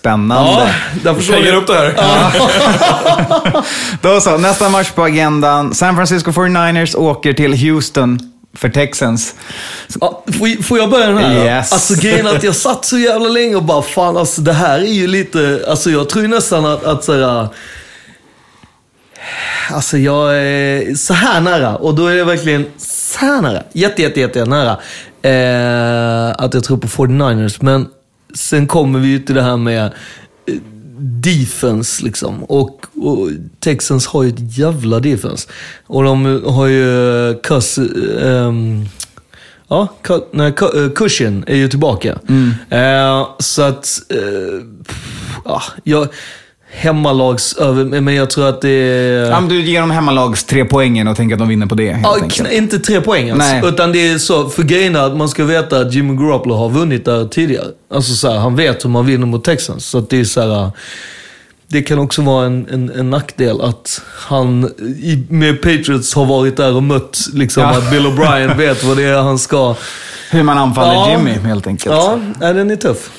spännande. 0.01 0.75
där 1.03 1.15
förstår 1.15 1.35
Hänger 1.35 1.55
upp 1.55 1.67
det 1.67 1.75
här. 1.75 1.95
Då 4.03 4.21
så, 4.21 4.39
nästa 4.39 4.69
match 4.69 4.91
på 4.91 5.03
agendan. 5.03 5.75
San 5.75 5.97
Francisco 5.97 6.31
49ers 6.31 6.97
åker 6.97 7.33
till 7.33 7.55
Houston 7.55 8.19
för 8.55 8.69
Texans. 8.69 9.35
Ja, 10.01 10.25
får, 10.27 10.63
får 10.63 10.79
jag 10.79 10.91
börja 10.91 11.07
den 11.07 11.19
här? 11.19 11.45
Yes. 11.45 11.73
Alltså 11.73 11.95
grejen 11.95 12.27
att 12.27 12.43
jag 12.43 12.57
satt 12.57 12.85
så 12.85 12.99
jävla 12.99 13.29
länge 13.29 13.57
och 13.57 13.63
bara, 13.63 13.83
fan 13.83 14.17
alltså 14.17 14.41
det 14.41 14.53
här 14.53 14.79
är 14.79 14.93
ju 14.93 15.07
lite, 15.07 15.65
alltså 15.69 15.91
jag 15.91 16.09
tror 16.09 16.23
ju 16.23 16.29
nästan 16.29 16.67
att, 16.67 16.85
att 16.85 17.05
såhär, 17.05 17.49
Alltså 19.71 19.99
jag 19.99 20.37
är 20.37 20.95
så 20.95 21.15
här 21.15 21.41
nära 21.41 21.77
och 21.77 21.95
då 21.95 22.07
är 22.07 22.17
det 22.17 22.25
verkligen 22.25 22.67
så 22.79 23.19
här 23.19 23.43
nära. 23.43 23.63
Jätte, 23.73 24.03
jätte, 24.03 24.21
jätte 24.21 24.45
nära. 24.45 24.79
Eh, 25.23 26.35
att 26.45 26.55
jag 26.55 26.65
tror 26.65 26.77
på 26.77 26.89
49ers. 26.89 27.59
Men 27.61 27.89
sen 28.35 28.67
kommer 28.67 28.99
vi 28.99 29.09
ju 29.09 29.19
till 29.19 29.35
det 29.35 29.43
här 29.43 29.57
med 29.57 29.85
eh, 30.47 30.55
defense 31.23 32.05
liksom. 32.05 32.45
Och, 32.45 32.87
och 32.95 33.31
Texans 33.61 34.07
har 34.07 34.23
ju 34.23 34.29
ett 34.29 34.59
jävla 34.59 35.01
defense. 35.01 35.49
Och 35.87 36.05
de 36.05 36.43
har 36.47 36.67
ju 36.67 37.29
eh, 37.31 37.37
Cuss... 37.43 37.79
ehm, 38.23 38.87
Ja, 39.73 39.89
nej, 40.33 40.53
eh, 40.75 40.91
Cushion 40.95 41.45
är 41.47 41.57
ju 41.57 41.69
tillbaka. 41.69 42.19
Eh, 42.71 43.29
så 43.39 43.63
att, 43.63 44.03
eh, 44.09 44.61
pff, 44.85 45.37
ja, 45.45 45.63
jag, 45.85 46.09
hemmalags 46.73 47.57
men 47.85 48.15
jag 48.15 48.31
tror 48.31 48.49
att 48.49 48.61
det 48.61 48.69
är... 48.69 49.31
Ja, 49.31 49.41
men 49.41 49.49
du 49.49 49.61
ger 49.63 49.81
dem 49.81 49.91
hemmalags 49.91 50.45
tre 50.45 50.65
poängen 50.65 51.09
och 51.09 51.17
tänker 51.17 51.35
att 51.35 51.39
de 51.39 51.49
vinner 51.49 51.67
på 51.67 51.75
det 51.75 52.01
Ja, 52.03 52.17
enkelt. 52.23 52.53
inte 52.53 52.79
tre 52.79 53.01
poäng 53.01 53.31
alltså. 53.31 53.47
Nej. 53.49 53.63
Utan 53.65 53.93
det 53.93 54.09
är 54.09 54.19
så, 54.19 54.49
för 54.49 54.63
grejen 54.63 54.97
är 54.97 55.01
att 55.01 55.17
man 55.17 55.29
ska 55.29 55.45
veta 55.45 55.79
att 55.81 55.95
Jimmy 55.95 56.17
Garoppolo 56.17 56.55
har 56.55 56.69
vunnit 56.69 57.05
där 57.05 57.25
tidigare. 57.29 57.67
Alltså 57.95 58.15
så 58.15 58.31
här, 58.31 58.39
han 58.39 58.57
vet 58.57 58.85
hur 58.85 58.91
man 58.91 59.07
vinner 59.07 59.27
mot 59.27 59.45
Texans. 59.45 59.87
Så 59.87 60.01
det 60.01 60.21
är 60.21 60.25
så 60.25 60.41
här, 60.55 60.71
det 61.69 61.83
kan 61.83 61.99
också 61.99 62.23
vara 62.23 62.47
en, 62.47 62.67
en, 62.73 62.91
en 62.91 63.11
nackdel 63.11 63.61
att 63.61 64.01
han 64.29 64.65
i, 65.03 65.25
med 65.29 65.63
Patriots 65.63 66.15
har 66.15 66.25
varit 66.27 66.57
där 66.57 66.77
och 66.77 66.83
mött 66.83 67.19
liksom 67.33 67.63
Ja. 67.63 67.69
att 67.71 67.91
Bill 67.91 68.07
O'Brien 68.07 68.57
vet 68.59 68.85
vad 68.85 68.97
det 68.97 69.03
är 69.05 69.19
han 69.23 69.39
ska... 69.39 69.75
Hur 70.31 70.43
man 70.43 70.59
anfaller 70.59 70.93
Ja. 70.95 71.11
Jimmy 71.11 71.31
helt 71.31 71.67
enkelt. 71.67 71.95
Ja, 72.41 72.53
den 72.53 72.71
är 72.71 72.77
tuff. 72.77 73.11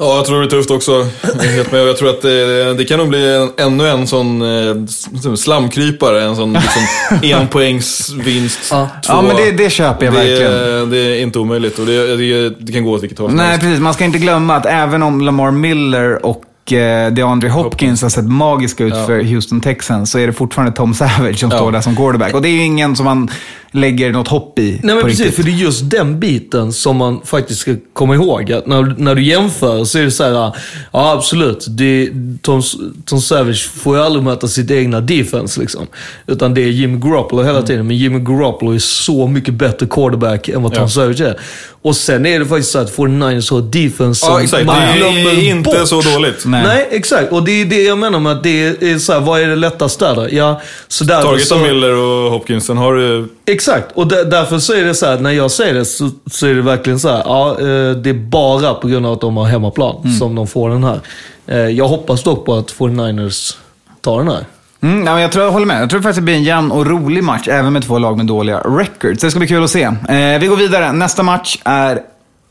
Ja, 0.00 0.16
jag 0.16 0.24
tror 0.26 0.40
det 0.40 0.46
är 0.46 0.50
tufft 0.50 0.70
också. 0.70 1.06
Jag 1.22 1.44
är 1.44 1.48
helt 1.48 1.72
med. 1.72 1.82
Och 1.82 1.88
Jag 1.88 1.96
tror 1.96 2.10
att 2.10 2.22
det, 2.22 2.74
det 2.74 2.84
kan 2.84 2.98
nog 2.98 3.08
bli 3.08 3.34
en, 3.36 3.66
ännu 3.66 3.88
en 3.88 4.06
sån 4.06 4.42
eh, 4.42 4.76
s- 4.84 5.42
slamkrypare. 5.42 6.22
En 6.22 6.36
sån 6.36 6.52
liksom, 6.52 6.82
enpoängsvinst. 7.22 8.58
Ja. 8.70 8.88
Ja, 9.08 9.22
men 9.22 9.36
det, 9.36 9.50
det 9.50 9.70
köper 9.70 10.04
jag 10.06 10.14
det, 10.14 10.18
verkligen. 10.18 10.90
det 10.90 10.98
är 10.98 11.20
inte 11.22 11.38
omöjligt 11.38 11.78
och 11.78 11.86
det, 11.86 12.16
det, 12.16 12.50
det 12.50 12.72
kan 12.72 12.84
gå 12.84 12.92
åt 12.92 13.02
vilket 13.02 13.18
håll 13.18 13.34
Nej, 13.34 13.58
precis. 13.58 13.80
Man 13.80 13.94
ska 13.94 14.04
inte 14.04 14.18
glömma 14.18 14.56
att 14.56 14.66
även 14.66 15.02
om 15.02 15.20
Lamar 15.20 15.50
Miller 15.50 16.26
och 16.26 16.42
eh, 16.42 16.47
DeAndre 16.70 17.48
Hopkins 17.48 18.02
har 18.02 18.08
sett 18.08 18.24
magiska 18.24 18.84
ut 18.84 18.92
Ja. 18.96 19.06
för 19.06 19.22
Houston 19.22 19.60
Texans 19.60 20.10
så 20.10 20.18
är 20.18 20.26
det 20.26 20.32
fortfarande 20.32 20.76
Tom 20.76 20.94
Savage 20.94 21.38
som 21.38 21.50
Ja. 21.50 21.56
står 21.56 21.72
där 21.72 21.80
som 21.80 21.96
quarterback. 21.96 22.34
Och 22.34 22.42
det 22.42 22.48
är 22.48 22.52
ju 22.52 22.62
ingen 22.64 22.96
som 22.96 23.04
man 23.04 23.30
lägger 23.70 24.12
något 24.12 24.28
hopp 24.28 24.58
i 24.58 24.80
Nej 24.82 24.94
men 24.94 25.04
precis, 25.04 25.20
riktigt. 25.20 25.36
för 25.36 25.42
det 25.42 25.50
är 25.50 25.54
just 25.56 25.90
den 25.90 26.20
biten 26.20 26.72
som 26.72 26.96
man 26.96 27.20
faktiskt 27.24 27.60
ska 27.60 27.74
komma 27.92 28.14
ihåg. 28.14 28.52
Att 28.52 28.66
när, 28.66 28.94
när 28.98 29.14
du 29.14 29.22
jämför 29.22 29.84
så 29.84 29.98
är 29.98 30.02
det 30.02 30.10
så 30.10 30.24
här, 30.24 30.32
ja 30.32 30.52
absolut, 30.92 31.66
det, 31.68 32.10
Tom, 32.42 32.62
Tom 33.04 33.20
Savage 33.20 33.70
får 33.70 33.96
ju 33.96 34.02
aldrig 34.02 34.24
möta 34.24 34.48
sitt 34.48 34.70
egna 34.70 35.00
defense 35.00 35.60
liksom. 35.60 35.86
Utan 36.26 36.54
det 36.54 36.60
är 36.60 36.68
Jimmy 36.68 36.98
Garoppolo 36.98 37.42
hela 37.42 37.62
tiden. 37.62 37.86
Men 37.86 37.96
Jimmy 37.96 38.18
Garoppolo 38.18 38.74
är 38.74 38.78
så 38.78 39.26
mycket 39.26 39.54
bättre 39.54 39.86
quarterback 39.86 40.48
än 40.48 40.62
vad 40.62 40.72
Tom 40.74 40.82
Ja. 40.82 40.88
Savage 40.88 41.20
är. 41.20 41.36
Och 41.82 41.96
sen 41.96 42.26
är 42.26 42.38
det 42.38 42.46
faktiskt 42.46 42.70
så 42.72 42.78
att 42.78 42.96
49ers 42.96 43.50
har 43.50 43.60
defense 43.60 44.26
som 44.26 44.34
Ja, 44.34 44.42
exakt. 44.42 44.66
man 44.66 44.76
Det 44.80 44.98
glömmer 44.98 45.30
är 45.38 45.50
inte 45.50 45.70
bort. 45.70 45.88
så 45.88 46.00
dåligt. 46.00 46.42
Nej. 46.46 46.57
Nej. 46.66 46.88
exakt. 46.90 47.32
Och 47.32 47.42
det 47.44 47.52
är 47.60 47.64
det 47.64 47.82
jag 47.82 47.98
menar 47.98 48.20
med 48.20 48.32
att 48.32 48.42
det 48.42 48.82
är 48.82 48.98
så 48.98 49.12
här, 49.12 49.20
vad 49.20 49.40
är 49.40 49.48
det 49.48 49.56
lättaste 49.56 50.14
där? 50.14 50.28
Ja, 50.34 50.60
så 50.88 51.04
därför 51.04 51.28
Target 51.28 51.46
så... 51.48 51.54
av 51.54 51.60
Miller 51.62 51.94
och 51.96 52.30
Hopkins. 52.30 52.66
Sen 52.66 52.76
har 52.78 52.94
du... 52.94 53.28
Exakt, 53.46 53.86
och 53.94 54.06
där, 54.06 54.24
därför 54.24 54.58
så 54.58 54.72
är 54.74 54.84
det 54.84 54.94
så 54.94 55.06
här, 55.06 55.18
när 55.18 55.30
jag 55.30 55.50
säger 55.50 55.74
det 55.74 55.84
så, 55.84 56.10
så 56.30 56.46
är 56.46 56.54
det 56.54 56.62
verkligen 56.62 56.98
så 56.98 57.08
här, 57.08 57.22
ja, 57.24 57.50
eh, 57.50 57.90
det 57.90 58.10
är 58.10 58.28
bara 58.28 58.74
på 58.74 58.88
grund 58.88 59.06
av 59.06 59.12
att 59.12 59.20
de 59.20 59.36
har 59.36 59.44
hemmaplan 59.44 60.12
som 60.18 60.34
de 60.34 60.46
får 60.46 60.70
den 60.70 60.84
här. 60.84 61.00
Eh, 61.46 61.56
Jag 61.58 61.88
hoppas 61.88 62.22
dock 62.22 62.44
på 62.46 62.54
att 62.54 62.72
49ers 62.74 63.56
tar 64.00 64.18
den 64.18 64.28
här. 64.28 64.44
Mm, 64.80 65.06
ja, 65.06 65.20
jag 65.20 65.32
tror 65.32 65.44
jag 65.44 65.52
håller 65.52 65.66
med. 65.66 65.82
Jag 65.82 65.90
tror 65.90 66.00
faktiskt 66.00 66.16
det 66.16 66.22
blir 66.22 66.34
en 66.34 66.42
jämn 66.42 66.70
och 66.72 66.86
rolig 66.86 67.24
match, 67.24 67.48
även 67.48 67.72
med 67.72 67.84
två 67.86 67.98
lag 67.98 68.16
med 68.16 68.26
dåliga 68.26 68.58
records. 68.58 69.20
Det 69.20 69.30
ska 69.30 69.38
bli 69.38 69.48
kul 69.48 69.64
att 69.64 69.70
se. 69.70 69.82
Eh, 69.82 70.38
vi 70.40 70.46
går 70.46 70.56
vidare. 70.56 70.92
Nästa 70.92 71.22
match 71.22 71.58
är 71.64 72.00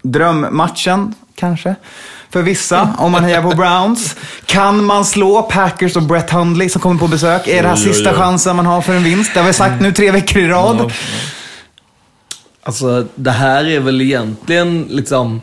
drömmatchen, 0.01 1.13
kanske. 1.35 1.75
För 2.29 2.41
vissa, 2.41 2.89
om 2.97 3.11
man 3.11 3.23
hejar 3.23 3.41
på 3.41 3.49
Browns. 3.49 4.15
Kan 4.45 4.85
man 4.85 5.05
slå 5.05 5.41
Packers 5.41 5.95
och 5.95 6.03
Brett 6.03 6.29
Hundley 6.29 6.69
som 6.69 6.81
kommer 6.81 6.99
på 6.99 7.07
besök? 7.07 7.47
Är 7.47 7.61
det 7.61 7.67
här 7.67 7.75
Oj, 7.75 7.81
sista 7.81 8.09
oj. 8.09 8.15
chansen 8.15 8.55
man 8.55 8.65
har 8.65 8.81
för 8.81 8.93
en 8.93 9.03
vinst? 9.03 9.31
Det 9.33 9.39
har 9.39 9.47
vi 9.47 9.53
sagt 9.53 9.81
nu 9.81 9.91
tre 9.91 10.11
veckor 10.11 10.41
i 10.41 10.47
rad. 10.47 10.77
Ja. 10.79 10.89
Alltså, 12.63 13.05
det 13.15 13.31
här 13.31 13.65
är 13.65 13.79
väl 13.79 14.01
egentligen 14.01 14.87
liksom 14.89 15.41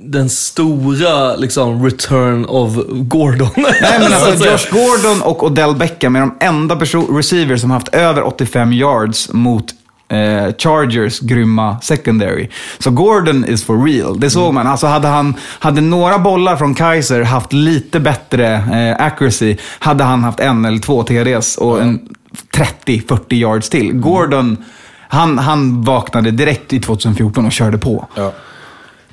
den 0.00 0.28
stora 0.28 1.36
liksom, 1.36 1.84
return 1.84 2.44
of 2.44 2.72
Gordon. 2.88 3.48
Nej, 3.56 3.98
men 4.00 4.10
Så 4.20 4.26
alltså. 4.26 4.50
Josh 4.50 4.70
Gordon 4.70 5.22
och 5.22 5.44
Odell 5.44 5.74
Beckham 5.74 6.16
är 6.16 6.20
de 6.20 6.36
enda 6.40 6.74
receivers 6.74 7.60
som 7.60 7.70
haft 7.70 7.88
över 7.88 8.22
85 8.22 8.72
yards 8.72 9.32
mot 9.32 9.64
eh, 10.08 10.54
Chargers 10.58 11.20
grymma 11.20 11.80
secondary. 11.80 12.48
Så 12.78 12.90
Gordon 12.90 13.44
is 13.44 13.64
for 13.64 13.84
real. 13.84 14.20
Det 14.20 14.30
såg 14.30 14.54
man. 14.54 14.66
Alltså 14.66 14.86
hade, 14.86 15.08
han, 15.08 15.34
hade 15.40 15.80
några 15.80 16.18
bollar 16.18 16.56
från 16.56 16.74
Kaiser 16.74 17.22
haft 17.22 17.52
lite 17.52 18.00
bättre 18.00 18.54
eh, 18.54 19.06
accuracy, 19.06 19.56
hade 19.78 20.04
han 20.04 20.24
haft 20.24 20.40
en 20.40 20.64
eller 20.64 20.78
två 20.78 21.02
TDs 21.02 21.56
och 21.56 21.82
en 21.82 22.00
30-40 22.86 23.34
yards 23.34 23.68
till. 23.68 23.92
Gordon, 23.92 24.56
han, 25.08 25.38
han 25.38 25.82
vaknade 25.82 26.30
direkt 26.30 26.72
i 26.72 26.80
2014 26.80 27.46
och 27.46 27.52
körde 27.52 27.78
på. 27.78 28.06
Ja. 28.14 28.32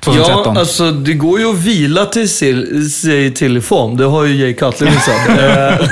2013. 0.00 0.54
Ja, 0.54 0.60
alltså 0.60 0.90
det 0.90 1.12
går 1.12 1.40
ju 1.40 1.50
att 1.50 1.56
vila 1.56 2.06
till 2.06 2.28
sig, 2.28 2.84
sig 2.90 3.34
till 3.34 3.56
i 3.56 3.60
form. 3.60 3.96
Det 3.96 4.04
har 4.04 4.24
ju 4.24 4.36
Jay 4.36 4.54
Cutler 4.54 4.90
visat. 4.90 5.16
Eh, 5.36 5.88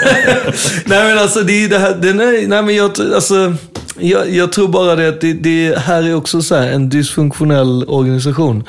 nej 0.85 1.09
men 1.09 1.19
alltså 1.19 1.41
det 1.41 1.65
är 1.65 1.69
det 1.69 1.79
här, 1.79 1.95
det, 1.95 2.13
nej, 2.13 2.47
nej 2.47 2.63
men 2.63 2.77
jag, 2.77 2.91
alltså, 3.15 3.55
jag, 3.99 4.31
jag 4.31 4.53
tror 4.53 4.69
bara 4.69 4.97
det 4.97 5.09
att 5.09 5.21
det, 5.21 5.33
det 5.33 5.79
här 5.79 6.03
är 6.03 6.15
också 6.15 6.43
så 6.43 6.55
här, 6.55 6.73
en 6.73 6.89
dysfunktionell 6.89 7.85
organisation. 7.89 8.65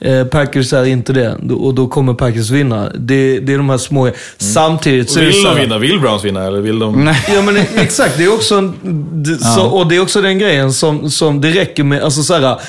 Eh, 0.00 0.24
Packers 0.24 0.72
är 0.72 0.84
inte 0.84 1.12
det 1.12 1.34
och 1.52 1.74
då 1.74 1.88
kommer 1.88 2.14
Packers 2.14 2.50
vinna. 2.50 2.90
Det, 2.94 3.38
det 3.40 3.52
är 3.52 3.56
de 3.56 3.70
här 3.70 3.78
små, 3.78 4.10
samtidigt 4.38 5.10
så 5.10 5.20
Vill 5.20 5.32
så 5.32 5.42
de 5.42 5.48
här, 5.48 5.60
vinna? 5.60 5.78
Vill 5.78 6.00
Browns 6.00 6.24
vinna? 6.24 6.46
Eller 6.46 6.60
vill 6.60 6.78
de... 6.78 7.04
Nej. 7.04 7.24
Ja 7.34 7.42
men 7.42 7.56
exakt, 7.76 8.18
det 8.18 8.24
är 8.24 8.34
också 8.34 8.54
en, 8.54 8.74
det, 9.22 9.38
så, 9.38 9.66
och 9.66 9.88
det 9.88 9.96
är 9.96 10.00
också 10.00 10.22
den 10.22 10.38
grejen 10.38 10.72
som, 10.72 11.10
som 11.10 11.40
det 11.40 11.50
räcker 11.50 11.84
med, 11.84 12.02
alltså 12.02 12.22
såhär, 12.22 12.60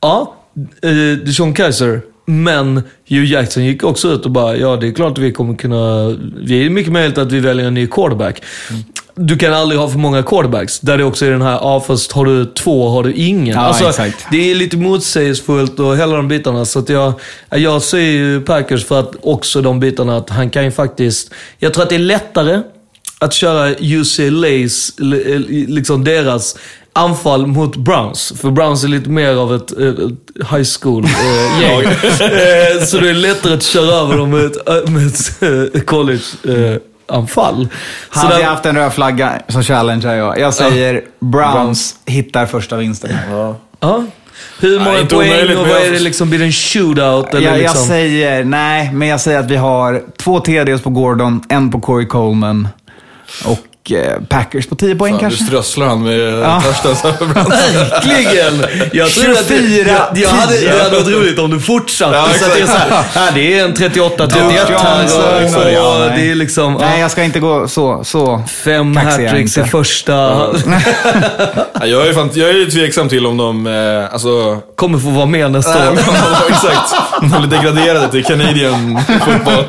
ja, 0.00 0.34
eh, 0.82 0.90
Deshaun 1.24 1.54
Kaiser, 1.54 2.00
men 2.26 2.82
Hugh 3.08 3.32
Jackson 3.32 3.64
gick 3.64 3.84
också 3.84 4.08
ut 4.08 4.24
och 4.24 4.30
bara, 4.30 4.56
ja 4.56 4.76
det 4.76 4.88
är 4.88 4.92
klart 4.92 5.12
att 5.12 5.18
vi 5.18 5.32
kommer 5.32 5.54
kunna, 5.54 6.08
det 6.46 6.64
är 6.64 6.70
mycket 6.70 6.92
möjligt 6.92 7.18
att 7.18 7.32
vi 7.32 7.40
väljer 7.40 7.66
en 7.66 7.74
ny 7.74 7.86
quarterback. 7.86 8.42
Du 9.18 9.36
kan 9.38 9.52
aldrig 9.54 9.80
ha 9.80 9.88
för 9.88 9.98
många 9.98 10.22
quarterbacks. 10.22 10.80
Där 10.80 10.98
det 10.98 11.04
också 11.04 11.26
är 11.26 11.30
den 11.30 11.42
här, 11.42 11.52
ja 11.52 11.80
fast 11.86 12.12
har 12.12 12.24
du 12.24 12.44
två 12.46 12.88
har 12.88 13.02
du 13.02 13.12
ingen. 13.12 13.54
Ja, 13.54 13.60
alltså, 13.60 13.88
exakt. 13.88 14.26
Det 14.30 14.50
är 14.50 14.54
lite 14.54 14.76
motsägelsefullt 14.76 15.80
och 15.80 15.96
hela 15.96 16.16
de 16.16 16.28
bitarna. 16.28 16.64
Så 16.64 16.78
att 16.78 16.88
jag, 16.88 17.12
jag 17.50 17.82
ser 17.82 17.98
ju 17.98 18.40
Packers 18.40 18.84
för 18.84 19.00
att 19.00 19.12
också 19.22 19.60
de 19.62 19.80
bitarna 19.80 20.16
att 20.16 20.30
han 20.30 20.50
kan 20.50 20.64
ju 20.64 20.70
faktiskt... 20.70 21.30
Jag 21.58 21.74
tror 21.74 21.82
att 21.82 21.88
det 21.90 21.94
är 21.94 21.98
lättare 21.98 22.60
att 23.20 23.32
köra 23.32 23.68
UCLA's, 23.74 24.92
li- 25.02 25.66
liksom 25.68 26.04
deras 26.04 26.56
anfall 26.92 27.46
mot 27.46 27.76
Browns. 27.76 28.32
För 28.40 28.50
Browns 28.50 28.84
är 28.84 28.88
lite 28.88 29.10
mer 29.10 29.34
av 29.36 29.54
ett, 29.54 29.78
eh, 29.78 29.88
ett 29.88 30.50
high 30.50 30.66
school-gäng. 30.80 31.82
Eh, 32.20 32.84
så 32.84 32.98
det 32.98 33.10
är 33.10 33.14
lättare 33.14 33.54
att 33.54 33.62
köra 33.62 33.94
över 33.94 34.16
dem 34.16 34.30
med 34.30 34.44
ett, 34.44 34.68
eh, 34.68 34.90
med 34.90 35.06
ett 35.06 35.86
eh, 37.10 37.26
college-anfall. 37.26 37.68
Hade 38.08 38.40
jag 38.40 38.48
haft 38.50 38.66
en 38.66 38.76
röd 38.76 38.92
flagga 38.92 39.32
så 39.48 39.62
challengear 39.62 40.14
jag. 40.14 40.38
Jag 40.38 40.54
säger 40.54 41.02
Browns 41.20 41.96
hittar 42.06 42.46
första 42.46 42.76
vinsten. 42.76 43.10
Ja. 43.80 44.04
Hur 44.60 44.78
många 44.78 44.92
Nej, 44.92 45.06
poäng 45.08 45.28
omöjligt, 45.30 45.56
och 45.56 45.62
men 45.62 45.72
vad 45.72 45.80
jag- 45.80 45.86
är 45.86 45.92
det 45.92 45.98
liksom? 45.98 46.28
Blir 46.30 46.38
det 46.38 46.44
en 46.44 46.52
shootout? 46.52 47.34
Eller 47.34 47.40
Jag, 47.46 47.54
jag 47.54 47.60
liksom? 47.60 47.86
säger, 47.86 48.44
nej, 48.44 48.90
men 48.92 49.08
jag 49.08 49.20
säger 49.20 49.38
att 49.40 49.50
vi 49.50 49.56
har 49.56 50.02
två 50.18 50.40
TDs 50.40 50.82
på 50.82 50.90
Gordon, 50.90 51.42
en 51.48 51.70
på 51.70 51.80
Corey 51.80 52.06
Coleman 52.06 52.68
och 53.44 53.58
eh, 53.92 54.20
Packers 54.28 54.66
på 54.66 54.74
10 54.74 54.94
poäng 54.94 55.12
Fan, 55.12 55.20
kanske. 55.20 55.42
Nu 55.42 55.46
strösslar 55.46 55.86
han 55.86 56.02
med 56.02 56.18
Ja. 56.18 56.62
Browns. 56.82 57.04
Verkligen! 57.20 58.64
Jag 58.92 59.10
tror 59.10 59.30
att 59.30 59.48
det, 59.48 59.54
24, 59.58 59.88
jag, 59.88 60.18
jag 60.18 60.28
hade, 60.28 60.52
10. 60.52 60.72
det 60.72 60.82
hade 60.82 60.96
varit 60.96 61.08
roligt 61.08 61.38
om 61.38 61.50
du 61.50 61.60
fortsatte. 61.60 62.16
Ja, 62.16 62.26
så 62.38 62.44
det, 62.54 62.60
är 62.60 62.66
så 62.66 62.72
här, 62.72 63.04
ja, 63.14 63.30
det 63.34 63.58
är 63.58 63.64
en 63.64 63.74
38-31 63.74 63.88
här 64.78 65.04
och, 65.16 66.04
och, 66.04 66.10
det 66.16 66.30
är 66.30 66.34
liksom 66.34 66.72
ja, 66.80 66.86
Nej, 66.86 67.00
jag 67.00 67.10
ska 67.10 67.22
inte 67.22 67.40
gå 67.40 67.68
så. 67.68 68.04
så. 68.04 68.42
fem 68.64 68.96
är 68.96 69.00
hattricks 69.00 69.58
i 69.58 69.64
första. 69.64 70.12
Ja, 71.80 71.86
jag, 71.86 72.06
är 72.08 72.12
fan, 72.12 72.30
jag 72.34 72.48
är 72.48 72.54
ju 72.54 72.70
tveksam 72.70 73.08
till 73.08 73.26
om 73.26 73.36
de, 73.36 73.66
eh, 73.66 74.12
alltså... 74.12 74.58
Kommer 74.74 74.98
få 74.98 75.10
vara 75.10 75.26
med 75.26 75.52
nästa 75.52 75.90
år. 75.90 75.92
exakt. 76.48 76.94
De 77.20 77.28
blir 77.28 77.58
degraderade 77.58 78.08
till 78.08 78.24
Canadian 78.24 78.98
fotboll. 79.06 79.64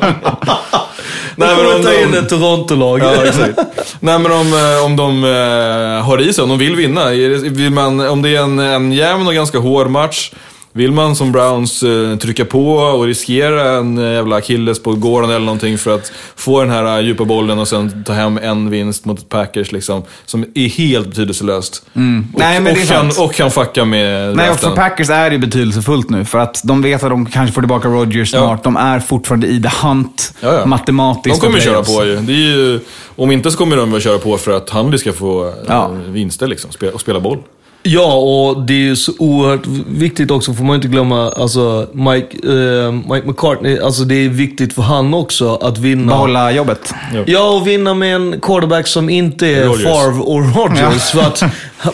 Nej, 1.36 1.56
men 1.56 1.76
om 1.76 1.82
ta 1.82 1.94
in 1.94 2.14
ett 2.14 2.28
Toronto-lag. 2.28 3.00
Ja, 3.00 3.24
exakt. 3.24 3.58
Nej, 4.00 4.18
men 4.18 4.32
om, 4.32 4.52
eh, 4.52 4.84
om 4.84 4.96
de 4.96 5.24
eh, 5.24 6.04
har 6.06 6.20
i 6.20 6.32
sig, 6.32 6.42
om 6.42 6.48
de 6.48 6.58
vill 6.58 6.76
vinna. 6.76 7.08
Vill 7.50 7.70
man, 7.70 8.08
om 8.08 8.22
det 8.22 8.36
är 8.36 8.42
en, 8.42 8.58
en 8.58 8.92
jämn 8.92 9.26
och 9.26 9.34
ganska 9.34 9.58
hård 9.58 9.90
match. 9.90 10.30
Vill 10.72 10.92
man 10.92 11.16
som 11.16 11.32
Browns 11.32 11.82
eh, 11.82 12.16
trycka 12.16 12.44
på 12.44 12.74
och 12.74 13.04
riskera 13.06 13.70
en 13.78 13.98
eh, 13.98 14.12
jävla 14.12 14.36
Achilles 14.36 14.82
på 14.82 14.92
Gordon 14.94 15.30
eller 15.30 15.46
någonting 15.46 15.78
för 15.78 15.94
att 15.94 16.12
få 16.36 16.60
den 16.60 16.70
här 16.70 16.98
eh, 16.98 17.04
djupa 17.04 17.24
bollen 17.24 17.58
och 17.58 17.68
sen 17.68 18.04
ta 18.04 18.12
hem 18.12 18.38
en 18.42 18.70
vinst 18.70 19.04
mot 19.04 19.18
ett 19.18 19.28
Packers 19.28 19.72
liksom. 19.72 20.02
Som 20.26 20.44
är 20.54 20.68
helt 20.68 21.08
betydelselöst. 21.08 21.82
Och, 21.86 22.00
Nej, 22.40 22.60
men 22.60 22.72
och, 22.72 22.88
kan, 22.88 23.10
och 23.18 23.34
kan 23.34 23.50
fucka 23.50 23.84
med 23.84 24.36
Nej, 24.36 24.50
och 24.50 24.56
för. 24.60 24.70
Packers 24.76 25.10
är 25.10 25.30
det 25.30 25.38
betydelsefullt 25.38 26.10
nu. 26.10 26.24
För 26.24 26.38
att 26.38 26.60
de 26.64 26.82
vet 26.82 27.02
att 27.02 27.10
de 27.10 27.26
kanske 27.26 27.54
får 27.54 27.62
tillbaka 27.62 27.88
Rodgers 27.88 28.34
Ja. 28.34 28.38
snart. 28.40 28.64
De 28.64 28.76
är 28.76 29.00
fortfarande 29.00 29.46
i 29.46 29.62
the 29.62 29.70
hunt, 29.82 30.34
Ja, 30.40 30.54
ja. 30.54 30.66
matematiskt. 30.66 31.40
De 31.40 31.46
kommer 31.46 31.60
köra 31.60 31.82
på 31.82 32.04
ju. 32.06 32.16
Det 32.16 32.32
är 32.32 32.36
ju. 32.36 32.80
Om 33.16 33.30
inte 33.30 33.50
så 33.50 33.58
kommer 33.58 33.76
de 33.76 33.92
väl 33.92 34.00
köra 34.00 34.18
på 34.18 34.38
för 34.38 34.50
att 34.56 34.70
Handley 34.70 34.98
ska 34.98 35.12
få 35.12 35.52
Ja. 35.68 35.88
vinster 36.08 36.46
liksom, 36.46 36.70
och 36.94 37.00
spela 37.00 37.20
boll. 37.20 37.38
Ja, 37.82 38.14
och 38.14 38.62
det 38.62 38.74
är 38.74 38.78
ju 38.78 38.96
så 38.96 39.12
oerhört 39.18 39.66
viktigt 39.88 40.30
också, 40.30 40.54
får 40.54 40.64
man 40.64 40.76
inte 40.76 40.88
glömma, 40.88 41.30
alltså 41.30 41.86
Mike, 41.92 42.36
eh, 42.52 42.92
Mike 42.92 43.26
McCartney, 43.26 43.78
alltså 43.78 44.04
det 44.04 44.14
är 44.14 44.28
viktigt 44.28 44.72
för 44.72 44.82
han 44.82 45.14
också 45.14 45.54
att 45.54 45.78
vinna. 45.78 46.12
Behålla 46.12 46.52
jobbet. 46.52 46.94
Ja, 47.26 47.56
och 47.56 47.66
vinna 47.66 47.94
med 47.94 48.14
en 48.16 48.40
quarterback 48.40 48.86
som 48.86 49.10
inte 49.10 49.46
är 49.46 49.64
Rodgers. 49.66 49.84
Favre 49.84 50.20
och 50.22 50.56
Rodgers. 50.56 51.02
För 51.10 51.20
att 51.20 51.42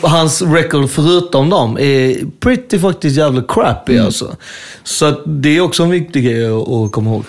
hans 0.03 0.43
record 0.43 0.91
förutom 0.91 1.51
dem 1.51 1.79
är 1.79 2.17
pretty 2.41 2.79
faktiskt 2.79 3.17
jävla 3.17 3.43
crappy 3.49 3.93
Mm. 3.93 4.07
alltså. 4.07 4.37
Så 4.85 5.05
att 5.07 5.21
det 5.27 5.57
är 5.57 5.61
också 5.61 5.83
en 5.83 5.91
viktig 5.91 6.25
grej 6.25 6.47
att, 6.47 6.69
att 6.69 6.93
komma 6.93 7.11
ihåg. 7.11 7.25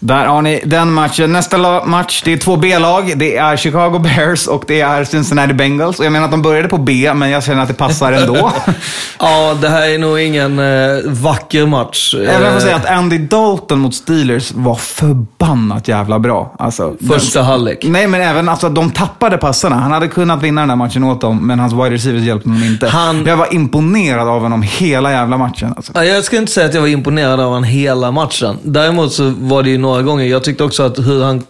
Där 0.00 0.26
har 0.26 0.42
ni 0.42 0.60
den 0.64 0.92
matchen. 0.92 1.32
Nästa 1.32 1.84
match, 1.84 2.22
det 2.24 2.32
är 2.32 2.36
två 2.36 2.56
B-lag. 2.56 3.12
Det 3.16 3.36
är 3.36 3.56
Chicago 3.56 3.98
Bears 3.98 4.46
och 4.46 4.64
det 4.66 4.80
är 4.80 5.04
Cincinnati 5.04 5.52
Bengals. 5.54 5.98
Och 5.98 6.04
jag 6.04 6.12
menar 6.12 6.24
att 6.24 6.30
de 6.30 6.42
började 6.42 6.68
på 6.68 6.78
B, 6.78 7.12
men 7.14 7.30
jag 7.30 7.44
känner 7.44 7.62
att 7.62 7.68
det 7.68 7.74
passar 7.74 8.12
ändå. 8.12 8.52
Ja, 9.20 9.54
det 9.60 9.68
här 9.68 9.88
är 9.88 9.98
nog 9.98 10.20
ingen 10.20 10.58
eh, 10.58 10.98
vacker 11.06 11.66
match. 11.66 12.14
Jag 12.14 12.34
får 12.40 12.46
Eh, 12.46 12.58
säga 12.58 12.76
att 12.76 12.86
Andy 12.86 13.18
Dalton 13.18 13.78
mot 13.78 13.94
Steelers 13.94 14.52
var 14.54 14.74
förbannat 14.74 15.88
jävla 15.88 16.18
bra. 16.18 16.54
Alltså, 16.58 16.94
Första 17.08 17.42
halvlek. 17.42 17.78
Nej, 17.84 18.06
men 18.06 18.20
även 18.20 18.48
alltså, 18.48 18.68
de 18.68 18.90
tappade 18.90 19.36
passarna. 19.38 19.76
Han 19.76 19.92
hade 19.92 20.08
kunnat 20.08 20.42
vinna 20.42 20.60
den 20.60 20.70
här 20.70 20.76
matchen 20.76 21.04
åt 21.04 21.20
dem, 21.20 21.46
men 21.46 21.58
hans 21.58 21.72
wide 21.72 21.90
receivers 21.90 22.22
hjälpte 22.22 22.48
honom 22.48 22.64
inte. 22.64 22.88
Han- 22.88 23.24
Jag 23.26 23.36
var 23.36 23.54
imponerad 23.54 24.28
av 24.28 24.40
honom 24.40 24.62
hela 24.62 25.10
jävla 25.12 25.36
matchen. 25.38 25.72
Alltså. 25.76 25.92
Ja, 25.94 26.04
Jag 26.04 26.24
ska 26.24 26.36
inte 26.36 26.52
säga 26.52 26.66
att 26.66 26.74
jag 26.74 26.80
var 26.80 26.88
imponerad 26.88 27.40
av 27.40 27.46
honom 27.46 27.64
hela 27.64 28.10
matchen. 28.10 28.58
Däremot 28.62 29.12
så 29.12 29.32
var 29.40 29.62
det 29.62 29.70
ju 29.70 29.78
några 29.88 30.02
gånger, 30.02 30.26
jag 30.26 30.44
tyckte 30.44 30.64
också 30.64 30.82
att 30.82 30.98
hur 30.98 31.22
han 31.22 31.42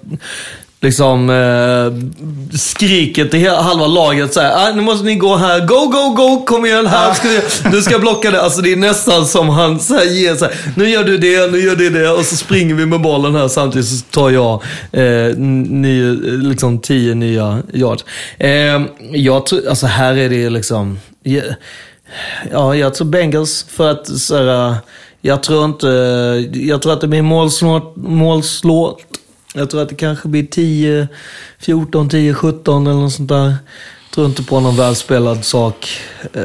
liksom 0.81 1.31
eh, 1.31 2.59
skriket 2.59 3.31
till 3.31 3.51
halva 3.51 3.87
laget 3.87 4.35
såhär, 4.35 4.69
ah, 4.69 4.75
nu 4.75 4.83
måste 4.83 5.05
ni 5.05 5.15
gå 5.15 5.37
här, 5.37 5.67
go, 5.67 5.87
go, 5.87 6.11
go, 6.11 6.45
kom 6.47 6.67
igen 6.67 6.87
här, 6.87 7.15
ska 7.15 7.29
vi, 7.29 7.41
nu 7.71 7.83
ska 7.83 7.93
jag 7.93 8.01
blocka 8.01 8.31
det. 8.31 8.43
Alltså 8.43 8.61
det 8.61 8.73
är 8.73 8.77
nästan 8.77 9.27
som 9.27 9.49
han 9.49 9.81
så 9.81 9.95
här, 9.95 10.05
ger 10.05 10.35
såhär, 10.35 10.55
nu 10.77 10.89
gör 10.89 11.05
du 11.05 11.19
det, 11.19 11.53
nu 11.53 11.61
gör 11.61 11.77
du 11.77 11.91
det. 11.91 12.11
Och 12.11 12.25
så 12.25 12.37
springer 12.37 12.75
vi 12.75 12.87
med 12.87 13.01
bollen 13.01 13.35
här. 13.35 13.49
Samtidigt 13.49 13.89
så 13.89 14.05
tar 14.11 14.31
jag 14.31 14.63
eh, 14.93 15.37
nio, 15.37 16.13
liksom 16.37 16.79
tio 16.79 17.15
nya 17.15 17.63
yards. 17.73 18.05
Eh, 18.39 18.83
jag 19.13 19.47
tror, 19.47 19.69
alltså 19.69 19.87
här 19.87 20.17
är 20.17 20.29
det 20.29 20.51
liksom, 20.51 20.99
ja, 21.23 21.43
Ja, 22.53 22.75
jag 22.75 22.95
tror 22.95 23.07
Bengals 23.07 23.67
för 23.69 23.91
att 23.91 24.07
så 24.07 24.37
här, 24.37 24.75
jag 25.21 25.43
tror 25.43 25.65
inte, 25.65 25.87
jag 26.55 26.83
tror 26.83 26.93
att 26.93 27.01
det 27.01 27.09
blir 27.09 27.23
målsnålt, 27.23 27.93
målslåt. 27.97 28.99
Jag 29.55 29.71
tror 29.71 29.83
att 29.83 29.89
det 29.89 29.95
kanske 29.95 30.29
blir 30.29 30.47
10, 30.47 31.09
14, 31.61 32.09
10, 32.09 32.35
17 32.35 32.87
eller 32.87 32.97
något 33.01 33.13
sånt 33.13 33.29
där. 33.29 33.45
Jag 34.11 34.15
tror 34.15 34.27
inte 34.27 34.43
på 34.43 34.61
någon 34.61 34.77
välspelad 34.77 35.45
sak. 35.45 35.89
Eh, 36.33 36.43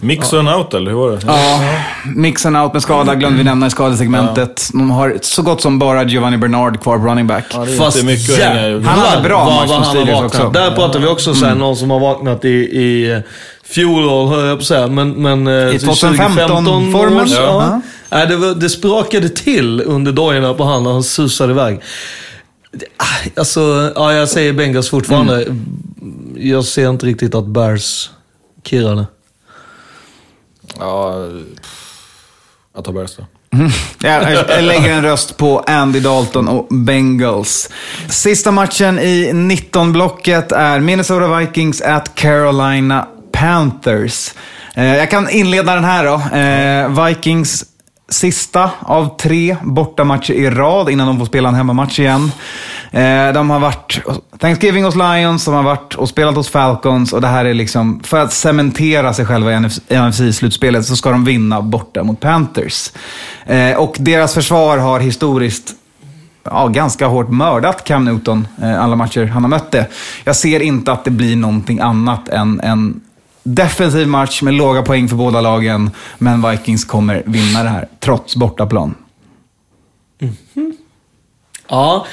Mix 0.00 0.32
en 0.32 0.48
out 0.48 0.74
eller 0.74 0.90
hur 0.90 0.98
var 0.98 1.10
det? 1.10 1.18
Ja, 1.26 1.60
mixen 2.16 2.56
out 2.56 2.72
med 2.72 2.82
skada 2.82 3.14
glömde 3.14 3.38
vi 3.38 3.44
nämna 3.44 3.66
i 3.66 3.70
skadesegmentet. 3.70 4.68
De 4.72 4.90
har 4.90 5.18
så 5.22 5.42
gott 5.42 5.60
som 5.60 5.78
bara 5.78 6.04
Giovanni 6.04 6.36
Bernard 6.38 6.80
kvar 6.80 6.98
på 6.98 7.04
running 7.04 7.26
back. 7.26 7.44
Ja, 7.52 7.66
Fast 7.78 8.04
mycket 8.04 8.38
i. 8.38 8.42
Han 8.84 8.84
hade 8.98 9.22
bra 9.28 9.44
match 9.44 9.60
mot 9.60 9.70
han 9.70 9.82
har 9.82 9.90
Steelers 9.90 10.10
vaknat. 10.12 10.34
också. 10.34 10.50
Där 10.50 10.70
pratar 10.70 11.00
vi 11.00 11.06
också 11.06 11.34
så 11.34 11.46
här, 11.46 11.54
någon 11.54 11.76
som 11.76 11.90
har 11.90 12.00
vaknat 12.00 12.44
i, 12.44 12.48
i 12.58 13.22
fjolår, 13.70 14.26
höll 14.26 14.46
jag 14.46 14.58
på 14.58 14.60
att 14.62 14.66
säga. 14.66 14.86
Men, 14.86 15.10
men, 15.10 15.46
eh, 15.46 15.52
I 15.74 15.78
2015-formen. 15.78 17.20
års- 17.24 17.30
Ja. 17.32 17.80
Ja. 18.10 18.26
Det, 18.26 18.36
var, 18.36 18.54
det 18.54 18.70
sprakade 18.70 19.28
till 19.28 19.82
under 19.86 20.12
dojorna 20.12 20.54
på 20.54 20.64
han 20.64 20.86
och 20.86 20.92
han 20.92 21.02
susade 21.02 21.52
iväg. 21.52 21.80
Ah, 22.96 23.04
Alltså, 23.36 23.92
ja, 23.94 24.12
jag 24.12 24.28
säger 24.28 24.52
Bengals 24.52 24.90
fortfarande. 24.90 25.42
Mm. 25.44 25.66
Jag 26.36 26.64
ser 26.64 26.90
inte 26.90 27.06
riktigt 27.06 27.34
att 27.34 27.46
Bears 27.46 28.10
kirrar 28.64 28.94
det. 28.96 29.06
Ja, 30.78 31.14
jag 32.74 32.84
tar 32.84 32.92
Bears 32.92 33.16
då. 33.16 33.24
Jag, 34.02 34.32
jag 34.32 34.64
lägger 34.64 34.90
en 34.92 35.02
röst 35.02 35.36
på 35.36 35.58
Andy 35.58 36.00
Dalton 36.00 36.48
och 36.48 36.66
Bengals. 36.70 37.70
Sista 38.08 38.50
matchen 38.50 38.98
i 38.98 39.30
19-blocket 39.32 40.52
är 40.52 40.80
Minnesota 40.80 41.36
Vikings 41.38 41.80
at 41.82 42.14
Carolina 42.14 43.08
Panthers. 43.40 44.34
Eh, 44.74 44.96
jag 44.96 45.10
kan 45.10 45.30
inleda 45.30 45.74
den 45.74 45.84
här 45.84 46.04
då. 46.04 46.36
Eh, 46.36 47.06
Vikings 47.06 47.64
sista 48.08 48.70
av 48.80 49.16
tre 49.16 49.56
bortamatcher 49.62 50.34
i 50.34 50.50
rad 50.50 50.90
innan 50.90 51.06
de 51.06 51.18
får 51.18 51.26
spela 51.26 51.48
en 51.48 51.54
hemmamatch 51.54 51.98
igen. 51.98 52.32
Eh, 52.90 53.32
de 53.32 53.50
har 53.50 53.60
varit 53.60 54.00
Thanksgiving 54.38 54.84
hos 54.84 54.94
Lions, 54.94 55.44
de 55.44 55.54
har 55.54 55.62
varit 55.62 55.94
och 55.94 56.08
spelat 56.08 56.34
hos 56.34 56.48
Falcons 56.48 57.12
och 57.12 57.20
det 57.20 57.28
här 57.28 57.44
är 57.44 57.54
liksom, 57.54 58.00
för 58.04 58.18
att 58.18 58.32
cementera 58.32 59.14
sig 59.14 59.26
själva 59.26 59.52
i 59.52 59.56
NFC-slutspelet, 59.88 60.82
så 60.82 60.96
ska 60.96 61.10
de 61.10 61.24
vinna 61.24 61.62
borta 61.62 62.02
mot 62.02 62.20
Panthers. 62.20 62.92
Och 63.76 63.96
deras 63.98 64.34
försvar 64.34 64.78
har 64.78 65.00
historiskt 65.00 65.74
ja, 66.44 66.66
ganska 66.66 67.06
hårt 67.06 67.28
mördat 67.28 67.84
Cam 67.84 68.04
Newton 68.04 68.46
eh, 68.62 68.82
alla 68.82 68.96
matcher 68.96 69.26
han 69.26 69.42
har 69.42 69.50
mött 69.50 69.70
det. 69.70 69.86
Jag 70.24 70.36
ser 70.36 70.60
inte 70.60 70.92
att 70.92 71.04
det 71.04 71.10
blir 71.10 71.36
någonting 71.36 71.80
annat 71.80 72.28
än 72.28 72.60
än 72.60 73.00
defensiv 73.42 74.08
match 74.08 74.42
med 74.42 74.54
låga 74.54 74.82
poäng 74.82 75.08
för 75.08 75.16
båda 75.16 75.40
lagen, 75.40 75.90
men 76.18 76.50
Vikings 76.50 76.84
kommer 76.84 77.22
vinna 77.26 77.62
det 77.62 77.68
här, 77.68 77.88
trots 78.00 78.36
bortaplan. 78.36 78.94
Mhm. 80.18 80.76
Ja, 81.68 82.06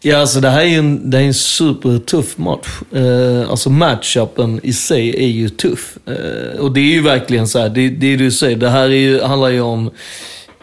ja 0.00 0.18
alltså 0.18 0.40
det 0.40 0.50
här 0.50 0.60
är 0.60 0.66
ju 0.66 0.78
en, 0.78 1.10
det 1.10 1.18
är 1.18 1.22
en 1.22 1.34
supertuff 1.34 2.38
match. 2.38 2.68
Eh, 2.92 3.50
alltså 3.50 3.70
matchupen 3.70 4.60
i 4.62 4.72
sig 4.72 5.24
är 5.24 5.28
ju 5.28 5.48
tuff. 5.48 5.98
Eh, 6.06 6.60
och 6.60 6.72
det 6.72 6.80
är 6.80 6.94
ju 6.94 7.02
verkligen 7.02 7.48
så 7.48 7.58
här, 7.58 7.68
det, 7.68 7.88
det 7.88 8.16
du 8.16 8.30
säger, 8.30 8.56
det 8.56 8.70
här 8.70 8.84
är 8.84 8.88
ju, 8.88 9.22
handlar 9.22 9.48
ju 9.48 9.60
om 9.60 9.90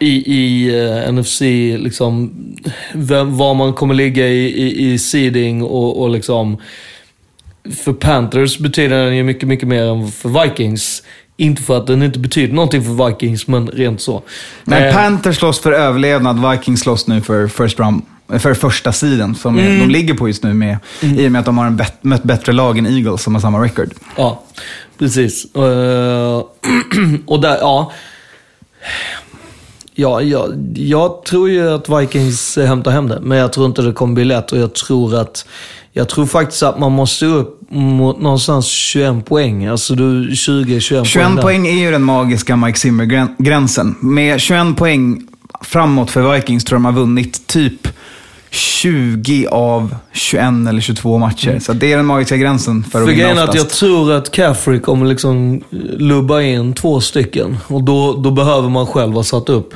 i, 0.02 0.34
i 0.36 0.76
eh, 0.80 1.10
uh, 1.10 1.14
NFC, 1.14 1.42
liksom, 1.80 2.34
vem, 2.94 3.38
var 3.38 3.54
man 3.54 3.74
kommer 3.74 3.94
ligga 3.94 4.28
i, 4.28 4.46
i, 4.46 4.94
i 4.94 5.00
seeding 5.00 5.64
och, 5.64 6.02
och 6.02 6.10
liksom 6.10 6.58
för 7.84 7.94
Panthers 7.94 8.58
betyder 8.60 9.06
den 9.06 9.16
ju 9.16 9.24
mycket, 9.24 9.48
mycket 9.48 9.68
mer 9.68 9.84
än 9.84 10.12
för 10.12 10.44
Vikings. 10.44 11.04
Inte 11.38 11.62
för 11.62 11.78
att 11.78 11.88
den 11.88 12.04
inte 12.04 12.20
betyder 12.20 12.54
någonting 12.54 12.84
för 12.84 13.08
Vikings, 13.10 13.48
men 13.48 13.68
rent 13.68 14.02
så. 14.02 14.24
Nej, 14.64 14.88
Eh, 14.88 14.96
Panthers 14.96 15.38
slåss 15.38 15.60
för 15.60 15.72
överlevnad, 15.72 16.52
Vikings 16.52 16.80
slåss 16.80 17.08
nu 17.08 17.22
för 17.22 17.48
first 17.48 17.80
round. 17.80 18.02
För 18.40 18.54
första 18.54 18.92
sidan 18.92 19.36
som 19.36 19.60
Mm. 19.60 19.80
de 19.80 19.90
ligger 19.90 20.14
på 20.14 20.28
just 20.28 20.44
nu 20.44 20.54
med, 20.54 20.78
i 21.02 21.28
och 21.28 21.32
med 21.32 21.40
att 21.40 21.46
de 21.46 21.58
har 21.58 21.66
en 21.66 21.78
bet, 21.78 21.94
mött 22.02 22.24
bättre 22.24 22.52
lag 22.52 22.78
än 22.78 22.86
Eagles 22.88 23.22
som 23.24 23.36
har 23.36 23.42
samma 23.42 23.64
record. 23.64 23.90
Ja, 24.18 24.44
precis. 25.00 25.56
Eh, 25.56 26.42
och 27.26 27.42
där, 27.42 27.58
ja. 27.60 27.92
Ja, 29.96 30.22
jag, 30.22 30.74
jag 30.76 31.26
tror 31.26 31.50
ju 31.50 31.70
att 31.74 31.90
Vikings 31.90 32.58
hämtar 32.58 32.92
hem 32.92 33.08
det, 33.08 33.20
men 33.22 33.38
jag 33.38 33.54
tror 33.54 33.66
inte 33.66 33.82
det 33.82 33.94
kommer 33.94 34.14
bli 34.14 34.26
lätt. 34.26 34.52
Och 34.52 34.58
jag 34.58 34.74
tror 34.76 35.16
att 35.16 35.46
jag 35.94 36.10
tror 36.10 36.26
faktiskt 36.26 36.64
att 36.64 36.80
man 36.80 36.92
måste 36.92 37.26
upp 37.26 37.62
mot 37.70 38.22
någonstans 38.22 38.68
21 38.68 39.26
poäng. 39.26 39.66
Alltså 39.66 39.96
du 39.96 40.30
20-21 40.30 40.96
poäng 40.96 41.06
21 41.06 41.36
där. 41.36 41.42
poäng 41.42 41.68
är 41.68 41.72
ju 41.72 41.92
den 41.92 42.04
magiska 42.04 42.56
Mike 42.56 42.80
Zimmer-gränsen. 42.80 43.96
Med 44.00 44.42
21 44.42 44.78
poäng 44.78 45.28
framåt 45.62 46.12
för 46.12 46.34
Vikings 46.34 46.64
tror 46.64 46.76
jag 46.76 46.82
de 46.82 46.86
har 46.86 47.02
vunnit 47.02 47.48
typ 47.48 47.88
20 48.50 49.48
av 49.48 49.96
21 50.14 50.44
eller 50.70 50.82
22 50.82 51.18
matcher. 51.18 51.60
Så 51.60 51.74
det 51.74 51.94
är 51.94 51.98
den 51.98 52.06
magiska 52.06 52.38
gränsen 52.38 52.84
för 52.84 53.02
att 53.02 53.04
Mm. 53.04 53.06
För 53.08 53.12
vinna 53.12 53.34
grejen 53.34 53.50
att 53.50 53.56
jag 53.56 53.70
tror 53.70 54.12
att 54.12 54.32
Caffrey 54.32 54.80
kommer 54.80 55.06
liksom 55.06 55.64
lubba 55.98 56.42
in 56.42 56.74
två 56.74 57.02
stycken. 57.02 57.58
Och 57.68 57.84
då, 57.84 58.14
då 58.14 58.32
behöver 58.32 58.70
man 58.70 58.88
själv 58.88 59.14
ha 59.14 59.24
satt 59.24 59.50
upp. 59.50 59.74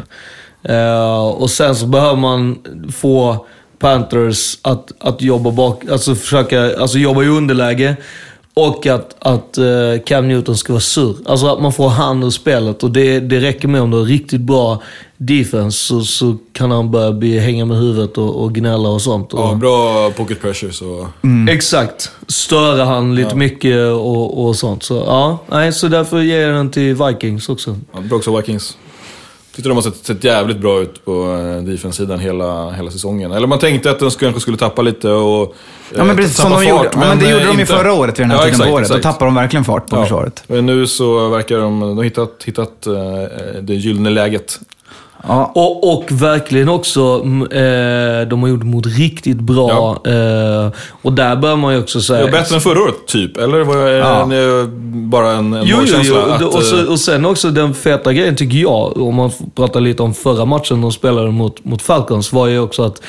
Eh, 0.63 1.28
och 1.28 1.49
sen 1.49 1.76
så 1.76 1.86
behöver 1.86 2.18
man 2.18 2.57
få 2.95 3.45
Panthers 3.80 4.57
att, 4.61 4.91
att 4.99 5.21
jobba 5.21 5.51
bak, 5.51 5.84
alltså 5.91 6.15
försöka, 6.15 6.78
alltså 6.78 6.97
jobba 6.97 7.23
i 7.23 7.28
underläge. 7.28 7.95
Och 8.53 8.88
att, 8.88 9.15
att 9.19 9.57
eh, 9.57 9.65
Cam 10.05 10.28
Newton 10.28 10.57
ska 10.57 10.73
vara 10.73 10.82
sur. 10.82 11.15
Alltså 11.26 11.47
att 11.47 11.61
man 11.61 11.73
får 11.73 11.89
han 11.89 12.23
ur 12.23 12.30
spelet. 12.30 12.84
Och 12.84 12.91
det, 12.91 13.19
det 13.19 13.39
räcker 13.39 13.67
med 13.67 13.82
om 13.82 13.91
du 13.91 13.97
har 13.97 14.05
riktigt 14.05 14.41
bra 14.41 14.82
defense 15.17 15.78
så, 15.78 16.01
så 16.01 16.38
kan 16.53 16.71
han 16.71 16.91
börja 16.91 17.11
bli, 17.11 17.39
hänga 17.39 17.65
med 17.65 17.78
huvudet 17.78 18.17
och, 18.17 18.43
och 18.43 18.53
gnälla 18.55 18.89
och 18.89 19.01
sånt. 19.01 19.34
Och, 19.34 19.39
Ja, 19.39 19.53
bra 19.55 20.11
pocket 20.11 20.41
pressure 20.41 20.71
så... 20.71 21.07
Exakt. 21.49 22.11
Störa 22.28 22.86
han 22.86 23.15
lite 23.15 23.36
mycket 23.36 23.91
och, 23.91 24.45
och 24.45 24.55
sånt. 24.55 24.84
Så 24.84 24.93
ja, 25.07 25.38
nej, 25.47 25.73
så 25.73 25.88
därför 25.88 26.21
ger 26.21 26.41
jag 26.41 26.55
den 26.55 26.71
till 26.71 26.95
Vikings 26.95 27.49
också. 27.49 27.78
Ja, 27.93 27.99
bra 27.99 28.17
också 28.17 28.38
Vikings. 28.38 28.78
Tyckte 29.56 29.70
de 29.70 29.76
har 29.78 29.82
sett, 29.82 30.06
sett 30.06 30.24
jävligt 30.24 30.58
bra 30.58 30.82
ut 30.82 31.06
på 31.06 31.12
eh, 31.12 31.64
defense-sidan 31.64 32.20
hela, 32.20 32.72
hela 32.72 32.91
säsongen. 32.91 33.32
Eller 33.32 33.47
man 33.47 33.60
tänkte 33.60 33.91
att 33.91 33.99
de 33.99 34.12
skulle, 34.12 34.28
kanske 34.32 34.41
skulle 34.41 34.58
tappa 34.58 34.82
lite 34.82 35.10
och... 35.10 35.56
Ja, 35.95 35.97
men 35.97 36.10
eh, 36.10 36.16
precis 36.16 36.38
tappa 36.38 36.49
som 36.49 36.60
de 36.62 36.68
gjorde. 36.70 36.84
fart, 36.84 36.93
Ja, 36.93 36.99
men 36.99 37.20
det 37.20 37.26
eh, 37.26 37.32
gjorde 37.32 37.45
de 37.45 37.60
ju 37.60 37.66
förra 37.66 37.93
året 37.93 38.20
vid 38.20 38.24
den 38.24 38.32
här 38.32 38.38
Ja, 38.38 38.43
tiden 38.43 38.53
exakt, 38.53 38.70
på 38.70 38.76
året. 38.76 38.88
Då 38.89 38.95
exakt. 38.95 39.14
tappade 39.14 39.32
de 39.32 39.36
verkligen 39.36 39.64
fart 39.64 39.88
på 39.89 39.95
försvaret. 39.95 40.43
Men 40.47 40.66
nu 40.66 40.88
så 40.88 41.30
verkar 41.30 41.58
de, 41.58 41.80
de 41.80 42.03
hittat, 42.03 42.43
hittat 42.45 42.88
det 43.62 43.74
gyllene 43.74 44.10
läget. 44.10 44.60
Ja. 45.28 45.51
Och, 45.55 45.93
och 45.93 46.05
verkligen 46.11 46.69
också, 46.69 47.01
mm, 47.23 47.41
eh, 47.41 48.28
de 48.28 48.41
har 48.41 48.49
gjort 48.49 48.63
mot 48.63 48.86
riktigt 48.86 49.38
bra. 49.39 50.01
Eh, 50.05 50.72
och 51.02 51.14
där 51.14 51.35
bör 51.35 51.56
man 51.56 51.73
ju 51.73 51.80
också 51.80 52.02
säga... 52.02 52.26
Ja, 52.26 52.31
bättre 52.31 52.56
än 52.56 52.61
förra 52.61 52.81
året, 52.84 53.07
typ. 53.07 53.38
Eller 53.38 53.64
var 53.64 53.85
det 53.85 53.91
Ja. 53.97 54.23
en, 54.23 54.31
eh, 54.31 54.68
bara 55.10 55.31
en, 55.31 55.53
en 55.53 55.65
Jo, 55.65 55.77
jo, 55.85 55.97
jo. 56.03 56.15
Att, 56.15 56.41
och, 56.41 56.64
så, 56.64 56.77
eh, 56.77 56.84
och 56.91 56.99
sen 56.99 57.26
också 57.26 57.49
den 57.49 57.73
feta 57.73 58.14
grejen 58.14 58.35
tycker 58.35 58.57
jag, 58.57 58.97
om 58.97 59.15
man 59.15 59.31
pratar 59.56 59.80
lite 59.81 60.03
om 60.03 60.14
förra 60.14 60.45
matchen 60.45 60.81
de 60.81 60.91
spelade 60.91 61.31
mot, 61.31 61.65
mot 61.65 61.81
Falcons, 61.81 62.34
var 62.34 62.47
ju 62.47 62.60
också 62.60 62.84
att 62.84 63.02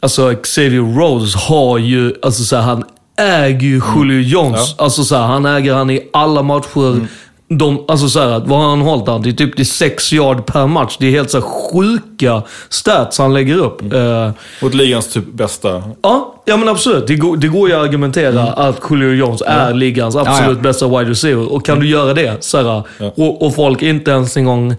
alltså 0.00 0.34
Xavier 0.42 0.98
Rhodes 1.00 1.34
har 1.34 1.78
ju, 1.78 2.14
alltså 2.22 2.44
så 2.44 2.56
här, 2.56 2.62
han 2.62 2.84
äger 3.20 3.68
ju 3.68 3.80
Julio 3.96 4.20
Jones. 4.20 4.74
Alltså 4.78 5.04
så 5.04 5.16
här, 5.16 5.26
han 5.26 5.46
äger 5.46 5.74
han 5.74 5.90
i 5.90 6.00
alla 6.12 6.42
matcher. 6.42 7.06
De, 7.50 7.84
alltså 7.88 8.08
så 8.08 8.20
här, 8.20 8.42
vad 8.46 8.58
har 8.60 8.68
han 8.68 8.80
hållit 8.80 9.08
han? 9.08 9.22
Det 9.22 9.28
är 9.28 9.32
typ 9.32 9.56
det 9.56 9.62
är 9.62 9.64
sex 9.64 10.12
yard 10.12 10.46
per 10.46 10.66
match. 10.66 10.96
Det 11.00 11.06
är 11.06 11.10
helt 11.10 11.30
så 11.30 11.42
sjuka 11.42 12.42
stats 12.68 13.18
han 13.18 13.34
lägger 13.34 13.56
upp. 13.58 13.92
Eh, 13.92 14.30
Mot 14.62 14.74
ligans 14.74 15.12
typ 15.12 15.32
bästa. 15.32 15.82
Ja, 16.02 16.34
ja 16.44 16.56
men 16.56 16.68
absolut. 16.68 17.06
Det 17.06 17.14
går, 17.16 17.36
det 17.36 17.48
går 17.48 17.68
ju 17.68 17.74
att 17.74 17.82
argumentera 17.84 18.42
att 18.42 18.80
Julio 18.90 19.12
Jones 19.12 19.42
är 19.46 19.74
ligans 19.74 20.16
absolut 20.16 20.48
Ja, 20.48 20.54
ja. 20.56 20.62
bästa 20.62 20.88
wide 20.88 21.10
receiver. 21.10 21.52
Och 21.52 21.64
kan 21.66 21.80
du 21.80 21.88
göra 21.88 22.14
det, 22.14 22.44
så 22.44 22.56
här, 22.58 22.82
och, 23.16 23.42
och 23.46 23.54
folk 23.54 23.82
inte 23.82 24.10
ens 24.10 24.36
en 24.36 24.44
gång 24.44 24.74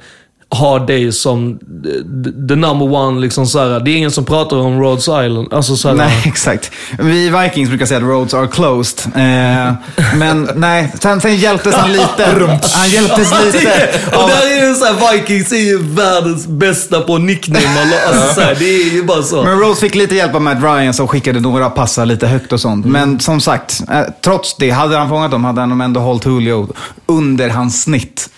har 0.51 0.79
dig 0.79 1.11
som 1.11 1.59
the, 2.47 2.55
number 2.55 2.93
one, 2.93 3.21
liksom 3.21 3.45
så 3.45 3.59
här, 3.59 3.79
det 3.79 3.91
är 3.91 3.95
ingen 3.95 4.11
som 4.11 4.25
pratar 4.25 4.57
om 4.57 4.81
Rhodes 4.81 5.03
Island. 5.03 5.53
Alltså, 5.53 5.75
så 5.75 5.87
här, 5.87 5.95
Nej, 5.95 6.23
exakt. 6.25 6.71
Vi 6.99 7.29
Vikings 7.29 7.69
brukar 7.69 7.85
säga 7.85 7.97
att 7.97 8.03
roads 8.03 8.33
are 8.33 8.47
closed. 8.47 9.13
Eh, 9.15 9.73
men 10.15 10.49
nej, 10.55 10.93
sen, 11.01 11.21
sen 11.21 11.35
hjälptes 11.35 11.75
han 11.75 11.91
lite. 11.91 12.49
Han 12.73 12.89
hjälptes 12.89 13.31
lite. 13.45 13.89
och 14.05 14.29
där 14.29 14.57
är 14.57 14.69
det 14.69 14.75
så 14.75 14.85
här, 14.85 15.13
Vikings 15.13 15.51
är 15.51 15.57
ju 15.57 15.83
världens 15.83 16.47
bästa 16.47 17.01
på 17.01 17.17
nickname. 17.17 17.65
Alltså, 18.07 18.33
så 18.33 18.41
här, 18.41 18.55
det 18.59 18.65
är 18.65 18.93
ju 18.93 19.03
bara 19.03 19.23
så. 19.23 19.43
Men 19.43 19.59
Rose 19.59 19.81
fick 19.81 19.95
lite 19.95 20.15
hjälp 20.15 20.35
av 20.35 20.41
Matt 20.41 20.63
Ryan 20.63 20.93
som 20.93 21.07
skickade 21.07 21.39
några 21.39 21.69
passar 21.69 22.05
lite 22.05 22.27
högt 22.27 22.53
och 22.53 22.59
sånt. 22.59 22.85
Men 22.85 23.19
som 23.19 23.41
sagt, 23.41 23.81
eh, 23.91 24.01
trots 24.23 24.55
det, 24.57 24.69
hade 24.69 24.97
han 24.97 25.09
fångat 25.09 25.31
dem 25.31 25.43
hade 25.43 25.61
han 25.61 25.81
ändå 25.81 25.99
hållit 25.99 26.25
Julio 26.25 26.67
under 27.05 27.49
hans 27.49 27.83
snitt. 27.83 28.29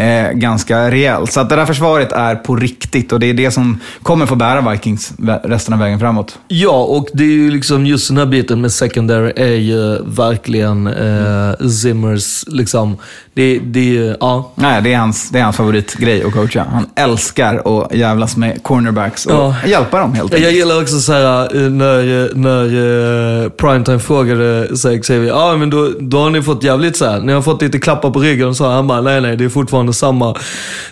Eh, 0.00 0.32
ganska 0.32 0.90
rejält. 0.90 1.32
Så 1.32 1.40
att 1.40 1.48
det 1.48 1.56
där 1.56 1.66
försvaret 1.66 2.12
är 2.12 2.34
på 2.34 2.56
riktigt 2.56 3.12
och 3.12 3.20
det 3.20 3.26
är 3.30 3.34
det 3.34 3.50
som 3.50 3.80
kommer 4.02 4.26
få 4.26 4.34
bära 4.34 4.70
Vikings 4.70 5.12
resten 5.44 5.74
av 5.74 5.80
vägen 5.80 6.00
framåt. 6.00 6.38
Ja, 6.48 6.82
och 6.84 7.08
det 7.12 7.24
är 7.24 7.28
ju 7.28 7.50
liksom 7.50 7.86
just 7.86 8.08
den 8.08 8.16
här 8.16 8.26
biten 8.26 8.60
med 8.60 8.72
secondary 8.72 9.32
är 9.36 9.46
ju 9.56 9.98
verkligen 10.04 10.86
eh, 10.86 11.68
Zimmers, 11.68 12.44
liksom. 12.46 12.96
Det, 13.34 13.58
det 13.58 14.16
ja. 14.20 14.52
Nej, 14.54 14.82
det 14.82 14.92
är 14.92 14.98
hans, 14.98 15.30
det 15.30 15.38
är 15.38 15.42
hans 15.44 15.56
favoritgrej 15.56 16.22
att 16.24 16.32
coacha. 16.32 16.66
Han 16.72 16.86
älskar 16.96 17.82
att 17.82 17.94
jävlas 17.94 18.36
med 18.36 18.62
cornerbacks 18.62 19.26
och 19.26 19.32
Ja. 19.32 19.54
hjälpa 19.66 19.98
dem 20.00 20.14
helt 20.14 20.32
Jag 20.32 20.38
enkelt. 20.38 20.56
gillar 20.56 20.80
också 20.82 21.00
så 21.00 21.12
här 21.12 21.56
eh, 21.64 21.70
när, 21.70 22.34
när 22.34 22.64
eh, 23.44 23.48
Primetime 23.48 23.98
frågade 23.98 24.76
så 24.76 24.88
här, 24.90 24.98
Xavier, 25.02 25.24
ja 25.28 25.56
men 25.56 25.70
då, 25.70 25.88
då 26.00 26.18
har 26.18 26.30
ni 26.30 26.42
fått 26.42 26.64
jävligt 26.64 26.96
så 26.96 27.04
här, 27.06 27.20
ni 27.20 27.32
har 27.32 27.42
fått 27.42 27.62
lite 27.62 27.78
klappar 27.78 28.10
på 28.10 28.18
ryggen 28.20 28.48
och 28.48 28.56
så. 28.56 28.68
Han 28.68 28.86
bara, 28.86 29.00
nej 29.00 29.20
nej, 29.20 29.36
det 29.36 29.44
är 29.44 29.48
fortfarande 29.48 29.89
samma, 29.92 30.34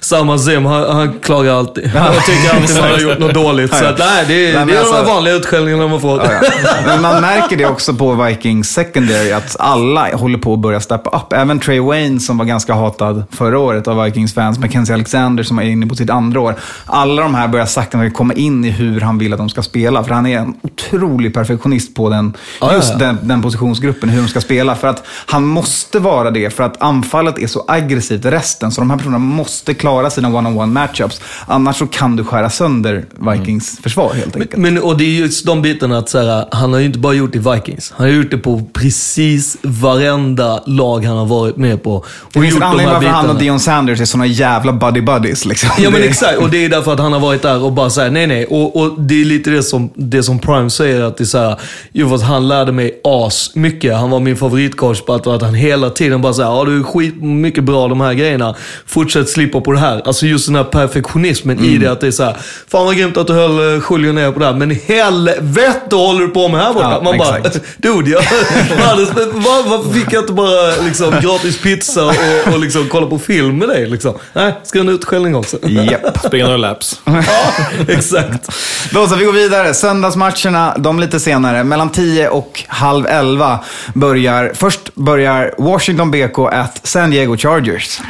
samma 0.01 0.39
Zim. 0.39 0.67
Han, 0.67 0.97
han 0.97 1.13
klagar 1.23 1.55
alltid. 1.59 1.85
och 1.85 2.25
tycker 2.25 2.57
alltid 2.57 2.77
man 2.81 2.91
har 2.91 2.99
gjort 2.99 3.19
något 3.19 3.35
dåligt. 3.35 3.75
Så 3.75 3.85
att, 3.85 3.99
nej, 3.99 4.25
det, 4.29 4.51
är- 4.51 4.55
Nej, 4.55 4.67
det 4.67 4.73
är 4.73 4.85
de 4.85 4.89
alltså- 4.91 5.03
vanliga 5.15 5.35
utskällningarna 5.35 5.87
man 5.89 6.01
får. 6.01 6.23
Ja, 6.25 6.31
ja. 6.65 6.71
Men 6.87 7.03
man 7.03 7.21
märker 7.21 7.57
det 7.57 7.67
också 7.67 7.95
på 7.95 8.15
Vikings 8.25 8.71
secondary, 8.71 9.33
att 9.33 9.57
alla 9.59 10.17
håller 10.17 10.39
på 10.39 10.53
att 10.53 10.59
börja 10.59 10.81
steppa 10.81 11.11
upp. 11.19 11.33
Även 11.33 11.61
Trey 11.61 11.81
Wayne 11.81 12.21
som 12.21 12.39
var 12.39 12.45
ganska 12.45 12.75
hatad 12.75 13.25
förra 13.31 13.59
året 13.59 13.89
av 13.89 14.05
Vikings 14.05 14.35
fans, 14.35 14.59
Mackenzie 14.59 14.95
Alexander 14.95 15.43
som 15.45 15.59
är 15.59 15.63
inne 15.63 15.87
på 15.87 15.95
sitt 15.95 16.11
andra 16.11 16.41
år. 16.41 16.55
Alla 16.87 17.23
de 17.23 17.35
här 17.35 17.49
börjar 17.49 17.67
sakta 17.67 18.11
komma 18.11 18.35
in 18.35 18.65
i 18.65 18.71
hur 18.71 19.01
han 19.01 19.19
vill 19.19 19.33
att 19.33 19.39
de 19.39 19.49
ska 19.49 19.63
spela. 19.63 20.05
För 20.05 20.15
han 20.15 20.27
är 20.27 20.39
en 20.39 20.55
otrolig 20.63 21.35
perfektionist 21.35 21.95
på 21.95 22.09
den, 22.11 22.33
Ja, 22.61 22.73
just. 22.75 22.99
Den, 22.99 23.19
den 23.23 23.43
positionsgruppen, 23.43 24.09
hur 24.09 24.23
de 24.23 24.29
ska 24.29 24.41
spela. 24.41 24.75
För 24.77 24.89
att 24.89 25.03
han 25.27 25.45
måste 25.47 25.99
vara 25.99 26.31
det, 26.31 26.51
för 26.51 26.65
att 26.65 26.83
anfallet 26.83 27.39
är 27.39 27.47
så 27.47 27.65
aggressivt 27.69 28.25
resten. 28.25 28.73
Så 28.79 28.83
de 28.83 28.91
här 28.91 28.97
personerna 28.97 29.19
måste 29.19 29.75
klara 29.75 30.11
sina 30.11 30.29
one-on-one 30.29 30.73
matchups. 30.73 31.21
Annars 31.47 31.77
så 31.77 31.87
kan 31.87 32.17
du 32.17 32.25
skära 32.25 32.51
sönder 32.51 33.05
Vikings 33.33 33.79
försvar 33.83 34.15
helt 34.15 34.37
enkelt. 34.37 34.57
Men, 34.57 34.79
och 34.79 34.97
det 34.97 35.05
är 35.05 35.21
just 35.21 35.47
de 35.47 35.63
bitarna 35.63 35.99
att 35.99 36.09
så 36.09 36.19
här, 36.19 36.45
han 36.53 36.73
har 36.73 36.81
ju 36.81 36.87
inte 36.87 36.99
bara 36.99 37.13
gjort 37.13 37.33
det 37.33 37.39
i 37.39 37.55
Vikings. 37.55 37.93
Han 37.97 38.07
har 38.07 38.15
gjort 38.15 38.31
det 38.31 38.39
på 38.39 38.63
precis 38.73 39.57
varenda 39.63 40.63
lag 40.67 41.05
han 41.05 41.17
har 41.17 41.27
varit 41.27 41.57
med 41.57 41.83
på. 41.83 41.95
Och 41.97 42.07
Det 42.33 42.41
finns 42.41 42.57
en 42.57 42.63
anledning 42.63 42.87
här 42.87 42.95
varför 42.95 43.09
han 43.09 43.31
och. 43.31 43.39
Dion 43.39 43.61
Sanders 43.61 44.01
är 44.01 44.05
såna 44.05 44.27
jävla 44.27 44.73
buddy-buddies. 44.73 45.49
Liksom. 45.49 45.71
Ja 45.79 45.91
men 45.91 46.03
exakt, 46.03 46.39
och 46.39 46.51
det 46.51 46.65
är 46.65 46.69
därför 46.69 46.93
att 46.93 47.01
han 47.01 47.13
har 47.13 47.21
varit 47.21 47.43
där 47.43 47.65
och 47.65 47.73
bara 47.73 47.91
säger 47.91 48.11
nej 48.11 48.27
nej. 48.27 48.47
Och, 48.47 48.77
och 48.77 49.01
det 49.01 49.21
är 49.21 49.25
lite 49.25 49.51
det 49.51 49.63
som, 49.63 49.91
det 49.95 50.23
som 50.23 50.39
Prime 50.39 50.71
säger, 50.71 51.01
att 51.01 51.17
det 51.17 51.25
är 51.25 51.27
såhär, 51.27 51.61
jo 51.93 52.09
för 52.09 52.17
att 52.17 52.23
han 52.23 52.49
lärde 52.49 52.73
mig 52.73 53.01
as 53.05 53.51
mycket. 53.55 53.97
Han 53.97 54.11
var 54.11 54.21
min 54.21 54.37
favoritcoach 54.37 55.01
på 55.01 55.15
att, 55.15 55.27
att 55.27 55.43
han 55.43 55.55
hela 55.55 55.91
tiden 55.91 56.23
bara 56.23 56.35
säger 56.35 56.49
ja 56.49 56.65
du 56.65 56.79
är 56.79 56.83
skit 56.83 57.23
mycket 57.23 57.65
bra 57.65 57.89
de 57.89 58.01
här 58.01 58.15
grejerna. 58.15 58.55
Fortsätt 58.87 59.29
slippa 59.29 59.61
på 59.61 59.73
det 59.73 59.79
här. 59.79 60.03
Alltså 60.05 60.27
just 60.27 60.47
den 60.47 60.55
här 60.55 60.65
perfektionismen 60.65 61.65
i 61.65 61.79
det, 61.79 61.93
att 61.93 62.01
det 62.01 62.07
är 62.07 62.11
såhär, 62.11 62.37
fan 62.69 62.87
vad 62.87 62.97
grymt 62.97 63.17
att 63.17 63.27
du 63.27 63.33
höll 63.33 63.61
uh, 63.61 63.83
Julio 63.91 64.13
ner 64.13 64.33
på 64.33 64.39
det 64.39 64.47
här, 64.47 64.55
men 64.55 64.71
helvete 64.71 65.97
håller 65.97 66.21
du 66.21 66.29
på 66.29 66.49
med 66.49 66.61
här 66.61 66.75
borta? 66.75 66.91
Ja, 66.91 67.01
Man 67.03 67.19
bara, 67.19 67.39
exakt. 67.39 67.61
dude 67.77 68.11
jag, 68.11 68.23
var, 69.33 69.69
varför 69.69 69.93
fick 69.93 70.13
jag 70.13 70.23
inte 70.23 70.33
bara 70.33 70.77
liksom, 70.85 71.11
gratis 71.23 71.59
pizza 71.63 72.05
och, 72.05 72.53
och 72.53 72.59
liksom, 72.59 72.89
kolla 72.91 73.07
på 73.07 73.19
film 73.19 73.59
med 73.59 73.69
dig? 73.69 73.87
Liksom? 73.87 74.15
Nej, 74.33 74.55
ska 74.63 74.81
en 74.81 74.89
utskällning 74.89 75.35
också. 75.35 75.59
Japp. 75.69 76.19
Springa 76.27 76.45
några 76.45 76.57
laps. 76.57 77.01
Ja, 77.05 77.23
exakt. 77.89 78.49
Då 78.91 79.07
så, 79.07 79.17
vi 79.17 79.25
går 79.25 79.33
vidare. 79.33 79.75
Söndagsmatcherna, 79.75 80.75
de 80.79 81.01
lite 81.01 81.21
senare. 81.21 81.65
Mellan 81.65 81.91
10 81.91 82.29
och 82.29 82.65
halv 82.69 83.07
11 83.07 83.61
börjar... 83.95 84.53
Först 84.55 84.95
börjar 84.95 85.55
Washington 85.59 86.11
BK 86.11 86.39
at 86.39 86.81
San 86.83 87.11
Diego 87.11 87.37
Chargers. 87.37 88.01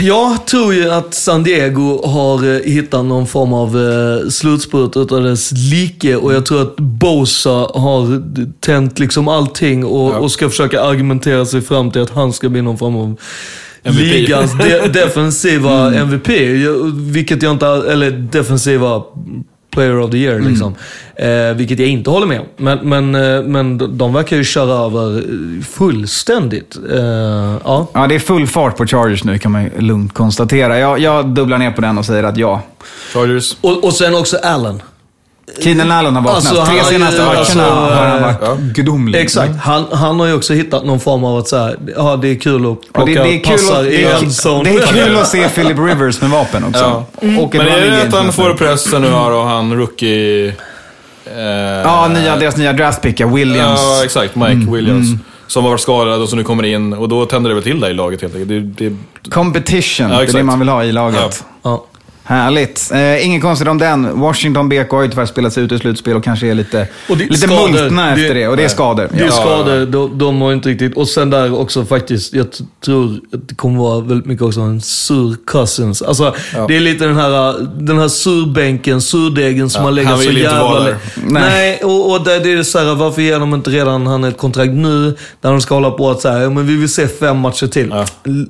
Jag 0.00 0.46
tror 0.46 0.74
ju 0.74 0.90
att 0.90 1.14
San 1.14 1.42
Diego 1.42 2.06
har 2.06 2.54
eh, 2.54 2.60
hittat 2.72 3.04
någon 3.04 3.26
form 3.26 3.52
av 3.52 3.68
eh, 3.78 4.28
slutspurt 4.28 4.96
utav 4.96 5.22
dess 5.22 5.52
like 5.52 6.16
och 6.16 6.34
jag 6.34 6.46
tror 6.46 6.62
att 6.62 6.76
Bosa 6.76 7.50
har 7.74 8.22
tänt 8.60 8.98
liksom 8.98 9.28
allting 9.28 9.84
och, 9.84 10.10
Ja. 10.12 10.18
och 10.18 10.30
ska 10.32 10.48
försöka 10.50 10.82
argumentera 10.82 11.46
sig 11.46 11.60
fram 11.60 11.90
till 11.90 12.02
att 12.02 12.10
han 12.10 12.32
ska 12.32 12.48
bli 12.48 12.62
någon 12.62 12.78
form 12.78 12.96
av 12.96 13.16
MVP. 13.84 14.02
ligans 14.02 14.52
de 14.58 14.88
defensiva 15.00 15.94
MVP. 15.94 16.28
Jag- 16.64 16.92
Vilket 17.12 17.42
jag 17.42 17.52
inte, 17.52 17.66
eller 17.66 18.10
defensiva 18.10 19.02
player 19.72 19.98
of 20.00 20.10
the 20.10 20.16
year 20.16 20.40
liksom. 20.40 20.74
Eh, 21.16 21.56
vilket 21.56 21.78
jag 21.78 21.88
inte 21.88 22.10
håller 22.10 22.26
med 22.26 22.40
om. 22.40 22.46
Men, 22.56 22.78
men, 22.88 23.14
eh, 23.14 23.42
men 23.42 23.96
de- 23.98 24.12
verkar 24.12 24.36
ju 24.36 24.44
köra 24.44 24.86
över 24.86 25.16
eh, 25.18 25.64
fullständigt. 25.64 26.76
Eh, 26.92 27.56
ja. 27.64 27.86
Ja, 27.94 28.06
det 28.06 28.14
är 28.14 28.18
full 28.18 28.46
fart 28.46 28.76
på 28.76 28.86
Chargers 28.86 29.24
nu 29.24 29.38
kan 29.38 29.52
man 29.52 29.70
lugnt 29.78 30.14
konstatera. 30.14 30.78
Jag, 30.78 30.98
jag 30.98 31.28
dubblar 31.28 31.58
ner 31.58 31.70
på 31.70 31.80
den 31.80 31.98
och 31.98 32.04
säger 32.06 32.22
att 32.24 32.36
ja. 32.36 32.62
Chargers. 33.12 33.56
Och, 33.60 33.84
och 33.84 33.92
sen 33.92 34.14
också 34.14 34.36
Allen. 34.36 34.82
Keenan 35.60 35.90
Allen 35.90 36.14
har 36.16 36.22
vaknat. 36.22 36.46
Alltså, 36.46 36.64
Tre 36.66 36.84
senaste 36.84 37.20
matcherna 37.22 37.38
alltså, 37.38 37.58
har 37.60 37.90
han 38.06 38.22
varit 38.22 38.36
ja. 38.42 38.56
gudomlig. 38.74 39.20
Exakt. 39.20 39.56
Han, 39.60 39.84
han 39.92 40.20
har 40.20 40.26
ju 40.26 40.34
också 40.34 40.52
hittat 40.54 40.84
någon 40.86 41.00
form 41.00 41.24
av 41.24 41.36
att 41.36 41.48
så 41.48 41.56
här, 41.56 41.76
ja 41.96 42.16
det 42.16 42.28
är 42.28 42.34
kul 42.34 42.60
att 42.62 42.68
Och 42.70 42.84
plocka 42.92 43.12
det, 43.12 43.22
det, 43.22 43.34
är 43.34 43.44
kul 43.44 43.52
passar 43.52 43.80
att, 43.80 43.86
i 43.86 43.96
det, 43.96 44.12
endzone. 44.12 44.70
det 44.70 44.76
är 44.76 44.86
kul 44.86 45.16
att 45.16 45.28
se 45.28 45.48
Philip 45.54 45.78
Rivers 45.78 46.20
med 46.20 46.30
vapen 46.30 46.64
också. 46.64 46.80
Ja. 46.80 47.06
Och 47.40 47.54
ett 47.54 47.60
Men 47.64 47.68
är 47.72 47.90
det 47.90 48.02
att 48.02 48.12
han 48.14 48.32
som- 48.32 48.32
får 48.32 48.54
pressen 48.54 49.02
nu 49.02 49.12
och 49.12 49.44
han 49.46 49.74
rookie... 49.74 50.48
Eh, 51.26 51.42
Ja, 51.84 52.08
nya, 52.08 52.36
deras 52.36 52.56
nya 52.56 52.72
draftpick, 52.72 53.20
ja, 53.20 53.26
Williams. 53.26 53.80
Ja, 53.82 54.04
exakt. 54.04 54.34
Mike 54.36 54.70
Williams. 54.70 55.06
Som 55.46 55.62
har 55.64 55.70
varit 55.70 55.80
skadad 55.80 56.22
och 56.22 56.28
som 56.28 56.38
nu 56.38 56.44
kommer 56.44 56.62
in 56.62 56.92
och 56.92 57.08
då 57.08 57.26
tänder 57.26 57.48
det 57.50 57.54
väl 57.54 57.64
till 57.64 57.80
där 57.80 57.90
i 57.90 57.94
laget 57.94 58.22
helt 58.22 58.34
enkelt. 58.36 58.78
Det, 58.78 58.90
det, 58.90 58.96
Competition, 59.30 60.10
Ja, 60.10 60.18
det 60.18 60.28
är 60.28 60.32
det 60.32 60.42
man 60.42 60.58
vill 60.58 60.68
ha 60.68 60.84
i 60.84 60.92
laget. 60.92 61.44
Ja. 61.62 61.84
Härligt. 62.24 62.90
Eh, 62.94 63.26
inget 63.26 63.42
konstigt 63.42 63.68
om 63.68 63.78
den. 63.78 64.20
Washington 64.20 64.68
BK 64.68 64.90
har 64.92 65.02
ju 65.02 65.08
tyvärr 65.08 65.26
spelat 65.26 65.52
sig 65.52 65.62
ut 65.64 65.72
i 65.72 65.78
slutspel 65.78 66.16
och 66.16 66.24
kanske 66.24 66.46
är 66.46 66.54
lite, 66.54 66.88
Och 67.08 67.16
det 67.16 67.24
lite 67.24 67.36
skador. 67.48 67.68
multna 67.68 68.12
efter 68.12 68.28
Det- 68.34 68.40
det. 68.40 68.48
Och 68.48 68.56
det 68.56 68.64
är 68.64 68.68
skador. 68.68 69.08
Det 69.12 69.20
är 69.20 69.26
Ja. 69.26 69.32
skador, 69.32 69.86
de, 69.86 70.18
de 70.18 70.40
har 70.40 70.52
inte 70.52 70.68
riktigt... 70.68 70.96
Och 70.96 71.08
sen 71.08 71.30
där 71.30 71.60
också 71.60 71.84
faktiskt, 71.84 72.34
jag 72.34 72.46
tror 72.84 73.20
att 73.34 73.48
det 73.48 73.54
kommer 73.54 73.78
vara 73.80 74.00
väldigt 74.00 74.26
mycket 74.26 74.42
också 74.42 74.60
en 74.60 74.80
sur 74.80 75.36
cousins. 75.46 76.02
Alltså, 76.02 76.34
det 76.68 76.76
är 76.76 76.80
lite 76.80 77.04
den 77.04 77.16
här, 77.16 77.54
den 77.80 77.98
här 77.98 78.08
surbänken, 78.08 79.00
surdegen 79.00 79.70
som 79.70 79.80
Ja, 79.80 79.84
har 79.86 79.92
legat 79.92 80.10
han 80.10 80.18
så 80.20 80.28
vill 80.28 80.36
inte 80.38 80.50
jävla... 80.50 80.62
vara 80.70 80.84
där. 80.84 80.96
Nej. 81.26 81.42
Nej, 81.42 81.80
och, 81.84 82.10
och 82.12 82.24
där, 82.24 82.40
det 82.40 82.52
är 82.52 82.62
så 82.62 82.78
här, 82.78 82.94
varför 82.94 83.22
ger 83.22 83.40
de 83.40 83.54
inte 83.54 83.70
redan 83.70 84.06
han 84.06 84.24
ett 84.24 84.38
kontrakt 84.38 84.72
nu? 84.72 85.16
Där 85.40 85.50
de 85.50 85.60
ska 85.60 85.74
hålla 85.74 85.90
på 85.90 86.10
att 86.10 86.20
säga, 86.20 86.42
ja, 86.42 86.50
men 86.50 86.66
vi 86.66 86.76
vill 86.76 86.92
se 86.92 87.08
fem 87.08 87.38
matcher 87.38 87.66
till. 87.66 87.88
Ja. 87.90 88.04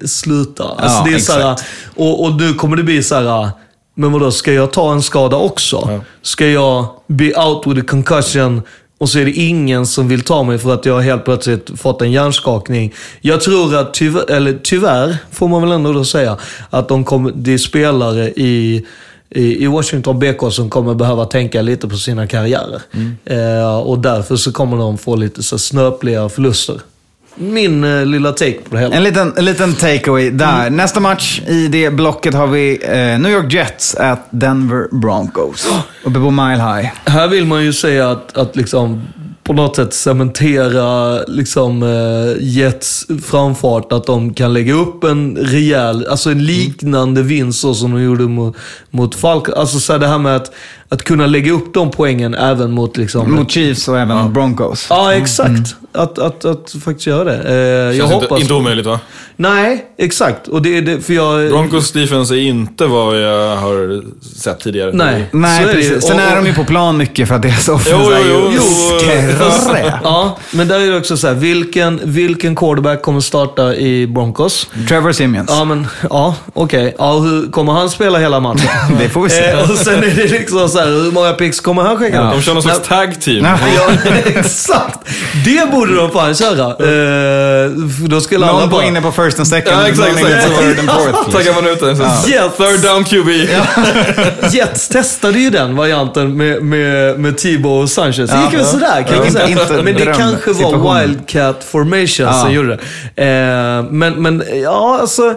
Sluta. 0.07 0.65
Alltså, 0.65 0.99
Ja, 0.99 1.05
det 1.09 1.15
är 1.15 1.19
så 1.19 1.33
här, 1.33 1.53
exakt. 1.53 1.69
och, 1.95 2.25
och 2.25 2.33
nu 2.41 2.53
kommer 2.55 2.77
det 2.77 2.83
bli 2.83 3.03
så 3.03 3.15
här, 3.15 3.51
men 3.95 4.13
vadå, 4.13 4.31
ska 4.31 4.53
jag 4.53 4.73
ta 4.73 4.93
en 4.93 5.03
skada 5.03 5.37
också? 5.37 6.01
Ska 6.23 6.47
jag 6.47 6.87
be 7.07 7.33
out 7.47 7.67
with 7.67 7.81
a 7.81 7.85
concussion 7.89 8.63
och 8.99 9.09
så 9.09 9.19
är 9.19 9.25
det 9.25 9.33
ingen 9.33 9.87
som 9.87 10.09
vill 10.09 10.23
ta 10.23 10.43
mig 10.43 10.59
för 10.59 10.75
att 10.75 10.87
jag 10.87 11.01
helt 11.01 11.25
plötsligt 11.25 11.81
fått 11.81 12.03
en 12.03 12.13
hjärnskakning. 12.13 12.95
Jag 13.21 13.41
tror 13.41 13.77
att 13.77 13.95
tyvärr, 13.95 14.31
eller 14.31 14.59
tyvärr 14.63 15.17
får 15.33 15.49
man 15.49 15.63
väl 15.63 15.73
ändå 15.73 15.93
då 15.93 16.05
säga, 16.05 16.37
att 16.71 16.89
de 16.89 17.05
kommer, 17.05 17.33
det 17.35 17.55
är 17.55 17.59
spelare 17.59 18.31
i 18.31 18.87
i 19.35 19.65
i 19.65 19.67
Washington 19.67 20.19
BK 20.19 20.53
som 20.53 20.71
kommer 20.71 20.95
behöva 20.95 21.25
tänka 21.25 21.63
lite 21.63 21.89
på 21.89 21.97
sina 21.97 22.27
karriärer. 22.27 22.83
Eh, 23.25 23.79
och 23.79 23.99
därför 23.99 24.37
så 24.37 24.53
kommer 24.53 24.77
de 24.77 24.99
få 24.99 25.17
lite 25.17 25.43
så 25.43 25.59
snöpliga 25.59 26.29
förluster. 26.29 26.81
Min 27.35 27.85
eh, 27.85 28.07
lilla 28.07 28.33
take 28.33 28.59
på 28.69 28.75
det 28.75 28.81
hela. 28.81 28.97
En 28.97 29.03
liten, 29.03 29.33
en 29.37 29.45
liten 29.45 29.75
takeaway 29.75 30.31
där. 30.31 30.61
Mm. 30.61 30.77
Nästa 30.77 31.01
match 31.01 31.41
i 31.47 31.69
det 31.69 31.91
blocket 31.91 32.35
har 32.35 32.47
vi 32.47 32.79
eh, 32.83 33.21
New 33.21 33.33
York 33.33 33.53
Jets 33.53 33.95
at 33.95 34.27
Denver 34.31 35.01
Broncos. 35.01 35.69
Uppe 36.05 36.19
på 36.19 36.31
Mile 36.31 36.63
High. 36.63 36.89
Här 37.05 37.29
vill 37.29 37.47
man 37.47 37.65
ju 37.65 37.73
säga 37.73 38.11
att, 38.11 38.37
att 38.37 38.57
liksom 38.57 39.03
på 39.45 39.53
något 39.53 39.77
sätt 39.77 39.95
cementera 39.95 41.19
liksom, 41.23 41.83
eh, 41.83 42.37
Jets 42.41 43.07
framfart. 43.25 43.93
Att 43.93 44.07
de 44.07 44.35
kan 44.35 44.53
lägga 44.53 44.75
upp 44.75 45.05
en 45.05 45.37
rejäl, 45.37 46.07
alltså 46.07 46.31
en 46.31 46.45
liknande 46.45 47.23
vinst 47.23 47.61
så 47.61 47.75
som 47.75 47.93
de 47.93 48.03
gjorde 48.03 48.25
mot, 48.25 48.57
mot 48.91 49.15
Falcons. 49.15 49.57
Alltså 49.57 49.79
så 49.79 49.93
här, 49.93 50.01
det 50.01 50.07
här 50.07 50.19
med 50.19 50.37
att, 50.37 50.53
att 50.93 51.03
kunna 51.03 51.27
lägga 51.27 51.53
upp 51.53 51.75
de 51.75 51.91
poängen 51.91 52.35
även 52.35 52.71
mot 52.73 52.97
liksom... 52.97 53.33
Mot 53.33 53.51
Chiefs 53.51 53.89
och 53.89 53.99
även 53.99 54.33
Broncos. 54.33 54.87
Ja, 54.91 55.15
exakt. 55.15 55.77
Att, 55.93 56.19
att, 56.19 56.45
att 56.45 56.75
faktiskt 56.85 57.07
göra 57.07 57.25
det. 57.25 57.43
Eh, 57.49 57.99
jag 57.99 58.07
hoppas... 58.07 58.31
inte, 58.31 58.43
inte 58.43 58.55
omöjligt 58.55 58.87
va? 58.87 59.01
Nej, 59.37 59.85
exakt. 59.99 60.49
Och 60.49 60.63
det 60.63 60.81
det, 60.81 61.01
för 61.01 61.15
jag... 61.15 61.49
Broncos 61.51 61.93
defense 61.93 62.35
är 62.35 62.39
inte 62.39 62.87
vad 62.87 63.21
jag 63.21 63.57
har 63.57 64.03
sett 64.37 64.61
tidigare. 64.61 64.91
Nej. 64.95 65.29
Nej, 65.33 65.63
Så 65.63 65.69
är 65.69 65.75
precis. 65.75 66.05
Sen 66.05 66.17
Och- 66.17 66.23
är 66.23 66.37
de 66.37 66.47
ju 66.47 66.55
på 66.55 66.65
plan 66.65 66.97
mycket 66.97 67.29
för 67.29 67.35
att 67.35 67.43
deras 67.43 67.69
offense 67.69 67.91
Jo, 68.05 68.11
är 68.11 68.21
jo, 68.31 68.53
ju 68.53 68.59
skräp. 69.01 69.95
Ja, 70.05 70.39
men 70.51 70.69
där 70.69 70.81
är 70.81 70.91
det 70.91 70.97
också 70.97 71.17
så 71.17 71.27
här, 71.27 71.35
vilken, 71.35 72.01
vilken 72.05 72.57
quarterback 72.57 73.03
kommer 73.03 73.21
starta 73.21 73.75
i 73.75 74.07
Broncos? 74.07 74.67
Trevor 74.89 75.13
Simeons. 75.13 75.51
Ja, 75.51 75.65
men 75.65 75.87
ja, 76.11 76.35
okej. 76.53 76.95
Ja, 76.99 77.19
hur 77.19 77.51
kommer 77.51 77.73
han 77.73 77.91
spela 77.91 78.19
hela 78.19 78.41
matchen? 78.41 78.69
Det 78.99 79.09
får 79.09 79.23
vi 79.23 79.31
se. 79.31 79.51
Eh, 79.51 79.71
och 79.71 79.79
sen 79.79 80.05
är 80.05 80.15
det 80.17 80.29
liksom 80.29 80.69
så 80.69 80.79
här, 80.79 80.82
hur 80.85 81.13
många 81.13 81.33
picks 81.33 81.61
kommer 81.61 81.83
han 81.83 81.97
skicka? 81.97 82.23
De 82.23 82.43
kör 82.43 82.53
någon 82.55 82.63
slags 82.63 82.89
tag 82.89 83.21
team. 83.21 83.45
Ja. 83.45 83.59
Ja, 83.77 84.11
exakt. 84.25 84.99
Det 85.45 85.71
borde 85.71 85.95
de 85.97 86.11
fan 86.11 86.35
köra. 86.35 86.69
Eh, 86.71 87.71
då 88.09 88.21
skulle 88.21 88.47
alla 88.47 88.59
Någon 88.61 88.71
på 88.71 88.77
bara... 88.77 88.85
inne 88.85 89.01
på 89.03 89.13
first 89.13 89.39
and 89.39 89.49
second, 89.49 89.77
Ja, 89.77 89.89
exakt, 89.89 90.11
någon 90.13 90.19
inne 90.29 90.37
exakt. 90.37 90.55
på 90.57 90.63
third 90.63 90.79
and 90.79 90.91
fourth. 90.91 91.07
liksom. 91.07 91.33
Taggar 91.33 91.55
man 91.63 91.67
ut 91.73 91.81
den. 91.81 91.97
så- 91.97 92.03
Yes. 92.31 92.57
Third 92.57 92.81
down 92.83 93.05
QB. 93.05 93.29
Jets 94.53 94.89
testade 94.89 95.39
ju 95.39 95.51
den 95.51 95.77
varianten 95.77 96.37
med, 96.37 96.63
med, 96.63 97.21
med 97.21 97.39
Tebow 97.39 97.83
och 97.83 97.91
Sanchez. 97.91 98.31
Det 98.31 98.41
gick 98.45 98.55
väl 98.61 98.65
sådär 98.67 99.03
kan 99.03 99.17
Ja. 99.17 99.23
man 99.23 99.33
säga. 99.33 99.49
Inte 99.49 99.73
Men 99.83 99.85
det 99.85 100.05
dröm- 100.05 100.15
kanske 100.17 100.51
var 100.51 100.55
situationen. 100.55 101.01
Wildcat 101.09 101.65
Formation 101.65 102.27
Ja. 102.27 102.33
som 102.33 102.53
gjorde 102.53 102.79
det. 103.15 103.23
Eh, 103.25 103.85
men, 103.91 104.23
men 104.23 104.43
ja, 104.63 104.99
alltså. 105.01 105.35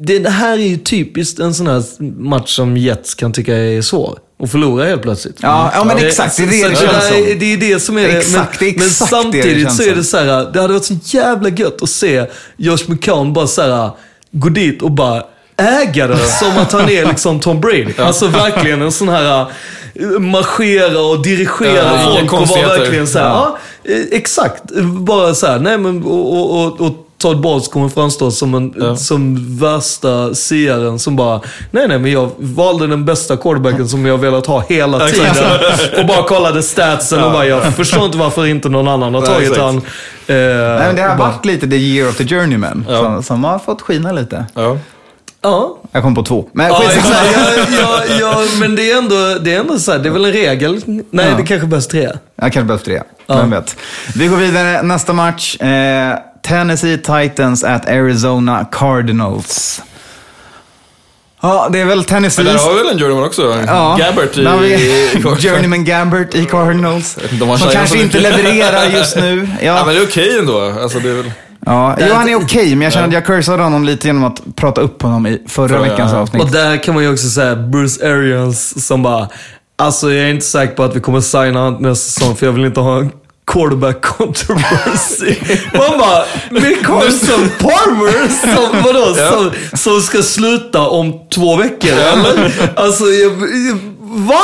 Det, 0.00 0.18
det 0.18 0.30
här 0.30 0.52
är 0.52 0.56
ju 0.62 0.76
typiskt 0.76 1.38
en 1.40 1.54
sån 1.54 1.66
här 1.66 1.82
match 2.22 2.50
som 2.56 2.76
Jets 2.76 3.14
kan 3.14 3.32
tycka 3.32 3.56
är 3.56 3.82
svår. 3.82 4.18
Och 4.38 4.50
förlora 4.50 4.84
helt 4.84 5.02
plötsligt. 5.02 5.36
Ja, 5.42 5.70
ja, 5.74 5.84
men 5.84 5.98
exakt. 5.98 6.36
Det 6.36 6.42
är 6.42 6.46
det 6.46 6.68
det 6.68 6.76
känns 6.76 7.08
som. 7.08 7.16
är- 7.16 7.34
Det 7.34 7.52
är 7.52 7.56
det 7.56 7.80
som 7.80 7.98
är 7.98 8.08
det. 8.08 8.18
Exakt, 8.18 8.58
det 8.58 8.64
är 8.68 8.70
men, 8.70 8.78
men 8.78 8.88
det 8.88 9.04
det 9.04 9.06
samtidigt 9.06 9.62
känns 9.62 9.76
så 9.76 9.82
är 9.82 9.94
det 9.94 10.04
så 10.04 10.16
här, 10.18 10.50
det 10.52 10.60
hade 10.60 10.72
varit 10.72 10.84
så 10.84 10.94
jävla 11.04 11.48
gött 11.48 11.82
att 11.82 11.88
se 11.90 12.26
Josh 12.56 12.78
McCown 12.86 13.32
bara 13.32 13.46
så 13.46 13.62
här, 13.62 13.90
gå 14.30 14.48
dit 14.48 14.82
och 14.82 14.90
bara 14.90 15.22
äga 15.56 16.06
det 16.06 16.18
som 16.18 16.58
att 16.58 16.72
han 16.72 16.88
är 16.90 17.06
liksom 17.06 17.40
Tom 17.40 17.60
Brady. 17.60 17.86
Alltså 17.98 18.26
verkligen 18.26 18.82
en 18.82 18.92
sån 18.92 19.08
här 19.08 19.46
marschera 20.18 21.00
och 21.00 21.22
dirigera 21.22 21.74
Ja, 21.76 22.16
folk 22.18 22.32
och 22.32 22.48
vara 22.48 22.78
verkligen 22.78 23.06
så 23.06 23.18
här, 23.18 23.26
ja. 23.28 23.58
eh, 23.84 24.00
exakt. 24.12 24.62
Bara 24.82 25.34
så 25.34 25.46
här, 25.46 25.58
nej 25.58 25.78
men 25.78 26.02
och, 26.04 26.60
och, 26.66 26.80
och 26.80 27.05
Todd 27.26 27.40
Bowles 27.40 27.68
kommer 27.68 27.88
framstå 27.88 28.30
som, 28.30 28.54
en, 28.54 28.96
som 28.96 29.36
värsta 29.58 30.34
siaren 30.34 30.98
som 30.98 31.16
bara, 31.16 31.40
nej 31.70 31.88
nej 31.88 31.98
men 31.98 32.12
jag 32.12 32.30
valde 32.38 32.86
den 32.86 33.04
bästa 33.04 33.36
quarterbacken 33.36 33.88
som 33.88 34.06
jag 34.06 34.18
velat 34.18 34.46
ha 34.46 34.62
hela 34.68 35.08
tiden. 35.08 35.34
och 36.00 36.06
bara 36.06 36.22
kollade 36.22 36.62
statsen 36.62 37.24
och 37.24 37.32
bara, 37.32 37.46
jag 37.46 37.74
förstår 37.74 38.04
inte 38.04 38.18
varför 38.18 38.46
inte 38.46 38.68
någon 38.68 38.88
annan 38.88 39.14
har 39.14 39.22
tagit 39.22 39.40
exakt. 39.50 39.60
han. 39.60 39.76
Eh, 39.76 39.82
Nej, 40.26 40.78
men 40.78 40.96
det 40.96 41.02
har 41.02 41.16
bara, 41.16 41.28
varit 41.28 41.44
lite 41.44 41.66
the 41.66 41.76
year 41.76 42.08
of 42.08 42.16
the 42.16 42.24
journeyman. 42.26 42.84
Som, 42.88 43.22
som 43.22 43.44
har 43.44 43.58
fått 43.58 43.82
skina 43.82 44.12
lite. 44.12 44.44
Ja. 44.54 44.78
Ja, 45.42 45.78
Jag 45.92 46.02
kom 46.02 46.14
på 46.14 46.22
två. 46.22 46.48
Men 46.52 46.66
Ja, 46.66 46.82
ja, 47.04 47.64
ja, 47.80 48.02
ja, 48.20 48.42
men 48.60 48.76
det 48.76 48.90
är 48.90 48.98
ändå, 48.98 49.14
det 49.40 49.54
är 49.54 49.60
ändå 49.60 49.78
så 49.78 49.92
här, 49.92 49.98
det 49.98 50.08
är 50.08 50.12
väl 50.12 50.24
en 50.24 50.32
regel. 50.32 50.80
Nej, 50.86 51.26
Ja. 51.30 51.36
det 51.36 51.42
kanske 51.42 51.66
bäst 51.66 51.90
tre. 51.90 52.02
Jag 52.36 52.52
kanske 52.52 52.62
behövs 52.62 52.82
tre. 52.82 53.02
Ja. 53.26 53.36
Vem 53.36 53.50
vet. 53.50 53.76
Vi 54.14 54.26
går 54.26 54.36
vidare. 54.36 54.82
Nästa 54.82 55.12
match. 55.12 55.56
Eh, 55.60 56.18
Tennessee 56.46 56.96
Titans 56.98 57.64
at 57.64 57.88
Arizona 57.88 58.64
Cardinals. 58.72 59.82
Ja, 61.40 61.68
det 61.72 61.80
är 61.80 61.84
väl 61.84 62.04
Tennessee. 62.04 62.44
Men 62.44 62.54
där 62.54 62.62
har 62.62 62.74
vi 62.74 62.78
väl 62.78 62.92
en 62.92 62.98
journeyman 62.98 63.24
också? 63.24 63.64
Ja, 63.66 63.96
Gabbert 63.98 64.38
i... 64.38 64.40
i- 64.40 65.22
Journeyman 65.48 65.84
Gabbert 65.84 66.34
i 66.34 66.44
Cardinals. 66.44 67.18
han 67.40 67.58
Som 67.58 67.70
kanske 67.70 67.98
inte 67.98 68.20
levererar 68.20 68.84
just 68.84 69.16
nu. 69.16 69.48
Ja, 69.60 69.66
Ja, 69.66 69.84
men 69.86 69.94
det 69.94 70.00
är 70.00 70.04
okej 70.06 70.38
ändå. 70.38 70.60
Alltså, 70.82 70.98
det 70.98 71.10
är 71.10 71.14
väl... 71.14 71.30
ja. 71.66 71.96
Jo, 72.00 72.06
han 72.14 72.28
är 72.28 72.34
okej, 72.34 72.68
men 72.74 72.82
jag 72.82 72.92
känner 72.92 73.06
att 73.08 73.14
jag 73.14 73.26
cursade 73.26 73.62
honom 73.62 73.84
lite 73.84 74.06
genom 74.06 74.24
att 74.24 74.56
prata 74.56 74.80
upp 74.80 75.02
honom 75.02 75.26
i 75.26 75.42
förra 75.48 75.80
veckans 75.80 76.12
ja. 76.12 76.18
avsnitt. 76.18 76.42
Och 76.42 76.50
där 76.50 76.82
kan 76.82 76.94
man 76.94 77.02
ju 77.04 77.12
också 77.12 77.28
säga 77.28 77.56
Bruce 77.56 78.06
Arians 78.06 78.86
som 78.86 79.02
bara, 79.02 79.28
alltså 79.78 80.12
jag 80.12 80.24
är 80.26 80.30
inte 80.30 80.46
säker 80.46 80.74
på 80.74 80.82
att 80.82 80.96
vi 80.96 81.00
kommer 81.00 81.20
signa 81.20 81.60
honom 81.60 81.82
nästa 81.82 82.10
säsong 82.10 82.36
för 82.36 82.46
jag 82.46 82.52
vill 82.52 82.64
inte 82.64 82.80
ha 82.80 82.98
en 82.98 83.10
quarterback 83.46 84.02
controversy. 84.02 85.34
Man 85.72 85.98
bara, 85.98 86.24
med 86.50 86.86
Carson 86.86 87.50
Palmer 87.58 88.28
som, 88.28 88.82
vadå, 88.82 89.14
som, 89.14 89.50
som 89.78 90.00
ska 90.00 90.22
sluta 90.22 90.80
om 90.88 91.14
två 91.34 91.56
veckor 91.56 91.92
eller? 91.92 92.52
Alltså, 92.76 93.04
jag, 93.04 93.32
jag, 93.32 93.78
va? 94.00 94.42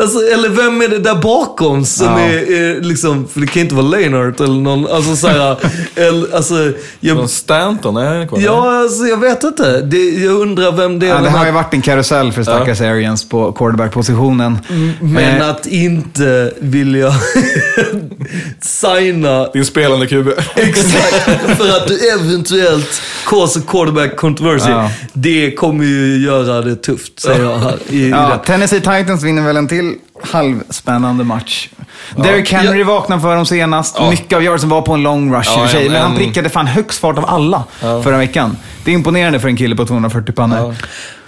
Alltså, 0.00 0.18
eller 0.18 0.48
vem 0.48 0.82
är 0.82 0.88
det 0.88 0.98
där 0.98 1.14
bakom 1.14 1.84
som 1.84 2.06
Ja. 2.06 2.18
är, 2.20 2.52
är 2.52 2.80
liksom, 2.80 3.28
för 3.28 3.40
det 3.40 3.46
kan 3.46 3.62
inte 3.62 3.74
vara 3.74 3.86
Leinart 3.86 4.40
eller 4.40 4.60
någon, 4.60 4.86
alltså 4.86 5.16
så 5.16 5.26
här, 5.28 5.56
eller, 5.96 6.34
alltså, 6.36 6.54
Någon 6.54 6.74
jag, 7.00 7.30
Stanton, 7.30 7.96
är 7.96 8.16
han 8.18 8.28
kvar? 8.28 8.40
ja, 8.40 8.80
alltså, 8.82 9.04
jag 9.06 9.16
vet 9.16 9.44
inte. 9.44 9.80
Det, 9.80 10.04
jag 10.10 10.34
undrar 10.40 10.72
vem 10.72 10.98
det 10.98 11.06
är. 11.06 11.10
Ja, 11.10 11.16
det 11.16 11.22
den 11.22 11.32
har 11.32 11.38
här- 11.38 11.46
ju 11.46 11.52
varit 11.52 11.74
en 11.74 11.82
karusell 11.82 12.32
för 12.32 12.42
stackars 12.42 12.80
Arians 12.80 13.28
på 13.28 13.52
quarterback-positionen. 13.52 14.58
Men 15.00 15.40
Eh, 15.40 15.48
att 15.50 15.66
inte 15.66 16.52
vilja 16.60 17.12
signa 18.60 19.48
Din 19.52 19.64
spelande 19.64 20.06
QB. 20.06 20.28
Exakt, 20.54 21.30
för 21.58 21.68
att 21.76 21.88
du 21.88 21.98
eventuellt 22.08 23.02
cause 23.26 23.60
quarterback 23.68 24.16
controversy. 24.16 24.70
Ja. 24.70 24.90
Det 25.12 25.50
kommer 25.54 25.84
ju 25.84 26.18
göra 26.24 26.60
det 26.62 26.76
tufft, 26.76 27.20
säger 27.20 27.44
jag 27.44 27.58
här. 27.58 27.74
I, 27.88 27.96
i 27.96 28.08
Ja, 28.10 28.40
det. 28.42 28.46
Tennessee 28.52 28.80
Titans 28.80 29.22
vinner 29.24 29.42
väl 29.42 29.56
en 29.56 29.68
till 29.68 29.91
halvspännande 30.26 31.24
match. 31.24 31.68
Derrick 32.16 32.52
Henry 32.52 32.82
vaknade 32.82 33.22
för 33.22 33.36
dem 33.36 33.46
senast. 33.46 34.00
Mycket 34.10 34.36
av 34.36 34.42
yardsen 34.42 34.68
var 34.68 34.82
på 34.82 34.92
en 34.94 35.02
long 35.02 35.34
rush 35.34 35.58
i 35.58 35.64
och 35.64 35.70
sig, 35.70 35.84
Ja, 35.84 35.92
men 35.92 36.02
han 36.02 36.16
prickade 36.16 36.48
fan 36.48 36.66
högst 36.66 37.00
fart 37.00 37.18
av 37.18 37.24
alla 37.26 37.64
förra 37.80 38.16
veckan. 38.16 38.56
Det 38.84 38.90
är 38.90 38.94
imponerande 38.94 39.40
för 39.40 39.48
en 39.48 39.56
kille 39.56 39.76
på 39.76 39.86
240 39.86 40.32
pannor. 40.32 40.74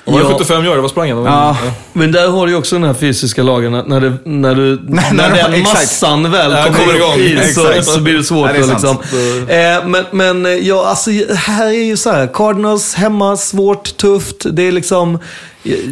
Var 0.07 0.21
Ja. 0.21 0.33
75 0.39 0.67
år, 0.67 0.77
vad 0.77 0.91
sprang 0.91 1.13
han? 1.13 1.25
Ja. 1.25 1.57
Men 1.93 2.13
där 2.13 2.29
har 2.29 2.47
du 2.47 2.53
ju 2.53 2.59
också 2.59 2.75
den 2.77 2.85
här 2.85 2.95
fysiska 2.95 3.43
lagen, 3.43 3.75
att 3.75 3.89
när, 3.89 4.01
det, 4.01 4.13
när, 4.25 4.55
du, 4.55 4.81
när, 4.89 5.13
när 5.13 5.31
den 5.31 5.55
exakt. 5.55 5.75
massan 5.79 6.31
väl 6.31 6.51
Ja, 6.53 6.65
kommer, 6.65 6.97
igång 6.97 7.43
så, 7.55 7.83
så 7.93 8.01
blir 8.01 8.15
det 8.15 8.25
svårt. 8.25 8.51
Ja, 8.51 8.53
det 8.53 8.63
att 8.65 8.69
liksom. 8.69 8.97
eh, 9.49 9.87
men, 9.89 10.05
men 10.13 10.47
eh, 10.47 10.53
ja, 10.53 10.87
alltså, 10.87 11.11
här 11.35 11.67
är 11.67 11.85
ju 11.85 11.97
så 11.97 12.11
här, 12.11 12.27
Cardinals 12.35 12.95
hemma, 12.95 13.37
svårt, 13.37 13.97
tufft. 13.97 14.47
Det 14.53 14.63
är 14.63 14.73
liksom... 14.73 15.19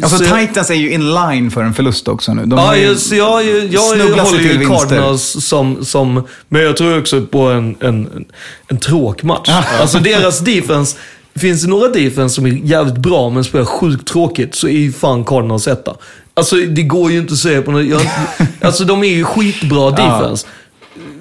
Alltså 0.03 0.17
så 0.17 0.23
jag- 0.23 0.39
Titans 0.47 0.69
är 0.69 0.73
ju 0.75 0.91
in 0.93 1.13
line 1.13 1.51
för 1.51 1.61
en 1.63 1.73
förlust 1.73 2.07
också 2.07 2.33
nu. 2.33 2.45
De 2.45 2.59
Ja, 2.59 2.75
ju 2.75 2.83
just, 2.85 3.11
jag, 3.11 3.43
jag, 3.45 3.73
jag 3.73 3.81
håller 3.81 4.25
till 4.37 4.41
ju 4.51 4.57
vinster. 4.57 4.77
Cardinals 4.79 5.45
som, 5.45 5.85
som... 5.85 6.23
Men 6.49 6.61
jag 6.61 6.77
tror 6.77 6.99
också 6.99 7.21
på 7.21 7.39
en, 7.47 7.75
en, 7.79 8.25
en 8.67 8.77
tråkmatch. 8.77 9.49
Alltså 9.81 9.99
deras 9.99 10.39
defense... 10.39 10.97
Finns 11.35 11.61
det 11.61 11.69
några 11.69 11.87
defense 11.87 12.35
som 12.35 12.45
är 12.45 12.49
jävligt 12.49 12.97
bra 12.97 13.29
men 13.29 13.43
spelar 13.43 13.65
sjukt 13.65 14.07
tråkigt 14.07 14.55
så 14.55 14.67
är 14.67 14.71
ju 14.77 14.91
fan 14.91 15.23
Cardinals 15.25 15.67
etta. 15.67 15.95
Alltså 16.33 16.55
det 16.55 16.83
går 16.83 17.11
ju 17.11 17.19
inte 17.19 17.33
att 17.33 17.39
säga 17.39 17.61
på 17.61 17.71
något... 17.71 17.85
Jag, 17.85 18.01
alltså 18.61 18.83
de 18.85 19.03
är 19.03 19.07
ju 19.07 19.23
skitbra 19.23 19.91
defense. 19.91 20.47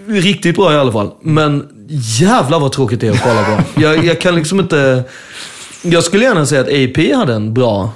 Riktigt 0.06 0.56
bra 0.56 0.72
i 0.72 0.76
alla 0.76 0.92
fall. 0.92 1.10
Men 1.22 1.68
jävlar 2.20 2.60
vad 2.60 2.72
tråkigt 2.72 3.00
det 3.00 3.06
är 3.08 3.12
att 3.12 3.22
kolla 3.22 3.44
på. 3.44 3.80
Jag, 3.80 4.04
jag 4.04 4.20
kan 4.20 4.34
liksom 4.34 4.60
inte... 4.60 5.04
Jag 5.82 6.04
skulle 6.04 6.24
gärna 6.24 6.46
säga 6.46 6.60
att 6.60 6.66
AP 6.68 7.12
hade 7.14 7.34
en 7.34 7.54
bra... 7.54 7.90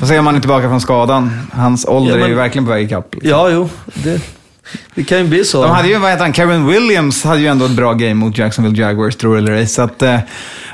Får 0.00 0.06
se 0.06 0.18
om 0.18 0.26
han 0.26 0.36
är 0.36 0.40
tillbaka 0.40 0.68
från 0.68 0.80
skadan. 0.80 1.30
Hans 1.52 1.84
ålder 1.88 2.10
Ja, 2.10 2.16
men- 2.16 2.24
är 2.24 2.28
ju 2.28 2.34
verkligen 2.34 2.64
på 2.66 2.70
väg 2.72 2.86
ikapp. 2.86 3.14
Ja, 3.22 3.50
jo. 3.50 3.68
Det, 3.94 4.20
det 4.94 5.04
kan 5.04 5.18
ju 5.18 5.24
bli 5.24 5.44
så. 5.44 5.62
De 5.62 5.70
hade 5.70 5.88
ju, 5.88 5.98
vad 5.98 6.10
heter 6.10 6.22
han, 6.22 6.32
Karen 6.32 6.66
Williams 6.66 7.24
hade 7.24 7.40
ju 7.40 7.46
ändå 7.46 7.64
ett 7.64 7.70
bra 7.70 7.92
game 7.92 8.14
mot 8.14 8.38
Jacksonville 8.38 8.82
Jaguars, 8.82 9.16
tror 9.16 9.38
eller 9.38 9.52
ej. 9.52 9.66
Så 9.66 9.82
att, 9.82 10.02
eh, 10.02 10.18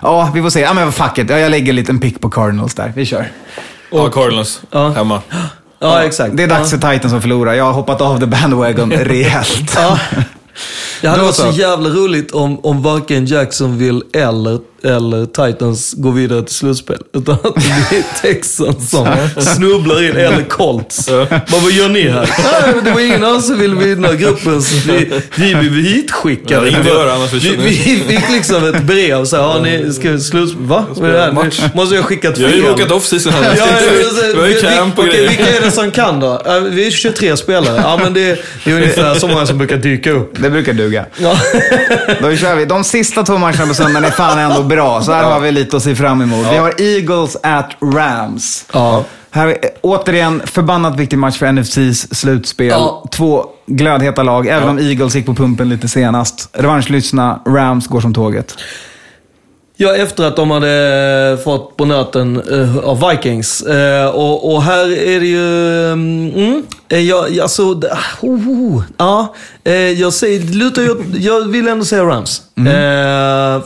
ja, 0.03 0.31
vi 0.35 0.43
får 0.43 0.51
se. 0.51 0.61
Ja, 0.61 0.75
men 0.75 0.93
fuck 0.93 1.19
it. 1.19 1.31
Ja, 1.31 1.39
jag 1.39 1.51
lägger 1.51 1.69
en 1.69 1.77
liten 1.77 1.99
pick 2.01 2.21
på 2.21 2.31
Cardinals 2.31 2.75
där. 2.75 2.93
Vi 2.97 3.07
kör. 3.07 3.33
Ja, 3.91 4.11
Cardinals. 4.11 4.61
Ja. 4.71 4.89
Hemma. 4.89 5.23
Ja, 5.79 6.03
exakt. 6.03 6.37
Det 6.37 6.43
är 6.43 6.49
dags 6.49 6.73
ja. 6.73 6.79
för 6.79 6.93
Titans 6.93 7.15
att 7.15 7.23
förlora. 7.23 7.57
Jag 7.57 7.65
har 7.65 7.73
hoppat 7.73 8.01
av 8.01 8.21
the 8.21 8.27
bandwagon 8.27 8.93
rejält. 8.93 9.75
Ja. 9.77 9.99
Det 11.01 11.09
hade 11.09 11.23
varit 11.23 11.35
så 11.35 11.51
jävla 11.55 11.89
roligt 11.89 12.31
om, 12.31 12.59
om 12.65 12.83
varken 12.83 13.27
Jacksonville 13.27 14.01
eller, 14.15 14.59
eller 14.85 15.27
Titans 15.27 15.95
går 15.97 16.13
vidare 16.13 16.43
till 16.43 16.55
slutspel. 16.55 16.99
Utan 17.15 17.35
att 17.35 17.43
det 17.55 17.61
blir 17.91 18.05
Texans 18.23 18.91
som 18.91 19.09
snubblar 19.41 20.03
in, 20.05 20.17
eller 20.17 20.45
Colts. 20.49 21.09
Men 21.11 21.63
vad 21.63 21.73
gör 21.73 21.89
ni 21.89 22.09
här? 22.09 22.31
Nej, 22.63 22.75
men 22.75 22.85
det 22.85 22.91
var 22.91 23.01
ingen 23.01 23.25
annan 23.25 23.43
som 23.43 23.59
ville 23.59 23.75
vinna 23.77 24.15
gruppen, 24.15 24.63
så 24.63 24.93
vi, 24.93 25.11
vi 25.37 25.55
blev 25.55 25.75
hitskickade. 25.75 26.65
Vi, 26.65 27.29
försvinner. 27.31 27.65
vi 27.65 27.71
fick 27.77 28.31
liksom 28.31 28.65
ett 28.65 28.83
brev 28.83 29.25
så 29.25 29.37
här, 29.37 29.43
ja, 29.43 29.61
ni 29.63 29.93
ska 29.93 30.19
slutspel. 30.19 30.65
Va? 30.67 30.85
Vad 30.95 31.11
är 31.11 31.15
det 31.15 31.21
här? 31.21 31.33
Nu 31.33 31.51
måste 31.75 31.95
jag 31.95 32.05
skicka 32.05 32.33
Jag 32.37 32.49
har 32.49 32.55
ju 32.55 32.63
fel. 32.63 32.71
råkat 32.71 32.91
off-season 32.91 33.33
här. 33.33 33.55
Ja, 33.59 33.67
Det 34.33 34.39
var 34.39 34.47
ju 34.47 34.55
camp 34.61 34.99
och 34.99 35.05
grejer. 35.05 35.29
vilka 35.29 35.57
är 35.57 35.61
det 35.61 35.71
som 35.71 35.91
kan 35.91 36.21
då? 36.21 36.43
Vi 36.71 36.87
är 36.87 36.91
23 36.91 37.37
spelare. 37.37 37.81
Ja, 37.83 38.01
men 38.03 38.15
det, 38.15 38.39
det 38.65 38.71
är 38.71 38.75
ungefär 38.75 39.15
så 39.15 39.29
många 39.29 39.47
som 39.47 39.59
brukar 39.59 39.77
dyka 39.77 40.11
upp. 40.13 40.33
Det 40.43 40.51
brukar 40.51 40.73
duga. 40.89 41.07
Ja. 41.19 41.31
Då 42.21 42.37
kör 42.37 42.55
vi. 42.55 42.65
De 42.65 42.85
sista 42.85 43.23
två 43.23 43.39
matcherna 43.39 43.67
på 43.67 43.75
söndagen 43.75 44.05
är 44.05 44.11
fan 44.11 44.39
ändå 44.39 44.63
bra. 44.63 45.03
Så 45.03 45.13
här 45.13 45.25
har 45.25 45.41
vi 45.41 45.53
lite 45.53 45.77
att 45.77 45.83
se 45.83 45.95
fram 45.95 46.23
emot. 46.23 46.47
Vi 46.53 46.57
har 46.57 46.75
Eagles 46.81 47.37
at 47.43 47.71
Rams. 47.95 48.65
Ja. 48.73 49.05
Här 49.31 49.47
är 49.47 49.57
återigen 49.81 50.43
förbannat 50.45 50.97
viktig 50.97 51.19
match 51.19 51.39
för 51.39 51.53
NFCs 51.53 52.15
slutspel. 52.15 52.69
Ja. 52.69 53.05
Två 53.13 53.45
glödheta 53.67 54.23
lag, 54.23 54.47
även 54.47 54.69
om 54.69 54.79
Eagles 54.79 55.15
gick 55.15 55.27
på 55.27 55.35
pumpen 55.35 55.69
lite 55.69 55.89
senast. 55.89 56.49
Revanschlyssna, 56.53 57.41
Rams 57.47 57.87
går 57.87 58.01
som 58.01 58.15
tåget. 58.15 58.55
Ja, 59.77 59.97
efter 59.97 60.25
att 60.25 60.37
de 60.37 60.51
hade 60.51 61.39
fått 61.45 61.77
på 61.77 61.85
nöten 61.85 62.43
eh, 62.51 62.79
av 62.79 63.09
Vikings. 63.11 63.63
Eh, 63.63 64.09
och, 64.09 64.55
och 64.55 64.63
här 64.63 64.93
är 64.93 65.21
det 65.21 65.27
ju... 65.27 65.93
Mm, 65.93 66.63
jag, 66.97 67.39
alltså, 67.41 67.63
oh, 68.21 68.49
oh, 68.49 68.83
ja, 68.97 69.35
eh, 69.65 69.73
jag, 69.75 70.13
säger, 70.13 70.41
lutar, 70.41 70.83
jag, 70.83 70.97
jag 71.19 71.49
vill 71.49 71.69
ändå 71.69 71.85
säga 71.85 72.05
Rams. 72.05 72.43
Eh, 72.57 72.65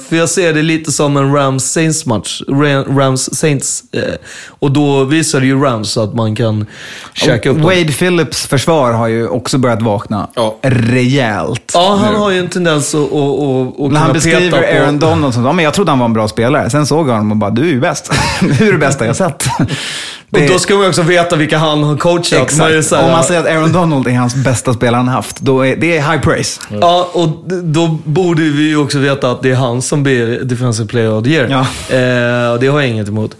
för 0.08 0.16
jag 0.16 0.28
ser 0.28 0.52
det 0.52 0.62
lite 0.62 0.92
som 0.92 1.16
en 1.16 1.36
Rams-Saints-match. 1.36 2.42
Ra- 2.48 2.84
Rams-Saints. 2.86 3.82
Eh, 3.92 4.14
och 4.48 4.70
då 4.70 5.04
visar 5.04 5.40
det 5.40 5.46
ju 5.46 5.60
Rams 5.60 5.90
så 5.90 6.02
att 6.02 6.14
man 6.14 6.36
kan 6.36 6.66
käka 7.14 7.50
upp 7.50 7.56
dem. 7.56 7.64
Wade 7.64 7.92
Phillips 7.92 8.46
försvar 8.46 8.92
har 8.92 9.06
ju 9.08 9.28
också 9.28 9.58
börjat 9.58 9.82
vakna 9.82 10.28
Ja. 10.34 10.58
rejält. 10.62 11.70
Ja, 11.74 11.98
han 12.02 12.14
har 12.14 12.30
ju 12.30 12.38
en 12.38 12.48
tendens 12.48 12.94
att, 12.94 13.00
att, 13.00 13.08
att, 13.12 13.80
att 13.80 13.92
När 13.92 13.98
han 14.00 14.06
peta 14.06 14.12
beskriver 14.12 14.50
på... 14.50 14.82
Aaron 14.82 14.98
Donald 14.98 15.34
som 15.34 15.44
ja, 15.44 15.52
men 15.52 15.64
jag 15.64 15.74
trodde 15.74 15.90
han 15.90 15.98
var 15.98 16.06
en 16.06 16.12
bra 16.12 16.28
spelare. 16.28 16.70
Sen 16.70 16.86
såg 16.86 17.08
jag 17.08 17.12
honom 17.12 17.30
och 17.30 17.36
bara, 17.36 17.50
du 17.50 17.62
är 17.62 17.66
ju 17.72 17.80
bäst. 17.80 18.12
du 18.58 18.68
är 18.68 18.72
det 18.72 18.78
bästa 18.78 19.06
jag 19.06 19.16
sett. 19.16 19.44
Och 20.32 20.38
då 20.48 20.58
ska 20.58 20.74
man 20.74 20.88
också 20.88 21.02
veta 21.02 21.36
vilka 21.36 21.58
han 21.58 21.82
har 21.82 21.96
coachat. 21.96 22.32
Exakt. 22.42 22.90
här- 22.92 23.04
Om 23.04 23.10
man 23.10 23.24
säger 23.24 23.40
att 23.40 23.46
Aaron 23.46 23.72
Donald 23.72 24.06
är 24.06 24.12
hans 24.12 24.34
bästa 24.34 24.74
spelare 24.74 24.96
han 24.98 25.08
haft, 25.08 25.40
då 25.40 25.66
är 25.66 25.76
det 25.76 25.96
är 25.96 26.12
high 26.12 26.20
praise. 26.22 26.60
Ja, 26.80 27.10
och 27.12 27.28
då 27.62 27.98
borde 28.04 28.42
vi 28.42 28.68
ju 28.68 28.76
också 28.76 28.98
veta 28.98 29.30
att 29.30 29.42
det 29.42 29.50
är 29.50 29.54
han 29.54 29.82
som 29.82 30.02
blir 30.02 30.40
Defensive 30.44 30.88
Player 30.88 31.12
of 31.12 31.24
the 31.24 31.30
Year. 31.30 31.48
Ja. 31.50 31.60
Eh, 31.96 32.52
och 32.52 32.60
det 32.60 32.66
har 32.66 32.80
jag 32.80 32.88
inget 32.90 33.08
emot. 33.08 33.36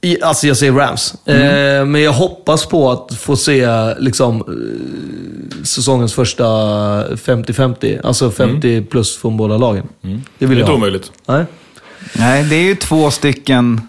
I, 0.00 0.22
alltså 0.22 0.46
jag 0.46 0.56
säger 0.56 0.72
Rams. 0.72 1.14
Eh, 1.26 1.84
men 1.84 2.02
jag 2.02 2.12
hoppas 2.12 2.66
på 2.66 2.90
att 2.90 3.14
få 3.14 3.36
se 3.36 3.68
liksom, 3.98 4.36
eh, 4.40 5.64
säsongens 5.64 6.14
första 6.14 6.44
50-50. 7.16 8.00
Alltså 8.04 8.30
50 8.30 8.82
plus 8.82 9.16
från 9.16 9.36
båda 9.36 9.56
lagen. 9.56 9.88
Det 10.02 10.08
Det 10.38 10.46
vill 10.46 10.50
är 10.58 10.60
jag 10.60 10.64
inte 10.64 10.70
ha. 10.70 10.76
omöjligt. 10.76 11.12
Nej. 11.26 11.44
Nej, 12.12 12.44
det 12.44 12.56
är 12.56 12.62
ju 12.62 12.74
två 12.74 13.10
stycken 13.10 13.80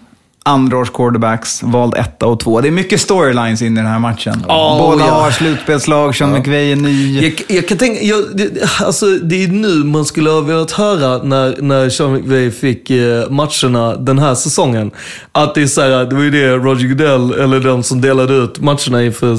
andraårs 0.48 0.90
quarterbacks, 0.90 1.62
vald 1.62 1.94
etta 1.96 2.26
och 2.26 2.40
två. 2.40 2.60
Det 2.60 2.68
är 2.68 2.72
mycket 2.72 3.00
storylines 3.00 3.62
in 3.62 3.72
i 3.72 3.76
den 3.76 3.90
här 3.90 3.98
matchen. 3.98 4.44
Ja, 4.48 4.76
Båda 4.80 5.06
ja. 5.06 5.10
har 5.10 5.30
slutspelslag, 5.30 6.16
Sean 6.16 6.32
McVay 6.32 6.72
är 6.72 6.76
ny. 6.76 7.20
Jag, 7.20 7.56
jag 7.56 7.68
kan 7.68 7.78
tänka, 7.78 8.02
jag, 8.02 8.24
det, 8.34 8.70
alltså, 8.80 9.06
det 9.06 9.44
är 9.44 9.48
nu 9.48 9.68
man 9.68 10.04
skulle 10.04 10.30
ha 10.30 10.40
velat 10.40 10.70
höra 10.70 11.22
när, 11.22 11.62
när 11.62 11.88
Sean 11.90 12.12
McVay 12.12 12.50
fick 12.50 12.90
eh, 12.90 13.30
matcherna 13.30 13.96
den 13.96 14.18
här 14.18 14.34
säsongen. 14.34 14.90
Att 15.32 15.54
det 15.54 15.62
är 15.62 15.66
så 15.66 15.80
här, 15.80 16.04
det 16.04 16.14
var 16.14 16.22
ju 16.22 16.30
det 16.30 16.56
Roger 16.56 16.88
Goodell, 16.88 17.32
eller 17.32 17.60
de 17.60 17.82
som 17.82 18.00
delade 18.00 18.34
ut 18.34 18.60
matcherna 18.60 19.04
inför 19.04 19.32
eh, 19.32 19.38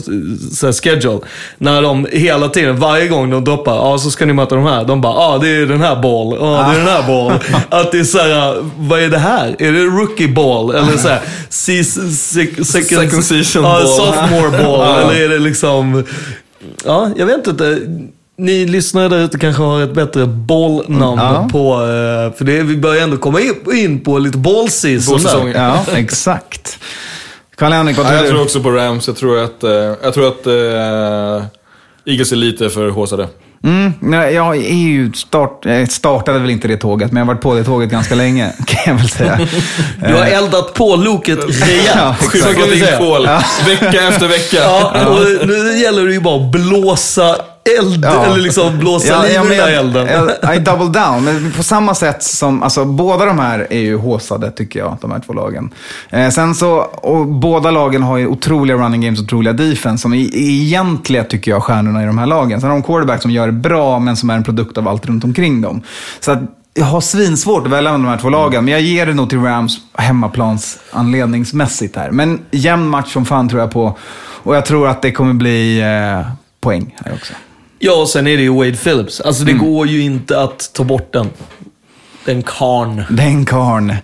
så 0.54 0.66
här, 0.66 0.74
schedule. 0.74 1.20
När 1.58 1.82
de 1.82 2.08
hela 2.12 2.50
tiden, 2.50 2.80
varje 2.80 3.08
gång 3.08 3.30
de 3.30 3.44
droppar, 3.44 3.76
ja 3.76 3.98
så 3.98 4.12
ska 4.12 4.26
ni 4.26 4.34
möta 4.34 4.56
de 4.56 4.66
här. 4.66 4.86
De 4.86 5.02
bara, 5.02 5.14
ja 5.14 5.38
det 5.42 5.50
är 5.50 5.66
den 5.66 5.82
här 5.82 5.96
ball, 5.96 6.38
ja 6.40 6.70
det 6.70 6.76
är 6.76 6.86
den 6.86 6.88
här 6.88 7.08
ball. 7.08 7.40
Att 7.80 7.92
det 7.92 8.00
är 8.00 8.04
så 8.04 8.18
här, 8.18 8.56
vad 8.78 9.00
är 9.00 9.10
det 9.10 9.18
här? 9.18 9.56
Är 9.60 9.72
det 9.72 9.84
rookie 9.84 10.28
ball? 10.28 10.76
Eller 10.76 10.99
så 11.02 11.08
här, 11.08 11.22
se- 11.50 11.84
se- 11.84 12.12
second, 12.66 12.68
Second 12.68 13.64
ball. 13.64 13.88
sophomore 13.88 14.64
ball. 14.64 15.00
Eller 15.12 15.24
är 15.26 15.30
det 15.30 15.40
liksom... 15.40 16.04
Ja, 16.86 17.10
jag 17.18 17.26
vet 17.26 17.48
inte. 17.48 17.80
Ni 18.38 18.66
lyssnare 18.66 19.10
där 19.10 19.20
ute 19.24 19.38
kanske 19.40 19.62
har 19.64 19.82
ett 19.82 19.94
bättre 19.94 20.26
bollnamn 20.26 21.20
Ja. 21.22 21.48
på... 21.52 21.74
eh, 21.74 22.38
För 22.38 22.44
det, 22.44 22.64
vi 22.64 22.78
börjar 22.78 23.04
ändå 23.04 23.18
komma 23.18 23.40
in- 23.74 24.00
på 24.04 24.20
lite 24.20 24.38
Bollsäsong. 24.38 25.52
Ja, 25.56 25.86
exakt. 25.96 26.80
Karl-Henrik, 27.56 27.98
vad 27.98 28.06
Ja, 28.06 28.10
tror 28.10 28.18
jag 28.18 28.26
du? 28.26 28.30
tror 28.30 28.42
också 28.44 28.62
på 28.64 28.72
Rams. 28.72 29.08
Jag 29.08 29.16
tror 29.16 29.44
att, 29.44 29.64
eh, 29.64 29.72
jag 30.04 30.14
tror 30.14 30.28
att 30.28 30.48
eh, 30.48 31.46
Eagles 32.06 32.32
är 32.32 32.36
lite 32.36 32.70
för 32.70 32.90
håsade. 32.90 33.28
Mm, 33.64 33.94
nej, 34.00 34.34
jag 34.34 34.56
är 34.58 34.74
ju 34.74 35.12
start, 35.14 35.60
jag 35.66 35.92
startade 35.92 36.40
väl 36.40 36.50
inte 36.50 36.68
det 36.68 36.78
tåget, 36.78 37.12
men 37.12 37.20
jag 37.20 37.26
har 37.26 37.34
varit 37.34 37.42
på 37.44 37.54
det 37.56 37.64
tåget 37.64 37.90
ganska 37.90 38.16
länge, 38.16 38.52
kan 38.66 38.80
jag 38.86 38.94
väl 38.94 39.10
säga. 39.10 39.40
Du 40.08 40.14
har 40.14 40.26
eldat 40.26 40.74
på 40.74 40.96
loket 40.96 41.40
Ja, 41.48 41.66
rejält. 41.66 42.56
kan 42.58 42.70
vi 42.70 42.80
in 42.80 42.98
kol 42.98 43.28
vecka 43.66 44.08
efter 44.08 44.28
vecka. 44.28 44.58
Ja, 44.58 45.06
och 45.08 45.48
nu 45.48 45.78
gäller 45.82 46.06
det 46.06 46.14
ju 46.14 46.20
bara 46.22 46.46
att 46.46 46.52
blåsa 46.52 47.36
eld, 47.80 48.06
Ja. 48.06 48.26
eller 48.26 48.38
liksom 48.38 48.80
blåsa 48.80 49.08
Ja, 49.08 49.22
liv 49.24 49.32
ja, 49.34 49.42
i 49.46 49.48
men 49.48 49.58
den 49.58 49.74
jag- 49.74 49.74
elden. 49.74 50.08
jag- 50.42 50.56
I 50.56 50.60
double 50.60 51.02
down. 51.02 51.24
Men 51.24 51.52
på 51.58 51.64
samma 51.64 51.96
sätt 51.96 52.24
som, 52.24 52.64
alltså 52.64 52.86
båda 52.86 53.26
de 53.26 53.40
här 53.40 53.68
är 53.70 53.80
ju 53.80 53.98
håsade 53.98 54.52
tycker 54.52 54.80
jag, 54.80 54.98
de 55.02 55.12
här 55.12 55.20
två 55.20 55.34
lagen. 55.34 55.70
Eh, 56.10 56.30
sen 56.30 56.56
så, 56.56 56.76
och 56.82 57.26
båda 57.28 57.72
lagen 57.72 58.04
har 58.04 58.18
ju 58.18 58.28
otroliga 58.28 58.78
running 58.78 59.02
games 59.02 59.20
och 59.20 59.24
otroliga 59.26 59.54
defense 59.54 60.02
som 60.02 60.14
är 60.14 60.30
egentliga, 60.36 61.24
tycker 61.24 61.52
jag, 61.52 61.64
stjärnorna 61.64 62.04
i 62.04 62.06
de 62.06 62.18
här 62.18 62.26
lagen. 62.26 62.62
Sen 62.62 62.70
har 62.70 62.78
de 62.78 62.84
quarterback 62.84 63.22
som 63.22 63.32
gör 63.32 63.46
det 63.46 63.54
bra, 63.54 64.00
men 64.00 64.16
som 64.18 64.30
är 64.30 64.36
en 64.36 64.44
produkt 64.44 64.78
av 64.78 64.88
allt 64.88 65.06
runt 65.06 65.24
omkring 65.24 65.62
dem. 65.62 65.82
Så 66.20 66.32
att 66.32 66.40
jag 66.74 66.86
har 66.86 67.02
svinsvårt 67.02 67.66
att 67.66 67.72
välja 67.72 67.92
mellan 67.92 68.02
de 68.04 68.10
här 68.10 68.18
två 68.18 68.30
lagen, 68.30 68.64
men 68.66 68.72
jag 68.72 68.82
ger 68.82 69.06
det 69.06 69.14
nog 69.14 69.30
till 69.30 69.40
Rams 69.42 69.78
hemmaplans 69.98 70.78
anledningsmässigt 70.92 71.96
här. 71.96 72.12
Men 72.12 72.40
jämn 72.52 72.88
match 72.88 73.14
som 73.14 73.26
fan 73.26 73.50
tror 73.50 73.62
jag 73.62 73.72
på. 73.72 73.98
Och 74.44 74.56
jag 74.56 74.66
tror 74.66 74.88
att 74.88 75.02
det 75.02 75.12
kommer 75.12 75.34
bli 75.34 75.80
eh, 75.82 76.28
poäng 76.62 76.96
här 77.06 77.14
också. 77.14 77.34
Ja, 77.80 77.94
och 77.94 78.10
sen 78.10 78.28
är 78.28 78.38
det 78.38 78.44
ju 78.44 78.54
Wade 78.54 78.78
Phillips. 78.78 79.22
Alltså 79.22 79.44
Mm. 79.44 79.58
det 79.58 79.66
går 79.66 79.88
ju 79.88 80.02
inte 80.02 80.42
att 80.42 80.70
ta 80.74 80.84
bort 80.84 81.14
den. 81.14 81.30
Den 82.26 82.44
karn. 82.44 83.04
Den 83.10 83.46
karn. 83.46 83.96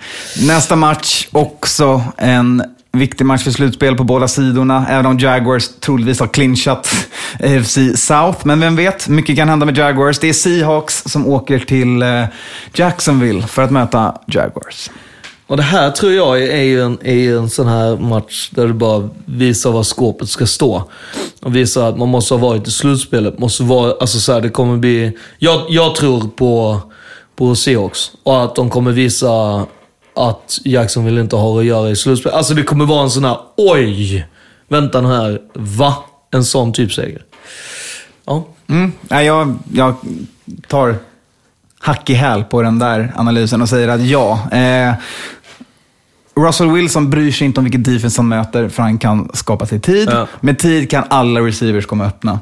Nästa 0.48 0.76
match, 0.76 1.28
också 1.32 2.04
en 2.18 2.64
viktig 2.92 3.26
match 3.26 3.44
för 3.44 3.52
slutspel 3.52 3.96
på 3.96 4.04
båda 4.04 4.28
sidorna. 4.28 4.86
Även 4.90 5.06
om 5.06 5.20
Jaguars 5.20 5.68
troligtvis 5.80 6.20
har 6.20 6.28
clinchat 6.28 7.08
AFC 7.40 7.78
South. 7.96 8.40
Men 8.48 8.60
vem 8.60 8.76
vet, 8.76 9.08
mycket 9.08 9.36
kan 9.36 9.50
hända 9.50 9.66
med 9.66 9.78
Jaguars. 9.78 10.20
Det 10.20 10.30
är 10.30 10.34
Seahawks 10.34 11.04
som 11.06 11.28
åker 11.28 11.60
till 11.60 12.02
eh, 12.02 12.24
Jacksonville 12.74 13.48
för 13.48 13.62
att 13.62 13.72
möta 13.72 14.16
Jaguars. 14.28 14.90
Och 15.48 15.58
det 15.58 15.64
här 15.64 15.92
tror 15.92 16.14
jag 16.14 16.44
är 16.44 16.62
ju 16.62 16.82
en, 16.82 16.98
är 17.02 17.14
ju 17.14 17.38
en 17.38 17.50
sån 17.50 17.68
här 17.68 17.98
match 17.98 18.50
där 18.52 18.68
du 18.68 18.74
bara 18.74 19.10
visar 19.26 19.72
var 19.72 19.84
skåpet 19.84 20.30
ska 20.30 20.46
stå. 20.46 20.84
Och 21.42 21.56
visar 21.56 21.90
att 21.90 21.98
man 21.98 22.10
måste 22.10 22.34
ha 22.34 22.40
varit 22.40 22.68
i 22.68 22.72
slutspelet. 22.72 23.40
Måste 23.40 23.64
vara, 23.64 23.94
alltså 24.00 24.20
så 24.20 24.34
här, 24.34 24.42
det 24.42 24.50
kommer 24.50 24.78
bli... 24.78 25.18
Jag, 25.38 25.62
jag 25.70 25.96
tror 25.96 26.28
på, 26.28 26.82
på 27.36 27.56
Seahawks. 27.56 28.12
Och 28.24 28.44
att 28.44 28.56
de 28.56 28.70
kommer 28.70 28.92
visa 28.92 29.66
att 30.16 30.60
Jackson 30.64 31.06
vill 31.06 31.18
inte 31.18 31.36
ha 31.36 31.60
att 31.60 31.66
göra 31.66 31.90
i 31.90 31.96
slutspelet. 31.96 32.38
Alltså 32.38 32.54
det 32.54 32.64
kommer 32.64 32.86
vara 32.86 33.04
en 33.04 33.12
sån 33.12 33.26
här, 33.26 33.38
oj! 33.58 34.28
Vänta 34.68 35.02
nu 35.02 35.08
här, 35.08 35.42
va? 35.54 35.96
En 36.32 36.44
sån 36.46 36.74
typ 36.74 36.94
seger. 36.94 37.22
Ja. 38.26 38.48
Mm. 38.68 38.92
Nej, 39.02 39.26
jag, 39.26 39.58
jag 39.74 39.96
tar 40.68 40.96
hack 41.80 42.10
i 42.10 42.14
häl 42.14 42.44
på 42.44 42.62
den 42.62 42.80
där 42.80 43.14
analysen 43.16 43.62
och 43.62 43.70
säger 43.70 43.88
att 43.88 44.02
ja. 44.02 44.52
Eh, 44.52 44.94
Russell 46.40 46.72
Wilson 46.72 47.10
bryr 47.10 47.32
sig 47.32 47.48
inte 47.48 47.60
om 47.60 47.64
vilken 47.64 47.84
defense 47.84 48.20
han 48.20 48.28
möter, 48.28 48.70
för 48.70 48.84
han 48.84 48.98
kan 48.98 49.30
skapa 49.34 49.66
sig 49.66 49.80
tid. 49.80 50.10
Ja. 50.12 50.28
Med 50.41 50.60
tid 50.60 50.90
kan 50.90 51.03
alla 51.10 51.40
receivers 51.40 51.86
komma 51.86 52.06
öppna. 52.06 52.40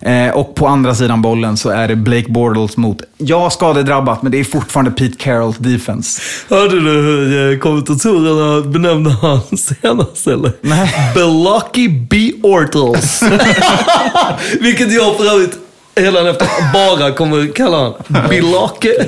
Eh, 0.00 0.30
och 0.30 0.54
på 0.54 0.66
andra 0.66 0.94
sidan 0.94 1.22
bollen 1.22 1.56
så 1.56 1.70
är 1.70 1.88
det 1.88 1.96
Blake 1.96 2.28
Bortles 2.28 2.76
mot, 2.76 3.02
ja, 3.18 3.50
skadedrabbat, 3.50 4.22
men 4.22 4.32
det 4.32 4.40
är 4.40 4.44
fortfarande 4.44 4.90
Pete 4.90 5.16
Carrolls 5.18 5.56
defense. 5.58 6.22
Hörde 6.48 6.80
du 6.80 6.90
hur 6.90 7.52
eh, 7.52 7.58
kommentatorerna 7.58 8.70
benämnde 8.70 9.10
han 9.10 9.40
senast 9.58 10.26
eller? 10.26 10.52
Nej. 10.60 11.12
Belucky 11.14 11.88
B. 11.88 12.32
Ortles. 12.42 13.22
Vilket 14.60 14.92
jag 14.92 15.16
för 15.16 15.34
övrigt 15.34 15.58
hela 15.96 16.30
efter 16.30 16.48
bara 16.72 17.12
kommer 17.12 17.52
kalla 17.54 17.76
han. 17.78 17.94
Belucky. 18.28 18.92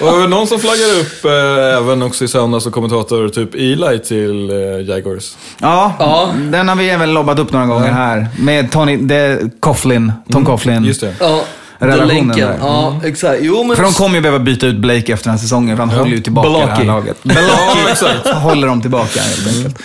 Och 0.00 0.06
det 0.06 0.18
var 0.18 0.28
någon 0.28 0.46
som 0.46 0.58
flaggade 0.58 0.92
upp 1.00 1.24
eh, 1.24 1.76
även 1.78 2.02
också 2.02 2.24
i 2.24 2.28
söndags 2.28 2.62
som 2.62 2.72
kommentator, 2.72 3.28
typ 3.28 3.54
Eli 3.54 3.98
till 3.98 4.50
eh, 4.50 4.56
Jaguars. 4.88 5.36
Ja, 5.60 5.92
Ja. 5.98 6.32
den 6.52 6.68
har 6.68 6.76
vi 6.76 6.90
även 6.90 7.14
lobbat 7.14 7.38
upp 7.38 7.52
några 7.52 7.66
gånger 7.66 7.92
här. 7.92 8.26
Med 8.38 8.72
Tony, 8.72 8.96
det, 8.96 9.40
Coughlin, 9.60 10.12
Tom 10.32 10.44
Coughlin. 10.46 10.84
Just 10.84 11.00
det. 11.00 11.14
Ja, 11.20 11.40
Relationen 11.78 12.28
den 12.28 12.38
där. 12.38 12.56
Ja, 12.60 13.00
exakt. 13.04 13.38
Jo, 13.42 13.64
men... 13.64 13.76
För 13.76 13.82
de 13.82 13.92
kommer 13.92 14.14
ju 14.14 14.20
behöva 14.20 14.38
byta 14.38 14.66
ut 14.66 14.76
Blake 14.76 15.12
efter 15.12 15.24
den 15.24 15.30
här 15.34 15.38
säsongen, 15.42 15.76
för 15.76 15.84
han 15.84 15.98
håller 15.98 16.10
ju 16.10 16.20
tillbaka 16.20 16.48
det 16.66 16.66
här 16.72 16.84
laget. 16.84 17.16
Ja, 17.22 17.90
exakt. 17.90 18.28
håller 18.28 18.66
dem 18.66 18.80
tillbaka 18.82 19.20
helt 19.20 19.56
enkelt. 19.56 19.78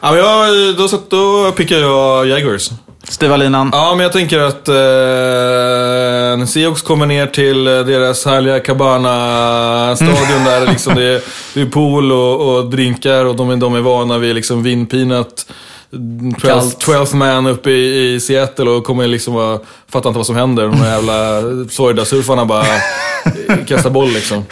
Ja, 0.00 0.10
men 0.12 0.18
jag, 0.20 0.76
då, 0.76 0.88
så- 0.88 1.00
då 1.08 1.52
pickar 1.56 1.76
jag 1.76 2.26
Jaguars. 2.26 2.70
Styva 3.08 3.36
linan. 3.36 3.70
Ja, 3.72 3.94
men 3.94 4.02
jag 4.02 4.12
tänker 4.12 4.38
att 4.40 4.68
eh, 4.68 6.46
Seahawks 6.46 6.82
kommer 6.82 7.06
ner 7.06 7.26
till 7.26 7.66
eh, 7.66 7.80
deras 7.80 8.24
härliga 8.24 8.60
Cabana-stadion 8.60 10.44
där 10.44 10.66
liksom 10.70 10.94
det, 10.94 11.04
är, 11.04 11.20
det 11.54 11.60
är 11.60 11.66
pool 11.66 12.12
och, 12.12 12.56
och 12.56 12.70
drinkar 12.70 13.24
och 13.24 13.36
de 13.36 13.60
de 13.60 13.74
är 13.74 13.80
vana 13.80 14.18
vid 14.18 14.34
liksom 14.34 14.62
vindpinat 14.62 15.46
12th, 15.90 16.40
Kallt. 16.40 16.86
12th 16.86 17.14
man 17.14 17.46
uppe 17.46 17.70
i, 17.70 18.14
i 18.14 18.20
Seattle 18.20 18.70
och 18.70 18.84
kommer 18.84 19.06
liksom 19.06 19.34
vara, 19.34 19.58
fattar 19.88 20.10
inte 20.10 20.18
vad 20.18 20.26
som 20.26 20.36
händer. 20.36 20.62
De 20.66 20.76
jävla 20.78 21.42
Florida-surfarna 21.70 22.44
bara 22.44 22.64
kastar 23.66 23.90
boll 23.90 24.10
liksom. 24.10 24.44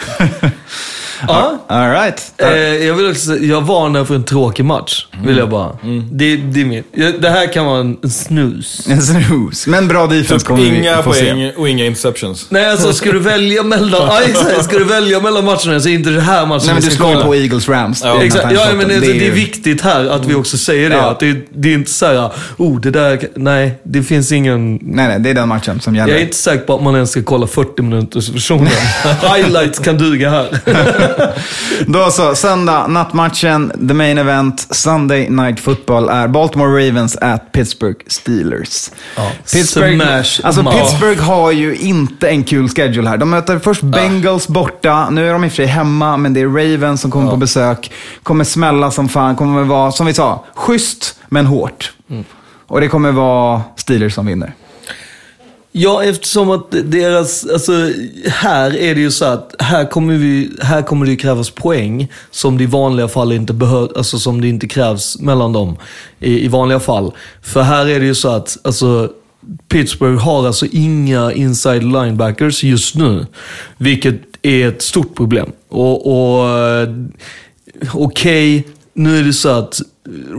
Ja. 1.27 1.57
All 1.67 1.89
right. 1.89 2.33
Eh, 2.37 2.49
jag, 2.85 2.95
vill 2.95 3.09
också, 3.11 3.37
jag 3.37 3.61
varnar 3.61 4.05
för 4.05 4.15
en 4.15 4.23
tråkig 4.23 4.65
match, 4.65 5.07
vill 5.25 5.37
jag 5.37 5.49
bara. 5.49 5.77
Det, 6.11 6.35
det 6.35 6.61
är 6.61 6.65
mitt. 6.65 6.85
Det 7.19 7.29
här 7.29 7.53
kan 7.53 7.65
vara 7.65 7.79
en 7.79 8.09
snus. 8.11 8.87
En 8.89 9.01
snus. 9.01 9.67
Men 9.67 9.87
bra 9.87 10.07
defense 10.07 10.35
Typ 10.35 10.43
kommer 10.43 10.61
vi 10.61 10.77
inga 10.77 11.03
få 11.03 11.13
se. 11.13 11.19
poäng 11.19 11.51
och 11.57 11.69
inga 11.69 11.85
interceptions. 11.85 12.47
Nej, 12.49 12.65
alltså 12.71 12.93
ska 12.93 13.11
du 13.11 13.19
välja 13.19 13.63
mellan, 13.63 14.01
ja, 14.07 14.21
exakt, 14.21 14.63
ska 14.63 14.77
du 14.77 14.83
välja 14.83 15.19
mellan 15.19 15.45
matcherna 15.45 15.79
så 15.79 15.89
är 15.89 15.93
inte 15.93 16.09
det 16.09 16.21
här 16.21 16.45
matchen 16.45 16.65
Nej, 16.65 16.73
men 16.73 16.83
vi 16.83 16.89
du 16.89 16.95
ska 16.95 17.03
slår 17.03 17.09
ju 17.09 17.15
kolla. 17.15 17.27
på 17.27 17.35
Eagles 17.35 17.69
Rams. 17.69 18.01
Ja, 18.03 18.13
Det 18.13 18.21
är 18.21 18.25
Exakt, 18.25 18.51
ja 18.51 18.67
men 18.77 18.87
det, 18.87 18.99
det, 18.99 19.27
är 19.27 19.31
viktigt 19.31 19.81
här 19.81 20.05
att 20.05 20.25
vi 20.25 20.35
också 20.35 20.57
säger 20.57 20.89
det. 20.89 20.95
Ja. 20.95 21.11
Att 21.11 21.19
det, 21.19 21.37
det 21.49 21.69
är 21.69 21.73
inte 21.73 21.91
så 21.91 22.05
här, 22.05 22.31
oh 22.57 22.79
det 22.79 22.91
där, 22.91 23.19
nej, 23.35 23.79
det 23.83 24.03
finns 24.03 24.31
ingen... 24.31 24.79
Nej, 24.81 25.07
nej, 25.07 25.19
det 25.19 25.29
är 25.29 25.33
den 25.33 25.47
matchen 25.49 25.79
som 25.79 25.95
gäller. 25.95 26.11
Jag 26.13 26.19
är 26.19 26.23
inte 26.23 26.37
säker 26.37 26.65
på 26.65 26.75
att 26.75 26.83
man 26.83 26.95
ens 26.95 27.11
ska 27.11 27.23
kolla 27.23 27.47
40 27.47 27.81
minuters 27.81 28.29
versionen. 28.29 28.67
Highlights 29.35 29.79
kan 29.79 29.97
duga 29.97 30.29
här. 30.29 30.47
Då 31.85 32.11
så, 32.11 32.35
söndag, 32.35 32.87
nattmatchen, 32.87 33.87
the 33.87 33.93
main 33.93 34.17
event, 34.17 34.67
Sunday 34.69 35.29
Night 35.29 35.59
Football 35.59 36.09
är 36.09 36.27
Baltimore 36.27 36.87
Ravens 36.87 37.17
at 37.21 37.51
Pittsburgh 37.51 37.99
Steelers. 38.07 38.91
Ja, 39.15 39.31
Pittsburgh, 39.53 39.95
smash 39.95 40.47
alltså. 40.47 40.63
Pittsburgh 40.63 41.21
har 41.21 41.51
ju 41.51 41.75
inte 41.75 42.29
en 42.29 42.43
kul 42.43 42.69
schedule 42.69 43.09
här. 43.09 43.17
De 43.17 43.29
möter 43.29 43.59
först 43.59 43.81
Bengals 43.81 44.47
borta, 44.47 45.09
nu 45.09 45.27
är 45.27 45.33
de 45.33 45.43
i 45.43 45.47
och 45.47 45.51
för 45.51 45.55
sig 45.55 45.65
hemma, 45.65 46.17
men 46.17 46.33
det 46.33 46.41
är 46.41 46.47
Ravens 46.47 47.01
som 47.01 47.11
kommer 47.11 47.29
på 47.29 47.37
besök. 47.37 47.91
Kommer 48.23 48.43
smälla 48.43 48.91
som 48.91 49.09
fan, 49.09 49.35
kommer 49.35 49.63
vara, 49.63 49.91
som 49.91 50.05
vi 50.05 50.13
sa, 50.13 50.45
schysst 50.55 51.15
men 51.29 51.45
hårt. 51.45 51.93
Mm. 52.09 52.23
Och 52.67 52.81
det 52.81 52.87
kommer 52.87 53.11
vara 53.11 53.61
Steelers 53.75 54.13
som 54.13 54.25
vinner. 54.25 54.53
Ja, 55.77 56.03
eftersom 56.03 56.51
att 56.51 56.71
deras, 56.71 57.45
alltså 57.45 57.71
här 58.25 58.75
är 58.75 58.95
det 58.95 59.01
ju 59.01 59.11
så 59.11 59.25
att 59.25 59.55
här 59.59 59.85
kommer, 59.85 60.13
vi, 60.13 60.51
här 60.61 60.81
kommer 60.81 61.05
det 61.05 61.11
ju 61.11 61.17
krävas 61.17 61.49
poäng 61.49 62.07
som 62.31 62.57
det 62.57 62.63
i 62.63 62.67
vanliga 62.67 63.07
fall 63.07 63.31
inte 63.31 63.53
behövs, 63.53 63.91
alltså 63.95 64.19
som 64.19 64.41
det 64.41 64.47
inte 64.47 64.67
krävs 64.67 65.19
mellan 65.19 65.53
dem 65.53 65.77
i, 66.19 66.45
i 66.45 66.47
vanliga 66.47 66.79
fall. 66.79 67.11
För 67.41 67.61
här 67.61 67.87
är 67.87 67.99
det 67.99 68.05
ju 68.05 68.15
så 68.15 68.29
att, 68.29 68.57
alltså 68.63 69.09
Pittsburgh 69.67 70.23
har 70.23 70.47
alltså 70.47 70.65
inga 70.71 71.31
inside 71.31 71.83
linebackers 71.83 72.63
just 72.63 72.95
nu. 72.95 73.25
Vilket 73.77 74.15
är 74.41 74.67
ett 74.67 74.81
stort 74.81 75.15
problem. 75.15 75.51
Och, 75.69 76.07
och 76.07 76.49
eh, 76.49 76.89
okej, 77.93 78.63
okej, 78.63 78.67
nu 78.95 79.19
är 79.19 79.23
det 79.23 79.33
så 79.33 79.49
att 79.49 79.81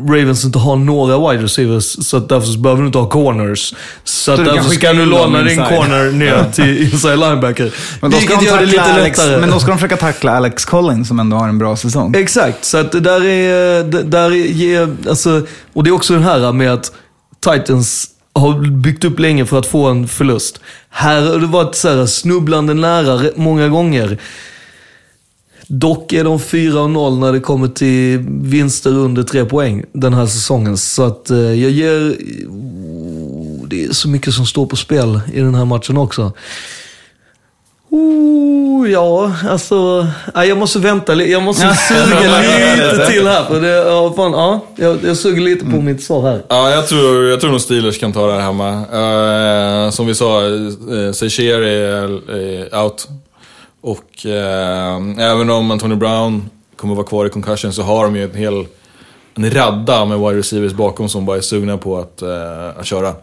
Ravens 0.08 0.44
inte 0.44 0.58
har 0.58 0.76
några 0.76 1.30
wide 1.30 1.44
receivers, 1.44 2.06
så 2.06 2.16
att 2.16 2.28
därför 2.28 2.46
så 2.46 2.58
behöver 2.58 2.82
du 2.82 2.86
inte 2.86 2.98
ha 2.98 3.08
corners. 3.08 3.74
Så 4.04 4.36
kan 4.36 4.44
därför 4.44 4.70
ska 4.70 4.92
du 4.92 5.06
låna 5.06 5.42
din 5.42 5.56
corner 5.56 6.12
ner 6.12 6.50
till 6.52 6.82
inside 6.82 7.18
linebacker. 7.18 7.74
Men 8.00 8.10
då, 8.10 8.16
ska 8.16 8.26
Vilket 8.26 8.40
de 8.40 8.46
gör 8.46 8.58
det 8.58 8.66
lite 8.66 8.82
Alex, 8.82 9.18
lättare. 9.18 9.40
men 9.40 9.50
då 9.50 9.58
ska 9.58 9.68
de 9.68 9.78
försöka 9.78 9.96
tackla 9.96 10.36
Alex 10.36 10.64
Collins 10.64 11.08
som 11.08 11.20
ändå 11.20 11.36
har 11.36 11.48
en 11.48 11.58
bra 11.58 11.76
säsong. 11.76 12.14
Exakt, 12.16 12.64
så 12.64 12.78
att 12.78 12.92
det 12.92 13.00
där 13.00 13.24
är, 13.24 13.84
det 13.84 14.02
där 14.02 14.32
är, 14.62 14.96
alltså, 15.08 15.46
och 15.72 15.84
det 15.84 15.90
är 15.90 15.92
också 15.92 16.12
den 16.12 16.22
här 16.22 16.52
med 16.52 16.72
att 16.72 16.92
Titans 17.40 18.06
har 18.32 18.70
byggt 18.70 19.04
upp 19.04 19.18
länge 19.18 19.46
för 19.46 19.58
att 19.58 19.66
få 19.66 19.86
en 19.86 20.08
förlust. 20.08 20.60
Här 20.90 21.22
har 21.22 21.38
det 21.38 21.46
varit 21.46 21.74
så 21.74 21.88
här 21.88 22.06
snubblande 22.06 22.74
nära 22.74 23.30
många 23.36 23.68
gånger. 23.68 24.18
Dock 25.68 26.12
är 26.12 26.24
de 26.24 26.38
4-0 26.38 27.18
när 27.18 27.32
det 27.32 27.40
kommer 27.40 27.68
till 27.68 28.18
vinster 28.28 28.90
under 28.90 29.22
tre 29.22 29.44
poäng 29.44 29.84
den 29.92 30.14
här 30.14 30.26
säsongen. 30.26 30.76
Så 30.76 31.02
att 31.02 31.30
eh, 31.30 31.38
jag 31.38 31.70
ger... 31.70 32.16
Oh, 32.48 33.68
det 33.68 33.84
är 33.84 33.92
så 33.92 34.08
mycket 34.08 34.34
som 34.34 34.46
står 34.46 34.66
på 34.66 34.76
spel 34.76 35.20
i 35.34 35.40
den 35.40 35.54
här 35.54 35.64
matchen 35.64 35.96
också. 35.96 36.32
Oh, 37.90 38.90
ja, 38.90 39.32
alltså... 39.50 40.06
Nej, 40.34 40.48
jag 40.48 40.58
måste 40.58 40.78
vänta 40.78 41.14
lite. 41.14 41.30
Jag 41.30 41.42
måste 41.42 41.74
suga 41.74 42.20
lite 42.76 43.06
till 43.06 43.26
här. 43.26 43.44
För 43.44 43.60
det, 43.60 43.68
ja, 43.68 44.12
fan, 44.16 44.32
ja, 44.32 44.60
jag, 44.76 44.98
jag 45.04 45.16
suger 45.16 45.42
lite 45.42 45.64
på 45.64 45.80
mitt 45.80 46.02
svar 46.02 46.22
här. 46.22 46.42
Ja, 46.48 46.70
jag 46.70 46.88
tror, 46.88 47.24
jag 47.24 47.40
tror 47.40 47.50
nog 47.50 47.60
Steelers 47.60 47.98
kan 47.98 48.12
ta 48.12 48.26
det 48.26 48.32
här 48.32 48.40
hemma. 48.40 48.70
Eh, 49.84 49.90
som 49.90 50.06
vi 50.06 50.14
sa, 50.14 50.40
uh, 50.40 51.12
Seicher 51.12 51.62
är, 51.62 52.30
är 52.30 52.84
out. 52.84 53.08
Och 53.86 54.26
eh, 54.26 54.96
även 55.18 55.50
om 55.50 55.70
Antonio 55.70 55.96
Brown 55.96 56.50
kommer 56.76 56.94
vara 56.94 57.06
kvar 57.06 57.26
i 57.26 57.28
concussion 57.28 57.72
så 57.72 57.82
har 57.82 58.04
de 58.04 58.16
ju 58.16 58.24
en 58.24 58.34
hel 58.34 58.66
en 59.34 59.50
radda 59.50 60.04
med 60.04 60.18
wide 60.18 60.38
receivers 60.38 60.72
bakom 60.72 61.08
som 61.08 61.26
bara 61.26 61.36
är 61.36 61.40
sugna 61.40 61.76
på 61.78 61.98
att, 61.98 62.22
eh, 62.22 62.68
att 62.78 62.86
köra. 62.86 63.12
Så 63.12 63.18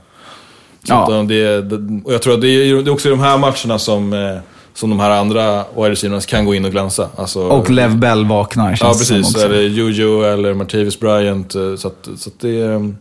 Ja. 0.87 1.03
att, 1.03 1.09
eh, 1.09 1.23
det, 1.23 1.61
det, 1.61 2.01
och 2.05 2.13
jag 2.13 2.21
tror 2.21 2.33
att 2.33 2.41
det 2.41 2.47
är, 2.47 2.75
det 2.83 2.89
är 2.89 2.93
också 2.93 3.07
i 3.07 3.11
de 3.11 3.19
här 3.19 3.37
matcherna 3.37 3.79
som, 3.79 4.13
eh, 4.13 4.37
som 4.73 4.89
de 4.89 4.99
här 4.99 5.09
andra 5.09 5.63
wide 5.75 5.89
receiverna 5.89 6.21
kan 6.21 6.45
gå 6.45 6.55
in 6.55 6.65
och 6.65 6.71
glänsa. 6.71 7.09
Alltså, 7.15 7.41
Och 7.47 7.69
Lev 7.69 7.97
Bell 7.97 8.25
vaknar 8.25 8.75
känns 8.75 8.81
Ja, 8.81 8.93
som 9.05 9.15
precis. 9.17 9.33
det 9.43 9.61
Juju 9.63 10.23
eller 10.25 10.53
Martavis 10.53 10.99
Bryant. 10.99 11.55
eh, 11.55 11.75
Så, 11.75 11.87
att, 11.87 12.07
så 12.17 12.29
att 12.29 12.39
det, 12.39 12.61
är- 12.61 12.95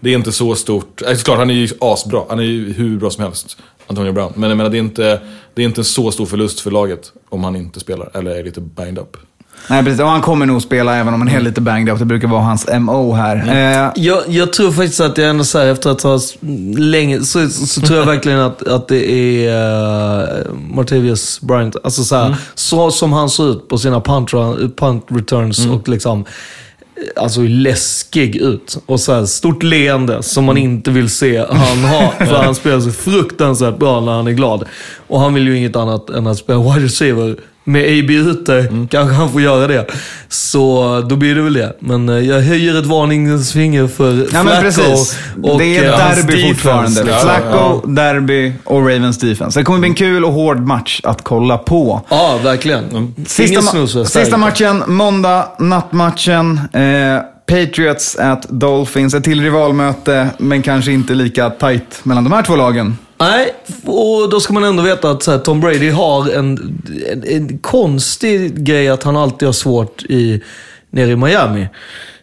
det 0.00 0.10
är 0.10 0.14
inte 0.14 0.32
så 0.32 0.54
stort. 0.54 1.02
Eh, 1.02 1.14
Såklart, 1.14 1.38
han 1.38 1.50
är 1.50 1.54
ju 1.54 1.68
asbra. 1.80 2.22
Han 2.28 2.38
är 2.38 2.42
ju 2.42 2.72
hur 2.72 2.98
bra 2.98 3.10
som 3.10 3.24
helst, 3.24 3.56
Antonio 3.88 4.12
Brown. 4.12 4.32
Men 4.36 4.48
jag 4.50 4.56
menar, 4.56 4.70
det 4.70 4.76
är 4.76 4.80
inte, 4.80 5.20
det 5.54 5.62
är 5.62 5.66
inte 5.66 5.80
en 5.80 5.84
så 5.84 6.10
stor 6.10 6.26
förlust 6.26 6.60
för 6.60 6.70
laget 6.70 7.12
om 7.28 7.44
han 7.44 7.56
inte 7.56 7.80
spelar 7.80 8.10
eller 8.14 8.30
är 8.30 8.44
lite 8.44 8.60
banged 8.60 8.98
up. 8.98 9.16
Nej, 9.70 9.84
precis. 9.84 10.00
Och 10.00 10.06
han 10.08 10.20
kommer 10.20 10.46
nog 10.46 10.62
spela 10.62 10.96
även 10.96 11.14
om 11.14 11.20
han 11.20 11.28
är 11.36 11.40
lite 11.40 11.60
banged 11.60 11.92
up. 11.92 11.98
Det 11.98 12.04
brukar 12.04 12.28
vara 12.28 12.40
hans 12.42 12.66
MO 12.80 13.12
här. 13.12 13.36
Eh, 13.36 13.92
Jag, 14.04 14.22
jag 14.28 14.52
tror 14.52 14.72
faktiskt 14.72 15.00
att 15.00 15.18
jag 15.18 15.30
ändå 15.30 15.44
så 15.44 15.58
här, 15.58 15.66
efter 15.66 15.90
att 15.90 16.02
ha 16.02 16.18
länge, 16.76 17.20
så, 17.20 17.48
så, 17.48 17.80
tror 17.80 17.98
jag 17.98 18.06
verkligen 18.14 18.40
att, 18.40 18.68
att 18.68 18.88
det 18.88 19.10
är 19.46 19.48
uh, 20.48 20.54
Martavius 20.74 21.40
Bryant. 21.40 21.76
Alltså 21.84 22.04
så, 22.04 22.16
här, 22.16 22.36
så 22.54 22.90
som 22.90 23.12
han 23.12 23.30
ser 23.30 23.50
ut 23.50 23.68
på 23.68 23.78
sina 23.78 24.00
punt, 24.00 24.30
run- 24.32 24.74
punt 24.76 25.04
returns 25.08 25.66
och 25.66 25.88
liksom 25.88 26.24
Alltså 27.16 27.40
läskig 27.40 28.36
ut. 28.36 28.78
Och 28.86 29.00
så 29.00 29.12
här, 29.12 29.24
stort 29.26 29.62
leende 29.62 30.22
som 30.22 30.44
man 30.44 30.56
inte 30.56 30.90
vill 30.90 31.10
se 31.10 31.38
han 31.38 31.84
ha. 31.84 32.10
För 32.18 32.34
han 32.34 32.54
spelar 32.54 32.80
så 32.80 32.90
fruktansvärt 32.90 33.78
bra 33.78 34.00
när 34.00 34.12
han 34.12 34.26
är 34.26 34.32
glad. 34.32 34.64
Och 35.06 35.20
han 35.20 35.34
vill 35.34 35.48
ju 35.48 35.56
inget 35.56 35.76
annat 35.76 36.10
än 36.10 36.26
att 36.26 36.38
spela 36.38 36.58
wide 36.58 36.84
receiver. 36.84 37.36
Med 37.68 37.98
AB 37.98 38.10
ute 38.10 38.66
kanske 38.90 39.14
han 39.14 39.32
får 39.32 39.40
göra 39.42 39.66
det. 39.66 39.86
Så 40.28 41.00
då 41.08 41.16
blir 41.16 41.34
det 41.34 41.42
väl 41.42 41.52
det. 41.52 41.76
Men 41.80 42.08
eh, 42.08 42.18
jag 42.18 42.40
höjer 42.40 42.78
ett 42.78 42.86
varningens 42.86 43.52
finger 43.52 43.86
för 43.86 44.14
Ja, 44.18 44.26
Flacco 44.28 44.44
men 44.44 44.60
precis. 44.62 45.18
och 45.42 45.58
det 45.58 45.76
är 45.78 45.84
eh, 45.92 45.98
hans 46.00 46.16
derby 46.16 46.32
defense, 46.32 46.48
fortfarande. 46.54 47.02
liksom. 47.04 47.20
Flacco, 47.22 47.86
derby 47.86 48.52
och 48.64 48.80
Ravens 48.80 49.18
defense. 49.18 49.60
Det 49.60 49.64
kommer 49.64 49.78
bli 49.78 49.88
en 49.88 49.94
kul 49.94 50.24
och 50.24 50.32
hård 50.32 50.60
match 50.60 51.00
att 51.04 51.24
kolla 51.24 51.58
på. 51.58 52.02
Ja, 52.08 52.38
verkligen. 52.44 53.14
Sista, 53.26 53.42
Ingen 53.52 53.62
ma- 53.62 53.86
för 53.92 54.04
sista 54.04 54.36
matchen, 54.36 54.82
måndag, 54.86 55.48
nattmatchen. 55.58 56.60
Eh, 56.72 57.18
Patriots 57.46 58.16
at 58.16 58.46
Dolphins. 58.48 59.14
Ett 59.14 59.24
till 59.24 59.40
rivalmöte, 59.42 60.28
men 60.38 60.62
kanske 60.62 60.92
inte 60.92 61.14
lika 61.14 61.50
tight 61.50 62.00
mellan 62.02 62.24
de 62.24 62.32
här 62.32 62.42
två 62.42 62.56
lagen. 62.56 62.96
Nej, 63.20 63.54
och 63.84 64.30
då 64.30 64.40
ska 64.40 64.52
man 64.52 64.64
ändå 64.64 64.82
veta 64.82 65.10
att 65.10 65.22
så 65.22 65.30
här, 65.30 65.38
Tom 65.38 65.60
Brady 65.60 65.90
har 65.90 66.30
en, 66.30 66.80
en, 67.12 67.24
en 67.24 67.58
konstig 67.58 68.64
grej 68.64 68.88
att 68.88 69.02
han 69.02 69.16
alltid 69.16 69.48
har 69.48 69.52
svårt 69.52 70.02
i, 70.02 70.42
nere 70.90 71.10
i 71.10 71.16
Miami. 71.16 71.68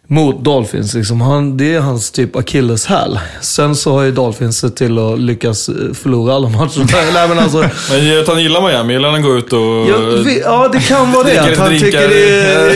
Mot 0.07 0.43
Dolphins. 0.43 0.93
Liksom. 0.93 1.21
Han, 1.21 1.57
det 1.57 1.75
är 1.75 1.79
hans 1.79 2.11
typ 2.11 2.35
akilleshäl. 2.35 3.19
Sen 3.41 3.75
så 3.75 3.93
har 3.93 4.03
ju 4.03 4.11
Dolphins 4.11 4.57
sett 4.57 4.75
till 4.75 4.97
att 4.99 5.19
lyckas 5.19 5.69
eh, 5.69 5.75
förlora 5.93 6.33
alla 6.35 6.49
matcher. 6.49 6.85
Nej, 7.13 7.27
men 7.29 7.39
alltså, 7.39 7.57
Men 7.91 8.19
att 8.21 8.27
han 8.27 8.43
gillar 8.43 8.61
Miami, 8.61 8.93
gillar 8.93 9.09
han 9.09 9.21
gå 9.21 9.35
ut 9.37 9.53
och... 9.53 9.59
Ja, 9.59 9.97
vi, 10.25 10.41
ja, 10.45 10.69
det 10.73 10.79
kan 10.79 11.11
vara 11.11 11.23
det. 11.23 11.37
Att 11.39 11.57
han 11.57 11.67
drinkar, 11.69 11.85
tycker 11.85 12.07
det 12.09 12.29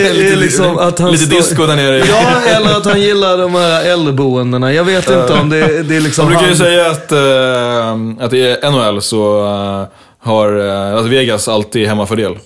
är, 0.10 0.14
lite- 0.23 0.35
liksom 0.35 0.77
att 0.77 0.99
han 0.99 1.11
Lite 1.11 1.26
står- 1.26 1.35
disco 1.38 1.65
där 1.65 1.76
nere. 1.76 1.97
Ja, 1.97 2.41
eller 2.56 2.77
att 2.77 2.85
han 2.85 3.01
gillar 3.01 3.38
de 3.38 3.56
här 3.56 3.85
äldreboendena. 3.85 4.73
Jag 4.73 4.84
vet 4.84 5.10
inte 5.10 5.34
om 5.34 5.49
det, 5.49 5.84
det 5.84 5.95
är 5.95 6.01
liksom 6.01 6.26
De 6.26 6.30
brukar 6.30 6.43
ju 6.43 6.47
han... 6.49 6.57
säga 6.57 6.91
att, 6.91 7.11
eh, 7.11 8.26
att 8.26 8.34
i 8.34 8.56
NHL 8.72 9.01
så 9.01 9.45
eh, 9.45 9.88
har 10.22 10.57
uh, 10.57 10.93
alltså 10.95 11.10
Vegas 11.10 11.47
alltid 11.47 11.88
hemmafördel. 11.88 12.38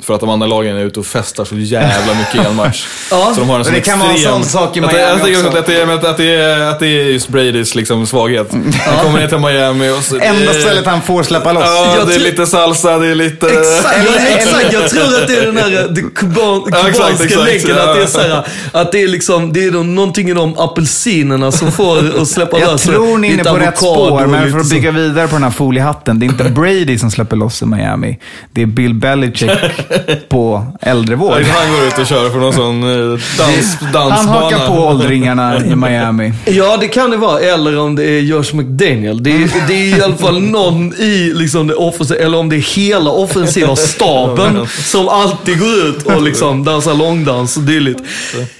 För 0.00 0.14
att 0.14 0.20
de 0.20 0.30
andra 0.30 0.46
lagen 0.46 0.76
är 0.76 0.84
ute 0.84 1.00
och 1.00 1.06
festar 1.06 1.44
så 1.44 1.54
jävla 1.56 2.14
mycket 2.14 2.34
i 2.34 2.38
en 2.38 2.54
match. 2.56 2.86
Ja. 3.10 3.32
Så 3.34 3.40
de 3.40 3.48
har 3.50 3.58
en 3.58 3.64
sån 3.64 3.74
det 3.74 3.80
kan 3.80 3.98
vara 3.98 4.08
en 4.08 4.14
extrem... 4.14 4.32
sån 4.32 4.44
sak 4.44 4.76
i 4.76 4.80
Att 4.80 4.90
det- 4.90 4.96
Miami 4.96 5.10
jag 5.10 5.22
tänker 5.22 5.46
också. 5.46 5.58
att 5.58 5.66
det, 5.66 5.80
är, 5.80 5.86
att, 6.10 6.16
det 6.16 6.34
är, 6.34 6.60
att 6.70 6.78
det 6.80 6.86
är 6.86 7.04
just 7.04 7.28
Bradys 7.28 7.74
liksom 7.74 8.06
svaghet. 8.06 8.52
Han 8.86 9.04
kommer 9.04 9.18
ner 9.20 9.28
till 9.28 9.38
Miami 9.38 9.90
och 9.90 10.02
så... 10.04 10.16
Enda 10.18 10.52
stället 10.52 10.86
han 10.86 11.02
får 11.02 11.22
släppa 11.22 11.52
loss. 11.52 11.62
Ja, 11.66 11.94
Jag 11.98 12.08
det 12.08 12.14
är 12.14 12.18
lite 12.18 12.46
salsa, 12.46 12.98
det 12.98 13.06
är 13.06 13.14
lite... 13.14 13.46
Exakt, 13.46 13.96
exakt, 14.28 14.72
jag 14.72 14.90
tror 14.90 15.02
att 15.22 15.28
det 15.28 15.36
är 15.36 15.46
den 15.46 15.56
här 15.56 15.86
det 15.90 16.02
kuban, 16.14 16.62
kubanska 16.62 17.38
länken. 17.40 17.70
ja. 17.76 17.82
Att 17.90 17.96
det 17.96 18.02
är, 18.02 18.06
så 18.06 18.20
här, 18.20 18.46
att 18.72 18.92
det 18.92 19.02
är, 19.02 19.08
liksom, 19.08 19.52
det 19.52 19.64
är 19.64 19.70
någonting 19.70 20.30
i 20.30 20.34
de 20.34 20.58
apelsinerna 20.58 21.52
som 21.52 21.72
får 21.72 22.20
att 22.20 22.28
släppa 22.28 22.58
Jag 22.58 22.70
lös 22.72 22.82
tror 22.82 23.18
ni 23.18 23.28
är 23.28 23.32
inne 23.32 23.44
på 23.44 23.56
rätt 23.56 23.78
spår, 23.78 24.26
men 24.26 24.52
för 24.52 24.58
att 24.58 24.70
bygga 24.70 24.90
vidare 24.90 25.28
på 25.28 25.34
den 25.34 25.42
här 25.42 25.50
foliehatten. 25.50 26.18
Det 26.18 26.26
är 26.26 26.28
inte 26.28 26.44
Brady 26.50 26.98
som 26.98 27.10
släpper 27.10 27.36
loss 27.36 27.62
i 27.62 27.66
Miami. 27.66 28.18
Det 28.52 28.62
är 28.62 28.66
Bill 28.66 28.94
Belichick 28.94 29.50
på 30.28 30.66
äldrevård. 30.80 31.42
Han 31.42 31.72
går 31.72 31.86
ut 31.86 31.98
och 31.98 32.06
kör 32.06 32.30
på 32.30 32.38
någon 32.38 32.52
sån 32.52 32.82
eh, 32.82 33.20
dans, 33.38 33.78
dansbana. 33.92 34.14
Han 34.16 34.28
hakar 34.28 34.66
på 34.66 34.72
åldringarna 34.72 35.66
i 35.66 35.76
Miami. 35.76 36.32
Ja, 36.44 36.76
det 36.76 36.88
kan 36.88 37.10
det 37.10 37.16
vara. 37.16 37.40
Eller 37.40 37.78
om 37.78 37.96
det 37.96 38.04
är 38.04 38.20
Josh 38.20 38.54
McDaniel. 38.54 39.22
Det 39.22 39.30
är, 39.30 39.50
det 39.68 39.74
är 39.74 39.98
i 39.98 40.02
alla 40.02 40.16
fall 40.16 40.42
någon 40.42 40.94
i 40.94 41.32
liksom 41.34 41.66
det 41.66 41.74
offensiva, 41.74 42.20
eller 42.20 42.38
om 42.38 42.48
det 42.48 42.56
är 42.56 42.76
hela 42.76 43.10
offensiva 43.10 43.76
staben 43.76 44.66
som 44.68 45.08
alltid 45.08 45.58
går 45.58 45.88
ut 45.88 46.02
och 46.02 46.22
liksom 46.22 46.64
dansar 46.64 46.94
långdans 46.94 47.56
och 47.56 47.62
dylikt. 47.62 48.00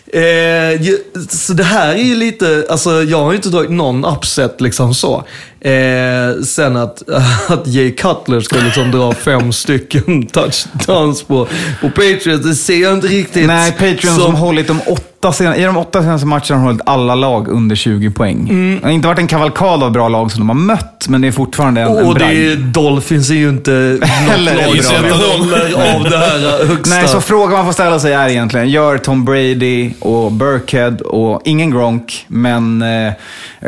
Eh, 0.07 0.81
så 1.29 1.53
det 1.53 1.65
här 1.65 1.95
är 1.95 2.03
ju 2.03 2.15
lite, 2.15 2.67
alltså 2.71 3.03
jag 3.03 3.25
har 3.25 3.31
ju 3.31 3.37
inte 3.37 3.49
dragit 3.49 3.71
någon 3.71 4.05
upset 4.05 4.61
liksom 4.61 4.95
så. 4.95 5.25
Eh, 5.61 6.43
sen 6.45 6.77
att, 6.77 7.03
att 7.49 7.67
Jay 7.67 7.93
Cutler 7.93 8.41
ska 8.41 8.57
liksom 8.57 8.91
dra 8.91 9.13
fem 9.13 9.53
stycken 9.53 10.27
touchdowns 10.27 11.23
på, 11.23 11.47
på 11.81 11.89
Patriots, 11.91 12.45
det 12.47 12.55
ser 12.55 12.83
jag 12.83 12.93
inte 12.95 13.07
riktigt. 13.07 13.47
Nej, 13.47 13.73
Patreon 13.73 13.97
som 14.15 14.25
som- 14.25 14.35
hållit 14.35 14.67
de 14.67 14.81
åtta 14.87 15.33
sen, 15.33 15.55
i 15.55 15.65
de 15.65 15.77
åtta 15.77 16.03
senaste 16.03 16.27
matcherna 16.27 16.57
har 16.57 16.65
hållit 16.65 16.81
alla 16.87 17.15
lag 17.15 17.49
under 17.49 17.77
20 17.77 18.11
poäng. 18.11 18.49
Mm. 18.51 18.79
Det 18.81 18.87
har 18.87 18.93
inte 18.93 19.09
varit 19.09 19.19
en 19.19 19.27
kavalkad 19.27 19.83
av 19.83 19.91
bra 19.91 20.09
lag 20.09 20.31
som 20.33 20.41
de 20.41 20.49
har 20.49 20.57
mött, 20.57 21.07
men 21.09 21.21
det 21.21 21.29
är 21.29 21.33
fortfarande 21.33 21.81
en, 21.81 21.89
en 21.99 22.07
Och 22.07 22.15
det 22.15 22.21
bragd. 22.21 22.37
är, 22.37 22.57
Dolphins 22.57 23.31
är 23.31 23.35
ju 23.35 23.49
inte 23.49 23.71
något 23.71 24.09
Heller 24.09 24.55
lag 24.55 24.73
bra. 24.75 24.83
som 24.83 25.05
håller 25.05 25.95
av 25.97 26.03
det 26.11 26.19
här 26.19 26.67
högsta. 26.67 26.95
Nej, 26.97 27.09
så 27.09 27.21
frågan 27.21 27.53
man 27.53 27.65
får 27.65 27.73
ställa 27.73 27.99
sig 28.01 28.13
är 28.13 28.29
egentligen, 28.29 28.71
gör 28.71 28.99
Tom 28.99 29.25
Brady 29.25 29.91
och 30.01 30.33
Burkhead 30.33 30.97
och 31.05 31.43
ingen 31.45 31.71
Gronk, 31.71 32.25
men 32.29 32.83
eh, 32.83 33.13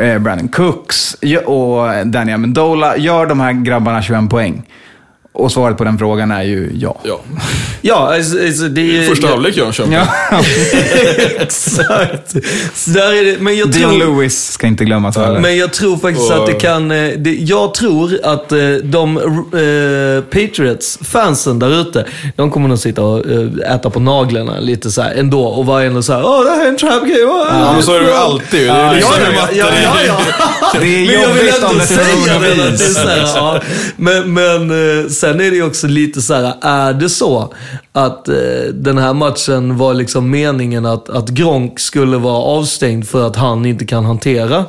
eh, 0.05 0.19
Brandon 0.19 0.47
Cooks 0.47 1.15
och 1.45 1.88
Danny 2.05 2.31
Amendola, 2.31 2.97
gör 2.97 3.25
de 3.25 3.39
här 3.39 3.53
grabbarna 3.53 4.01
21 4.01 4.29
poäng? 4.29 4.63
Och 5.39 5.51
svaret 5.51 5.77
på 5.77 5.83
den 5.83 5.97
frågan 5.97 6.31
är 6.31 6.43
ju 6.43 6.71
ja. 6.73 6.97
Ja. 7.03 7.19
Ja, 7.81 8.13
alltså, 8.15 8.45
alltså, 8.45 8.63
det 8.63 8.97
är... 8.97 9.07
Första 9.07 9.27
halvlek 9.27 9.57
gör 9.57 9.71
köper. 9.71 9.93
ja. 9.93 10.07
Exakt. 11.39 12.35
Så 12.73 12.89
där 12.89 13.13
är 13.13 13.25
det. 13.25 13.37
Men 13.39 13.57
jag 13.57 13.71
Dion 13.71 13.89
tror... 13.89 13.99
Lewis 14.15 14.51
ska 14.51 14.67
inte 14.67 14.85
glömmas 14.85 15.17
heller. 15.17 15.39
Men 15.39 15.57
jag 15.57 15.73
tror 15.73 15.97
faktiskt 15.97 16.31
Och- 16.31 16.37
att 16.37 16.45
det 16.45 16.53
kan... 16.53 16.91
eh, 16.91 17.11
Det, 17.17 17.33
jag 17.35 17.73
tror 17.73 18.19
att 18.23 18.51
eh, 18.51 18.59
de 18.83 19.17
eh, 19.17 20.23
Patriots-fansen 20.29 21.59
där 21.59 21.81
ute, 21.81 22.05
de 22.35 22.51
kommer 22.51 22.67
nog 22.67 22.79
sitta 22.79 23.01
och 23.03 23.25
eh, 23.31 23.75
äta 23.75 23.89
på 23.89 23.99
naglarna 23.99 24.59
lite 24.59 24.91
så 24.91 25.01
här 25.01 25.15
ändå 25.15 25.43
och 25.43 25.65
vara 25.65 25.83
ändå 25.83 26.01
så 26.01 26.13
här, 26.13 26.23
åh 26.25 26.43
det 26.43 26.49
här 26.49 26.65
är 26.65 26.69
en 26.69 26.77
trap 26.77 27.01
game. 27.01 27.23
åh, 27.25 27.47
Ja, 27.49 27.73
men 27.73 27.83
så 27.83 27.95
är 27.95 27.99
det 27.99 28.05
ju 28.05 28.13
alltid. 28.13 28.67
Det 28.67 28.69
är 28.71 28.95
liksom 28.95 29.13
Ja, 29.35 29.47
ja, 29.53 29.65
ja, 29.65 29.67
är. 29.67 29.83
ja, 29.83 29.95
ja. 30.07 30.17
Det 30.79 30.85
är 30.87 31.23
jobbigt 31.23 31.63
om 31.63 31.77
det 31.77 31.85
ska 31.85 31.95
det. 31.95 32.01
är 32.73 32.77
så 32.93 33.07
här, 33.07 33.23
ja. 33.35 33.61
Men, 33.97 34.33
men 34.33 34.71
eh, 35.03 35.07
sen 35.29 35.41
är 35.41 35.51
det 35.51 35.55
ju 35.55 35.63
också 35.63 35.87
lite 35.87 36.21
så 36.21 36.33
här, 36.33 36.53
är 36.61 36.93
det 36.93 37.09
så 37.09 37.53
att 37.91 38.27
eh, 38.27 38.35
den 38.73 38.97
här 38.97 39.13
matchen 39.13 39.77
var 39.77 39.93
liksom 39.93 40.29
meningen 40.29 40.85
att, 40.85 41.09
att 41.09 41.29
Gronk 41.29 41.79
skulle 41.79 42.17
vara 42.17 42.41
avstängd 42.41 43.07
för 43.07 43.27
att 43.27 43.35
han 43.35 43.65
inte 43.65 43.85
kan 43.85 44.05
hantera 44.05 44.65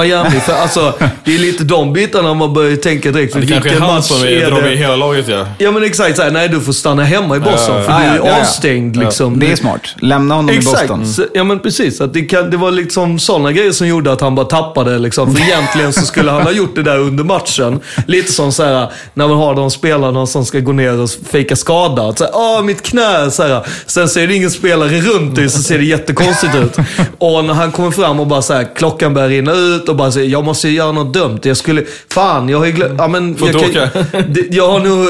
Miami? 0.00 0.40
För 0.40 0.52
alltså, 0.52 0.94
det 1.24 1.34
är 1.34 1.38
lite 1.38 1.64
de 1.64 1.92
bitarna 1.92 2.34
man 2.34 2.54
börjar 2.54 2.76
tänka 2.76 3.10
direkt. 3.10 3.32
För 3.32 3.40
Det 3.40 3.46
kanske 3.46 3.68
är 3.68 3.72
vilken 3.72 3.88
han 3.88 3.96
match 3.96 4.04
som 4.04 4.22
är, 4.22 4.26
är 4.26 4.50
drar 4.50 4.62
med 4.62 4.78
hela 4.78 4.96
laget 4.96 5.28
ja. 5.28 5.46
Ja 5.58 5.70
men 5.70 5.84
exakt, 5.84 6.16
så 6.16 6.22
här, 6.22 6.30
nej 6.30 6.48
du 6.48 6.60
får 6.60 6.72
stanna 6.72 7.04
hemma 7.04 7.36
i 7.36 7.40
Boston 7.40 7.76
Ja, 7.76 7.82
för 7.82 7.92
ja, 7.92 7.98
du 7.98 8.04
är 8.04 8.16
ja, 8.16 8.22
ja, 8.24 8.30
ja. 8.30 8.40
avstängd 8.40 8.96
liksom. 8.96 9.38
Det 9.38 9.52
är 9.52 9.56
smart. 9.56 9.80
Lämna 10.00 10.34
honom 10.34 10.54
i 10.54 10.58
Exakt. 10.58 10.80
Boston. 10.80 11.06
Så, 11.06 11.24
ja 11.34 11.44
men 11.44 11.60
precis. 11.60 12.00
Att 12.00 12.14
det, 12.14 12.22
kan, 12.22 12.50
det 12.50 12.56
var 12.56 12.70
liksom 12.70 13.18
sådana 13.18 13.52
grejer 13.52 13.72
som 13.72 13.86
gjorde 13.88 14.12
att 14.12 14.20
han 14.20 14.34
bara 14.34 14.46
tappade. 14.46 14.98
Liksom. 14.98 15.34
För 15.34 15.42
egentligen 15.42 15.92
så 15.92 16.06
skulle 16.06 16.30
han 16.30 16.42
ha 16.42 16.52
gjort 16.52 16.74
det 16.74 16.82
där 16.82 16.98
under 16.98 17.24
matchen. 17.24 17.80
Lite 18.06 18.32
som 18.32 18.52
så 18.52 18.64
här, 18.64 18.88
när 19.14 19.28
man 19.28 19.36
har 19.36 19.54
de 19.54 19.70
spelarna 19.70 20.26
som 20.26 20.46
ska 20.46 20.60
gå 20.60 20.72
ner 20.72 21.00
och 21.00 21.10
fejka 21.30 21.56
skada. 21.56 22.08
Att 22.08 22.18
så 22.18 22.24
här, 22.24 22.32
Åh, 22.34 22.62
mitt 22.62 22.82
knä. 22.82 23.30
Så 23.30 23.42
här. 23.42 23.66
Sen 23.86 24.08
så 24.08 24.20
är 24.20 24.26
det 24.26 24.34
ingen 24.34 24.50
spelare 24.50 25.00
runt 25.00 25.36
dig 25.36 25.50
så 25.50 25.62
ser 25.62 25.78
det 25.78 25.84
jättekonstigt 25.84 26.54
ut. 26.54 26.76
Och 27.18 27.44
när 27.44 27.54
han 27.54 27.72
kommer 27.72 27.90
fram 27.90 28.20
och 28.20 28.26
bara 28.26 28.42
så 28.42 28.54
här, 28.54 28.68
klockan 28.76 29.14
börjar 29.14 29.28
rinna 29.28 29.52
ut 29.52 29.83
och 29.88 29.96
bara 29.96 30.12
säger 30.12 30.28
jag 30.30 30.44
måste 30.44 30.68
göra 30.68 30.92
något 30.92 31.14
dumt. 31.14 31.38
Jag 31.42 31.56
skulle, 31.56 31.84
fan 32.10 32.48
jag 32.48 32.58
har 32.58 32.66
ju 32.66 32.72
glömt. 32.72 32.94
Ja, 32.98 33.08
men 33.08 33.36
jag, 33.52 33.52
kan- 33.72 34.04
det, 34.32 34.46
jag 34.50 34.68
har 34.70 34.80
nog, 34.80 35.06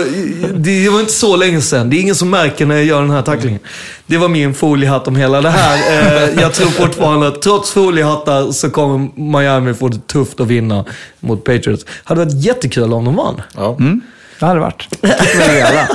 det 0.54 0.88
var 0.88 1.00
inte 1.00 1.12
så 1.12 1.36
länge 1.36 1.60
sedan. 1.60 1.90
Det 1.90 1.96
är 1.96 2.00
ingen 2.00 2.14
som 2.14 2.30
märker 2.30 2.66
när 2.66 2.74
jag 2.74 2.84
gör 2.84 3.00
den 3.00 3.10
här 3.10 3.22
tacklingen. 3.22 3.60
Det 4.06 4.16
var 4.18 4.28
min 4.28 4.54
foliehatt 4.54 5.08
om 5.08 5.16
hela 5.16 5.40
det 5.40 5.50
här. 5.50 5.76
Eh, 6.24 6.40
jag 6.42 6.54
tror 6.54 6.66
fortfarande 6.66 7.28
att 7.28 7.42
trots 7.42 7.70
foliehattar 7.70 8.52
så 8.52 8.70
kommer 8.70 9.20
Miami 9.38 9.74
få 9.74 9.88
det 9.88 10.06
tufft 10.06 10.40
att 10.40 10.46
vinna 10.46 10.84
mot 11.20 11.44
Patriots. 11.44 11.84
hade 12.04 12.24
varit 12.24 12.44
jättekul 12.44 12.92
om 12.92 13.04
de 13.04 13.16
vann. 13.16 13.42
ja. 13.56 13.78
Det 14.40 14.46
hade 14.46 14.60
varit. 14.60 14.88
Det 15.00 15.62
alla. 15.68 15.88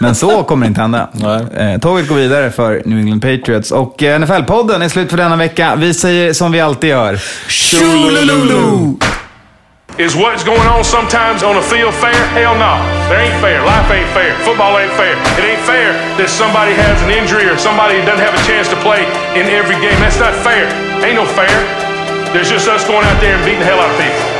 Men 0.00 0.14
så 0.14 0.42
kommer 0.42 0.66
det 0.66 0.68
inte 0.68 0.80
hända. 0.80 1.08
Nej. 1.12 1.72
Eh, 1.74 1.80
tåget 1.80 2.08
går 2.08 2.16
vidare 2.16 2.50
för 2.50 2.82
New 2.84 2.98
England 2.98 3.20
Patriots. 3.20 3.70
Och 3.70 4.02
eh, 4.02 4.18
NFL-podden 4.20 4.82
är 4.84 4.88
slut 4.88 5.10
för 5.10 5.16
denna 5.16 5.36
vecka. 5.36 5.76
Vi 5.76 5.94
säger 5.94 6.32
som 6.32 6.52
vi 6.52 6.60
alltid 6.60 6.90
gör. 6.90 7.20
Tjolululu! 7.48 8.96
Is 9.98 10.14
what's 10.14 10.44
going 10.44 10.68
on 10.68 10.84
sometimes 10.84 11.42
on 11.42 11.56
a 11.56 11.62
field 11.62 11.94
fair? 11.94 12.12
Hell 12.36 12.54
no. 12.58 12.76
There 13.08 13.16
ain't 13.16 13.40
fair. 13.40 13.64
Life 13.64 13.88
ain't 13.94 14.12
fair. 14.12 14.32
Football 14.44 14.76
ain't 14.76 14.92
fair. 14.92 15.16
It 15.38 15.44
ain't 15.44 15.64
fair 15.64 15.92
that 16.18 16.28
somebody 16.28 16.72
has 16.76 17.00
an 17.02 17.10
injury 17.10 17.48
or 17.48 17.56
somebody 17.56 17.96
doesn't 18.04 18.20
have 18.20 18.34
a 18.34 18.44
chance 18.44 18.68
to 18.68 18.76
play 18.84 19.08
in 19.40 19.48
every 19.48 19.76
game. 19.80 19.96
That's 20.04 20.20
not 20.20 20.34
fair. 20.44 20.68
Ain't 21.00 21.16
no 21.16 21.24
fair. 21.24 21.48
There's 22.32 22.50
just 22.50 22.68
us 22.68 22.84
going 22.86 23.06
out 23.08 23.20
there 23.24 23.36
and 23.36 23.44
beating 23.46 23.60
the 23.60 23.68
hell 23.72 23.80
out 23.80 23.88
of 23.88 23.96
people. 23.96 24.35